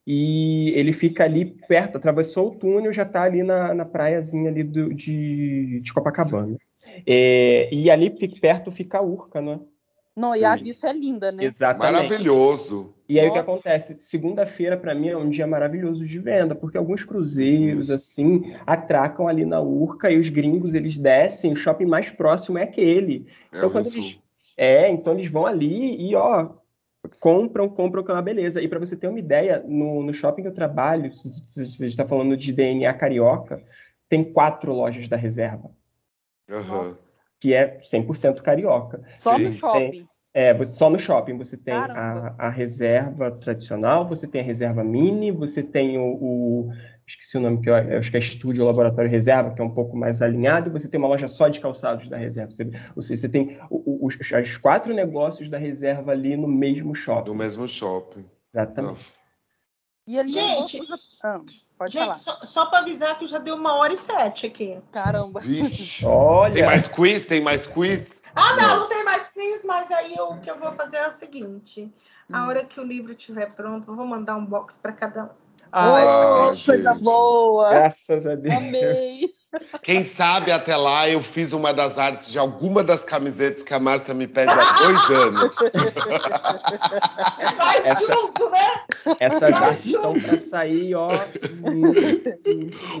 E 0.06 0.72
ele 0.74 0.92
fica 0.92 1.24
ali 1.24 1.44
perto, 1.44 1.96
atravessou 1.96 2.48
o 2.48 2.54
túnel, 2.56 2.92
já 2.92 3.02
está 3.02 3.22
ali 3.22 3.42
na, 3.42 3.74
na 3.74 3.84
praiazinha 3.84 4.50
ali 4.50 4.62
do- 4.62 4.92
de, 4.94 5.80
de 5.80 5.92
Copacabana. 5.92 6.56
É, 7.06 7.68
e 7.72 7.90
ali 7.90 8.10
fica, 8.18 8.40
perto 8.40 8.70
fica 8.70 8.98
a 8.98 9.02
Urca, 9.02 9.40
né? 9.40 9.60
Não, 10.16 10.34
e 10.34 10.44
a 10.44 10.56
vista 10.56 10.88
é 10.88 10.92
linda, 10.92 11.30
né? 11.30 11.44
Exatamente. 11.44 11.92
Maravilhoso. 12.08 12.94
E 13.08 13.18
aí 13.18 13.28
o 13.28 13.32
que 13.32 13.38
acontece? 13.38 13.96
Segunda-feira, 14.00 14.76
para 14.76 14.94
mim, 14.94 15.08
é 15.08 15.16
um 15.16 15.28
dia 15.28 15.46
maravilhoso 15.46 16.06
de 16.06 16.18
venda, 16.18 16.54
porque 16.54 16.76
alguns 16.78 17.02
cruzeiros, 17.04 17.90
assim, 17.90 18.54
atracam 18.66 19.26
ali 19.26 19.44
na 19.44 19.60
Urca 19.60 20.10
e 20.10 20.18
os 20.18 20.28
gringos, 20.28 20.74
eles 20.74 20.96
descem, 20.96 21.52
o 21.52 21.56
shopping 21.56 21.86
mais 21.86 22.08
próximo 22.10 22.58
é 22.58 22.62
aquele. 22.62 23.26
É 23.52 23.56
Então, 23.58 23.68
o 23.68 23.72
quando 23.72 23.86
eles- 23.86 23.94
Sul. 23.94 24.22
É, 24.56 24.90
então 24.90 25.14
eles 25.14 25.30
vão 25.30 25.46
ali 25.46 25.96
e, 26.08 26.14
ó, 26.14 26.50
compram, 27.18 27.68
compram, 27.68 28.02
que 28.02 28.10
é 28.10 28.14
uma 28.14 28.22
beleza. 28.22 28.60
E 28.60 28.68
para 28.68 28.78
você 28.78 28.96
ter 28.96 29.08
uma 29.08 29.18
ideia, 29.18 29.62
no, 29.66 30.02
no 30.02 30.12
shopping 30.12 30.42
que 30.42 30.48
eu 30.48 30.54
trabalho, 30.54 31.12
se 31.14 31.28
se- 31.48 31.66
se 31.66 31.78
você 31.78 31.86
está 31.86 32.04
falando 32.06 32.36
de 32.36 32.52
DNA 32.52 32.92
carioca, 32.94 33.62
tem 34.08 34.24
quatro 34.24 34.72
lojas 34.72 35.08
da 35.08 35.16
reserva, 35.16 35.70
Aham. 36.50 36.82
Nossa. 36.82 37.18
que 37.38 37.54
é 37.54 37.78
100% 37.80 38.42
carioca. 38.42 39.02
Só 39.16 39.36
Sim. 39.36 39.44
no 39.44 39.50
shopping. 39.50 40.08
É, 40.32 40.54
você- 40.54 40.72
só 40.72 40.88
no 40.90 40.98
shopping 40.98 41.36
você 41.36 41.56
tem 41.56 41.74
a, 41.74 42.34
a 42.38 42.48
reserva 42.50 43.30
tradicional, 43.32 44.06
você 44.06 44.28
tem 44.28 44.40
a 44.40 44.44
reserva 44.44 44.84
mini, 44.84 45.30
você 45.32 45.62
tem 45.62 45.98
o, 45.98 46.02
o- 46.14 46.72
esqueci 47.10 47.36
o 47.36 47.40
nome 47.40 47.60
que 47.62 47.68
eu, 47.70 47.74
eu 47.76 47.98
acho 47.98 48.10
que 48.10 48.16
é 48.16 48.20
estúdio 48.20 48.64
laboratório 48.64 49.10
reserva, 49.10 49.52
que 49.54 49.60
é 49.60 49.64
um 49.64 49.74
pouco 49.74 49.96
mais 49.96 50.22
alinhado, 50.22 50.68
e 50.68 50.72
você 50.72 50.88
tem 50.88 50.98
uma 50.98 51.08
loja 51.08 51.28
só 51.28 51.48
de 51.48 51.60
calçados 51.60 52.08
da 52.08 52.16
reserva. 52.16 52.50
Você, 52.52 52.70
ou 52.96 53.02
seja, 53.02 53.20
você 53.22 53.28
tem 53.28 53.58
os, 53.70 54.16
os 54.18 54.56
quatro 54.56 54.94
negócios 54.94 55.48
da 55.48 55.58
reserva 55.58 56.12
ali 56.12 56.36
no 56.36 56.48
mesmo 56.48 56.94
shopping. 56.94 57.24
Do 57.24 57.34
mesmo 57.34 57.66
shopping. 57.68 58.24
Exatamente. 58.54 59.12
E 60.06 60.18
ali 60.18 60.36
é 60.38 60.42
Gente, 60.56 60.78
coisa- 60.78 60.98
Ah, 61.22 61.40
pode 61.78 61.92
Gente, 61.92 62.02
falar. 62.02 62.14
só, 62.14 62.38
só 62.44 62.66
para 62.66 62.80
avisar 62.80 63.18
que 63.18 63.26
já 63.26 63.38
deu 63.38 63.54
uma 63.54 63.74
hora 63.76 63.92
e 63.92 63.96
sete 63.96 64.46
aqui. 64.46 64.78
Caramba. 64.90 65.40
Vixe. 65.40 66.04
Olha, 66.06 66.54
Tem 66.54 66.64
mais 66.64 66.88
quiz? 66.88 67.26
Tem 67.26 67.40
mais 67.40 67.66
quiz? 67.66 68.20
Ah, 68.34 68.56
não, 68.56 68.80
não 68.80 68.88
tem 68.88 69.04
mais 69.04 69.28
quiz, 69.28 69.64
mas 69.64 69.90
aí 69.90 70.14
o 70.18 70.40
que 70.40 70.50
eu 70.50 70.58
vou 70.58 70.72
fazer 70.72 70.96
é 70.96 71.06
o 71.08 71.10
seguinte: 71.12 71.82
Hum. 72.28 72.34
a 72.34 72.46
hora 72.48 72.64
que 72.64 72.80
o 72.80 72.84
livro 72.84 73.10
estiver 73.12 73.52
pronto, 73.54 73.90
eu 73.90 73.94
vou 73.96 74.06
mandar 74.06 74.36
um 74.36 74.44
box 74.46 74.78
para 74.78 74.92
cada 74.92 75.24
um. 75.24 75.28
Ai, 75.72 76.04
Ah, 76.06 76.52
oh, 76.52 76.56
coisa 76.64 76.92
gente. 76.92 77.02
boa. 77.02 77.70
graças 77.70 78.26
a 78.26 78.34
Deus. 78.34 78.54
Amei. 78.54 79.30
Quem 79.82 80.04
sabe 80.04 80.52
até 80.52 80.76
lá 80.76 81.08
eu 81.08 81.20
fiz 81.20 81.52
uma 81.52 81.74
das 81.74 81.98
artes 81.98 82.30
de 82.30 82.38
alguma 82.38 82.84
das 82.84 83.04
camisetas 83.04 83.64
que 83.64 83.74
a 83.74 83.80
Márcia 83.80 84.14
me 84.14 84.28
pede 84.28 84.52
há 84.52 84.72
dois 84.84 85.10
anos. 85.10 85.56
Vai 87.58 87.78
Essa- 87.84 88.14
junto, 88.14 88.48
né? 88.48 88.80
Essas 89.18 89.52
artes 89.52 89.86
estão 89.86 90.14
para 90.20 90.38
sair, 90.38 90.94
ó. 90.94 91.08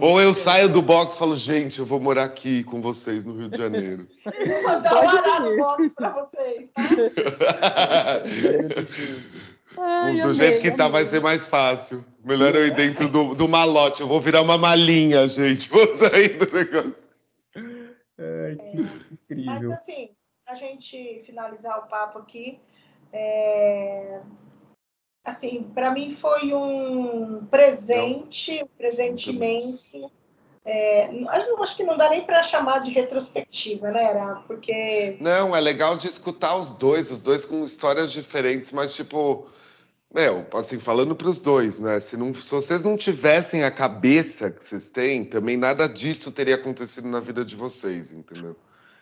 Ou 0.00 0.20
eu 0.20 0.34
saio 0.34 0.68
do 0.68 0.82
box 0.82 1.14
e 1.14 1.18
falo, 1.20 1.36
gente, 1.36 1.78
eu 1.78 1.86
vou 1.86 2.00
morar 2.00 2.24
aqui 2.24 2.64
com 2.64 2.82
vocês 2.82 3.24
no 3.24 3.36
Rio 3.36 3.48
de 3.48 3.56
Janeiro. 3.56 4.08
Vou 4.24 4.62
mandar 4.64 5.42
um 5.42 5.56
box 5.56 5.94
para 5.94 6.10
vocês, 6.10 6.68
tá? 6.74 6.82
Ai, 9.78 10.16
do 10.16 10.22
amei, 10.22 10.34
jeito 10.34 10.60
que 10.60 10.70
tá, 10.70 10.84
amei. 10.86 10.92
vai 10.92 11.06
ser 11.06 11.20
mais 11.20 11.46
fácil. 11.48 12.04
Melhor 12.24 12.54
eu 12.54 12.66
ir 12.66 12.74
dentro 12.74 13.08
do, 13.08 13.34
do 13.34 13.48
malote. 13.48 14.00
Eu 14.00 14.08
vou 14.08 14.20
virar 14.20 14.42
uma 14.42 14.58
malinha, 14.58 15.26
gente. 15.28 15.68
Vou 15.70 15.92
sair 15.94 16.38
do 16.38 16.50
negócio. 16.52 17.10
Ai, 17.56 18.56
que 18.56 19.34
Mas 19.34 19.56
incrível. 19.56 19.72
assim, 19.72 20.10
a 20.46 20.54
gente 20.54 21.22
finalizar 21.24 21.78
o 21.78 21.88
papo 21.88 22.18
aqui, 22.18 22.60
é, 23.12 24.20
assim, 25.24 25.62
para 25.74 25.90
mim 25.90 26.14
foi 26.14 26.52
um 26.52 27.46
presente, 27.46 28.62
um 28.62 28.68
presente 28.76 29.30
imenso. 29.30 30.10
É, 30.62 31.06
acho 31.28 31.62
acho 31.62 31.76
que 31.76 31.84
não 31.84 31.96
dá 31.96 32.10
nem 32.10 32.22
para 32.22 32.42
chamar 32.42 32.80
de 32.80 32.90
retrospectiva, 32.90 33.90
né, 33.90 34.04
Era? 34.04 34.36
Porque 34.46 35.16
Não, 35.18 35.56
é 35.56 35.60
legal 35.60 35.96
de 35.96 36.06
escutar 36.06 36.54
os 36.56 36.72
dois, 36.72 37.10
os 37.10 37.22
dois 37.22 37.46
com 37.46 37.64
histórias 37.64 38.12
diferentes, 38.12 38.70
mas 38.70 38.94
tipo, 38.94 39.48
meu, 40.12 40.46
assim, 40.54 40.78
falando 40.78 41.14
para 41.14 41.28
os 41.28 41.40
dois, 41.40 41.78
né? 41.78 42.00
Se, 42.00 42.16
não, 42.16 42.34
se 42.34 42.50
vocês 42.50 42.82
não 42.82 42.96
tivessem 42.96 43.62
a 43.62 43.70
cabeça 43.70 44.50
que 44.50 44.64
vocês 44.64 44.88
têm, 44.88 45.24
também 45.24 45.56
nada 45.56 45.88
disso 45.88 46.32
teria 46.32 46.56
acontecido 46.56 47.08
na 47.08 47.20
vida 47.20 47.44
de 47.44 47.54
vocês, 47.54 48.12
entendeu? 48.12 48.56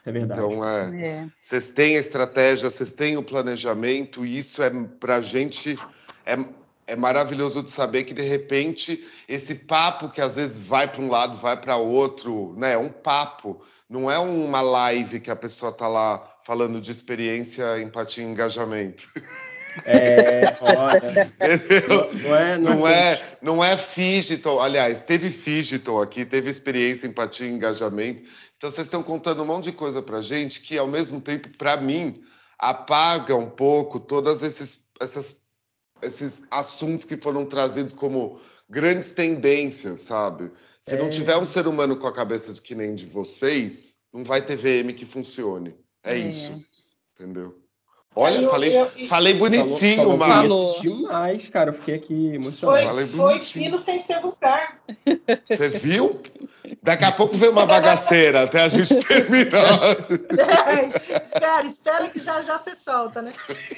É 0.05 0.13
verdade. 0.13 0.41
Então, 0.41 0.65
é, 0.65 1.03
É. 1.03 1.29
vocês 1.41 1.71
têm 1.71 1.97
a 1.97 2.01
estratégia, 2.01 2.71
vocês 2.71 2.93
têm 2.93 3.17
o 3.17 3.23
planejamento, 3.23 4.25
e 4.25 4.39
isso 4.39 4.63
é 4.63 4.71
pra 5.01 5.21
gente 5.21 5.79
é, 6.27 6.39
é 6.87 6.95
maravilhoso 6.97 7.63
de 7.63 7.71
saber 7.71 8.05
que 8.05 8.13
de 8.15 8.23
repente 8.23 9.07
esse 9.27 9.55
papo 9.55 10.11
que 10.11 10.21
às 10.21 10.37
vezes 10.37 10.59
vai 10.59 10.89
para 10.89 11.01
um 11.01 11.09
lado, 11.09 11.37
vai 11.39 11.59
para 11.59 11.77
outro, 11.77 12.55
né? 12.59 12.75
É 12.75 12.79
um 12.79 12.91
papo, 12.91 13.63
não 13.89 14.11
é 14.11 14.19
uma 14.19 14.61
live 14.61 15.21
que 15.21 15.31
a 15.31 15.37
pessoa 15.37 15.73
tá 15.73 15.89
lá 15.89 16.37
falando 16.45 16.81
de 16.81 16.91
experiência, 16.91 17.81
empatia 17.81 18.25
e 18.25 18.27
engajamento. 18.27 19.09
É, 19.85 20.57
olha, 20.61 21.33
não, 22.23 22.37
é, 22.37 22.59
não, 22.59 22.75
não 22.75 22.89
é, 22.89 23.39
não 23.41 23.65
é 23.65 23.77
digital. 23.77 24.61
Aliás, 24.61 25.03
teve 25.03 25.29
digital 25.29 26.03
aqui, 26.03 26.25
teve 26.25 26.51
experiência, 26.51 27.07
empatia, 27.07 27.49
engajamento. 27.49 28.23
Então 28.57 28.71
vocês 28.71 28.87
estão 28.87 29.03
contando 29.03 29.43
um 29.43 29.47
monte 29.47 29.65
de 29.65 29.73
coisa 29.73 30.03
para 30.03 30.21
gente 30.21 30.61
que, 30.61 30.77
ao 30.77 30.89
mesmo 30.89 31.21
tempo, 31.21 31.49
para 31.57 31.77
mim, 31.77 32.21
apaga 32.59 33.37
um 33.37 33.49
pouco 33.49 34.01
todos 34.01 34.43
esses, 34.43 34.89
essas, 35.01 35.41
esses 36.03 36.43
assuntos 36.51 37.05
que 37.05 37.17
foram 37.17 37.47
trazidos 37.47 37.93
como 37.93 38.41
grandes 38.69 39.13
tendências, 39.13 40.01
sabe? 40.01 40.51
Se 40.83 40.95
é... 40.95 40.99
não 40.99 41.09
tiver 41.09 41.37
um 41.37 41.45
ser 41.45 41.67
humano 41.67 41.97
com 41.97 42.07
a 42.07 42.15
cabeça 42.15 42.53
que 42.61 42.75
nem 42.75 42.95
de 42.95 43.07
vocês, 43.07 43.95
não 44.13 44.25
vai 44.25 44.45
ter 44.45 44.57
VM 44.57 44.93
que 44.95 45.07
funcione. 45.07 45.75
É, 46.03 46.15
é. 46.15 46.19
isso. 46.19 46.63
Entendeu? 47.15 47.68
Olha, 48.21 48.39
eu, 48.39 48.51
falei, 48.51 48.77
eu, 48.77 48.91
eu, 48.97 49.07
falei 49.07 49.35
bonitinho, 49.35 50.17
Márcio. 50.17 50.49
Falou 50.49 50.81
demais, 50.81 51.49
cara. 51.49 51.71
Eu 51.71 51.75
fiquei 51.75 51.95
aqui 51.95 52.35
emocionado. 52.35 52.89
Foi, 52.89 53.07
foi 53.07 53.41
fino 53.41 53.79
sem 53.79 54.01
ser 54.01 54.21
vulgar. 54.21 54.81
Você 55.49 55.69
viu? 55.69 56.21
Daqui 56.83 57.05
a 57.05 57.13
pouco 57.13 57.37
vem 57.37 57.49
uma 57.49 57.65
bagaceira 57.65 58.43
até 58.43 58.63
a 58.63 58.69
gente 58.69 58.93
terminar. 59.07 59.97
É, 60.67 61.23
espera, 61.23 61.65
espera 61.65 62.09
que 62.09 62.19
já 62.19 62.41
já 62.41 62.59
você 62.59 62.75
solta, 62.75 63.23
né? 63.23 63.31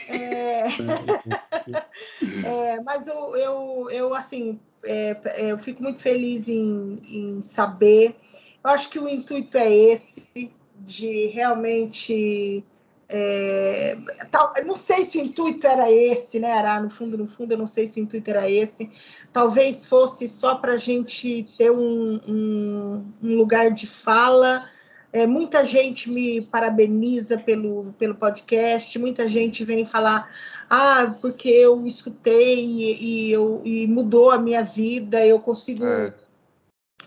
É, 0.09 0.63
é, 2.49 2.81
mas 2.81 3.07
eu, 3.07 3.37
eu, 3.37 3.91
eu 3.91 4.15
assim, 4.15 4.59
é, 4.83 5.17
é, 5.25 5.53
eu 5.53 5.59
fico 5.59 5.83
muito 5.83 6.01
feliz 6.01 6.49
em, 6.49 6.99
em 7.11 7.43
saber. 7.43 8.17
Eu 8.65 8.71
acho 8.71 8.89
que 8.89 8.99
o 8.99 9.07
intuito 9.07 9.59
é 9.59 9.71
esse, 9.71 10.51
de 10.79 11.27
realmente 11.27 12.65
é, 13.13 13.97
tal, 14.31 14.53
não 14.65 14.77
sei 14.77 15.05
se 15.05 15.19
o 15.19 15.21
intuito 15.21 15.67
era 15.67 15.91
esse, 15.91 16.39
né, 16.39 16.53
Ará? 16.53 16.81
No 16.81 16.89
fundo, 16.89 17.19
no 17.19 17.27
fundo, 17.27 17.53
eu 17.53 17.59
não 17.59 17.67
sei 17.67 17.85
se 17.85 18.01
o 18.01 18.05
intuito 18.05 18.31
era 18.31 18.49
esse. 18.49 18.89
Talvez 19.33 19.85
fosse 19.85 20.29
só 20.29 20.55
para 20.55 20.75
a 20.75 20.77
gente 20.77 21.49
ter 21.59 21.73
um, 21.73 22.21
um, 22.29 23.05
um, 23.21 23.37
lugar 23.37 23.73
de 23.73 23.89
fala. 23.89 24.65
É, 25.13 25.27
muita 25.27 25.65
gente 25.65 26.09
me 26.09 26.41
parabeniza 26.41 27.37
pelo, 27.37 27.93
pelo 27.99 28.15
podcast, 28.15 28.97
muita 28.97 29.27
gente 29.27 29.65
vem 29.65 29.85
falar, 29.85 30.31
ah, 30.69 31.13
porque 31.21 31.49
eu 31.49 31.85
escutei 31.85 32.65
e, 32.65 33.03
e, 33.03 33.33
eu, 33.33 33.61
e 33.65 33.89
mudou 33.89 34.31
a 34.31 34.39
minha 34.39 34.63
vida, 34.63 35.27
eu 35.27 35.41
consigo. 35.41 35.85
É 35.85 36.15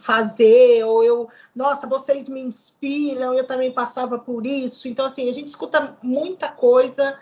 fazer, 0.03 0.83
ou 0.83 1.01
eu, 1.01 1.29
nossa, 1.55 1.87
vocês 1.87 2.27
me 2.27 2.41
inspiram, 2.41 3.33
eu 3.33 3.47
também 3.47 3.71
passava 3.71 4.19
por 4.19 4.45
isso. 4.45 4.89
Então, 4.89 5.05
assim, 5.05 5.29
a 5.29 5.31
gente 5.31 5.47
escuta 5.47 5.97
muita 6.03 6.49
coisa 6.49 7.17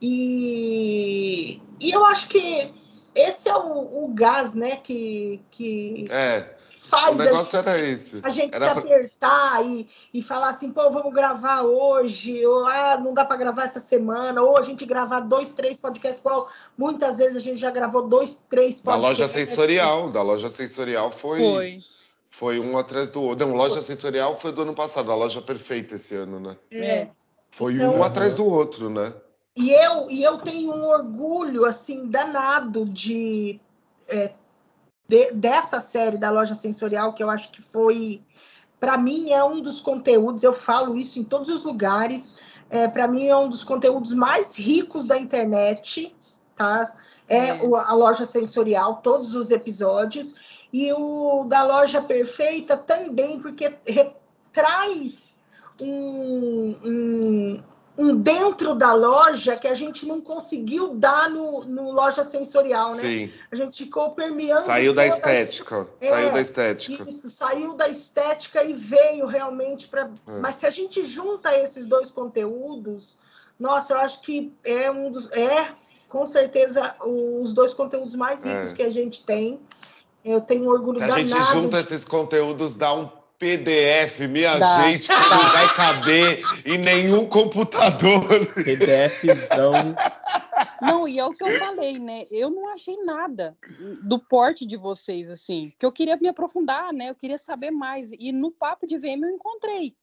e, 0.00 1.62
e 1.80 1.90
eu 1.90 2.04
acho 2.04 2.28
que 2.28 2.74
esse 3.14 3.48
é 3.48 3.56
o, 3.56 4.04
o 4.04 4.08
gás, 4.12 4.54
né, 4.54 4.76
que, 4.76 5.40
que 5.50 6.06
é. 6.10 6.46
faz 6.68 7.14
o 7.14 7.18
negócio 7.18 7.58
a, 7.58 7.62
era 7.62 7.78
esse. 7.80 8.20
a 8.22 8.28
gente 8.28 8.54
era 8.54 8.74
se 8.74 8.78
apertar 8.80 9.64
e, 9.64 9.88
e 10.12 10.22
falar 10.22 10.48
assim, 10.50 10.70
pô, 10.70 10.90
vamos 10.90 11.14
gravar 11.14 11.62
hoje, 11.62 12.44
ou 12.44 12.66
ah, 12.66 12.98
não 13.02 13.14
dá 13.14 13.24
para 13.24 13.38
gravar 13.38 13.64
essa 13.64 13.80
semana, 13.80 14.42
ou 14.42 14.58
a 14.58 14.62
gente 14.62 14.84
gravar 14.84 15.20
dois, 15.20 15.52
três 15.52 15.78
podcasts, 15.78 16.20
qual 16.20 16.50
muitas 16.76 17.16
vezes 17.16 17.38
a 17.38 17.40
gente 17.40 17.58
já 17.58 17.70
gravou 17.70 18.06
dois, 18.06 18.38
três 18.50 18.78
podcasts. 18.78 19.18
Da 19.18 19.24
loja 19.24 19.28
sensorial, 19.28 20.10
da 20.10 20.20
loja 20.20 20.50
sensorial 20.50 21.10
foi... 21.10 21.38
Foi 21.38 21.95
foi 22.30 22.60
um 22.60 22.76
atrás 22.76 23.08
do 23.08 23.22
outro. 23.22 23.46
Não, 23.46 23.56
loja 23.56 23.80
sensorial 23.80 24.38
foi 24.38 24.52
do 24.52 24.62
ano 24.62 24.74
passado, 24.74 25.10
a 25.10 25.14
loja 25.14 25.40
perfeita 25.40 25.96
esse 25.96 26.14
ano, 26.14 26.38
né? 26.40 26.56
É. 26.70 27.08
Foi 27.50 27.74
então, 27.74 27.96
um 27.96 28.02
atrás 28.02 28.34
do 28.34 28.44
outro, 28.44 28.90
né? 28.90 29.14
E 29.56 29.70
eu, 29.70 30.10
e 30.10 30.22
eu 30.22 30.38
tenho 30.38 30.70
um 30.70 30.86
orgulho, 30.88 31.64
assim, 31.64 32.06
danado 32.10 32.84
de, 32.84 33.58
é, 34.06 34.32
de, 35.08 35.32
dessa 35.32 35.80
série 35.80 36.18
da 36.18 36.30
loja 36.30 36.54
sensorial, 36.54 37.14
que 37.14 37.22
eu 37.22 37.30
acho 37.30 37.50
que 37.50 37.62
foi, 37.62 38.22
para 38.78 38.98
mim, 38.98 39.30
é 39.30 39.42
um 39.42 39.62
dos 39.62 39.80
conteúdos, 39.80 40.42
eu 40.42 40.52
falo 40.52 40.94
isso 40.98 41.18
em 41.18 41.24
todos 41.24 41.48
os 41.48 41.64
lugares, 41.64 42.34
é, 42.68 42.86
para 42.86 43.08
mim 43.08 43.28
é 43.28 43.36
um 43.36 43.48
dos 43.48 43.64
conteúdos 43.64 44.12
mais 44.12 44.54
ricos 44.56 45.06
da 45.06 45.16
internet, 45.16 46.14
tá? 46.54 46.92
É, 47.26 47.48
é. 47.48 47.62
O, 47.62 47.76
a 47.76 47.94
loja 47.94 48.26
sensorial, 48.26 48.96
todos 48.96 49.34
os 49.34 49.50
episódios 49.50 50.34
e 50.72 50.92
o 50.92 51.44
da 51.44 51.62
loja 51.62 52.02
perfeita 52.02 52.76
também, 52.76 53.40
porque 53.40 53.76
traz 54.52 55.36
um, 55.80 56.74
um, 56.84 57.62
um, 57.98 58.16
dentro 58.16 58.74
da 58.74 58.92
loja 58.94 59.56
que 59.56 59.68
a 59.68 59.74
gente 59.74 60.06
não 60.06 60.20
conseguiu 60.20 60.94
dar 60.94 61.28
no, 61.28 61.64
no 61.64 61.90
loja 61.92 62.24
sensorial, 62.24 62.94
né? 62.94 63.00
Sim. 63.00 63.32
A 63.50 63.56
gente 63.56 63.84
ficou 63.84 64.10
permeando. 64.10 64.62
Saiu 64.62 64.94
da 64.94 65.06
estética. 65.06 65.88
É, 66.00 66.08
saiu 66.08 66.32
da 66.32 66.40
estética. 66.40 67.08
Isso, 67.08 67.30
saiu 67.30 67.74
da 67.74 67.88
estética 67.88 68.64
e 68.64 68.72
veio 68.72 69.26
realmente 69.26 69.88
para. 69.88 70.10
É. 70.26 70.40
Mas 70.40 70.56
se 70.56 70.66
a 70.66 70.70
gente 70.70 71.04
junta 71.04 71.54
esses 71.56 71.84
dois 71.84 72.10
conteúdos, 72.10 73.18
nossa, 73.58 73.92
eu 73.94 73.98
acho 73.98 74.20
que 74.22 74.52
é 74.64 74.90
um 74.90 75.10
dos. 75.10 75.30
É, 75.32 75.74
com 76.08 76.26
certeza, 76.26 76.94
os 77.04 77.52
dois 77.52 77.74
conteúdos 77.74 78.14
mais 78.14 78.42
ricos 78.42 78.72
é. 78.72 78.74
que 78.74 78.82
a 78.82 78.90
gente 78.90 79.24
tem. 79.24 79.60
Eu 80.26 80.40
tenho 80.40 80.68
orgulho 80.68 80.98
da 80.98 81.08
Se 81.08 81.12
a 81.12 81.22
gente 81.22 81.42
junta 81.52 81.78
esses 81.78 82.04
conteúdos, 82.04 82.74
dá 82.74 82.92
um 82.92 83.08
PDF, 83.38 84.20
minha 84.28 84.58
dá. 84.58 84.82
gente, 84.82 85.08
que 85.08 85.14
não 85.14 85.52
vai 85.52 85.68
caber 85.74 86.40
em 86.64 86.78
nenhum 86.78 87.28
computador. 87.28 88.24
PDFzão. 88.54 89.94
Não, 90.82 91.06
e 91.06 91.18
é 91.18 91.24
o 91.24 91.30
que 91.30 91.44
eu 91.44 91.58
falei, 91.58 91.98
né? 92.00 92.26
Eu 92.30 92.50
não 92.50 92.68
achei 92.72 92.96
nada 93.04 93.56
do 94.02 94.18
porte 94.18 94.66
de 94.66 94.76
vocês, 94.76 95.30
assim, 95.30 95.72
que 95.78 95.86
eu 95.86 95.92
queria 95.92 96.16
me 96.16 96.28
aprofundar, 96.28 96.92
né? 96.92 97.10
Eu 97.10 97.14
queria 97.14 97.38
saber 97.38 97.70
mais. 97.70 98.10
E 98.10 98.32
no 98.32 98.50
papo 98.50 98.86
de 98.86 98.98
VM 98.98 99.22
eu 99.22 99.30
encontrei, 99.30 99.94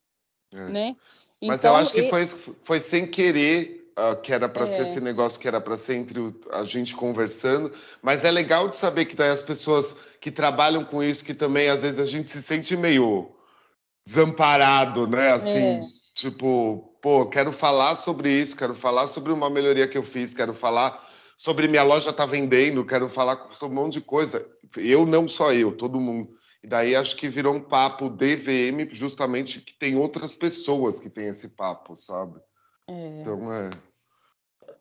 é. 0.52 0.68
né? 0.70 0.96
Mas 1.42 1.60
então, 1.60 1.72
eu 1.72 1.76
acho 1.76 1.92
que 1.92 2.08
foi, 2.08 2.24
foi 2.26 2.80
sem 2.80 3.06
querer 3.06 3.83
uh, 3.98 4.20
que 4.20 4.32
era 4.32 4.48
para 4.48 4.64
é. 4.64 4.68
ser 4.68 4.82
esse 4.82 5.00
negócio 5.00 5.40
que 5.40 5.48
era 5.48 5.60
para 5.60 5.76
ser 5.76 5.94
entre 5.96 6.20
o, 6.20 6.34
a 6.52 6.64
gente 6.64 6.94
conversando, 6.94 7.72
mas 8.02 8.24
é 8.24 8.30
legal 8.30 8.68
de 8.68 8.76
saber 8.76 9.06
que 9.06 9.16
daí 9.16 9.30
as 9.30 9.42
pessoas 9.42 9.96
que 10.20 10.30
trabalham 10.30 10.84
com 10.84 11.02
isso, 11.02 11.24
que 11.24 11.34
também 11.34 11.68
às 11.68 11.82
vezes 11.82 12.00
a 12.00 12.06
gente 12.06 12.30
se 12.30 12.42
sente 12.42 12.76
meio 12.76 13.30
desamparado, 14.06 15.06
né? 15.06 15.32
Assim, 15.32 15.58
é. 15.58 15.82
tipo, 16.14 16.96
pô, 17.00 17.26
quero 17.26 17.52
falar 17.52 17.94
sobre 17.94 18.30
isso, 18.30 18.56
quero 18.56 18.74
falar 18.74 19.06
sobre 19.06 19.32
uma 19.32 19.48
melhoria 19.48 19.88
que 19.88 19.98
eu 19.98 20.02
fiz, 20.02 20.34
quero 20.34 20.54
falar 20.54 21.02
sobre 21.36 21.68
minha 21.68 21.82
loja 21.82 22.12
tá 22.12 22.24
vendendo, 22.24 22.84
quero 22.84 23.08
falar 23.08 23.48
sobre 23.50 23.76
um 23.76 23.82
monte 23.82 23.94
de 23.94 24.00
coisa. 24.00 24.46
Eu 24.76 25.04
não 25.04 25.28
só 25.28 25.52
eu, 25.52 25.76
todo 25.76 26.00
mundo. 26.00 26.34
E 26.62 26.66
daí 26.66 26.96
acho 26.96 27.16
que 27.16 27.28
virou 27.28 27.54
um 27.54 27.60
papo 27.60 28.08
DVM, 28.08 28.88
justamente 28.90 29.60
que 29.60 29.74
tem 29.74 29.96
outras 29.96 30.34
pessoas 30.34 31.00
que 31.00 31.10
têm 31.10 31.26
esse 31.26 31.48
papo, 31.50 31.96
sabe? 31.96 32.40
É. 32.88 33.20
Então 33.20 33.52
é. 33.52 33.70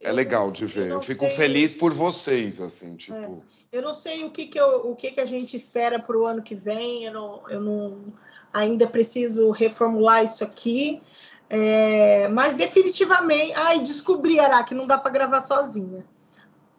É 0.01 0.11
legal 0.11 0.51
de 0.51 0.65
ver. 0.65 0.88
Eu, 0.88 0.95
eu 0.95 1.01
fico 1.01 1.30
feliz 1.30 1.73
por 1.73 1.93
vocês, 1.93 2.59
assim, 2.59 2.95
tipo. 2.95 3.43
É. 3.49 3.53
Eu 3.71 3.81
não 3.81 3.93
sei 3.93 4.23
o 4.23 4.30
que, 4.30 4.45
que, 4.45 4.59
eu, 4.59 4.91
o 4.91 4.95
que, 4.95 5.11
que 5.11 5.21
a 5.21 5.25
gente 5.25 5.55
espera 5.55 5.97
para 5.97 6.17
o 6.17 6.27
ano 6.27 6.43
que 6.43 6.53
vem. 6.53 7.05
Eu 7.05 7.13
não, 7.13 7.49
eu 7.49 7.61
não 7.61 8.13
ainda 8.51 8.85
preciso 8.85 9.49
reformular 9.49 10.23
isso 10.23 10.43
aqui. 10.43 11.01
É, 11.49 12.27
mas 12.27 12.53
definitivamente. 12.53 13.53
Ai, 13.55 13.80
descobri, 13.80 14.39
Ara, 14.39 14.63
que 14.63 14.75
não 14.75 14.85
dá 14.85 14.97
para 14.97 15.11
gravar 15.11 15.41
sozinha. 15.41 16.05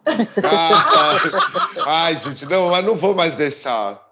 Ah, 0.05 0.69
tá. 1.73 1.83
Ai, 1.87 2.15
gente, 2.15 2.45
não, 2.45 2.69
mas 2.69 2.85
não 2.85 2.95
vou 2.95 3.15
mais 3.15 3.35
deixar. 3.35 4.04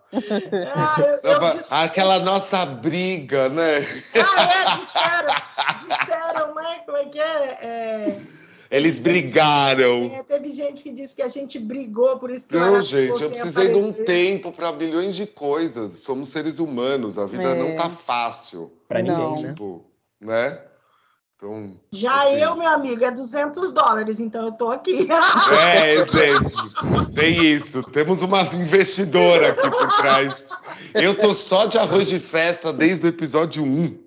Ah, 0.75 0.95
eu, 1.23 1.31
eu 1.31 1.65
Aquela 1.71 2.19
nossa 2.19 2.65
briga, 2.65 3.49
né? 3.49 3.79
Ah, 4.15 4.43
é, 4.43 4.75
disseram, 4.77 5.97
disseram, 5.97 6.55
né? 6.55 6.79
Como 6.85 6.97
é 6.97 7.05
que 7.05 7.19
é? 7.19 7.57
é... 7.61 8.21
Eles 8.69 9.01
brigaram. 9.01 10.11
É, 10.15 10.23
teve 10.23 10.49
gente 10.49 10.81
que 10.81 10.91
disse 10.91 11.15
que 11.15 11.21
a 11.21 11.27
gente 11.27 11.59
brigou, 11.59 12.17
por 12.17 12.31
isso 12.31 12.47
que 12.47 12.55
Não, 12.55 12.81
gente, 12.81 13.21
eu 13.21 13.29
precisei 13.29 13.69
de 13.69 13.77
um 13.77 13.93
tempo 13.93 14.51
para 14.51 14.71
bilhões 14.71 15.15
de 15.15 15.27
coisas. 15.27 15.93
Somos 15.99 16.29
seres 16.29 16.57
humanos, 16.57 17.19
a 17.19 17.27
vida 17.27 17.43
é. 17.43 17.55
não 17.55 17.75
tá 17.75 17.89
fácil. 17.89 18.71
Para 18.87 19.01
ninguém, 19.03 19.43
né? 19.43 19.49
tipo, 19.49 19.85
né? 20.19 20.59
Então, 21.43 21.73
Já 21.91 22.23
assim... 22.23 22.35
eu, 22.35 22.55
meu 22.55 22.69
amigo, 22.69 23.03
é 23.03 23.11
200 23.11 23.73
dólares, 23.73 24.21
então 24.21 24.45
eu 24.45 24.53
tô 24.53 24.71
aqui. 24.71 25.09
É, 25.75 25.97
gente, 25.97 27.13
tem 27.13 27.45
isso. 27.53 27.83
Temos 27.83 28.21
uma 28.21 28.41
investidora 28.43 29.49
aqui 29.49 29.69
por 29.69 29.97
trás. 29.97 30.41
Eu 30.93 31.17
tô 31.17 31.33
só 31.33 31.65
de 31.65 31.77
arroz 31.77 32.07
de 32.07 32.17
festa 32.17 32.71
desde 32.71 33.05
o 33.05 33.09
episódio 33.09 33.61
1. 33.61 33.99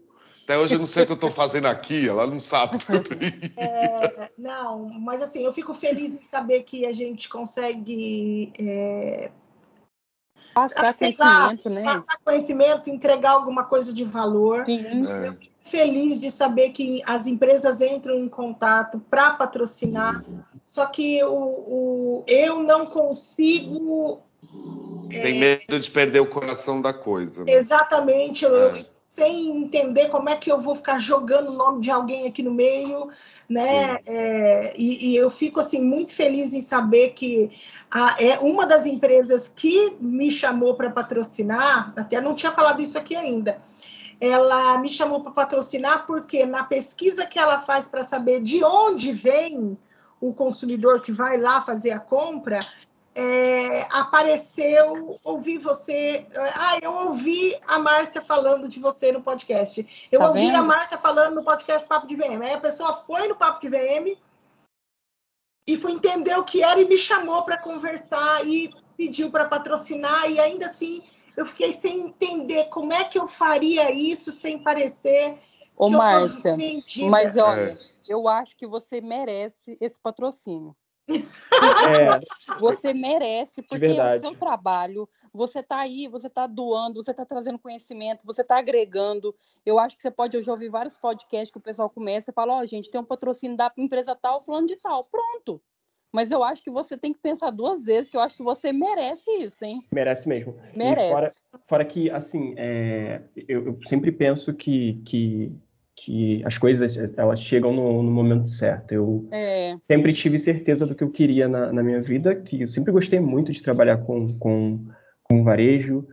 Até 0.45 0.57
hoje 0.57 0.77
eu 0.77 0.79
não 0.79 0.87
sei 0.87 1.03
o 1.03 1.07
que 1.07 1.13
eu 1.13 1.17
estou 1.17 1.31
fazendo 1.31 1.67
aqui, 1.67 2.09
ela 2.09 2.27
não 2.27 2.41
sabe 2.41 2.79
também. 2.83 3.35
É, 3.59 4.31
não, 4.39 4.89
mas 5.01 5.21
assim, 5.21 5.45
eu 5.45 5.53
fico 5.53 5.75
feliz 5.75 6.15
em 6.15 6.23
saber 6.23 6.63
que 6.63 6.87
a 6.87 6.93
gente 6.93 7.29
consegue 7.29 8.53
é, 8.59 9.31
passar 10.55 10.95
conhecimento, 10.95 11.69
né? 11.69 11.85
Passar 11.85 12.17
conhecimento, 12.25 12.89
entregar 12.89 13.33
alguma 13.33 13.65
coisa 13.65 13.93
de 13.93 14.05
valor. 14.05 14.65
Sim. 14.65 15.07
É. 15.07 15.29
Eu 15.29 15.56
feliz 15.67 16.21
de 16.21 16.31
saber 16.31 16.71
que 16.71 17.03
as 17.05 17.27
empresas 17.27 17.81
entram 17.81 18.17
em 18.17 18.29
contato 18.29 18.99
para 19.11 19.33
patrocinar 19.33 20.25
só 20.67 20.85
que 20.85 21.23
o, 21.23 21.31
o, 21.31 22.25
eu 22.27 22.63
não 22.63 22.87
consigo. 22.87 24.21
Tem 25.09 25.37
é, 25.37 25.57
medo 25.57 25.79
de 25.79 25.91
perder 25.91 26.21
o 26.21 26.27
coração 26.27 26.83
da 26.83 26.93
coisa. 26.93 27.45
Né? 27.45 27.53
Exatamente. 27.53 28.45
Eu, 28.45 28.75
é. 28.75 28.85
sem 29.05 29.63
entender 29.63 30.09
como 30.09 30.29
é 30.29 30.35
que 30.35 30.51
eu 30.51 30.61
vou 30.61 30.75
ficar 30.75 30.99
jogando 30.99 31.51
o 31.51 31.55
nome 31.55 31.81
de 31.81 31.91
alguém 31.91 32.27
aqui 32.27 32.43
no 32.43 32.53
meio, 32.53 33.09
né? 33.49 34.01
É, 34.05 34.75
e, 34.77 35.13
e, 35.13 35.17
eu 35.17 35.31
fico 35.31 35.61
assim 35.61 35.81
muito 35.81 36.13
feliz 36.13 36.53
em 36.53 36.61
saber 36.61 37.11
que 37.11 37.49
a, 37.89 38.17
é 38.21 38.41
uma 38.41 38.67
das 38.67 38.87
empresas 38.87 39.47
que 39.47 39.97
me 40.01 40.33
chamou 40.33 40.75
para 40.75 40.91
patrocinar, 40.91 41.93
até 41.97 42.21
não 42.21 42.35
tinha 42.35 42.51
falado 42.51 42.83
isso 42.83 42.99
aqui 42.99 43.15
ainda. 43.15 43.63
Ela 44.21 44.79
me 44.79 44.89
chamou 44.89 45.21
para 45.21 45.33
patrocinar 45.33 46.07
porque 46.07 46.47
na 46.47 46.65
pesquisa 46.65 47.27
que 47.27 47.39
ela 47.39 47.61
faz 47.61 47.87
para 47.87 48.03
saber 48.03 48.41
de 48.41 48.65
onde 48.65 49.13
vem 49.13 49.77
o 50.21 50.33
consumidor 50.33 51.03
que 51.03 51.13
vai 51.13 51.37
lá 51.37 51.61
fazer 51.61 51.91
a 51.91 52.01
compra, 52.01 52.67
é, 53.15 53.83
apareceu, 53.91 55.19
ouvi 55.25 55.57
você. 55.57 56.27
Ah, 56.55 56.79
eu 56.83 56.93
ouvi 56.93 57.59
a 57.67 57.79
Márcia 57.79 58.21
falando 58.21 58.69
de 58.69 58.79
você 58.79 59.11
no 59.11 59.23
podcast. 59.23 60.09
Eu 60.13 60.21
tá 60.21 60.29
ouvi 60.29 60.47
vendo? 60.47 60.57
a 60.57 60.63
Márcia 60.63 60.99
falando 60.99 61.35
no 61.35 61.43
podcast 61.43 61.89
Papo 61.89 62.07
de 62.07 62.15
VM. 62.15 62.43
Aí 62.43 62.53
a 62.53 62.61
pessoa 62.61 62.95
foi 63.07 63.27
no 63.27 63.35
Papo 63.35 63.61
de 63.61 63.69
VM 63.69 64.19
e 65.67 65.77
foi 65.79 65.93
entender 65.93 66.39
o 66.39 66.45
que 66.45 66.63
era 66.63 66.79
e 66.79 66.87
me 66.87 66.99
chamou 66.99 67.43
para 67.43 67.57
conversar 67.57 68.47
e 68.47 68.71
pediu 68.97 69.31
para 69.31 69.49
patrocinar, 69.49 70.31
e 70.31 70.39
ainda 70.39 70.67
assim 70.67 71.03
eu 71.37 71.45
fiquei 71.47 71.73
sem 71.73 72.07
entender 72.07 72.65
como 72.67 72.93
é 72.93 73.05
que 73.05 73.19
eu 73.19 73.29
faria 73.29 73.93
isso 73.93 74.33
sem 74.33 74.59
parecer. 74.59 75.39
Ô, 75.77 75.91
Márcia, 75.91 76.57
mas 77.11 77.37
olha, 77.37 77.73
é. 77.73 77.79
eu 78.09 78.27
acho 78.27 78.57
que 78.57 78.67
você 78.67 79.01
merece 79.01 79.77
esse 79.81 79.99
patrocínio. 80.01 80.75
É. 81.89 82.59
Você 82.59 82.93
merece, 82.93 83.63
porque 83.63 83.87
é 83.87 84.17
o 84.17 84.21
seu 84.21 84.37
trabalho. 84.37 85.09
Você 85.33 85.61
está 85.61 85.79
aí, 85.79 86.09
você 86.09 86.27
está 86.27 86.47
doando, 86.47 87.03
você 87.03 87.13
está 87.13 87.25
trazendo 87.25 87.59
conhecimento, 87.59 88.25
você 88.25 88.43
está 88.43 88.59
agregando. 88.59 89.35
Eu 89.65 89.79
acho 89.79 89.97
que 89.97 90.03
você 90.03 90.11
pode 90.11 90.37
hoje 90.37 90.51
ouvir 90.51 90.69
vários 90.69 90.95
podcasts 90.95 91.51
que 91.51 91.59
o 91.59 91.63
pessoal 91.63 91.89
começa 91.89 92.31
e 92.31 92.35
fala: 92.35 92.55
Ó, 92.55 92.61
oh, 92.61 92.67
gente, 92.67 92.91
tem 92.91 93.01
um 93.01 93.05
patrocínio 93.05 93.57
da 93.57 93.73
empresa 93.77 94.17
tal, 94.17 94.43
falando 94.43 94.67
de 94.67 94.77
tal. 94.77 95.05
Pronto. 95.05 95.63
Mas 96.17 96.31
eu 96.31 96.43
acho 96.43 96.65
que 96.65 96.71
você 96.71 96.97
tem 96.97 97.13
que 97.13 97.19
pensar 97.19 97.51
duas 97.51 97.85
vezes, 97.85 98.09
que 98.09 98.17
eu 98.17 98.23
acho 98.23 98.35
que 98.35 98.43
você 98.43 98.73
merece 98.73 99.31
isso, 99.33 99.63
hein? 99.67 99.83
Merece 99.93 100.27
mesmo. 100.27 100.57
Merece. 100.75 101.13
Fora, 101.13 101.31
fora, 101.69 101.85
que, 101.85 102.11
assim, 102.11 102.55
é, 102.57 103.21
eu, 103.47 103.67
eu, 103.67 103.79
sempre 103.85 104.11
penso 104.11 104.55
que, 104.55 104.95
que 105.05 105.53
que 105.99 106.43
as 106.45 106.59
coisas 106.59 107.15
elas 107.17 107.41
chegam 107.41 107.73
no, 107.73 108.03
no 108.03 108.11
momento 108.11 108.49
certo. 108.49 108.93
Eu 108.93 109.29
é. 109.31 109.77
sempre 109.79 110.13
tive 110.13 110.39
certeza 110.39 110.87
do 110.87 110.95
que 110.95 111.03
eu 111.03 111.11
queria 111.11 111.49
na, 111.49 111.73
na, 111.73 111.83
minha 111.83 112.01
vida, 112.01 112.35
que 112.35 112.63
eu 112.63 112.69
sempre 112.69 112.93
gostei 112.93 113.19
muito 113.19 113.51
de 113.51 113.63
trabalhar 113.63 113.99
com, 113.99 114.39
com, 114.39 114.87
com 115.23 115.43
varejo, 115.43 116.07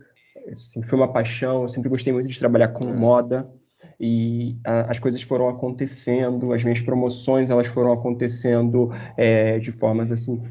sempre 0.54 0.88
foi 0.88 0.98
uma 0.98 1.12
paixão, 1.12 1.62
eu 1.62 1.68
sempre 1.68 1.90
gostei 1.90 2.14
muito 2.14 2.28
de 2.28 2.38
trabalhar 2.38 2.68
com 2.68 2.88
é. 2.88 2.92
moda 2.94 3.46
e 3.98 4.56
a, 4.64 4.90
as 4.90 4.98
coisas 4.98 5.22
foram 5.22 5.48
acontecendo, 5.48 6.52
as 6.52 6.62
minhas 6.62 6.80
promoções 6.80 7.50
elas 7.50 7.66
foram 7.66 7.92
acontecendo 7.92 8.90
é, 9.16 9.58
de 9.58 9.72
formas 9.72 10.10
assim 10.10 10.42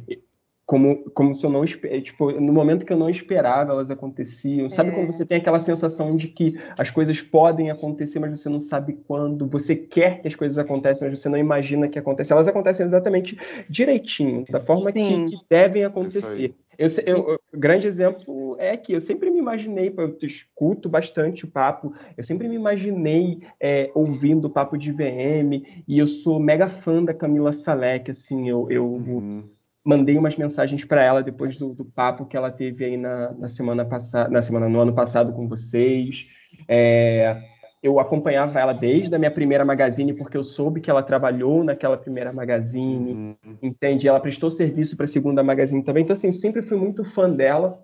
como, 0.65 1.09
como 1.11 1.35
se 1.35 1.45
eu 1.45 1.49
não 1.49 1.65
tipo 1.65 2.31
no 2.31 2.53
momento 2.53 2.85
que 2.85 2.93
eu 2.93 2.97
não 2.97 3.09
esperava 3.09 3.73
elas 3.73 3.91
aconteciam. 3.91 4.69
Sabe 4.69 4.89
é. 4.89 4.93
quando 4.93 5.07
você 5.07 5.25
tem 5.25 5.37
aquela 5.37 5.59
sensação 5.59 6.15
de 6.15 6.29
que 6.29 6.57
as 6.79 6.89
coisas 6.89 7.21
podem 7.21 7.69
acontecer 7.69 8.19
mas 8.19 8.39
você 8.39 8.49
não 8.49 8.59
sabe 8.59 8.97
quando? 9.05 9.47
Você 9.47 9.75
quer 9.75 10.21
que 10.21 10.27
as 10.27 10.35
coisas 10.35 10.57
aconteçam 10.57 11.07
mas 11.07 11.19
você 11.19 11.27
não 11.27 11.37
imagina 11.37 11.87
que 11.87 11.99
acontecem 11.99 12.33
elas 12.33 12.47
acontecem 12.47 12.85
exatamente 12.85 13.37
direitinho 13.69 14.45
da 14.49 14.61
forma 14.61 14.91
que, 14.91 15.25
que, 15.25 15.37
devem 15.49 15.83
acontecer 15.83 16.55
eu, 16.77 16.89
eu, 17.05 17.39
o 17.53 17.59
grande 17.59 17.87
exemplo 17.87 18.55
é 18.59 18.75
que 18.77 18.93
eu 18.93 19.01
sempre 19.01 19.29
me 19.29 19.39
imaginei, 19.39 19.93
eu 19.95 20.17
escuto 20.21 20.89
bastante 20.89 21.45
o 21.45 21.47
papo, 21.47 21.93
eu 22.17 22.23
sempre 22.23 22.47
me 22.47 22.55
imaginei 22.55 23.41
é, 23.59 23.91
ouvindo 23.93 24.45
o 24.45 24.49
papo 24.49 24.77
de 24.77 24.91
VM, 24.91 25.83
e 25.87 25.99
eu 25.99 26.07
sou 26.07 26.39
mega 26.39 26.67
fã 26.67 27.03
da 27.03 27.13
Camila 27.13 27.51
Salek, 27.51 28.11
assim, 28.11 28.49
eu, 28.49 28.69
eu 28.69 28.85
uhum 28.85 29.43
mandei 29.85 30.17
umas 30.17 30.37
mensagens 30.37 30.85
para 30.85 31.03
ela 31.03 31.21
depois 31.21 31.57
do, 31.57 31.73
do, 31.73 31.83
papo 31.83 32.25
que 32.25 32.37
ela 32.37 32.49
teve 32.49 32.85
aí 32.85 32.95
na, 32.95 33.33
na 33.33 33.49
semana 33.49 33.83
passada, 33.83 34.29
na 34.29 34.41
semana 34.41 34.69
no 34.69 34.79
ano 34.79 34.93
passado 34.93 35.33
com 35.33 35.47
vocês. 35.47 36.25
É, 36.69 37.41
eu 37.83 37.99
acompanhava 37.99 38.57
ela 38.57 38.73
desde 38.73 39.13
a 39.13 39.19
minha 39.19 39.29
primeira 39.29 39.65
magazine 39.65 40.13
porque 40.13 40.37
eu 40.37 40.43
soube 40.43 40.79
que 40.79 40.89
ela 40.89 41.03
trabalhou 41.03 41.65
naquela 41.65 41.97
primeira 41.97 42.31
magazine, 42.31 43.35
uhum. 43.45 43.57
entende? 43.61 44.07
Ela 44.07 44.21
prestou 44.21 44.49
serviço 44.49 44.95
para 44.95 45.03
a 45.03 45.07
segunda 45.07 45.43
magazine 45.43 45.83
também. 45.83 46.03
Então 46.03 46.13
assim, 46.13 46.31
sempre 46.31 46.61
fui 46.61 46.77
muito 46.77 47.03
fã 47.03 47.29
dela. 47.29 47.77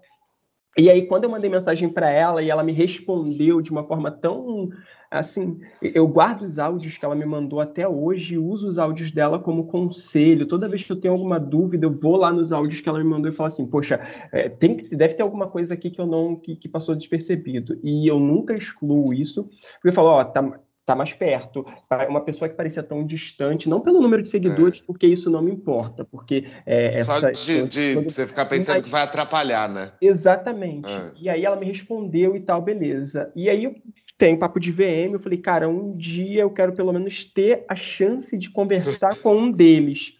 E 0.77 0.89
aí 0.89 1.07
quando 1.07 1.25
eu 1.25 1.29
mandei 1.29 1.49
mensagem 1.49 1.89
para 1.89 2.09
ela 2.09 2.41
e 2.41 2.49
ela 2.49 2.63
me 2.63 2.71
respondeu 2.71 3.61
de 3.61 3.71
uma 3.71 3.83
forma 3.83 4.11
tão 4.11 4.69
assim, 5.11 5.59
eu 5.81 6.07
guardo 6.07 6.43
os 6.43 6.59
áudios 6.59 6.97
que 6.97 7.03
ela 7.03 7.15
me 7.15 7.25
mandou 7.25 7.59
até 7.59 7.87
hoje 7.87 8.35
e 8.35 8.37
uso 8.37 8.69
os 8.69 8.77
áudios 8.77 9.09
dela 9.11 9.39
como 9.39 9.65
conselho. 9.65 10.45
Toda 10.45 10.69
vez 10.69 10.83
que 10.83 10.91
eu 10.91 10.99
tenho 10.99 11.13
alguma 11.13 11.39
dúvida, 11.39 11.87
eu 11.87 11.91
vou 11.91 12.15
lá 12.15 12.31
nos 12.31 12.51
áudios 12.51 12.79
que 12.79 12.87
ela 12.87 12.99
me 12.99 13.05
mandou 13.05 13.29
e 13.29 13.33
falo 13.33 13.47
assim, 13.47 13.65
poxa, 13.65 13.99
é, 14.31 14.47
tem, 14.47 14.75
deve 14.89 15.15
ter 15.15 15.23
alguma 15.23 15.47
coisa 15.47 15.73
aqui 15.73 15.89
que 15.89 15.99
eu 15.99 16.05
não 16.05 16.35
que, 16.35 16.55
que, 16.55 16.69
passou 16.69 16.95
despercebido. 16.95 17.79
E 17.83 18.07
eu 18.07 18.19
nunca 18.19 18.55
excluo 18.55 19.13
isso, 19.13 19.45
porque 19.73 19.87
eu 19.87 19.93
falo, 19.93 20.09
ó, 20.09 20.23
tá, 20.23 20.59
tá 20.89 20.95
mais 20.95 21.13
perto. 21.13 21.63
Uma 22.09 22.21
pessoa 22.21 22.49
que 22.49 22.55
parecia 22.55 22.81
tão 22.81 23.05
distante, 23.05 23.69
não 23.69 23.79
pelo 23.79 24.01
número 24.01 24.23
de 24.23 24.29
seguidores, 24.29 24.79
é. 24.79 24.83
porque 24.87 25.05
isso 25.05 25.29
não 25.29 25.39
me 25.39 25.51
importa, 25.51 26.03
porque 26.03 26.47
é, 26.65 27.03
Só 27.03 27.17
essa, 27.17 27.31
de, 27.31 27.67
de 27.67 27.95
você 27.95 28.25
ficar 28.25 28.47
pensando 28.47 28.77
Mas, 28.77 28.85
que 28.85 28.89
vai 28.89 29.03
atrapalhar, 29.03 29.69
né? 29.69 29.91
Exatamente. 30.01 30.89
É. 30.89 31.11
E 31.21 31.29
aí 31.29 31.45
ela 31.45 31.55
me 31.55 31.67
respondeu 31.67 32.35
e 32.35 32.39
tal, 32.39 32.59
beleza. 32.59 33.31
E 33.35 33.47
aí 33.49 33.65
eu 33.65 33.75
tem 34.17 34.35
papo 34.35 34.59
de 34.59 34.71
VM. 34.71 35.13
Eu 35.13 35.19
falei, 35.19 35.37
cara, 35.37 35.69
um 35.69 35.95
dia 35.95 36.41
eu 36.41 36.49
quero 36.49 36.73
pelo 36.73 36.91
menos 36.91 37.23
ter 37.23 37.63
a 37.69 37.75
chance 37.75 38.37
de 38.37 38.49
conversar 38.49 39.15
com 39.15 39.35
um 39.35 39.51
deles. 39.51 40.13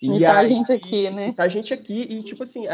E, 0.00 0.06
e 0.16 0.20
tá 0.20 0.38
aí, 0.38 0.44
a 0.44 0.46
gente 0.46 0.72
aqui, 0.72 1.10
né? 1.10 1.32
Tá 1.32 1.42
a 1.42 1.48
gente 1.48 1.74
aqui 1.74 2.06
e, 2.08 2.22
tipo 2.22 2.44
assim, 2.44 2.68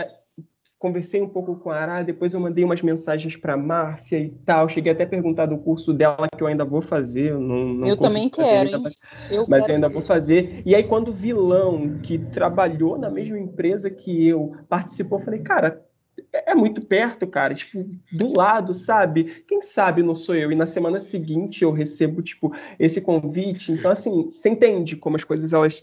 conversei 0.84 1.22
um 1.22 1.28
pouco 1.28 1.56
com 1.56 1.70
a 1.70 1.78
Ara, 1.78 2.02
depois 2.02 2.34
eu 2.34 2.40
mandei 2.40 2.62
umas 2.62 2.82
mensagens 2.82 3.34
para 3.36 3.56
Márcia 3.56 4.18
e 4.18 4.28
tal. 4.44 4.68
Cheguei 4.68 4.92
até 4.92 5.04
a 5.04 5.06
perguntar 5.06 5.46
do 5.46 5.56
curso 5.56 5.94
dela 5.94 6.28
que 6.36 6.42
eu 6.42 6.46
ainda 6.46 6.62
vou 6.62 6.82
fazer. 6.82 7.30
Eu, 7.30 7.40
não, 7.40 7.64
não 7.72 7.88
eu 7.88 7.96
também 7.96 8.28
quero, 8.28 8.76
ainda, 8.76 8.92
eu 9.30 9.46
mas 9.48 9.66
eu 9.66 9.76
ainda 9.76 9.88
vou 9.88 10.02
fazer. 10.02 10.60
E 10.66 10.74
aí, 10.74 10.84
quando 10.84 11.08
o 11.08 11.12
vilão 11.14 11.98
que 12.02 12.18
trabalhou 12.18 12.98
na 12.98 13.08
mesma 13.08 13.38
empresa 13.38 13.90
que 13.90 14.28
eu 14.28 14.52
participou, 14.68 15.18
eu 15.20 15.24
falei, 15.24 15.40
cara, 15.40 15.82
é, 16.30 16.52
é 16.52 16.54
muito 16.54 16.82
perto, 16.82 17.26
cara, 17.26 17.54
tipo, 17.54 17.82
do 18.12 18.36
lado, 18.36 18.74
sabe? 18.74 19.42
Quem 19.48 19.62
sabe 19.62 20.02
não 20.02 20.14
sou 20.14 20.34
eu. 20.34 20.52
E 20.52 20.54
na 20.54 20.66
semana 20.66 21.00
seguinte 21.00 21.62
eu 21.62 21.72
recebo, 21.72 22.20
tipo, 22.20 22.54
esse 22.78 23.00
convite. 23.00 23.72
Então, 23.72 23.90
assim, 23.90 24.30
você 24.34 24.50
entende 24.50 24.96
como 24.96 25.16
as 25.16 25.24
coisas, 25.24 25.54
elas 25.54 25.82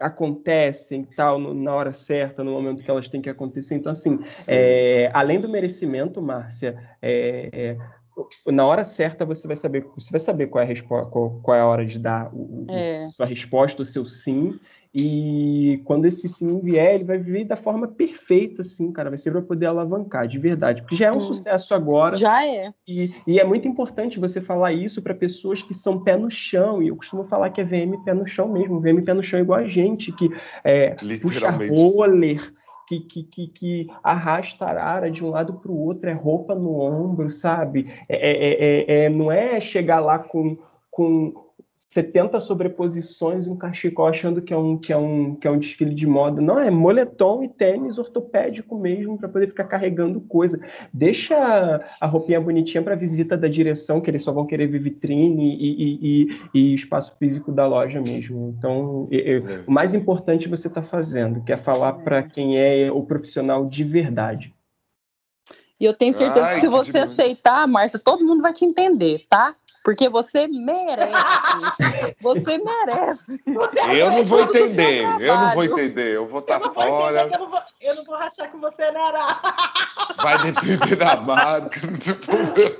acontecem 0.00 1.04
tal 1.04 1.38
no, 1.38 1.52
na 1.52 1.74
hora 1.74 1.92
certa, 1.92 2.42
no 2.42 2.52
momento 2.52 2.82
que 2.82 2.90
elas 2.90 3.08
têm 3.08 3.20
que 3.20 3.28
acontecer. 3.28 3.74
Então, 3.74 3.92
assim, 3.92 4.18
é, 4.48 5.10
além 5.12 5.38
do 5.38 5.48
merecimento, 5.48 6.22
Márcia, 6.22 6.76
é, 7.02 7.50
é, 7.52 8.50
na 8.50 8.66
hora 8.66 8.84
certa 8.84 9.24
você 9.24 9.46
vai 9.46 9.56
saber, 9.56 9.86
você 9.94 10.10
vai 10.10 10.20
saber 10.20 10.46
qual 10.46 10.64
é 10.64 10.72
a, 10.72 10.82
qual, 10.82 11.40
qual 11.42 11.56
é 11.56 11.60
a 11.60 11.66
hora 11.66 11.84
de 11.84 11.98
dar 11.98 12.34
o, 12.34 12.66
é. 12.70 13.04
sua 13.06 13.26
resposta, 13.26 13.82
o 13.82 13.84
seu 13.84 14.04
sim, 14.06 14.58
e 14.92 15.80
quando 15.84 16.06
esse 16.06 16.28
sim 16.28 16.58
vier, 16.60 16.94
ele 16.94 17.04
vai 17.04 17.16
vir 17.16 17.44
da 17.44 17.56
forma 17.56 17.86
perfeita, 17.86 18.62
assim, 18.62 18.90
cara. 18.90 19.08
Vai 19.08 19.18
ser 19.18 19.30
para 19.30 19.42
poder 19.42 19.66
alavancar, 19.66 20.26
de 20.26 20.38
verdade. 20.38 20.82
Porque 20.82 20.96
já 20.96 21.06
é 21.06 21.12
um 21.12 21.18
hum. 21.18 21.20
sucesso 21.20 21.74
agora. 21.74 22.16
Já 22.16 22.44
é. 22.44 22.72
E, 22.88 23.14
e 23.24 23.38
é 23.38 23.44
muito 23.44 23.68
importante 23.68 24.18
você 24.18 24.40
falar 24.40 24.72
isso 24.72 25.00
para 25.00 25.14
pessoas 25.14 25.62
que 25.62 25.72
são 25.72 26.02
pé 26.02 26.16
no 26.16 26.28
chão. 26.28 26.82
E 26.82 26.88
eu 26.88 26.96
costumo 26.96 27.24
falar 27.24 27.50
que 27.50 27.60
é 27.60 27.64
VM 27.64 28.02
pé 28.04 28.12
no 28.12 28.26
chão 28.26 28.48
mesmo. 28.48 28.80
VM 28.80 29.04
pé 29.04 29.14
no 29.14 29.22
chão 29.22 29.38
é 29.38 29.42
igual 29.42 29.60
a 29.60 29.68
gente, 29.68 30.10
que 30.10 30.28
é, 30.64 30.96
puxa 31.22 31.50
roller. 31.50 32.52
Que, 32.88 32.98
que, 32.98 33.22
que, 33.22 33.46
que, 33.46 33.86
arrasta 34.02 34.64
a 34.64 34.70
arara 34.70 35.08
de 35.12 35.24
um 35.24 35.30
lado 35.30 35.54
para 35.60 35.70
o 35.70 35.78
outro, 35.78 36.10
é 36.10 36.12
roupa 36.12 36.56
no 36.56 36.80
ombro, 36.80 37.30
sabe? 37.30 37.88
É, 38.08 38.16
é, 38.16 38.48
é, 38.48 39.04
é, 39.04 39.08
não 39.08 39.30
é 39.30 39.60
chegar 39.60 40.00
lá 40.00 40.18
com, 40.18 40.58
com 40.90 41.32
70 41.90 42.38
sobreposições 42.38 43.46
e 43.46 43.50
um 43.50 43.56
cachecol 43.56 44.06
achando 44.06 44.40
que 44.40 44.54
é 44.54 44.56
um, 44.56 44.78
que 44.78 44.92
é 44.92 44.96
um, 44.96 45.34
que 45.34 45.48
é 45.48 45.50
um 45.50 45.58
desfile 45.58 45.92
de 45.92 46.06
moda. 46.06 46.40
Não, 46.40 46.60
é 46.60 46.70
moletom 46.70 47.42
e 47.42 47.48
tênis 47.48 47.98
ortopédico 47.98 48.78
mesmo 48.78 49.18
para 49.18 49.28
poder 49.28 49.48
ficar 49.48 49.64
carregando 49.64 50.20
coisa. 50.20 50.64
Deixa 50.92 51.84
a 52.00 52.06
roupinha 52.06 52.40
bonitinha 52.40 52.80
para 52.80 52.94
visita 52.94 53.36
da 53.36 53.48
direção, 53.48 54.00
que 54.00 54.08
eles 54.08 54.22
só 54.22 54.30
vão 54.30 54.46
querer 54.46 54.68
ver 54.68 54.78
vitrine 54.78 55.56
e, 55.56 55.72
e, 55.82 56.28
e, 56.30 56.40
e 56.54 56.74
espaço 56.74 57.16
físico 57.18 57.50
da 57.50 57.66
loja 57.66 58.00
mesmo. 58.00 58.54
Então, 58.56 59.08
eu, 59.10 59.48
é. 59.48 59.64
o 59.66 59.72
mais 59.72 59.92
importante 59.92 60.48
você 60.48 60.68
está 60.68 60.82
fazendo, 60.82 61.42
que 61.42 61.52
é 61.52 61.56
falar 61.56 61.94
para 61.94 62.22
quem 62.22 62.56
é 62.56 62.88
o 62.92 63.02
profissional 63.02 63.66
de 63.66 63.82
verdade. 63.82 64.54
E 65.80 65.86
eu 65.86 65.94
tenho 65.94 66.12
certeza 66.12 66.44
Ai, 66.44 66.54
que 66.56 66.60
se 66.60 66.68
você 66.68 66.92
que 66.92 66.98
aceitar, 66.98 67.66
Márcia, 67.66 67.98
todo 67.98 68.24
mundo 68.24 68.42
vai 68.42 68.52
te 68.52 68.66
entender, 68.66 69.24
tá? 69.30 69.56
Porque 69.82 70.08
você 70.08 70.46
merece. 70.46 71.12
Você 72.20 72.58
merece. 72.58 73.40
Você 73.46 73.80
Eu 73.98 74.10
não 74.10 74.24
vou 74.24 74.40
entender, 74.42 75.04
eu 75.20 75.36
não 75.36 75.54
vou 75.54 75.64
entender. 75.64 76.14
Eu 76.16 76.26
vou 76.26 76.40
estar 76.40 76.58
vou 76.58 76.74
fora, 76.74 77.20
entender, 77.20 77.34
eu 77.34 77.40
não 77.40 77.50
vou, 77.50 77.60
eu 77.80 77.94
não 77.94 78.04
vou 78.04 78.16
rachar 78.16 78.50
com 78.50 78.60
você, 78.60 78.90
né, 78.90 79.00
Ara? 79.00 79.40
vai 80.22 80.38
depender 80.38 80.96
da 80.96 81.16
marca, 81.16 81.80
problema. 82.20 82.76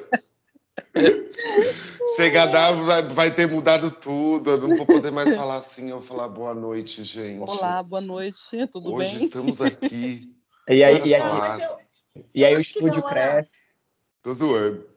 Chegar 2.17 2.53
lá, 2.53 2.73
vai, 2.73 3.03
vai 3.03 3.31
ter 3.31 3.47
mudado 3.47 3.91
tudo. 3.91 4.51
Eu 4.51 4.59
não 4.59 4.77
vou 4.77 4.87
poder 4.87 5.11
mais 5.11 5.35
falar 5.35 5.57
assim. 5.57 5.91
Eu 5.91 5.99
vou 5.99 6.07
falar 6.07 6.29
boa 6.29 6.55
noite, 6.55 7.03
gente. 7.03 7.41
Olá, 7.41 7.83
boa 7.83 8.03
noite, 8.03 8.67
tudo 8.71 8.93
Hoje 8.93 9.17
bem? 9.17 9.25
estamos 9.25 9.63
aqui. 9.63 10.35
E 10.69 10.85
aí, 10.85 11.01
e 11.05 11.15
aí, 11.15 11.63
eu, 11.63 11.79
e 12.35 12.45
aí 12.45 12.57
o 12.57 12.61
estúdio 12.61 13.03
não, 13.03 13.09
cresce. 13.09 13.53
Tô 14.23 14.35
zoando. 14.35 14.90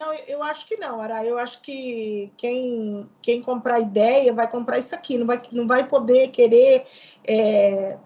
Não, 0.00 0.12
eu 0.26 0.42
acho 0.42 0.66
que 0.66 0.76
não, 0.76 1.00
Ara. 1.00 1.24
Eu 1.24 1.38
acho 1.38 1.60
que 1.62 2.30
quem, 2.36 3.08
quem 3.22 3.40
comprar 3.42 3.80
ideia 3.80 4.32
vai 4.32 4.50
comprar 4.50 4.78
isso 4.78 4.94
aqui. 4.94 5.16
Não 5.18 5.26
vai, 5.26 5.40
não 5.52 5.66
vai 5.66 5.86
poder 5.86 6.28
querer. 6.28 6.82
é, 7.26 7.98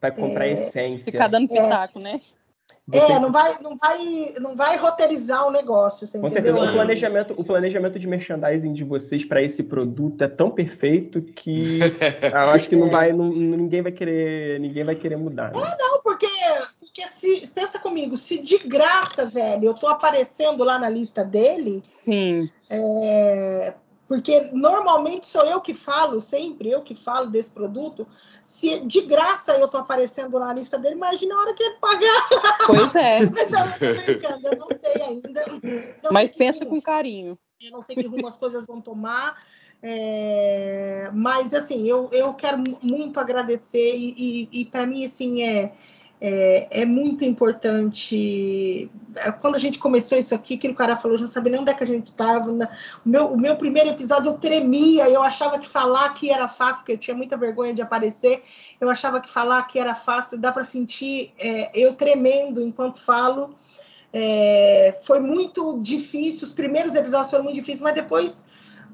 Vai 0.00 0.12
comprar 0.12 0.46
É, 0.46 0.52
essência. 0.52 1.10
Ficar 1.12 1.28
dando 1.28 1.48
pitaco, 1.48 1.98
né? 1.98 2.20
Você- 2.86 3.12
É, 3.12 3.18
não 3.18 3.30
vai, 3.30 3.58
não 3.60 3.76
vai, 3.76 4.34
não 4.40 4.56
vai 4.56 4.76
roteirizar 4.78 5.46
o 5.46 5.50
negócio, 5.50 6.06
você 6.06 6.18
Com 6.18 6.30
certeza, 6.30 6.58
o 6.58 6.72
planejamento, 6.72 7.34
o 7.36 7.44
planejamento 7.44 7.98
de 7.98 8.06
merchandising 8.06 8.72
de 8.72 8.82
vocês 8.82 9.26
para 9.26 9.42
esse 9.42 9.64
produto 9.64 10.22
é 10.24 10.28
tão 10.28 10.50
perfeito 10.50 11.20
que 11.20 11.80
eu 12.32 12.50
acho 12.50 12.66
que 12.66 12.76
não 12.76 12.88
vai, 12.88 13.12
não- 13.12 13.30
ninguém 13.30 13.82
vai 13.82 13.92
querer, 13.92 14.58
ninguém 14.58 14.84
vai 14.84 14.94
querer 14.94 15.16
mudar. 15.16 15.52
né? 15.52 15.76
Não, 15.78 16.00
porque, 16.02 16.26
porque 16.98 17.08
se 17.08 17.46
pensa 17.52 17.78
comigo, 17.78 18.16
se 18.16 18.38
de 18.38 18.58
graça, 18.58 19.26
velho, 19.26 19.66
eu 19.66 19.74
tô 19.74 19.86
aparecendo 19.86 20.64
lá 20.64 20.78
na 20.78 20.88
lista 20.88 21.24
dele, 21.24 21.82
Sim. 21.86 22.50
é, 22.68 23.74
porque 24.08 24.50
normalmente 24.52 25.26
sou 25.26 25.44
eu 25.44 25.60
que 25.60 25.74
falo, 25.74 26.20
sempre 26.20 26.70
eu 26.70 26.82
que 26.82 26.94
falo 26.94 27.30
desse 27.30 27.50
produto. 27.50 28.06
Se 28.42 28.80
de 28.80 29.02
graça 29.02 29.52
eu 29.56 29.68
tô 29.68 29.78
aparecendo 29.78 30.36
lá 30.38 30.46
na 30.48 30.54
lista 30.54 30.76
dele, 30.78 30.96
imagina 30.96 31.36
a 31.36 31.40
hora 31.40 31.54
que 31.54 31.62
ele 31.62 31.76
pagar. 31.76 32.28
Pois 32.66 32.94
é. 32.96 33.20
Mas 33.30 33.52
eu 33.52 33.78
tô 33.78 33.94
brincando, 34.02 34.46
eu 34.48 34.56
não 34.56 34.68
sei 34.76 35.02
ainda. 35.02 35.44
Não 36.02 36.12
Mas 36.12 36.30
sei 36.30 36.38
pensa 36.38 36.64
rumo- 36.64 36.76
com 36.76 36.82
carinho. 36.82 37.38
Eu 37.60 37.70
não 37.72 37.82
sei 37.82 37.94
que 37.96 38.06
rumo 38.06 38.26
as 38.26 38.36
coisas 38.36 38.66
vão 38.66 38.80
tomar. 38.80 39.40
é, 39.82 41.10
mas 41.12 41.54
assim, 41.54 41.86
eu, 41.86 42.08
eu 42.12 42.34
quero 42.34 42.58
mu- 42.58 42.78
muito 42.82 43.20
agradecer 43.20 43.94
e, 43.96 44.48
e, 44.50 44.64
para 44.64 44.86
mim 44.86 45.04
assim 45.04 45.42
é, 45.42 45.72
é, 46.20 46.82
é 46.82 46.84
muito 46.84 47.24
importante. 47.24 48.90
É, 49.16 49.30
Quando 49.30 49.54
a 49.54 49.58
gente 49.58 49.78
começou 49.78 50.18
isso 50.18 50.34
aqui, 50.34 50.56
que 50.56 50.68
o 50.68 50.74
cara 50.74 50.96
falou, 50.96 51.18
não 51.18 51.26
sabia 51.26 51.52
nem 51.52 51.60
onde 51.60 51.70
é 51.70 51.74
que 51.74 51.84
a 51.84 51.86
gente 51.86 52.06
estava. 52.06 52.50
O 52.50 52.58
meu, 53.04 53.26
o 53.28 53.38
meu 53.38 53.56
primeiro 53.56 53.90
episódio 53.90 54.30
eu 54.30 54.38
tremia, 54.38 55.08
eu 55.08 55.22
achava 55.22 55.58
que 55.58 55.68
falar 55.68 56.12
que 56.14 56.30
era 56.30 56.48
fácil, 56.48 56.78
porque 56.78 56.92
eu 56.92 56.98
tinha 56.98 57.16
muita 57.16 57.36
vergonha 57.36 57.72
de 57.72 57.82
aparecer. 57.82 58.42
Eu 58.80 58.90
achava 58.90 59.20
que 59.20 59.28
falar 59.28 59.62
que 59.64 59.78
era 59.78 59.94
fácil, 59.94 60.38
dá 60.38 60.50
para 60.50 60.64
sentir 60.64 61.32
é, 61.38 61.70
eu 61.74 61.94
tremendo 61.94 62.60
enquanto 62.60 63.00
falo. 63.00 63.54
É, 64.12 64.98
foi 65.02 65.20
muito 65.20 65.78
difícil, 65.82 66.46
os 66.46 66.52
primeiros 66.52 66.94
episódios 66.94 67.30
foram 67.30 67.44
muito 67.44 67.56
difíceis, 67.56 67.82
mas 67.82 67.94
depois, 67.94 68.44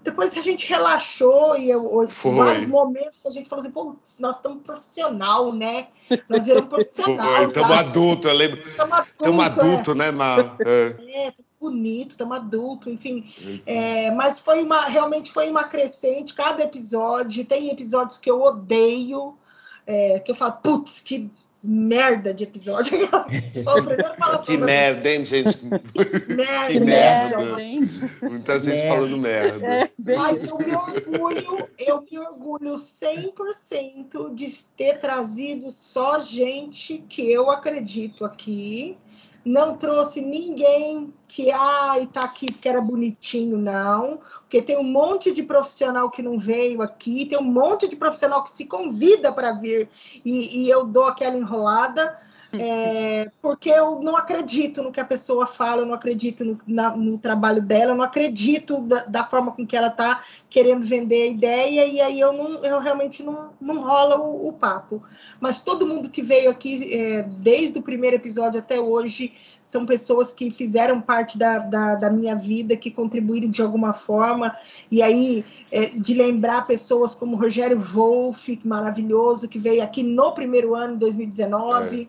depois 0.04 0.36
a 0.36 0.42
gente 0.42 0.68
relaxou 0.68 1.56
e 1.56 1.70
eu, 1.70 2.06
Foi. 2.10 2.34
vários 2.34 2.66
momentos 2.66 3.20
que 3.22 3.26
a 3.26 3.30
gente 3.30 3.48
falou 3.48 3.62
assim, 3.62 3.72
pô, 3.72 3.96
nós 4.20 4.36
estamos 4.36 4.62
profissional, 4.62 5.50
né? 5.50 5.88
Nós 6.28 6.44
viramos 6.44 6.68
profissional. 6.68 7.44
Estamos 7.48 7.74
sabe? 7.74 7.88
adultos, 7.88 8.30
eu 8.30 8.36
lembro. 8.36 8.58
Estamos 8.58 8.92
adulto, 8.92 9.14
Estamos 9.18 9.44
adultos, 9.44 9.96
né, 9.96 10.10
Mar? 10.10 10.56
É. 10.60 10.96
É, 10.98 11.26
é, 11.28 11.34
bonito, 11.58 12.10
estamos 12.10 12.36
adulto, 12.36 12.90
enfim. 12.90 13.24
É, 13.66 14.10
mas 14.10 14.38
foi 14.38 14.62
uma, 14.62 14.84
realmente 14.84 15.32
foi 15.32 15.48
uma 15.48 15.64
crescente, 15.64 16.34
cada 16.34 16.62
episódio. 16.62 17.42
Tem 17.46 17.70
episódios 17.70 18.18
que 18.18 18.30
eu 18.30 18.42
odeio, 18.42 19.38
é, 19.86 20.20
que 20.20 20.30
eu 20.30 20.34
falo, 20.34 20.52
putz, 20.62 21.00
que 21.00 21.30
merda 21.64 22.32
de 22.34 22.44
episódio. 22.44 22.98
Que 24.44 24.56
da- 24.56 24.66
merda, 24.66 25.10
hein, 25.10 25.24
gente? 25.24 25.64
merda, 26.28 26.68
que 26.68 26.80
merda. 26.80 27.36
merda. 27.38 27.62
hein? 27.62 27.80
Muita 28.22 28.58
gente 28.58 28.76
Merda. 28.82 28.88
falando 28.88 29.18
merda. 29.18 29.66
É, 29.66 29.90
Mas 30.16 30.44
eu 30.46 30.58
me 30.58 30.74
orgulho, 30.74 31.68
eu 31.78 32.02
me 32.10 32.18
orgulho 32.18 32.74
100% 32.74 34.34
de 34.34 34.64
ter 34.76 34.98
trazido 34.98 35.70
só 35.70 36.18
gente 36.18 37.04
que 37.08 37.30
eu 37.32 37.50
acredito 37.50 38.24
aqui. 38.24 38.96
Não 39.44 39.76
trouxe 39.76 40.20
ninguém 40.20 41.12
que 41.34 41.50
ai, 41.50 42.06
tá 42.06 42.20
aqui 42.20 42.46
porque 42.46 42.68
era 42.68 42.80
bonitinho, 42.80 43.58
não. 43.58 44.20
Porque 44.42 44.62
tem 44.62 44.78
um 44.78 44.84
monte 44.84 45.32
de 45.32 45.42
profissional 45.42 46.08
que 46.08 46.22
não 46.22 46.38
veio 46.38 46.80
aqui, 46.80 47.26
tem 47.26 47.36
um 47.36 47.42
monte 47.42 47.88
de 47.88 47.96
profissional 47.96 48.44
que 48.44 48.52
se 48.52 48.64
convida 48.66 49.32
para 49.32 49.50
vir 49.50 49.88
e, 50.24 50.62
e 50.62 50.70
eu 50.70 50.84
dou 50.84 51.06
aquela 51.06 51.36
enrolada. 51.36 52.16
é, 52.56 53.28
porque 53.42 53.68
eu 53.68 54.00
não 54.00 54.16
acredito 54.16 54.80
no 54.80 54.92
que 54.92 55.00
a 55.00 55.04
pessoa 55.04 55.44
fala, 55.44 55.82
eu 55.82 55.86
não 55.86 55.94
acredito 55.94 56.44
no, 56.44 56.60
na- 56.68 56.96
no 56.96 57.18
trabalho 57.18 57.60
dela, 57.60 57.90
eu 57.90 57.96
não 57.96 58.04
acredito 58.04 58.78
da, 58.82 59.02
da 59.02 59.24
forma 59.24 59.50
com 59.50 59.66
que 59.66 59.76
ela 59.76 59.88
está 59.88 60.22
querendo 60.48 60.86
vender 60.86 61.22
a 61.24 61.26
ideia, 61.26 61.84
e 61.84 62.00
aí 62.00 62.20
eu, 62.20 62.32
não, 62.32 62.64
eu 62.64 62.78
realmente 62.78 63.24
não, 63.24 63.50
não 63.60 63.82
rola 63.82 64.20
o, 64.20 64.46
o 64.46 64.52
papo. 64.52 65.02
Mas 65.40 65.62
todo 65.62 65.84
mundo 65.84 66.08
que 66.08 66.22
veio 66.22 66.48
aqui, 66.48 66.94
é, 66.94 67.22
desde 67.24 67.80
o 67.80 67.82
primeiro 67.82 68.14
episódio 68.14 68.60
até 68.60 68.78
hoje, 68.78 69.32
são 69.64 69.86
pessoas 69.86 70.30
que 70.30 70.50
fizeram 70.50 71.00
parte 71.00 71.38
da, 71.38 71.58
da, 71.58 71.94
da 71.94 72.10
minha 72.10 72.36
vida, 72.36 72.76
que 72.76 72.90
contribuíram 72.90 73.50
de 73.50 73.62
alguma 73.62 73.94
forma, 73.94 74.54
e 74.90 75.02
aí 75.02 75.42
é, 75.72 75.86
de 75.86 76.12
lembrar 76.12 76.66
pessoas 76.66 77.14
como 77.14 77.34
Rogério 77.34 77.80
Wolff, 77.80 78.60
maravilhoso, 78.62 79.48
que 79.48 79.58
veio 79.58 79.82
aqui 79.82 80.02
no 80.02 80.32
primeiro 80.32 80.74
ano, 80.74 80.98
2019. 80.98 81.96
sim. 81.96 82.08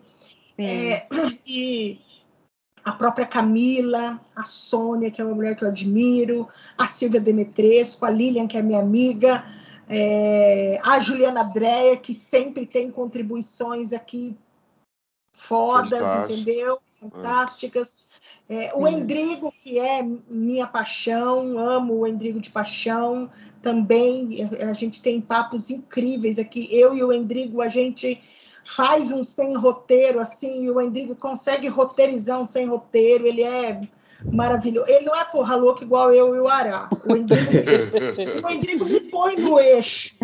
É, 0.58 1.06
e 1.46 1.98
a 2.84 2.92
própria 2.92 3.26
Camila, 3.26 4.20
a 4.36 4.44
Sônia, 4.44 5.10
que 5.10 5.20
é 5.20 5.24
uma 5.24 5.34
mulher 5.34 5.56
que 5.56 5.64
eu 5.64 5.68
admiro, 5.68 6.46
a 6.76 6.86
Silvia 6.86 7.20
Demetresco, 7.20 8.04
a 8.04 8.10
Lilian, 8.10 8.46
que 8.46 8.58
é 8.58 8.62
minha 8.62 8.80
amiga, 8.80 9.42
é, 9.88 10.78
a 10.84 11.00
Juliana 11.00 11.42
Dreyer, 11.42 12.00
que 12.00 12.12
sempre 12.12 12.66
tem 12.66 12.90
contribuições 12.90 13.94
aqui 13.94 14.36
fodas, 15.34 16.30
entendeu? 16.30 16.78
Fantásticas. 17.10 17.96
É, 18.48 18.72
o. 18.74 18.86
Endrigo, 18.86 19.52
que 19.62 19.78
é 19.78 20.02
minha 20.02 20.66
paixão, 20.66 21.58
amo 21.58 21.94
o 21.94 22.06
Endrigo 22.06 22.40
de 22.40 22.50
paixão 22.50 23.28
também. 23.60 24.48
A 24.60 24.72
gente 24.72 25.00
tem 25.00 25.20
papos 25.20 25.70
incríveis 25.70 26.38
aqui. 26.38 26.68
Eu 26.70 26.96
e 26.96 27.02
o 27.02 27.12
Endrigo, 27.12 27.60
a 27.60 27.68
gente 27.68 28.20
faz 28.64 29.12
um 29.12 29.22
sem 29.22 29.56
roteiro 29.56 30.18
assim, 30.18 30.64
e 30.64 30.70
o 30.70 30.80
Endrigo 30.80 31.14
consegue 31.14 31.68
roteirizar 31.68 32.40
um 32.40 32.44
sem 32.44 32.66
roteiro, 32.66 33.26
ele 33.26 33.42
é 33.42 33.88
maravilhoso. 34.24 34.90
Ele 34.90 35.04
não 35.06 35.14
é 35.14 35.24
porra 35.24 35.54
louca 35.56 35.84
igual 35.84 36.12
eu 36.12 36.34
e 36.34 36.40
o 36.40 36.48
Ará. 36.48 36.88
O 37.04 37.16
Endrigo, 37.16 37.50
o 38.46 38.50
Endrigo 38.50 38.84
me 38.84 39.00
põe 39.00 39.36
no 39.36 39.58
eixo. 39.60 40.14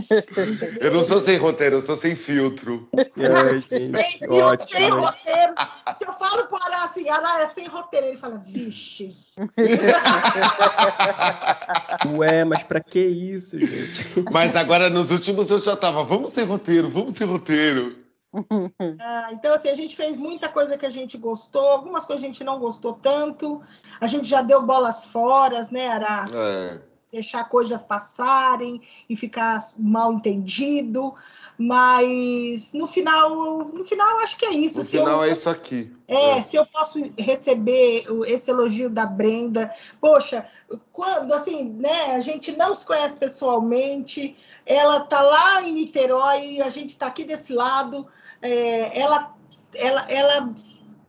Eu 0.81 0.93
não 0.93 1.03
sou 1.03 1.21
sem 1.21 1.37
roteiro, 1.37 1.77
eu 1.77 1.81
sou 1.81 1.97
sem 1.97 2.17
filtro. 2.17 2.89
Ai, 2.97 3.59
gente, 3.59 3.91
Sem, 3.91 4.19
sem 4.19 4.31
ótimo. 4.31 5.01
roteiro. 5.01 5.55
Se 5.97 6.07
eu 6.07 6.13
falo 6.15 6.47
pro 6.47 6.63
Ará 6.65 6.85
assim, 6.85 7.09
Ará 7.09 7.43
é 7.43 7.47
sem 7.47 7.69
roteiro, 7.69 8.07
ele 8.07 8.17
fala, 8.17 8.39
vixe. 8.45 9.15
Ué, 12.17 12.45
mas 12.45 12.63
pra 12.65 12.81
que 12.81 13.01
isso, 13.01 13.59
gente? 13.59 14.25
Mas 14.31 14.55
agora 14.57 14.91
nos 14.91 15.11
últimos 15.11 15.51
eu 15.51 15.59
já 15.59 15.77
tava, 15.77 16.05
vamos 16.05 16.31
sem 16.31 16.45
roteiro, 16.45 16.89
vamos 16.89 17.15
sem 17.15 17.27
roteiro. 17.27 17.97
Ah, 19.01 19.29
então, 19.33 19.55
assim, 19.55 19.69
a 19.69 19.75
gente 19.75 19.95
fez 19.95 20.17
muita 20.17 20.49
coisa 20.49 20.79
que 20.79 20.87
a 20.87 20.91
gente 20.91 21.19
gostou, 21.19 21.69
algumas 21.69 22.05
coisas 22.05 22.25
a 22.25 22.27
gente 22.27 22.45
não 22.45 22.59
gostou 22.59 22.95
tanto. 22.95 23.61
A 24.01 24.07
gente 24.07 24.27
já 24.27 24.43
deu 24.43 24.63
bolas 24.63 25.05
fora, 25.05 25.61
né, 25.71 25.89
Ará? 25.89 26.27
É. 26.33 26.92
deixar 27.13 27.45
coisas 27.45 27.85
passarem 27.85 28.81
e 29.07 29.15
ficar 29.15 29.59
mal 29.79 30.15
entendido, 30.15 31.15
mas 31.59 32.73
no 32.73 32.87
final, 32.87 33.59
no 33.67 33.85
final 33.85 34.11
eu 34.13 34.21
acho 34.21 34.39
que 34.39 34.47
é 34.47 34.51
isso. 34.55 34.79
No 34.79 34.85
Se 34.85 34.97
eu- 34.97 35.05
final 35.05 35.23
é 35.23 35.31
isso 35.31 35.51
aqui. 35.51 35.93
é, 36.09 36.41
se 36.41 36.57
eu 36.57 36.65
posso 36.65 36.99
receber 37.19 38.07
esse 38.27 38.51
elogio 38.51 38.89
da 38.89 39.05
Brenda, 39.05 39.71
poxa, 40.01 40.47
quando 40.91 41.35
assim, 41.35 41.65
né, 41.79 42.15
a 42.17 42.21
gente 42.21 42.53
não 42.57 42.75
se 42.75 42.87
conhece 42.87 43.19
pessoalmente, 43.19 44.35
ela 44.65 45.01
tá 45.01 45.21
lá 45.21 45.63
em 45.63 45.73
Niterói, 45.73 46.63
a 46.63 46.71
gente 46.71 46.97
tá 46.97 47.09
aqui 47.09 47.25
desse 47.25 47.53
lado, 47.53 48.07
é, 48.41 48.99
ela, 48.99 49.35
ela, 49.75 50.11
ela, 50.11 50.55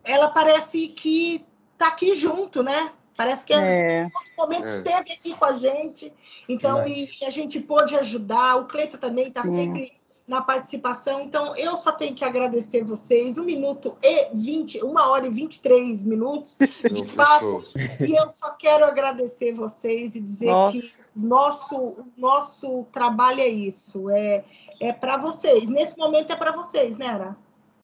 ela 0.04 0.28
parece 0.28 0.90
que 0.90 1.46
tá 1.78 1.88
aqui 1.88 2.14
junto, 2.14 2.62
né? 2.62 2.92
Parece 3.16 3.46
que 3.46 3.54
é, 3.54 4.08
outros 4.14 4.34
momentos 4.38 4.74
É. 4.74 4.78
esteve 4.78 5.12
aqui 5.12 5.36
com 5.36 5.46
a 5.46 5.54
gente, 5.54 6.12
então 6.50 6.88
e, 6.88 7.08
e 7.22 7.26
a 7.26 7.30
gente 7.32 7.60
pôde 7.60 7.96
ajudar. 7.96 8.56
O 8.58 8.66
Cleito 8.66 8.98
também 8.98 9.28
está 9.28 9.44
sempre 9.44 9.92
na 10.28 10.42
participação. 10.42 11.22
Então, 11.22 11.56
eu 11.56 11.76
só 11.76 11.92
tenho 11.92 12.16
que 12.16 12.24
agradecer 12.24 12.84
vocês. 12.84 13.38
Um 13.38 13.44
minuto 13.44 13.98
e 14.02 14.30
20, 14.34 14.84
uma 14.84 15.10
hora 15.10 15.28
e 15.28 15.30
23 15.30 16.04
minutos 16.04 16.58
de 16.92 17.04
papo. 17.14 17.64
E 18.00 18.18
eu 18.18 18.30
só 18.30 18.52
quero 18.52 18.86
agradecer 18.86 19.52
vocês 19.52 20.16
e 20.16 20.22
dizer 20.22 20.52
Nossa. 20.52 20.72
que 20.72 20.90
nosso, 21.16 22.06
nosso 22.18 22.86
trabalho 22.92 23.42
é 23.42 23.48
isso. 23.48 24.10
É, 24.10 24.44
é 24.80 24.94
para 24.94 25.18
vocês. 25.18 25.70
Nesse 25.70 25.98
momento 25.98 26.32
é 26.32 26.36
para 26.36 26.52
vocês, 26.52 26.98
né, 26.98 27.08
Ara? 27.08 27.38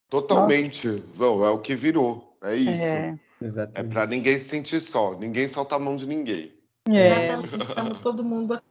Totalmente. 0.10 1.03
Não, 1.18 1.45
é 1.45 1.49
o 1.49 1.60
que 1.60 1.76
virou. 1.76 2.34
É 2.41 2.56
isso. 2.56 2.84
É, 2.84 3.19
é 3.73 3.83
para 3.83 4.05
ninguém 4.05 4.37
se 4.37 4.49
sentir 4.49 4.79
só. 4.79 5.17
Ninguém 5.17 5.47
solta 5.47 5.75
a 5.75 5.79
mão 5.79 5.95
de 5.95 6.05
ninguém. 6.05 6.53
É. 6.91 7.27
Estamos 7.35 7.99
todo 8.01 8.23
mundo 8.23 8.55
aqui. 8.55 8.69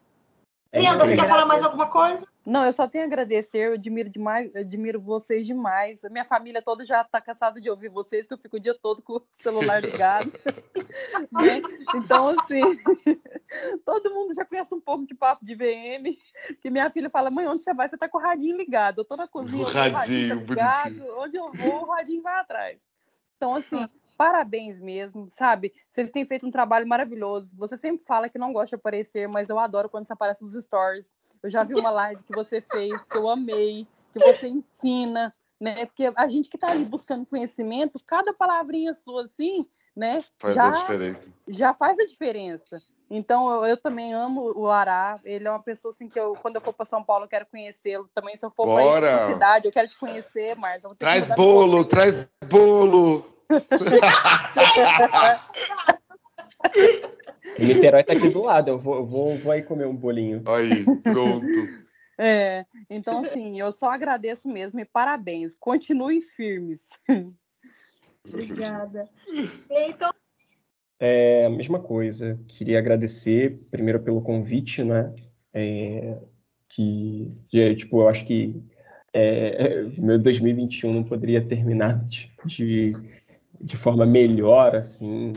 É 0.70 0.80
Leandra, 0.80 1.06
você 1.06 1.16
quer 1.16 1.26
falar 1.26 1.46
mais 1.46 1.62
alguma 1.62 1.88
coisa? 1.88 2.26
Não, 2.44 2.64
eu 2.64 2.72
só 2.74 2.86
tenho 2.86 3.04
a 3.04 3.06
agradecer, 3.06 3.68
eu 3.68 3.72
admiro 3.72 4.10
demais, 4.10 4.54
eu 4.54 4.60
admiro 4.60 5.00
vocês 5.00 5.46
demais. 5.46 6.04
A 6.04 6.10
minha 6.10 6.26
família 6.26 6.60
toda 6.60 6.84
já 6.84 7.00
está 7.00 7.22
cansada 7.22 7.58
de 7.58 7.70
ouvir 7.70 7.88
vocês, 7.88 8.26
que 8.26 8.34
eu 8.34 8.38
fico 8.38 8.58
o 8.58 8.60
dia 8.60 8.74
todo 8.74 9.00
com 9.00 9.14
o 9.14 9.22
celular 9.32 9.80
ligado. 9.80 10.30
né? 11.32 11.62
Então, 11.94 12.28
assim, 12.28 12.60
todo 13.82 14.10
mundo 14.10 14.34
já 14.34 14.44
conhece 14.44 14.74
um 14.74 14.80
pouco 14.80 15.06
de 15.06 15.14
papo 15.14 15.42
de 15.42 15.54
VM, 15.54 16.14
que 16.60 16.68
minha 16.68 16.90
filha 16.90 17.08
fala, 17.08 17.30
mãe, 17.30 17.46
onde 17.46 17.62
você 17.62 17.72
vai? 17.72 17.88
Você 17.88 17.96
está 17.96 18.06
com 18.06 18.18
o 18.18 18.20
radinho 18.20 18.56
ligado. 18.56 18.98
Eu 18.98 19.02
estou 19.02 19.16
na 19.16 19.26
cozinha, 19.26 19.64
o 19.64 19.70
radinho, 19.70 19.94
o 19.94 19.98
radinho 19.98 20.46
tá 20.46 20.52
ligado, 20.52 21.18
onde 21.18 21.36
eu 21.38 21.50
vou, 21.50 21.84
o 21.84 21.90
radinho 21.90 22.22
vai 22.22 22.40
atrás. 22.40 22.78
Então, 23.38 23.54
assim, 23.54 23.86
parabéns 24.18 24.80
mesmo, 24.80 25.28
sabe? 25.30 25.72
Vocês 25.92 26.10
têm 26.10 26.26
feito 26.26 26.44
um 26.44 26.50
trabalho 26.50 26.86
maravilhoso. 26.86 27.54
Você 27.56 27.78
sempre 27.78 28.04
fala 28.04 28.28
que 28.28 28.36
não 28.36 28.52
gosta 28.52 28.70
de 28.70 28.80
aparecer, 28.80 29.28
mas 29.28 29.48
eu 29.48 29.60
adoro 29.60 29.88
quando 29.88 30.06
você 30.06 30.12
aparece 30.12 30.42
nos 30.42 30.60
stories. 30.60 31.08
Eu 31.40 31.48
já 31.48 31.62
vi 31.62 31.74
uma 31.74 31.90
live 31.90 32.20
que 32.24 32.34
você 32.34 32.60
fez, 32.60 33.00
que 33.04 33.16
eu 33.16 33.28
amei, 33.28 33.86
que 34.12 34.18
você 34.18 34.48
ensina, 34.48 35.32
né? 35.60 35.86
Porque 35.86 36.12
a 36.16 36.26
gente 36.26 36.50
que 36.50 36.56
está 36.56 36.72
ali 36.72 36.84
buscando 36.84 37.24
conhecimento, 37.26 38.00
cada 38.04 38.34
palavrinha 38.34 38.92
sua 38.92 39.24
assim, 39.24 39.64
né? 39.94 40.18
Faz 40.36 40.56
já, 40.56 40.66
a 40.66 40.70
diferença. 40.70 41.28
Já 41.46 41.72
faz 41.72 41.98
a 42.00 42.04
diferença. 42.04 42.82
Então 43.08 43.48
eu, 43.50 43.66
eu, 43.66 43.76
também 43.76 44.12
amo 44.12 44.52
o 44.54 44.68
Ará. 44.68 45.20
Ele 45.24 45.46
é 45.46 45.50
uma 45.50 45.62
pessoa 45.62 45.90
assim 45.90 46.08
que 46.08 46.18
eu, 46.18 46.34
quando 46.42 46.56
eu 46.56 46.60
for 46.60 46.72
para 46.72 46.84
São 46.84 47.04
Paulo, 47.04 47.24
eu 47.24 47.28
quero 47.28 47.46
conhecê-lo. 47.46 48.10
Também 48.12 48.36
se 48.36 48.44
eu 48.44 48.50
for 48.50 48.66
para 48.66 49.14
a 49.14 49.20
cidade, 49.20 49.66
eu 49.66 49.72
quero 49.72 49.86
te 49.86 49.96
conhecer, 49.96 50.56
Marta. 50.56 50.92
Traz 50.98 51.30
bolo, 51.36 51.84
traz 51.84 52.28
bolo. 52.48 53.37
Niterói 57.58 58.04
tá 58.04 58.12
aqui 58.12 58.28
do 58.28 58.42
lado, 58.42 58.68
eu 58.68 58.78
vou, 58.78 59.06
vou, 59.06 59.38
vou 59.38 59.52
aí 59.52 59.62
comer 59.62 59.86
um 59.86 59.96
bolinho. 59.96 60.42
Aí, 60.46 60.84
pronto. 61.02 61.46
É, 62.20 62.66
então 62.90 63.20
assim, 63.20 63.60
eu 63.60 63.70
só 63.70 63.92
agradeço 63.92 64.48
mesmo 64.48 64.80
e 64.80 64.84
parabéns. 64.84 65.54
Continuem 65.54 66.20
firmes. 66.20 66.88
Obrigada. 68.26 69.08
Então. 69.70 70.10
É 70.98 71.46
a 71.46 71.50
mesma 71.50 71.78
coisa. 71.78 72.36
Queria 72.48 72.80
agradecer 72.80 73.60
primeiro 73.70 74.00
pelo 74.00 74.20
convite, 74.20 74.82
né? 74.82 75.14
É, 75.54 76.18
que, 76.68 77.32
tipo, 77.76 78.00
eu 78.00 78.08
acho 78.08 78.24
que 78.24 78.60
é, 79.12 79.84
meu 79.96 80.18
2021 80.18 80.92
não 80.92 81.04
poderia 81.04 81.40
terminar 81.40 82.04
de, 82.04 82.30
de 82.44 82.92
de 83.60 83.76
forma 83.76 84.06
melhor, 84.06 84.76
assim, 84.76 85.32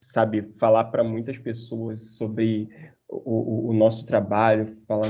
sabe, 0.00 0.42
falar 0.58 0.84
para 0.84 1.02
muitas 1.02 1.38
pessoas 1.38 2.16
sobre 2.16 2.68
o, 3.08 3.70
o, 3.70 3.72
nosso 3.72 4.06
trabalho, 4.06 4.66
falar 4.86 5.08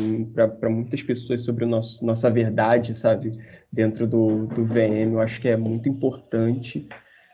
para 0.59 0.71
muitas 0.71 1.03
pessoas 1.03 1.43
sobre 1.43 1.65
nosso, 1.65 2.05
nossa 2.05 2.31
verdade, 2.31 2.95
sabe, 2.95 3.39
dentro 3.71 4.07
do, 4.07 4.47
do 4.47 4.65
VM, 4.65 5.13
eu 5.13 5.21
acho 5.21 5.41
que 5.41 5.49
é 5.49 5.57
muito 5.57 5.89
importante. 5.89 6.89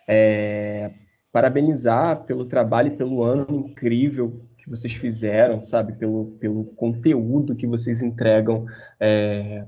É, 0.06 0.90
parabenizar 1.32 2.24
pelo 2.24 2.46
trabalho 2.46 2.88
e 2.88 2.96
pelo 2.96 3.22
ano 3.22 3.68
incrível 3.68 4.42
que 4.58 4.68
vocês 4.68 4.92
fizeram, 4.92 5.62
sabe, 5.62 5.92
pelo, 5.94 6.36
pelo 6.40 6.64
conteúdo 6.64 7.54
que 7.54 7.66
vocês 7.66 8.02
entregam 8.02 8.66
é, 8.98 9.66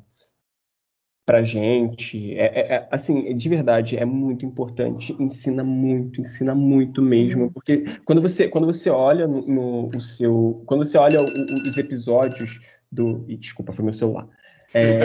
para 1.31 1.45
gente. 1.45 2.37
É, 2.37 2.47
é, 2.47 2.75
é, 2.75 2.89
assim, 2.91 3.37
de 3.37 3.49
verdade, 3.49 3.97
é 3.97 4.05
muito 4.05 4.45
importante. 4.45 5.15
Ensina 5.17 5.63
muito, 5.63 6.21
ensina 6.21 6.57
muito 6.57 7.01
mesmo, 7.01 7.45
uhum. 7.45 7.53
porque 7.53 7.85
quando 8.05 8.21
você 8.21 8.49
quando 8.49 8.67
você 8.67 8.91
olha 8.91 9.29
no, 9.29 9.47
no 9.47 9.91
o 9.97 10.03
seu, 10.03 10.61
quando 10.67 10.85
você 10.85 10.99
olha 10.99 11.23
o, 11.23 11.25
o, 11.25 11.69
os 11.69 11.79
episódios 11.79 12.59
do, 12.91 13.25
e, 13.29 13.37
desculpa, 13.37 13.73
foi 13.73 13.85
meu 13.85 13.95
celular. 13.95 14.27
É, 14.75 14.99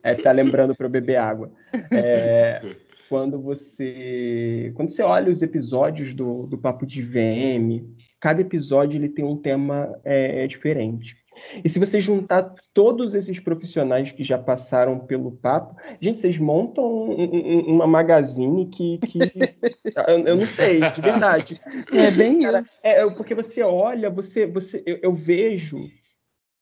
é 0.02 0.14
tá 0.14 0.32
lembrando 0.32 0.74
para 0.74 0.86
eu 0.86 0.90
beber 0.90 1.16
água. 1.16 1.52
É, 1.92 2.62
quando 3.10 3.38
você 3.38 4.72
quando 4.74 4.88
você 4.88 5.02
olha 5.02 5.30
os 5.30 5.42
episódios 5.42 6.14
do, 6.14 6.46
do 6.46 6.56
Papo 6.56 6.86
de 6.86 7.02
VM, 7.02 7.84
cada 8.18 8.40
episódio 8.40 8.96
ele 8.96 9.10
tem 9.10 9.22
um 9.22 9.36
tema 9.36 9.94
é, 10.02 10.46
diferente. 10.46 11.19
E 11.64 11.68
se 11.68 11.78
você 11.78 12.00
juntar 12.00 12.54
todos 12.74 13.14
esses 13.14 13.38
profissionais 13.38 14.10
que 14.10 14.24
já 14.24 14.36
passaram 14.36 14.98
pelo 14.98 15.32
papo, 15.32 15.76
gente, 16.00 16.18
vocês 16.18 16.38
montam 16.38 16.84
um, 16.84 17.22
um, 17.22 17.60
uma 17.74 17.86
magazine 17.86 18.66
que, 18.66 18.98
que 18.98 19.18
eu, 20.08 20.26
eu, 20.26 20.36
não 20.36 20.46
sei, 20.46 20.80
de 20.80 21.00
verdade. 21.00 21.60
É 21.92 22.10
bem 22.10 22.42
Cara, 22.42 22.60
isso. 22.60 22.80
É, 22.82 23.08
porque 23.10 23.34
você 23.34 23.62
olha, 23.62 24.10
você, 24.10 24.46
você, 24.46 24.82
eu, 24.84 24.98
eu, 25.02 25.14
vejo 25.14 25.88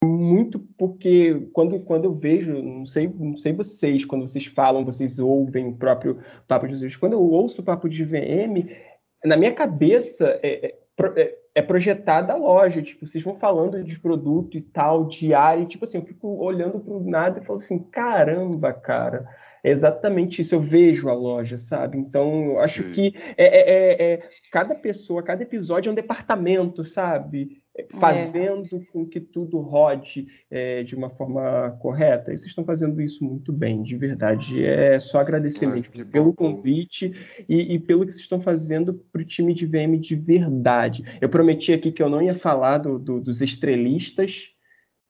muito 0.04 0.58
porque 0.76 1.48
quando, 1.52 1.80
quando 1.80 2.04
eu 2.04 2.14
vejo, 2.14 2.62
não 2.62 2.86
sei, 2.86 3.08
não 3.08 3.36
sei 3.36 3.52
vocês, 3.52 4.04
quando 4.04 4.26
vocês 4.26 4.46
falam, 4.46 4.84
vocês 4.84 5.18
ouvem 5.18 5.66
o 5.66 5.76
próprio 5.76 6.18
papo 6.46 6.68
de 6.68 6.78
vocês, 6.78 6.96
quando 6.96 7.14
eu 7.14 7.22
ouço 7.22 7.62
o 7.62 7.64
papo 7.64 7.88
de 7.88 8.04
VM, 8.04 8.68
na 9.24 9.36
minha 9.36 9.52
cabeça 9.52 10.38
é, 10.42 10.66
é, 10.66 10.74
é 11.16 11.38
é 11.58 11.62
projetada 11.62 12.32
a 12.32 12.36
loja, 12.36 12.80
tipo, 12.80 13.04
vocês 13.04 13.22
vão 13.22 13.34
falando 13.34 13.82
de 13.82 13.98
produto 13.98 14.56
e 14.56 14.60
tal, 14.60 15.06
de 15.06 15.34
área, 15.34 15.62
e, 15.62 15.66
tipo 15.66 15.84
assim, 15.84 15.98
eu 15.98 16.04
fico 16.04 16.28
olhando 16.28 16.78
para 16.78 16.94
o 16.94 17.02
nada 17.02 17.40
e 17.40 17.44
falo 17.44 17.58
assim, 17.58 17.80
caramba, 17.80 18.72
cara, 18.72 19.28
é 19.64 19.70
exatamente 19.70 20.40
isso, 20.40 20.54
eu 20.54 20.60
vejo 20.60 21.08
a 21.08 21.14
loja, 21.14 21.58
sabe? 21.58 21.98
Então, 21.98 22.52
eu 22.52 22.60
acho 22.60 22.84
Sim. 22.84 22.92
que 22.92 23.14
é, 23.36 23.44
é, 23.44 23.70
é, 23.70 24.12
é, 24.12 24.28
cada 24.52 24.72
pessoa, 24.72 25.20
cada 25.20 25.42
episódio 25.42 25.90
é 25.90 25.92
um 25.92 25.96
departamento, 25.96 26.84
sabe? 26.84 27.57
É. 27.78 27.86
Fazendo 27.98 28.84
com 28.92 29.06
que 29.06 29.20
tudo 29.20 29.60
rode 29.60 30.26
é, 30.50 30.82
de 30.82 30.96
uma 30.96 31.08
forma 31.10 31.70
correta. 31.80 32.32
E 32.32 32.36
vocês 32.36 32.48
estão 32.48 32.64
fazendo 32.64 33.00
isso 33.00 33.24
muito 33.24 33.52
bem, 33.52 33.82
de 33.82 33.96
verdade. 33.96 34.64
É 34.64 34.98
só 34.98 35.20
agradecer 35.20 35.66
mesmo 35.66 36.06
pelo 36.06 36.34
convite 36.34 37.12
e, 37.48 37.74
e, 37.74 37.78
pelo 37.78 38.04
que 38.04 38.12
vocês 38.12 38.22
estão 38.22 38.40
fazendo 38.40 38.94
para 39.12 39.22
o 39.22 39.24
time 39.24 39.54
de 39.54 39.64
VM 39.64 39.96
de 40.00 40.16
verdade. 40.16 41.04
Eu 41.20 41.28
prometi 41.28 41.72
aqui 41.72 41.92
que 41.92 42.02
eu 42.02 42.10
não 42.10 42.20
ia 42.20 42.34
falar 42.34 42.78
do, 42.78 42.98
do, 42.98 43.20
dos 43.20 43.40
estrelistas, 43.40 44.50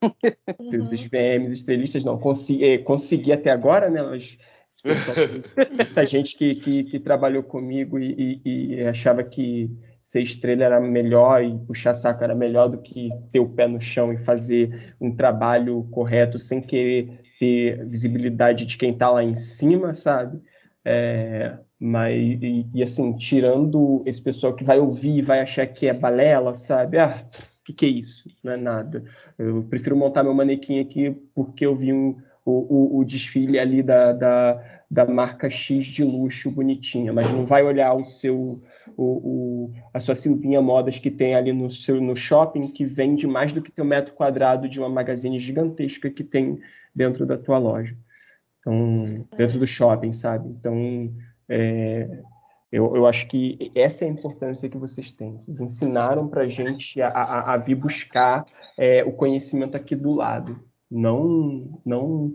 dos 0.70 1.02
VMs 1.04 1.52
estrelistas, 1.52 2.04
não. 2.04 2.18
Consegui, 2.18 2.64
é, 2.64 2.78
consegui 2.78 3.32
até 3.32 3.50
agora, 3.50 3.88
né? 3.88 4.02
Mas 4.02 4.36
muita 5.74 6.06
gente 6.06 6.36
que, 6.36 6.54
que, 6.56 6.84
que, 6.84 7.00
trabalhou 7.00 7.42
comigo 7.42 7.98
e, 7.98 8.40
e, 8.44 8.74
e, 8.74 8.82
achava 8.82 9.24
que 9.24 9.70
ser 10.08 10.22
estrela 10.22 10.64
era 10.64 10.80
melhor 10.80 11.44
e 11.44 11.58
puxar 11.66 11.94
saco 11.94 12.24
era 12.24 12.34
melhor 12.34 12.66
do 12.70 12.78
que 12.78 13.10
ter 13.30 13.40
o 13.40 13.50
pé 13.50 13.68
no 13.68 13.78
chão 13.78 14.10
e 14.10 14.16
fazer 14.16 14.94
um 14.98 15.14
trabalho 15.14 15.86
correto 15.90 16.38
sem 16.38 16.62
querer 16.62 17.20
ter 17.38 17.84
visibilidade 17.86 18.64
de 18.64 18.78
quem 18.78 18.92
está 18.92 19.10
lá 19.10 19.22
em 19.22 19.34
cima, 19.34 19.92
sabe? 19.92 20.40
É, 20.82 21.58
mas 21.78 22.16
e, 22.16 22.66
e, 22.72 22.82
assim 22.82 23.14
tirando 23.18 24.02
esse 24.06 24.22
pessoal 24.22 24.54
que 24.54 24.64
vai 24.64 24.78
ouvir 24.78 25.18
e 25.18 25.22
vai 25.22 25.40
achar 25.40 25.66
que 25.66 25.86
é 25.86 25.92
balela, 25.92 26.54
sabe? 26.54 26.96
Ah, 26.96 27.22
que 27.62 27.74
que 27.74 27.84
é 27.84 27.90
isso? 27.90 28.30
Não 28.42 28.54
é 28.54 28.56
nada. 28.56 29.04
Eu 29.38 29.62
prefiro 29.64 29.94
montar 29.94 30.22
meu 30.22 30.32
manequim 30.32 30.80
aqui 30.80 31.14
porque 31.34 31.66
eu 31.66 31.76
vi 31.76 31.92
um, 31.92 32.16
o, 32.46 32.96
o, 32.96 32.98
o 33.00 33.04
desfile 33.04 33.58
ali 33.58 33.82
da, 33.82 34.14
da, 34.14 34.80
da, 34.90 35.04
marca 35.04 35.50
X 35.50 35.84
de 35.84 36.02
luxo 36.02 36.50
bonitinha, 36.50 37.12
mas 37.12 37.30
não 37.30 37.44
vai 37.44 37.62
olhar 37.62 37.92
o 37.92 38.06
seu 38.06 38.58
o, 38.98 39.04
o, 39.04 39.72
a 39.94 40.00
sua 40.00 40.16
Silvinha 40.16 40.60
Modas 40.60 40.98
que 40.98 41.08
tem 41.08 41.36
ali 41.36 41.52
no 41.52 41.70
seu 41.70 42.00
no 42.00 42.16
shopping 42.16 42.66
que 42.66 42.84
vende 42.84 43.28
mais 43.28 43.52
do 43.52 43.62
que 43.62 43.70
teu 43.70 43.84
metro 43.84 44.12
quadrado 44.12 44.68
de 44.68 44.80
uma 44.80 44.88
magazine 44.88 45.38
gigantesca 45.38 46.10
que 46.10 46.24
tem 46.24 46.58
dentro 46.92 47.24
da 47.24 47.38
tua 47.38 47.58
loja. 47.58 47.96
Então, 48.58 49.24
dentro 49.36 49.60
do 49.60 49.66
shopping, 49.68 50.12
sabe? 50.12 50.48
Então, 50.48 51.14
é, 51.48 52.22
eu, 52.72 52.96
eu, 52.96 53.06
acho 53.06 53.28
que 53.28 53.70
essa 53.76 54.04
é 54.04 54.08
a 54.08 54.10
importância 54.10 54.68
que 54.68 54.76
vocês 54.76 55.12
têm. 55.12 55.38
Vocês 55.38 55.60
ensinaram 55.60 56.26
para 56.26 56.42
a 56.42 56.48
gente 56.48 57.00
a, 57.00 57.52
a, 57.52 57.56
vir 57.56 57.76
buscar 57.76 58.44
é, 58.76 59.04
o 59.04 59.12
conhecimento 59.12 59.76
aqui 59.76 59.94
do 59.94 60.12
lado. 60.12 60.58
Não, 60.90 61.80
não 61.86 62.34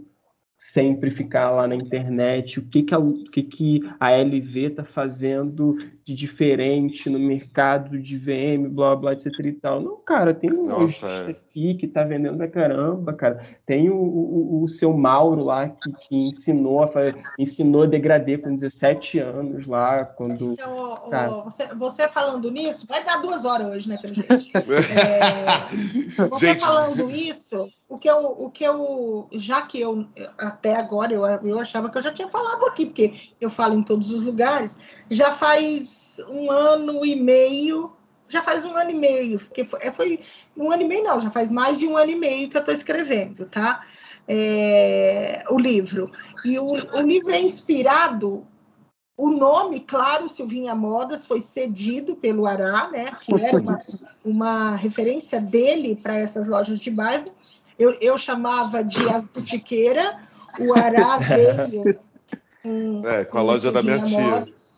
sempre 0.64 1.12
ficar 1.12 1.52
lá 1.52 1.68
na 1.68 1.76
internet 1.76 2.58
o 2.58 2.66
que, 2.66 2.84
que, 2.84 2.96
a, 2.96 2.98
o 2.98 3.26
que, 3.26 3.44
que 3.44 3.82
a 4.00 4.12
LV 4.12 4.60
está 4.60 4.86
fazendo 4.86 5.76
de 6.06 6.16
diferente 6.16 7.10
no 7.10 7.20
mercado 7.20 8.00
de 8.00 8.18
VM, 8.18 8.70
blá, 8.70 8.96
blá, 8.96 9.12
etc 9.12 9.28
e 9.44 9.52
tal. 9.52 9.82
Não, 9.82 9.98
cara, 9.98 10.34
tem 10.34 10.50
Nossa, 10.50 11.06
é. 11.30 11.36
Aqui, 11.54 11.76
que 11.76 11.88
tá 11.88 12.04
vendendo 12.04 12.38
pra 12.38 12.48
caramba, 12.48 13.14
cara. 13.14 13.46
Tem 13.66 13.90
o, 13.90 13.96
o, 13.96 14.64
o 14.64 14.68
seu 14.68 14.92
Mauro 14.92 15.44
lá, 15.44 15.70
que, 15.70 15.94
que 15.94 16.16
ensinou, 16.16 16.84
a 16.84 16.88
fazer, 16.88 17.16
ensinou 17.38 17.88
degradê 17.88 18.38
com 18.40 18.54
17 18.54 19.20
anos 19.20 19.68
lá, 19.68 20.04
quando... 20.04 20.54
Então, 20.54 20.76
ó, 20.76 21.44
você, 21.44 21.68
você, 21.76 22.08
falando 22.08 22.50
nisso, 22.50 22.88
vai 22.88 23.04
dar 23.04 23.22
duas 23.22 23.46
horas 23.46 23.68
hoje, 23.68 23.90
né, 23.90 23.98
pelo 24.02 24.16
jeito. 24.16 24.32
É, 24.58 26.28
você 26.28 26.48
gente... 26.48 26.62
falando 26.62 27.10
isso, 27.12 27.70
o 27.88 27.98
que, 27.98 28.10
eu, 28.10 28.26
o 28.26 28.50
que 28.50 28.64
eu, 28.64 29.28
já 29.34 29.62
que 29.62 29.80
eu, 29.80 30.08
até 30.38 30.76
agora, 30.76 31.14
eu, 31.14 31.24
eu 31.26 31.60
achava 31.60 31.90
que 31.90 31.98
eu 31.98 32.02
já 32.02 32.12
tinha 32.12 32.28
falado 32.28 32.66
aqui, 32.66 32.88
porque 32.88 33.14
eu 33.40 33.50
falo 33.50 33.76
em 33.76 33.84
todos 33.84 34.10
os 34.12 34.26
lugares, 34.26 34.76
já 35.10 35.32
faz 35.32 36.20
um 36.30 36.50
ano 36.50 37.06
e 37.06 37.16
meio 37.16 37.92
já 38.34 38.42
faz 38.42 38.66
um 38.66 38.76
ano 38.76 38.90
e 38.90 38.96
meio, 38.96 39.40
porque 39.40 39.64
foi, 39.64 39.80
é, 39.82 39.92
foi, 39.92 40.20
um 40.58 40.72
ano 40.72 40.82
e 40.82 40.88
meio 40.88 41.04
não, 41.04 41.20
já 41.20 41.30
faz 41.30 41.52
mais 41.52 41.78
de 41.78 41.88
um 41.88 41.96
ano 41.96 42.12
e 42.12 42.16
meio 42.16 42.50
que 42.50 42.58
eu 42.58 42.60
estou 42.60 42.74
escrevendo, 42.74 43.46
tá? 43.46 43.86
É, 44.28 45.44
o 45.50 45.60
livro. 45.60 46.12
E 46.44 46.58
o, 46.58 46.66
o 46.66 47.02
livro 47.02 47.32
é 47.32 47.40
inspirado 47.40 48.46
o 49.16 49.30
nome, 49.30 49.80
claro, 49.80 50.28
Silvinha 50.28 50.74
Modas, 50.74 51.24
foi 51.24 51.40
cedido 51.40 52.16
pelo 52.16 52.48
Ará, 52.48 52.90
né, 52.92 53.12
que 53.22 53.32
era 53.40 53.62
uma, 53.62 53.80
uma 54.26 54.76
referência 54.76 55.40
dele 55.40 55.96
para 55.96 56.18
essas 56.18 56.48
lojas 56.48 56.80
de 56.80 56.90
bairro. 56.90 57.32
Eu, 57.78 57.92
eu 58.02 58.18
chamava 58.18 58.84
de 58.84 59.08
As 59.10 59.26
Botiqueira, 59.26 60.20
o 60.60 60.74
Ará 60.74 61.18
veio 61.22 62.00
com, 62.64 63.08
é, 63.08 63.26
com 63.26 63.38
a 63.38 63.42
loja 63.44 63.72
da 63.72 63.84
minha 63.84 64.00
Modas. 64.00 64.72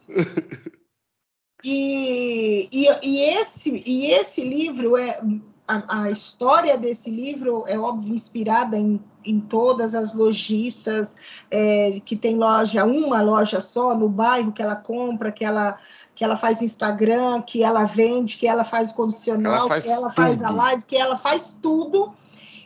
E, 1.68 2.70
e, 2.72 2.88
e, 3.02 3.24
esse, 3.24 3.84
e 3.88 4.12
esse 4.12 4.44
livro 4.44 4.96
é 4.96 5.20
a, 5.68 6.04
a, 6.04 6.12
história 6.12 6.78
desse 6.78 7.10
livro 7.10 7.64
é 7.66 7.76
óbvio 7.76 8.14
inspirada 8.14 8.78
em, 8.78 9.02
em 9.26 9.40
todas 9.40 9.96
as 9.96 10.14
lojistas 10.14 11.18
é, 11.50 12.00
que 12.06 12.16
tem 12.16 12.36
loja 12.36 12.86
uma 12.86 13.20
loja 13.20 13.62
só 13.62 13.96
no 13.96 14.08
bairro 14.08 14.52
que 14.52 14.62
ela 14.62 14.76
compra 14.76 15.32
que 15.32 15.44
ela 15.44 15.76
que 16.14 16.24
ela 16.24 16.36
faz 16.36 16.62
Instagram 16.62 17.42
que 17.42 17.64
ela 17.64 17.84
vende 17.84 18.38
que 18.38 18.48
ela 18.48 18.64
faz 18.64 18.92
condicional 18.92 19.62
ela 19.62 19.68
faz 19.68 19.86
que 19.86 19.90
ela 19.90 20.10
tudo. 20.10 20.16
faz 20.16 20.44
a 20.44 20.50
live 20.52 20.84
que 20.84 20.96
ela 20.96 21.18
faz 21.18 21.58
tudo 21.60 22.14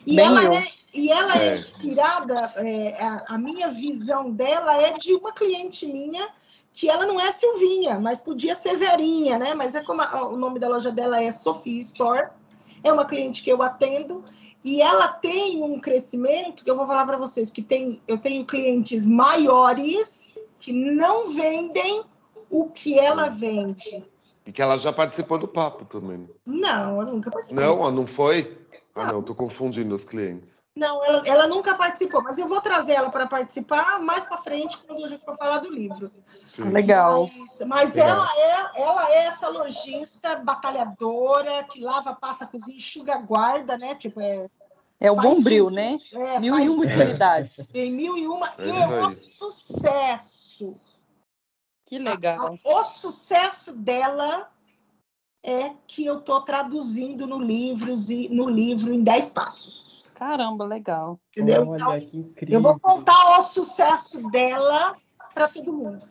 e 0.05 0.17
Bem 0.17 0.25
ela 0.25 0.43
eu. 0.43 0.53
é 0.53 0.67
e 0.93 1.09
ela 1.09 1.37
é, 1.37 1.47
é 1.47 1.57
inspirada 1.57 2.53
é, 2.57 3.01
a, 3.01 3.35
a 3.35 3.37
minha 3.37 3.69
visão 3.69 4.29
dela 4.29 4.75
é 4.75 4.97
de 4.97 5.13
uma 5.13 5.31
cliente 5.31 5.85
minha 5.85 6.27
que 6.73 6.89
ela 6.89 7.05
não 7.05 7.19
é 7.19 7.31
Silvinha, 7.31 7.99
mas 7.99 8.21
podia 8.21 8.55
ser 8.55 8.77
Verinha, 8.77 9.37
né? 9.37 9.53
Mas 9.53 9.75
é 9.75 9.83
como 9.83 10.01
a, 10.01 10.27
o 10.27 10.37
nome 10.37 10.59
da 10.59 10.69
loja 10.69 10.91
dela 10.91 11.21
é 11.21 11.31
Sophie 11.31 11.79
Store. 11.79 12.29
É 12.83 12.91
uma 12.91 13.05
cliente 13.05 13.43
que 13.43 13.51
eu 13.51 13.61
atendo 13.61 14.23
e 14.63 14.81
ela 14.81 15.07
tem 15.07 15.61
um 15.63 15.79
crescimento 15.79 16.63
que 16.63 16.69
eu 16.69 16.75
vou 16.75 16.87
falar 16.87 17.05
para 17.05 17.17
vocês 17.17 17.49
que 17.49 17.61
tem, 17.61 18.01
eu 18.07 18.17
tenho 18.17 18.45
clientes 18.45 19.05
maiores 19.05 20.33
que 20.59 20.73
não 20.73 21.33
vendem 21.33 22.03
o 22.49 22.69
que 22.69 22.99
ela 22.99 23.29
vende. 23.29 24.03
E 24.45 24.51
que 24.51 24.61
ela 24.61 24.77
já 24.77 24.91
participou 24.91 25.37
do 25.37 25.47
papo 25.47 25.85
também. 25.85 26.29
Não, 26.45 27.01
ela 27.01 27.11
nunca 27.11 27.29
participou. 27.29 27.63
Não, 27.63 27.91
não 27.91 28.07
foi? 28.07 28.57
Ah, 28.95 29.11
não, 29.11 29.19
estou 29.21 29.35
confundindo 29.35 29.95
os 29.95 30.03
clientes. 30.03 30.63
Não, 30.79 31.03
ela, 31.03 31.27
ela, 31.27 31.47
nunca 31.47 31.75
participou, 31.75 32.23
mas 32.23 32.37
eu 32.37 32.47
vou 32.47 32.61
trazer 32.61 32.93
ela 32.93 33.09
para 33.09 33.27
participar 33.27 33.99
mais 33.99 34.23
para 34.23 34.37
frente 34.37 34.77
quando 34.77 35.03
a 35.03 35.09
gente 35.09 35.25
for 35.25 35.37
falar 35.37 35.57
do 35.57 35.69
livro. 35.69 36.09
Sim. 36.47 36.63
Legal. 36.63 37.29
Mas, 37.37 37.61
mas 37.67 37.93
Legal. 37.95 38.09
ela 38.09 38.27
é 38.37 38.81
ela 38.81 39.11
é 39.11 39.25
essa 39.25 39.49
lojista 39.49 40.37
batalhadora 40.37 41.65
que 41.65 41.81
lava, 41.81 42.15
passa, 42.15 42.47
cozinha, 42.47 42.77
enxuga, 42.77 43.17
guarda, 43.17 43.77
né? 43.77 43.93
Tipo 43.93 44.21
é 44.21 44.49
é 45.01 45.11
o 45.11 45.15
bombril, 45.15 45.69
né? 45.69 45.99
É, 46.13 46.39
mil 46.39 46.57
e 46.57 46.69
uma 46.69 46.83
utilidades. 46.85 47.65
Tem 47.73 47.91
mil 47.91 48.17
e 48.17 48.25
uma 48.25 48.47
é 48.57 48.65
e 48.65 48.69
é 48.69 49.05
um 49.05 49.09
sucesso. 49.09 50.79
Que 51.85 51.99
legal. 51.99 52.57
A, 52.65 52.69
a, 52.69 52.79
o 52.79 52.83
sucesso 52.85 53.73
dela 53.73 54.49
é 55.43 55.73
que 55.87 56.05
eu 56.05 56.19
estou 56.19 56.41
traduzindo 56.41 57.27
no 57.27 57.39
livro, 57.39 57.93
no 58.29 58.49
livro 58.49 58.93
em 58.93 59.03
10 59.03 59.31
passos. 59.31 59.88
Caramba, 60.19 60.65
legal. 60.65 61.17
Entendeu? 61.31 61.69
Olha, 61.69 61.97
então, 61.97 62.45
eu 62.49 62.61
vou 62.61 62.77
contar 62.77 63.39
o 63.39 63.41
sucesso 63.41 64.29
dela 64.29 64.97
para 65.33 65.47
todo 65.47 65.71
mundo. 65.71 66.05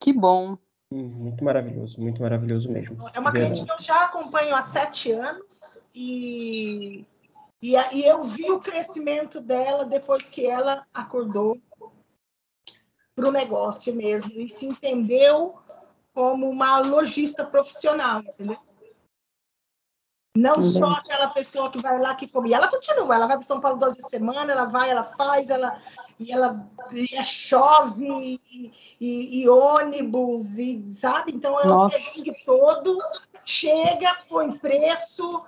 Que 0.00 0.12
bom. 0.12 0.56
Muito 0.88 1.42
maravilhoso, 1.42 2.00
muito 2.00 2.22
maravilhoso 2.22 2.70
mesmo. 2.70 2.96
É 3.12 3.18
uma 3.18 3.32
cliente 3.32 3.64
que 3.64 3.72
eu 3.72 3.80
já 3.80 4.04
acompanho 4.04 4.54
há 4.54 4.62
sete 4.62 5.10
anos 5.10 5.82
e, 5.92 7.04
e, 7.60 7.72
e 7.72 8.04
eu 8.04 8.22
vi 8.22 8.52
o 8.52 8.60
crescimento 8.60 9.40
dela 9.40 9.84
depois 9.84 10.28
que 10.28 10.46
ela 10.46 10.86
acordou 10.94 11.58
para 13.16 13.28
o 13.28 13.32
negócio 13.32 13.92
mesmo 13.92 14.30
e 14.40 14.48
se 14.48 14.64
entendeu 14.64 15.56
como 16.12 16.48
uma 16.48 16.78
lojista 16.78 17.44
profissional, 17.44 18.20
entendeu? 18.20 18.58
Não 20.36 20.60
só 20.62 20.86
aquela 20.86 21.28
pessoa 21.28 21.70
que 21.70 21.80
vai 21.80 21.96
lá 22.00 22.12
que 22.16 22.26
come. 22.26 22.52
Ela 22.52 22.66
continua, 22.66 23.14
ela 23.14 23.26
vai 23.28 23.36
para 23.36 23.46
São 23.46 23.60
Paulo 23.60 23.78
12 23.78 24.02
semanas, 24.02 24.48
ela 24.48 24.64
vai, 24.64 24.90
ela 24.90 25.04
faz, 25.04 25.48
ela 25.48 25.76
e 26.18 26.32
ela 26.32 26.68
e 26.92 27.14
é 27.14 27.22
chove 27.22 28.04
e, 28.04 28.72
e, 29.00 29.42
e, 29.42 29.48
ônibus 29.48 30.58
e 30.58 30.88
sabe? 30.92 31.32
Então 31.32 31.58
é 31.60 31.66
um 31.66 31.88
todo, 32.44 32.98
chega, 33.44 34.12
põe 34.28 34.50
preço, 34.58 35.40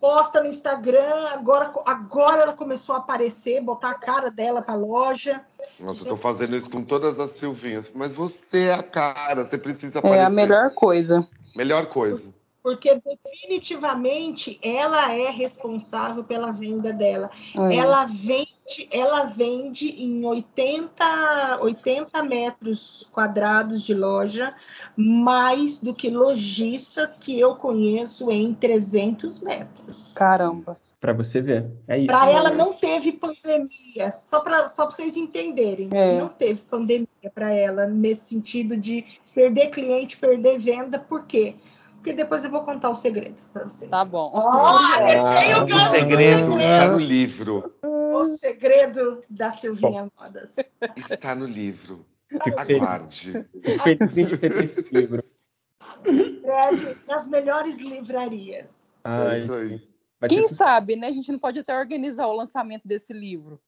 posta 0.00 0.40
no 0.40 0.48
Instagram, 0.48 1.28
agora, 1.28 1.70
agora 1.84 2.42
ela 2.42 2.52
começou 2.54 2.94
a 2.94 2.98
aparecer, 2.98 3.60
botar 3.60 3.90
a 3.90 3.98
cara 3.98 4.30
dela 4.30 4.62
para 4.62 4.74
a 4.74 4.78
loja. 4.78 5.44
Nossa, 5.78 6.04
eu 6.04 6.08
tô 6.08 6.16
fazendo 6.16 6.56
isso 6.56 6.70
com 6.70 6.82
todas 6.82 7.20
as 7.20 7.32
Silvinhas, 7.32 7.92
mas 7.94 8.12
você 8.12 8.68
é 8.68 8.74
a 8.74 8.82
cara, 8.82 9.44
você 9.44 9.58
precisa 9.58 9.98
aparecer. 9.98 10.22
É 10.22 10.24
a 10.24 10.30
melhor 10.30 10.70
coisa. 10.70 11.26
Melhor 11.54 11.86
coisa. 11.86 12.35
Porque 12.66 13.00
definitivamente 13.00 14.58
ela 14.60 15.14
é 15.14 15.30
responsável 15.30 16.24
pela 16.24 16.50
venda 16.50 16.92
dela. 16.92 17.30
É. 17.56 17.76
Ela 17.76 18.06
vende, 18.06 18.88
ela 18.90 19.22
vende 19.22 20.02
em 20.02 20.24
80, 20.24 21.60
80 21.60 22.22
metros 22.24 23.08
quadrados 23.12 23.82
de 23.82 23.94
loja, 23.94 24.52
mais 24.96 25.78
do 25.78 25.94
que 25.94 26.10
lojistas 26.10 27.14
que 27.14 27.38
eu 27.38 27.54
conheço 27.54 28.32
em 28.32 28.52
300 28.52 29.38
metros. 29.38 30.12
Caramba. 30.14 30.76
Para 31.00 31.12
você 31.12 31.40
ver. 31.40 31.70
É 31.86 31.98
isso. 31.98 32.08
Para 32.08 32.28
ela 32.28 32.50
não 32.50 32.72
teve 32.72 33.12
pandemia, 33.12 34.10
só 34.10 34.40
para 34.40 34.68
só 34.68 34.90
vocês 34.90 35.16
entenderem. 35.16 35.88
É. 35.92 36.18
Não 36.18 36.26
teve 36.26 36.62
pandemia 36.62 37.06
para 37.32 37.52
ela 37.52 37.86
nesse 37.86 38.30
sentido 38.30 38.76
de 38.76 39.04
perder 39.32 39.68
cliente, 39.68 40.16
perder 40.16 40.58
venda, 40.58 40.98
por 40.98 41.26
quê? 41.26 41.54
Porque 41.54 41.75
depois 42.12 42.44
eu 42.44 42.50
vou 42.50 42.62
contar 42.62 42.90
o 42.90 42.94
segredo 42.94 43.40
para 43.52 43.64
vocês. 43.64 43.90
Tá 43.90 44.04
bom. 44.04 44.30
Oh, 44.34 45.04
deixei 45.04 45.54
o, 45.54 45.64
o 45.64 45.78
segredo 45.90 46.58
está 46.58 46.88
no 46.88 46.98
livro. 46.98 47.74
O 47.82 48.24
segredo 48.24 49.22
da 49.28 49.52
Silvinha 49.52 50.10
Modas. 50.18 50.56
Está 50.96 51.34
no 51.34 51.46
livro. 51.46 52.04
Aguarde. 52.40 53.48
Perfeitozinho 53.62 54.28
que 54.28 54.36
você 54.36 54.50
tem 54.50 54.64
esse 54.64 54.82
livro. 54.90 55.24
Breve 56.42 56.96
nas 57.06 57.26
melhores 57.26 57.78
livrarias. 57.80 58.98
é 59.04 59.38
isso 59.38 59.54
aí. 59.54 59.88
Quem 60.28 60.48
sabe, 60.48 60.96
né? 60.96 61.08
A 61.08 61.12
gente 61.12 61.30
não 61.30 61.38
pode 61.38 61.58
até 61.58 61.76
organizar 61.76 62.26
o 62.26 62.32
lançamento 62.32 62.86
desse 62.86 63.12
livro. 63.12 63.60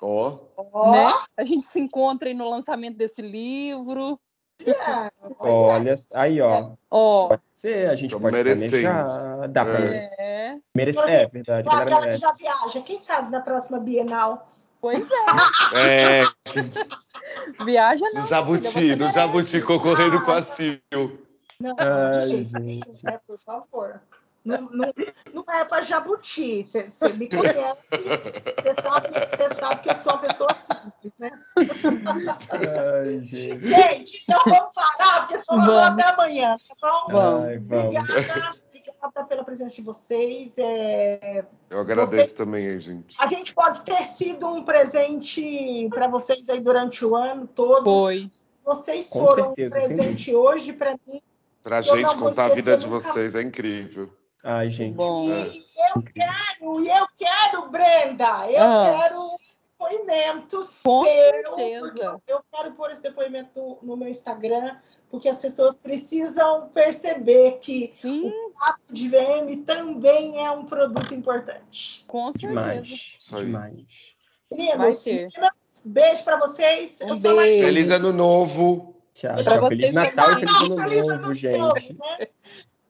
Ó. 0.00 0.38
Oh. 0.56 0.90
Né? 0.92 1.12
A 1.36 1.44
gente 1.44 1.66
se 1.66 1.78
encontra 1.78 2.28
aí 2.28 2.34
no 2.34 2.48
lançamento 2.48 2.96
desse 2.96 3.22
livro. 3.22 4.18
Yeah. 4.66 5.10
Olha, 5.38 5.94
aí, 6.12 6.40
ó. 6.40 6.72
Oh. 6.90 7.28
Pode 7.28 7.42
ser, 7.50 7.88
a 7.88 7.94
gente 7.94 8.16
pode 8.16 8.42
planejar. 8.42 9.48
Dá 9.48 9.64
pra... 9.64 9.78
É. 9.84 10.56
Merecer, 10.74 11.08
é 11.08 11.26
verdade. 11.26 11.68
É 11.68 11.72
aquela 11.72 12.08
que 12.08 12.16
já 12.16 12.32
viaja. 12.32 12.80
Quem 12.82 12.98
sabe 12.98 13.30
na 13.30 13.40
próxima 13.40 13.78
Bienal? 13.78 14.48
Pois 14.80 15.08
é. 15.10 16.20
é. 16.20 16.22
Viaja 17.64 18.04
não. 18.10 18.20
No 18.20 18.26
Jabuti, 18.26 18.96
no 18.96 19.10
Jabuti, 19.10 19.62
concorrendo 19.62 20.18
ah, 20.18 20.20
com 20.22 20.32
a 20.32 20.42
Sil. 20.42 20.82
Não, 21.60 21.74
não, 21.76 22.20
de 22.20 22.28
jeito 22.28 22.58
nenhum, 22.58 22.92
né? 23.04 23.20
Por 23.26 23.38
favor. 23.38 24.00
Não, 24.44 24.60
não, 24.60 24.92
não 25.32 25.44
é 25.54 25.64
para 25.64 25.82
jabuti. 25.82 26.64
Você 26.64 27.12
me 27.12 27.28
conhece, 27.28 27.78
você 28.60 28.74
sabe, 28.82 29.54
sabe 29.54 29.82
que 29.82 29.90
eu 29.90 29.94
sou 29.94 30.12
uma 30.12 30.18
pessoa 30.18 30.50
simples, 30.52 31.18
né? 31.18 31.30
Ai, 31.56 33.20
gente. 33.20 33.68
gente, 33.68 34.22
então 34.24 34.40
vamos 34.44 34.72
parar, 34.74 35.20
porque 35.20 35.38
senão 35.38 35.60
vamos 35.64 35.82
até 35.82 36.02
amanhã, 36.02 36.56
tá 36.68 36.74
bom? 36.82 37.12
Vamos. 37.12 37.56
Obrigada, 37.56 38.58
obrigada 38.68 39.24
pela 39.28 39.44
presença 39.44 39.76
de 39.76 39.82
vocês. 39.82 40.58
É... 40.58 41.44
Eu 41.70 41.78
agradeço 41.78 42.10
vocês... 42.10 42.34
também, 42.34 42.80
gente. 42.80 43.16
A 43.20 43.28
gente 43.28 43.54
pode 43.54 43.82
ter 43.82 44.02
sido 44.04 44.48
um 44.48 44.64
presente 44.64 45.88
para 45.90 46.08
vocês 46.08 46.48
aí 46.48 46.60
durante 46.60 47.04
o 47.04 47.14
ano 47.14 47.46
todo. 47.46 47.84
Foi. 47.84 48.28
Se 48.48 48.64
vocês 48.64 49.08
Com 49.08 49.20
foram 49.20 49.54
certeza, 49.54 49.78
um 49.78 49.80
presente 49.80 50.34
hoje 50.34 50.72
para 50.72 50.96
mim. 51.06 51.22
Para 51.62 51.78
a 51.78 51.82
gente 51.82 52.16
contar 52.16 52.46
a 52.46 52.48
vida 52.48 52.76
de 52.76 52.88
vocês 52.88 53.36
é 53.36 53.42
incrível. 53.42 54.10
Ai, 54.42 54.70
gente. 54.70 54.94
Bom. 54.94 55.28
E, 55.28 55.62
eu 55.94 56.02
quero, 56.02 56.84
e 56.84 56.88
eu 56.88 57.06
quero, 57.18 57.70
Brenda, 57.70 58.50
eu 58.50 58.62
Ah. 58.62 58.98
quero 59.00 59.20
um 59.20 59.36
depoimento 59.78 60.56
Com 60.56 60.62
seu, 60.62 61.04
certeza. 61.04 62.12
porque 62.12 62.32
eu- 62.32 62.42
quero 62.52 62.72
pôr 62.74 62.90
esse 62.90 63.02
depoimento 63.02 63.78
no, 63.82 63.96
meu 63.96 64.08
Instagram, 64.08 64.76
porque 65.10 65.28
as 65.28 65.38
pessoas 65.38 65.76
precisam 65.76 66.68
perceber 66.68 67.58
que 67.60 67.92
Sim, 68.00 68.26
o 68.28 68.50
pato 68.58 68.92
de 68.92 69.08
VM 69.08 69.56
também 69.64 70.44
é 70.44 70.50
um 70.50 70.64
produto 70.64 71.14
importante. 71.14 72.04
com 72.06 72.32
certeza. 72.32 72.48
Demais. 72.48 73.18
Demais. 73.28 74.12
Meninos, 74.50 75.06
meninas, 75.06 75.82
beijo 75.84 76.24
pra 76.24 76.36
vocês. 76.38 77.00
Um 77.02 77.08
eu 77.08 77.16
sou 77.16 77.30
a 77.30 77.34
Marcela. 77.36 77.64
Feliz 77.64 77.90
ano 77.90 78.12
novo. 78.12 78.96
Tchau, 79.14 79.36
tchau. 79.42 79.68
Feliz 79.68 79.92
Natal 79.92 80.30
e 80.30 80.34
feliz 80.46 81.08
ano 81.08 81.18
novo, 81.22 81.34
gente. 81.34 81.58
novo, 81.58 81.74
né? 81.74 82.28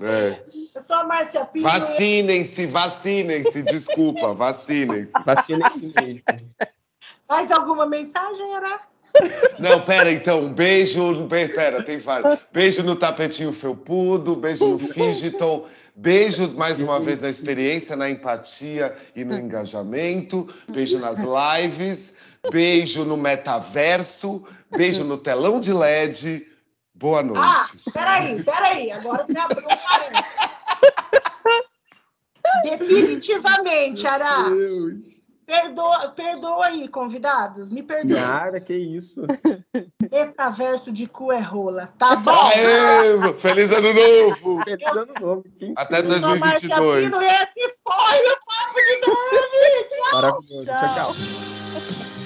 É. 0.02 0.42
Eu 0.74 0.80
sou 0.80 0.96
a 0.96 1.04
Márcia 1.04 1.44
Pinho. 1.44 1.64
Vacinem-se, 1.64 2.66
vacinem-se, 2.66 3.62
desculpa, 3.62 4.32
vacinem-se. 4.34 5.12
Vacina 5.24 5.66
esse 5.68 5.92
mesmo. 6.00 6.22
Mais 7.28 7.50
alguma 7.52 7.86
mensagem, 7.86 8.54
Ara? 8.54 8.80
Não, 9.58 9.82
pera, 9.82 10.10
então, 10.10 10.40
um 10.44 10.52
beijo, 10.52 11.26
be- 11.26 11.48
pera, 11.48 11.82
tem 11.82 11.98
vários. 11.98 12.38
Beijo 12.50 12.82
no 12.82 12.96
tapetinho 12.96 13.52
felpudo, 13.52 14.34
beijo 14.34 14.66
no 14.66 14.78
Figiton, 14.78 15.66
beijo 15.94 16.50
mais 16.54 16.80
uma 16.80 16.98
vez 16.98 17.20
na 17.20 17.28
experiência, 17.28 17.94
na 17.94 18.08
empatia 18.08 18.94
e 19.14 19.22
no 19.24 19.38
engajamento, 19.38 20.48
beijo 20.70 20.98
nas 20.98 21.18
lives, 21.18 22.14
beijo 22.50 23.04
no 23.04 23.18
metaverso, 23.18 24.44
beijo 24.70 25.04
no 25.04 25.18
telão 25.18 25.60
de 25.60 25.72
LED. 25.74 26.46
Boa 26.94 27.20
Ah, 27.20 27.23
noite. 27.23 27.90
peraí, 27.93 28.43
peraí. 28.43 28.93
Agora 28.93 29.24
você 29.24 29.39
abriu 29.39 29.64
um 29.64 29.77
parênteses. 29.89 30.32
Definitivamente, 32.64 34.06
Ara. 34.06 34.51
Deus. 34.51 35.23
Perdoa, 35.44 36.09
perdoa 36.10 36.66
aí, 36.66 36.86
convidados. 36.89 37.69
Me 37.69 37.82
perdoa. 37.82 38.19
Nada, 38.20 38.60
que 38.60 38.73
isso. 38.74 39.23
Metaverso 40.10 40.93
de 40.93 41.06
cu 41.06 41.32
é 41.32 41.40
rola. 41.40 41.93
Tá 41.98 42.14
bom? 42.16 42.31
Aê, 42.31 43.32
feliz 43.40 43.70
ano 43.73 43.93
novo! 43.93 44.62
Feliz 44.64 44.86
ano 44.86 45.14
novo. 45.20 45.44
Até 45.77 45.98
Eu 46.01 46.10
sou 46.20 46.28
a 46.31 46.36
Márcia 46.36 46.69
2022. 46.69 47.05
Pino 47.05 47.23
e 47.23 47.27
esse 47.27 47.60
foi 47.82 48.19
o 48.31 48.36
Papo 48.47 48.77
de 48.77 49.01
Neve. 49.01 49.89
Tchau. 49.89 50.12
Maravilhoso. 50.12 50.64
Tchau, 50.64 50.94
tchau. 50.94 52.12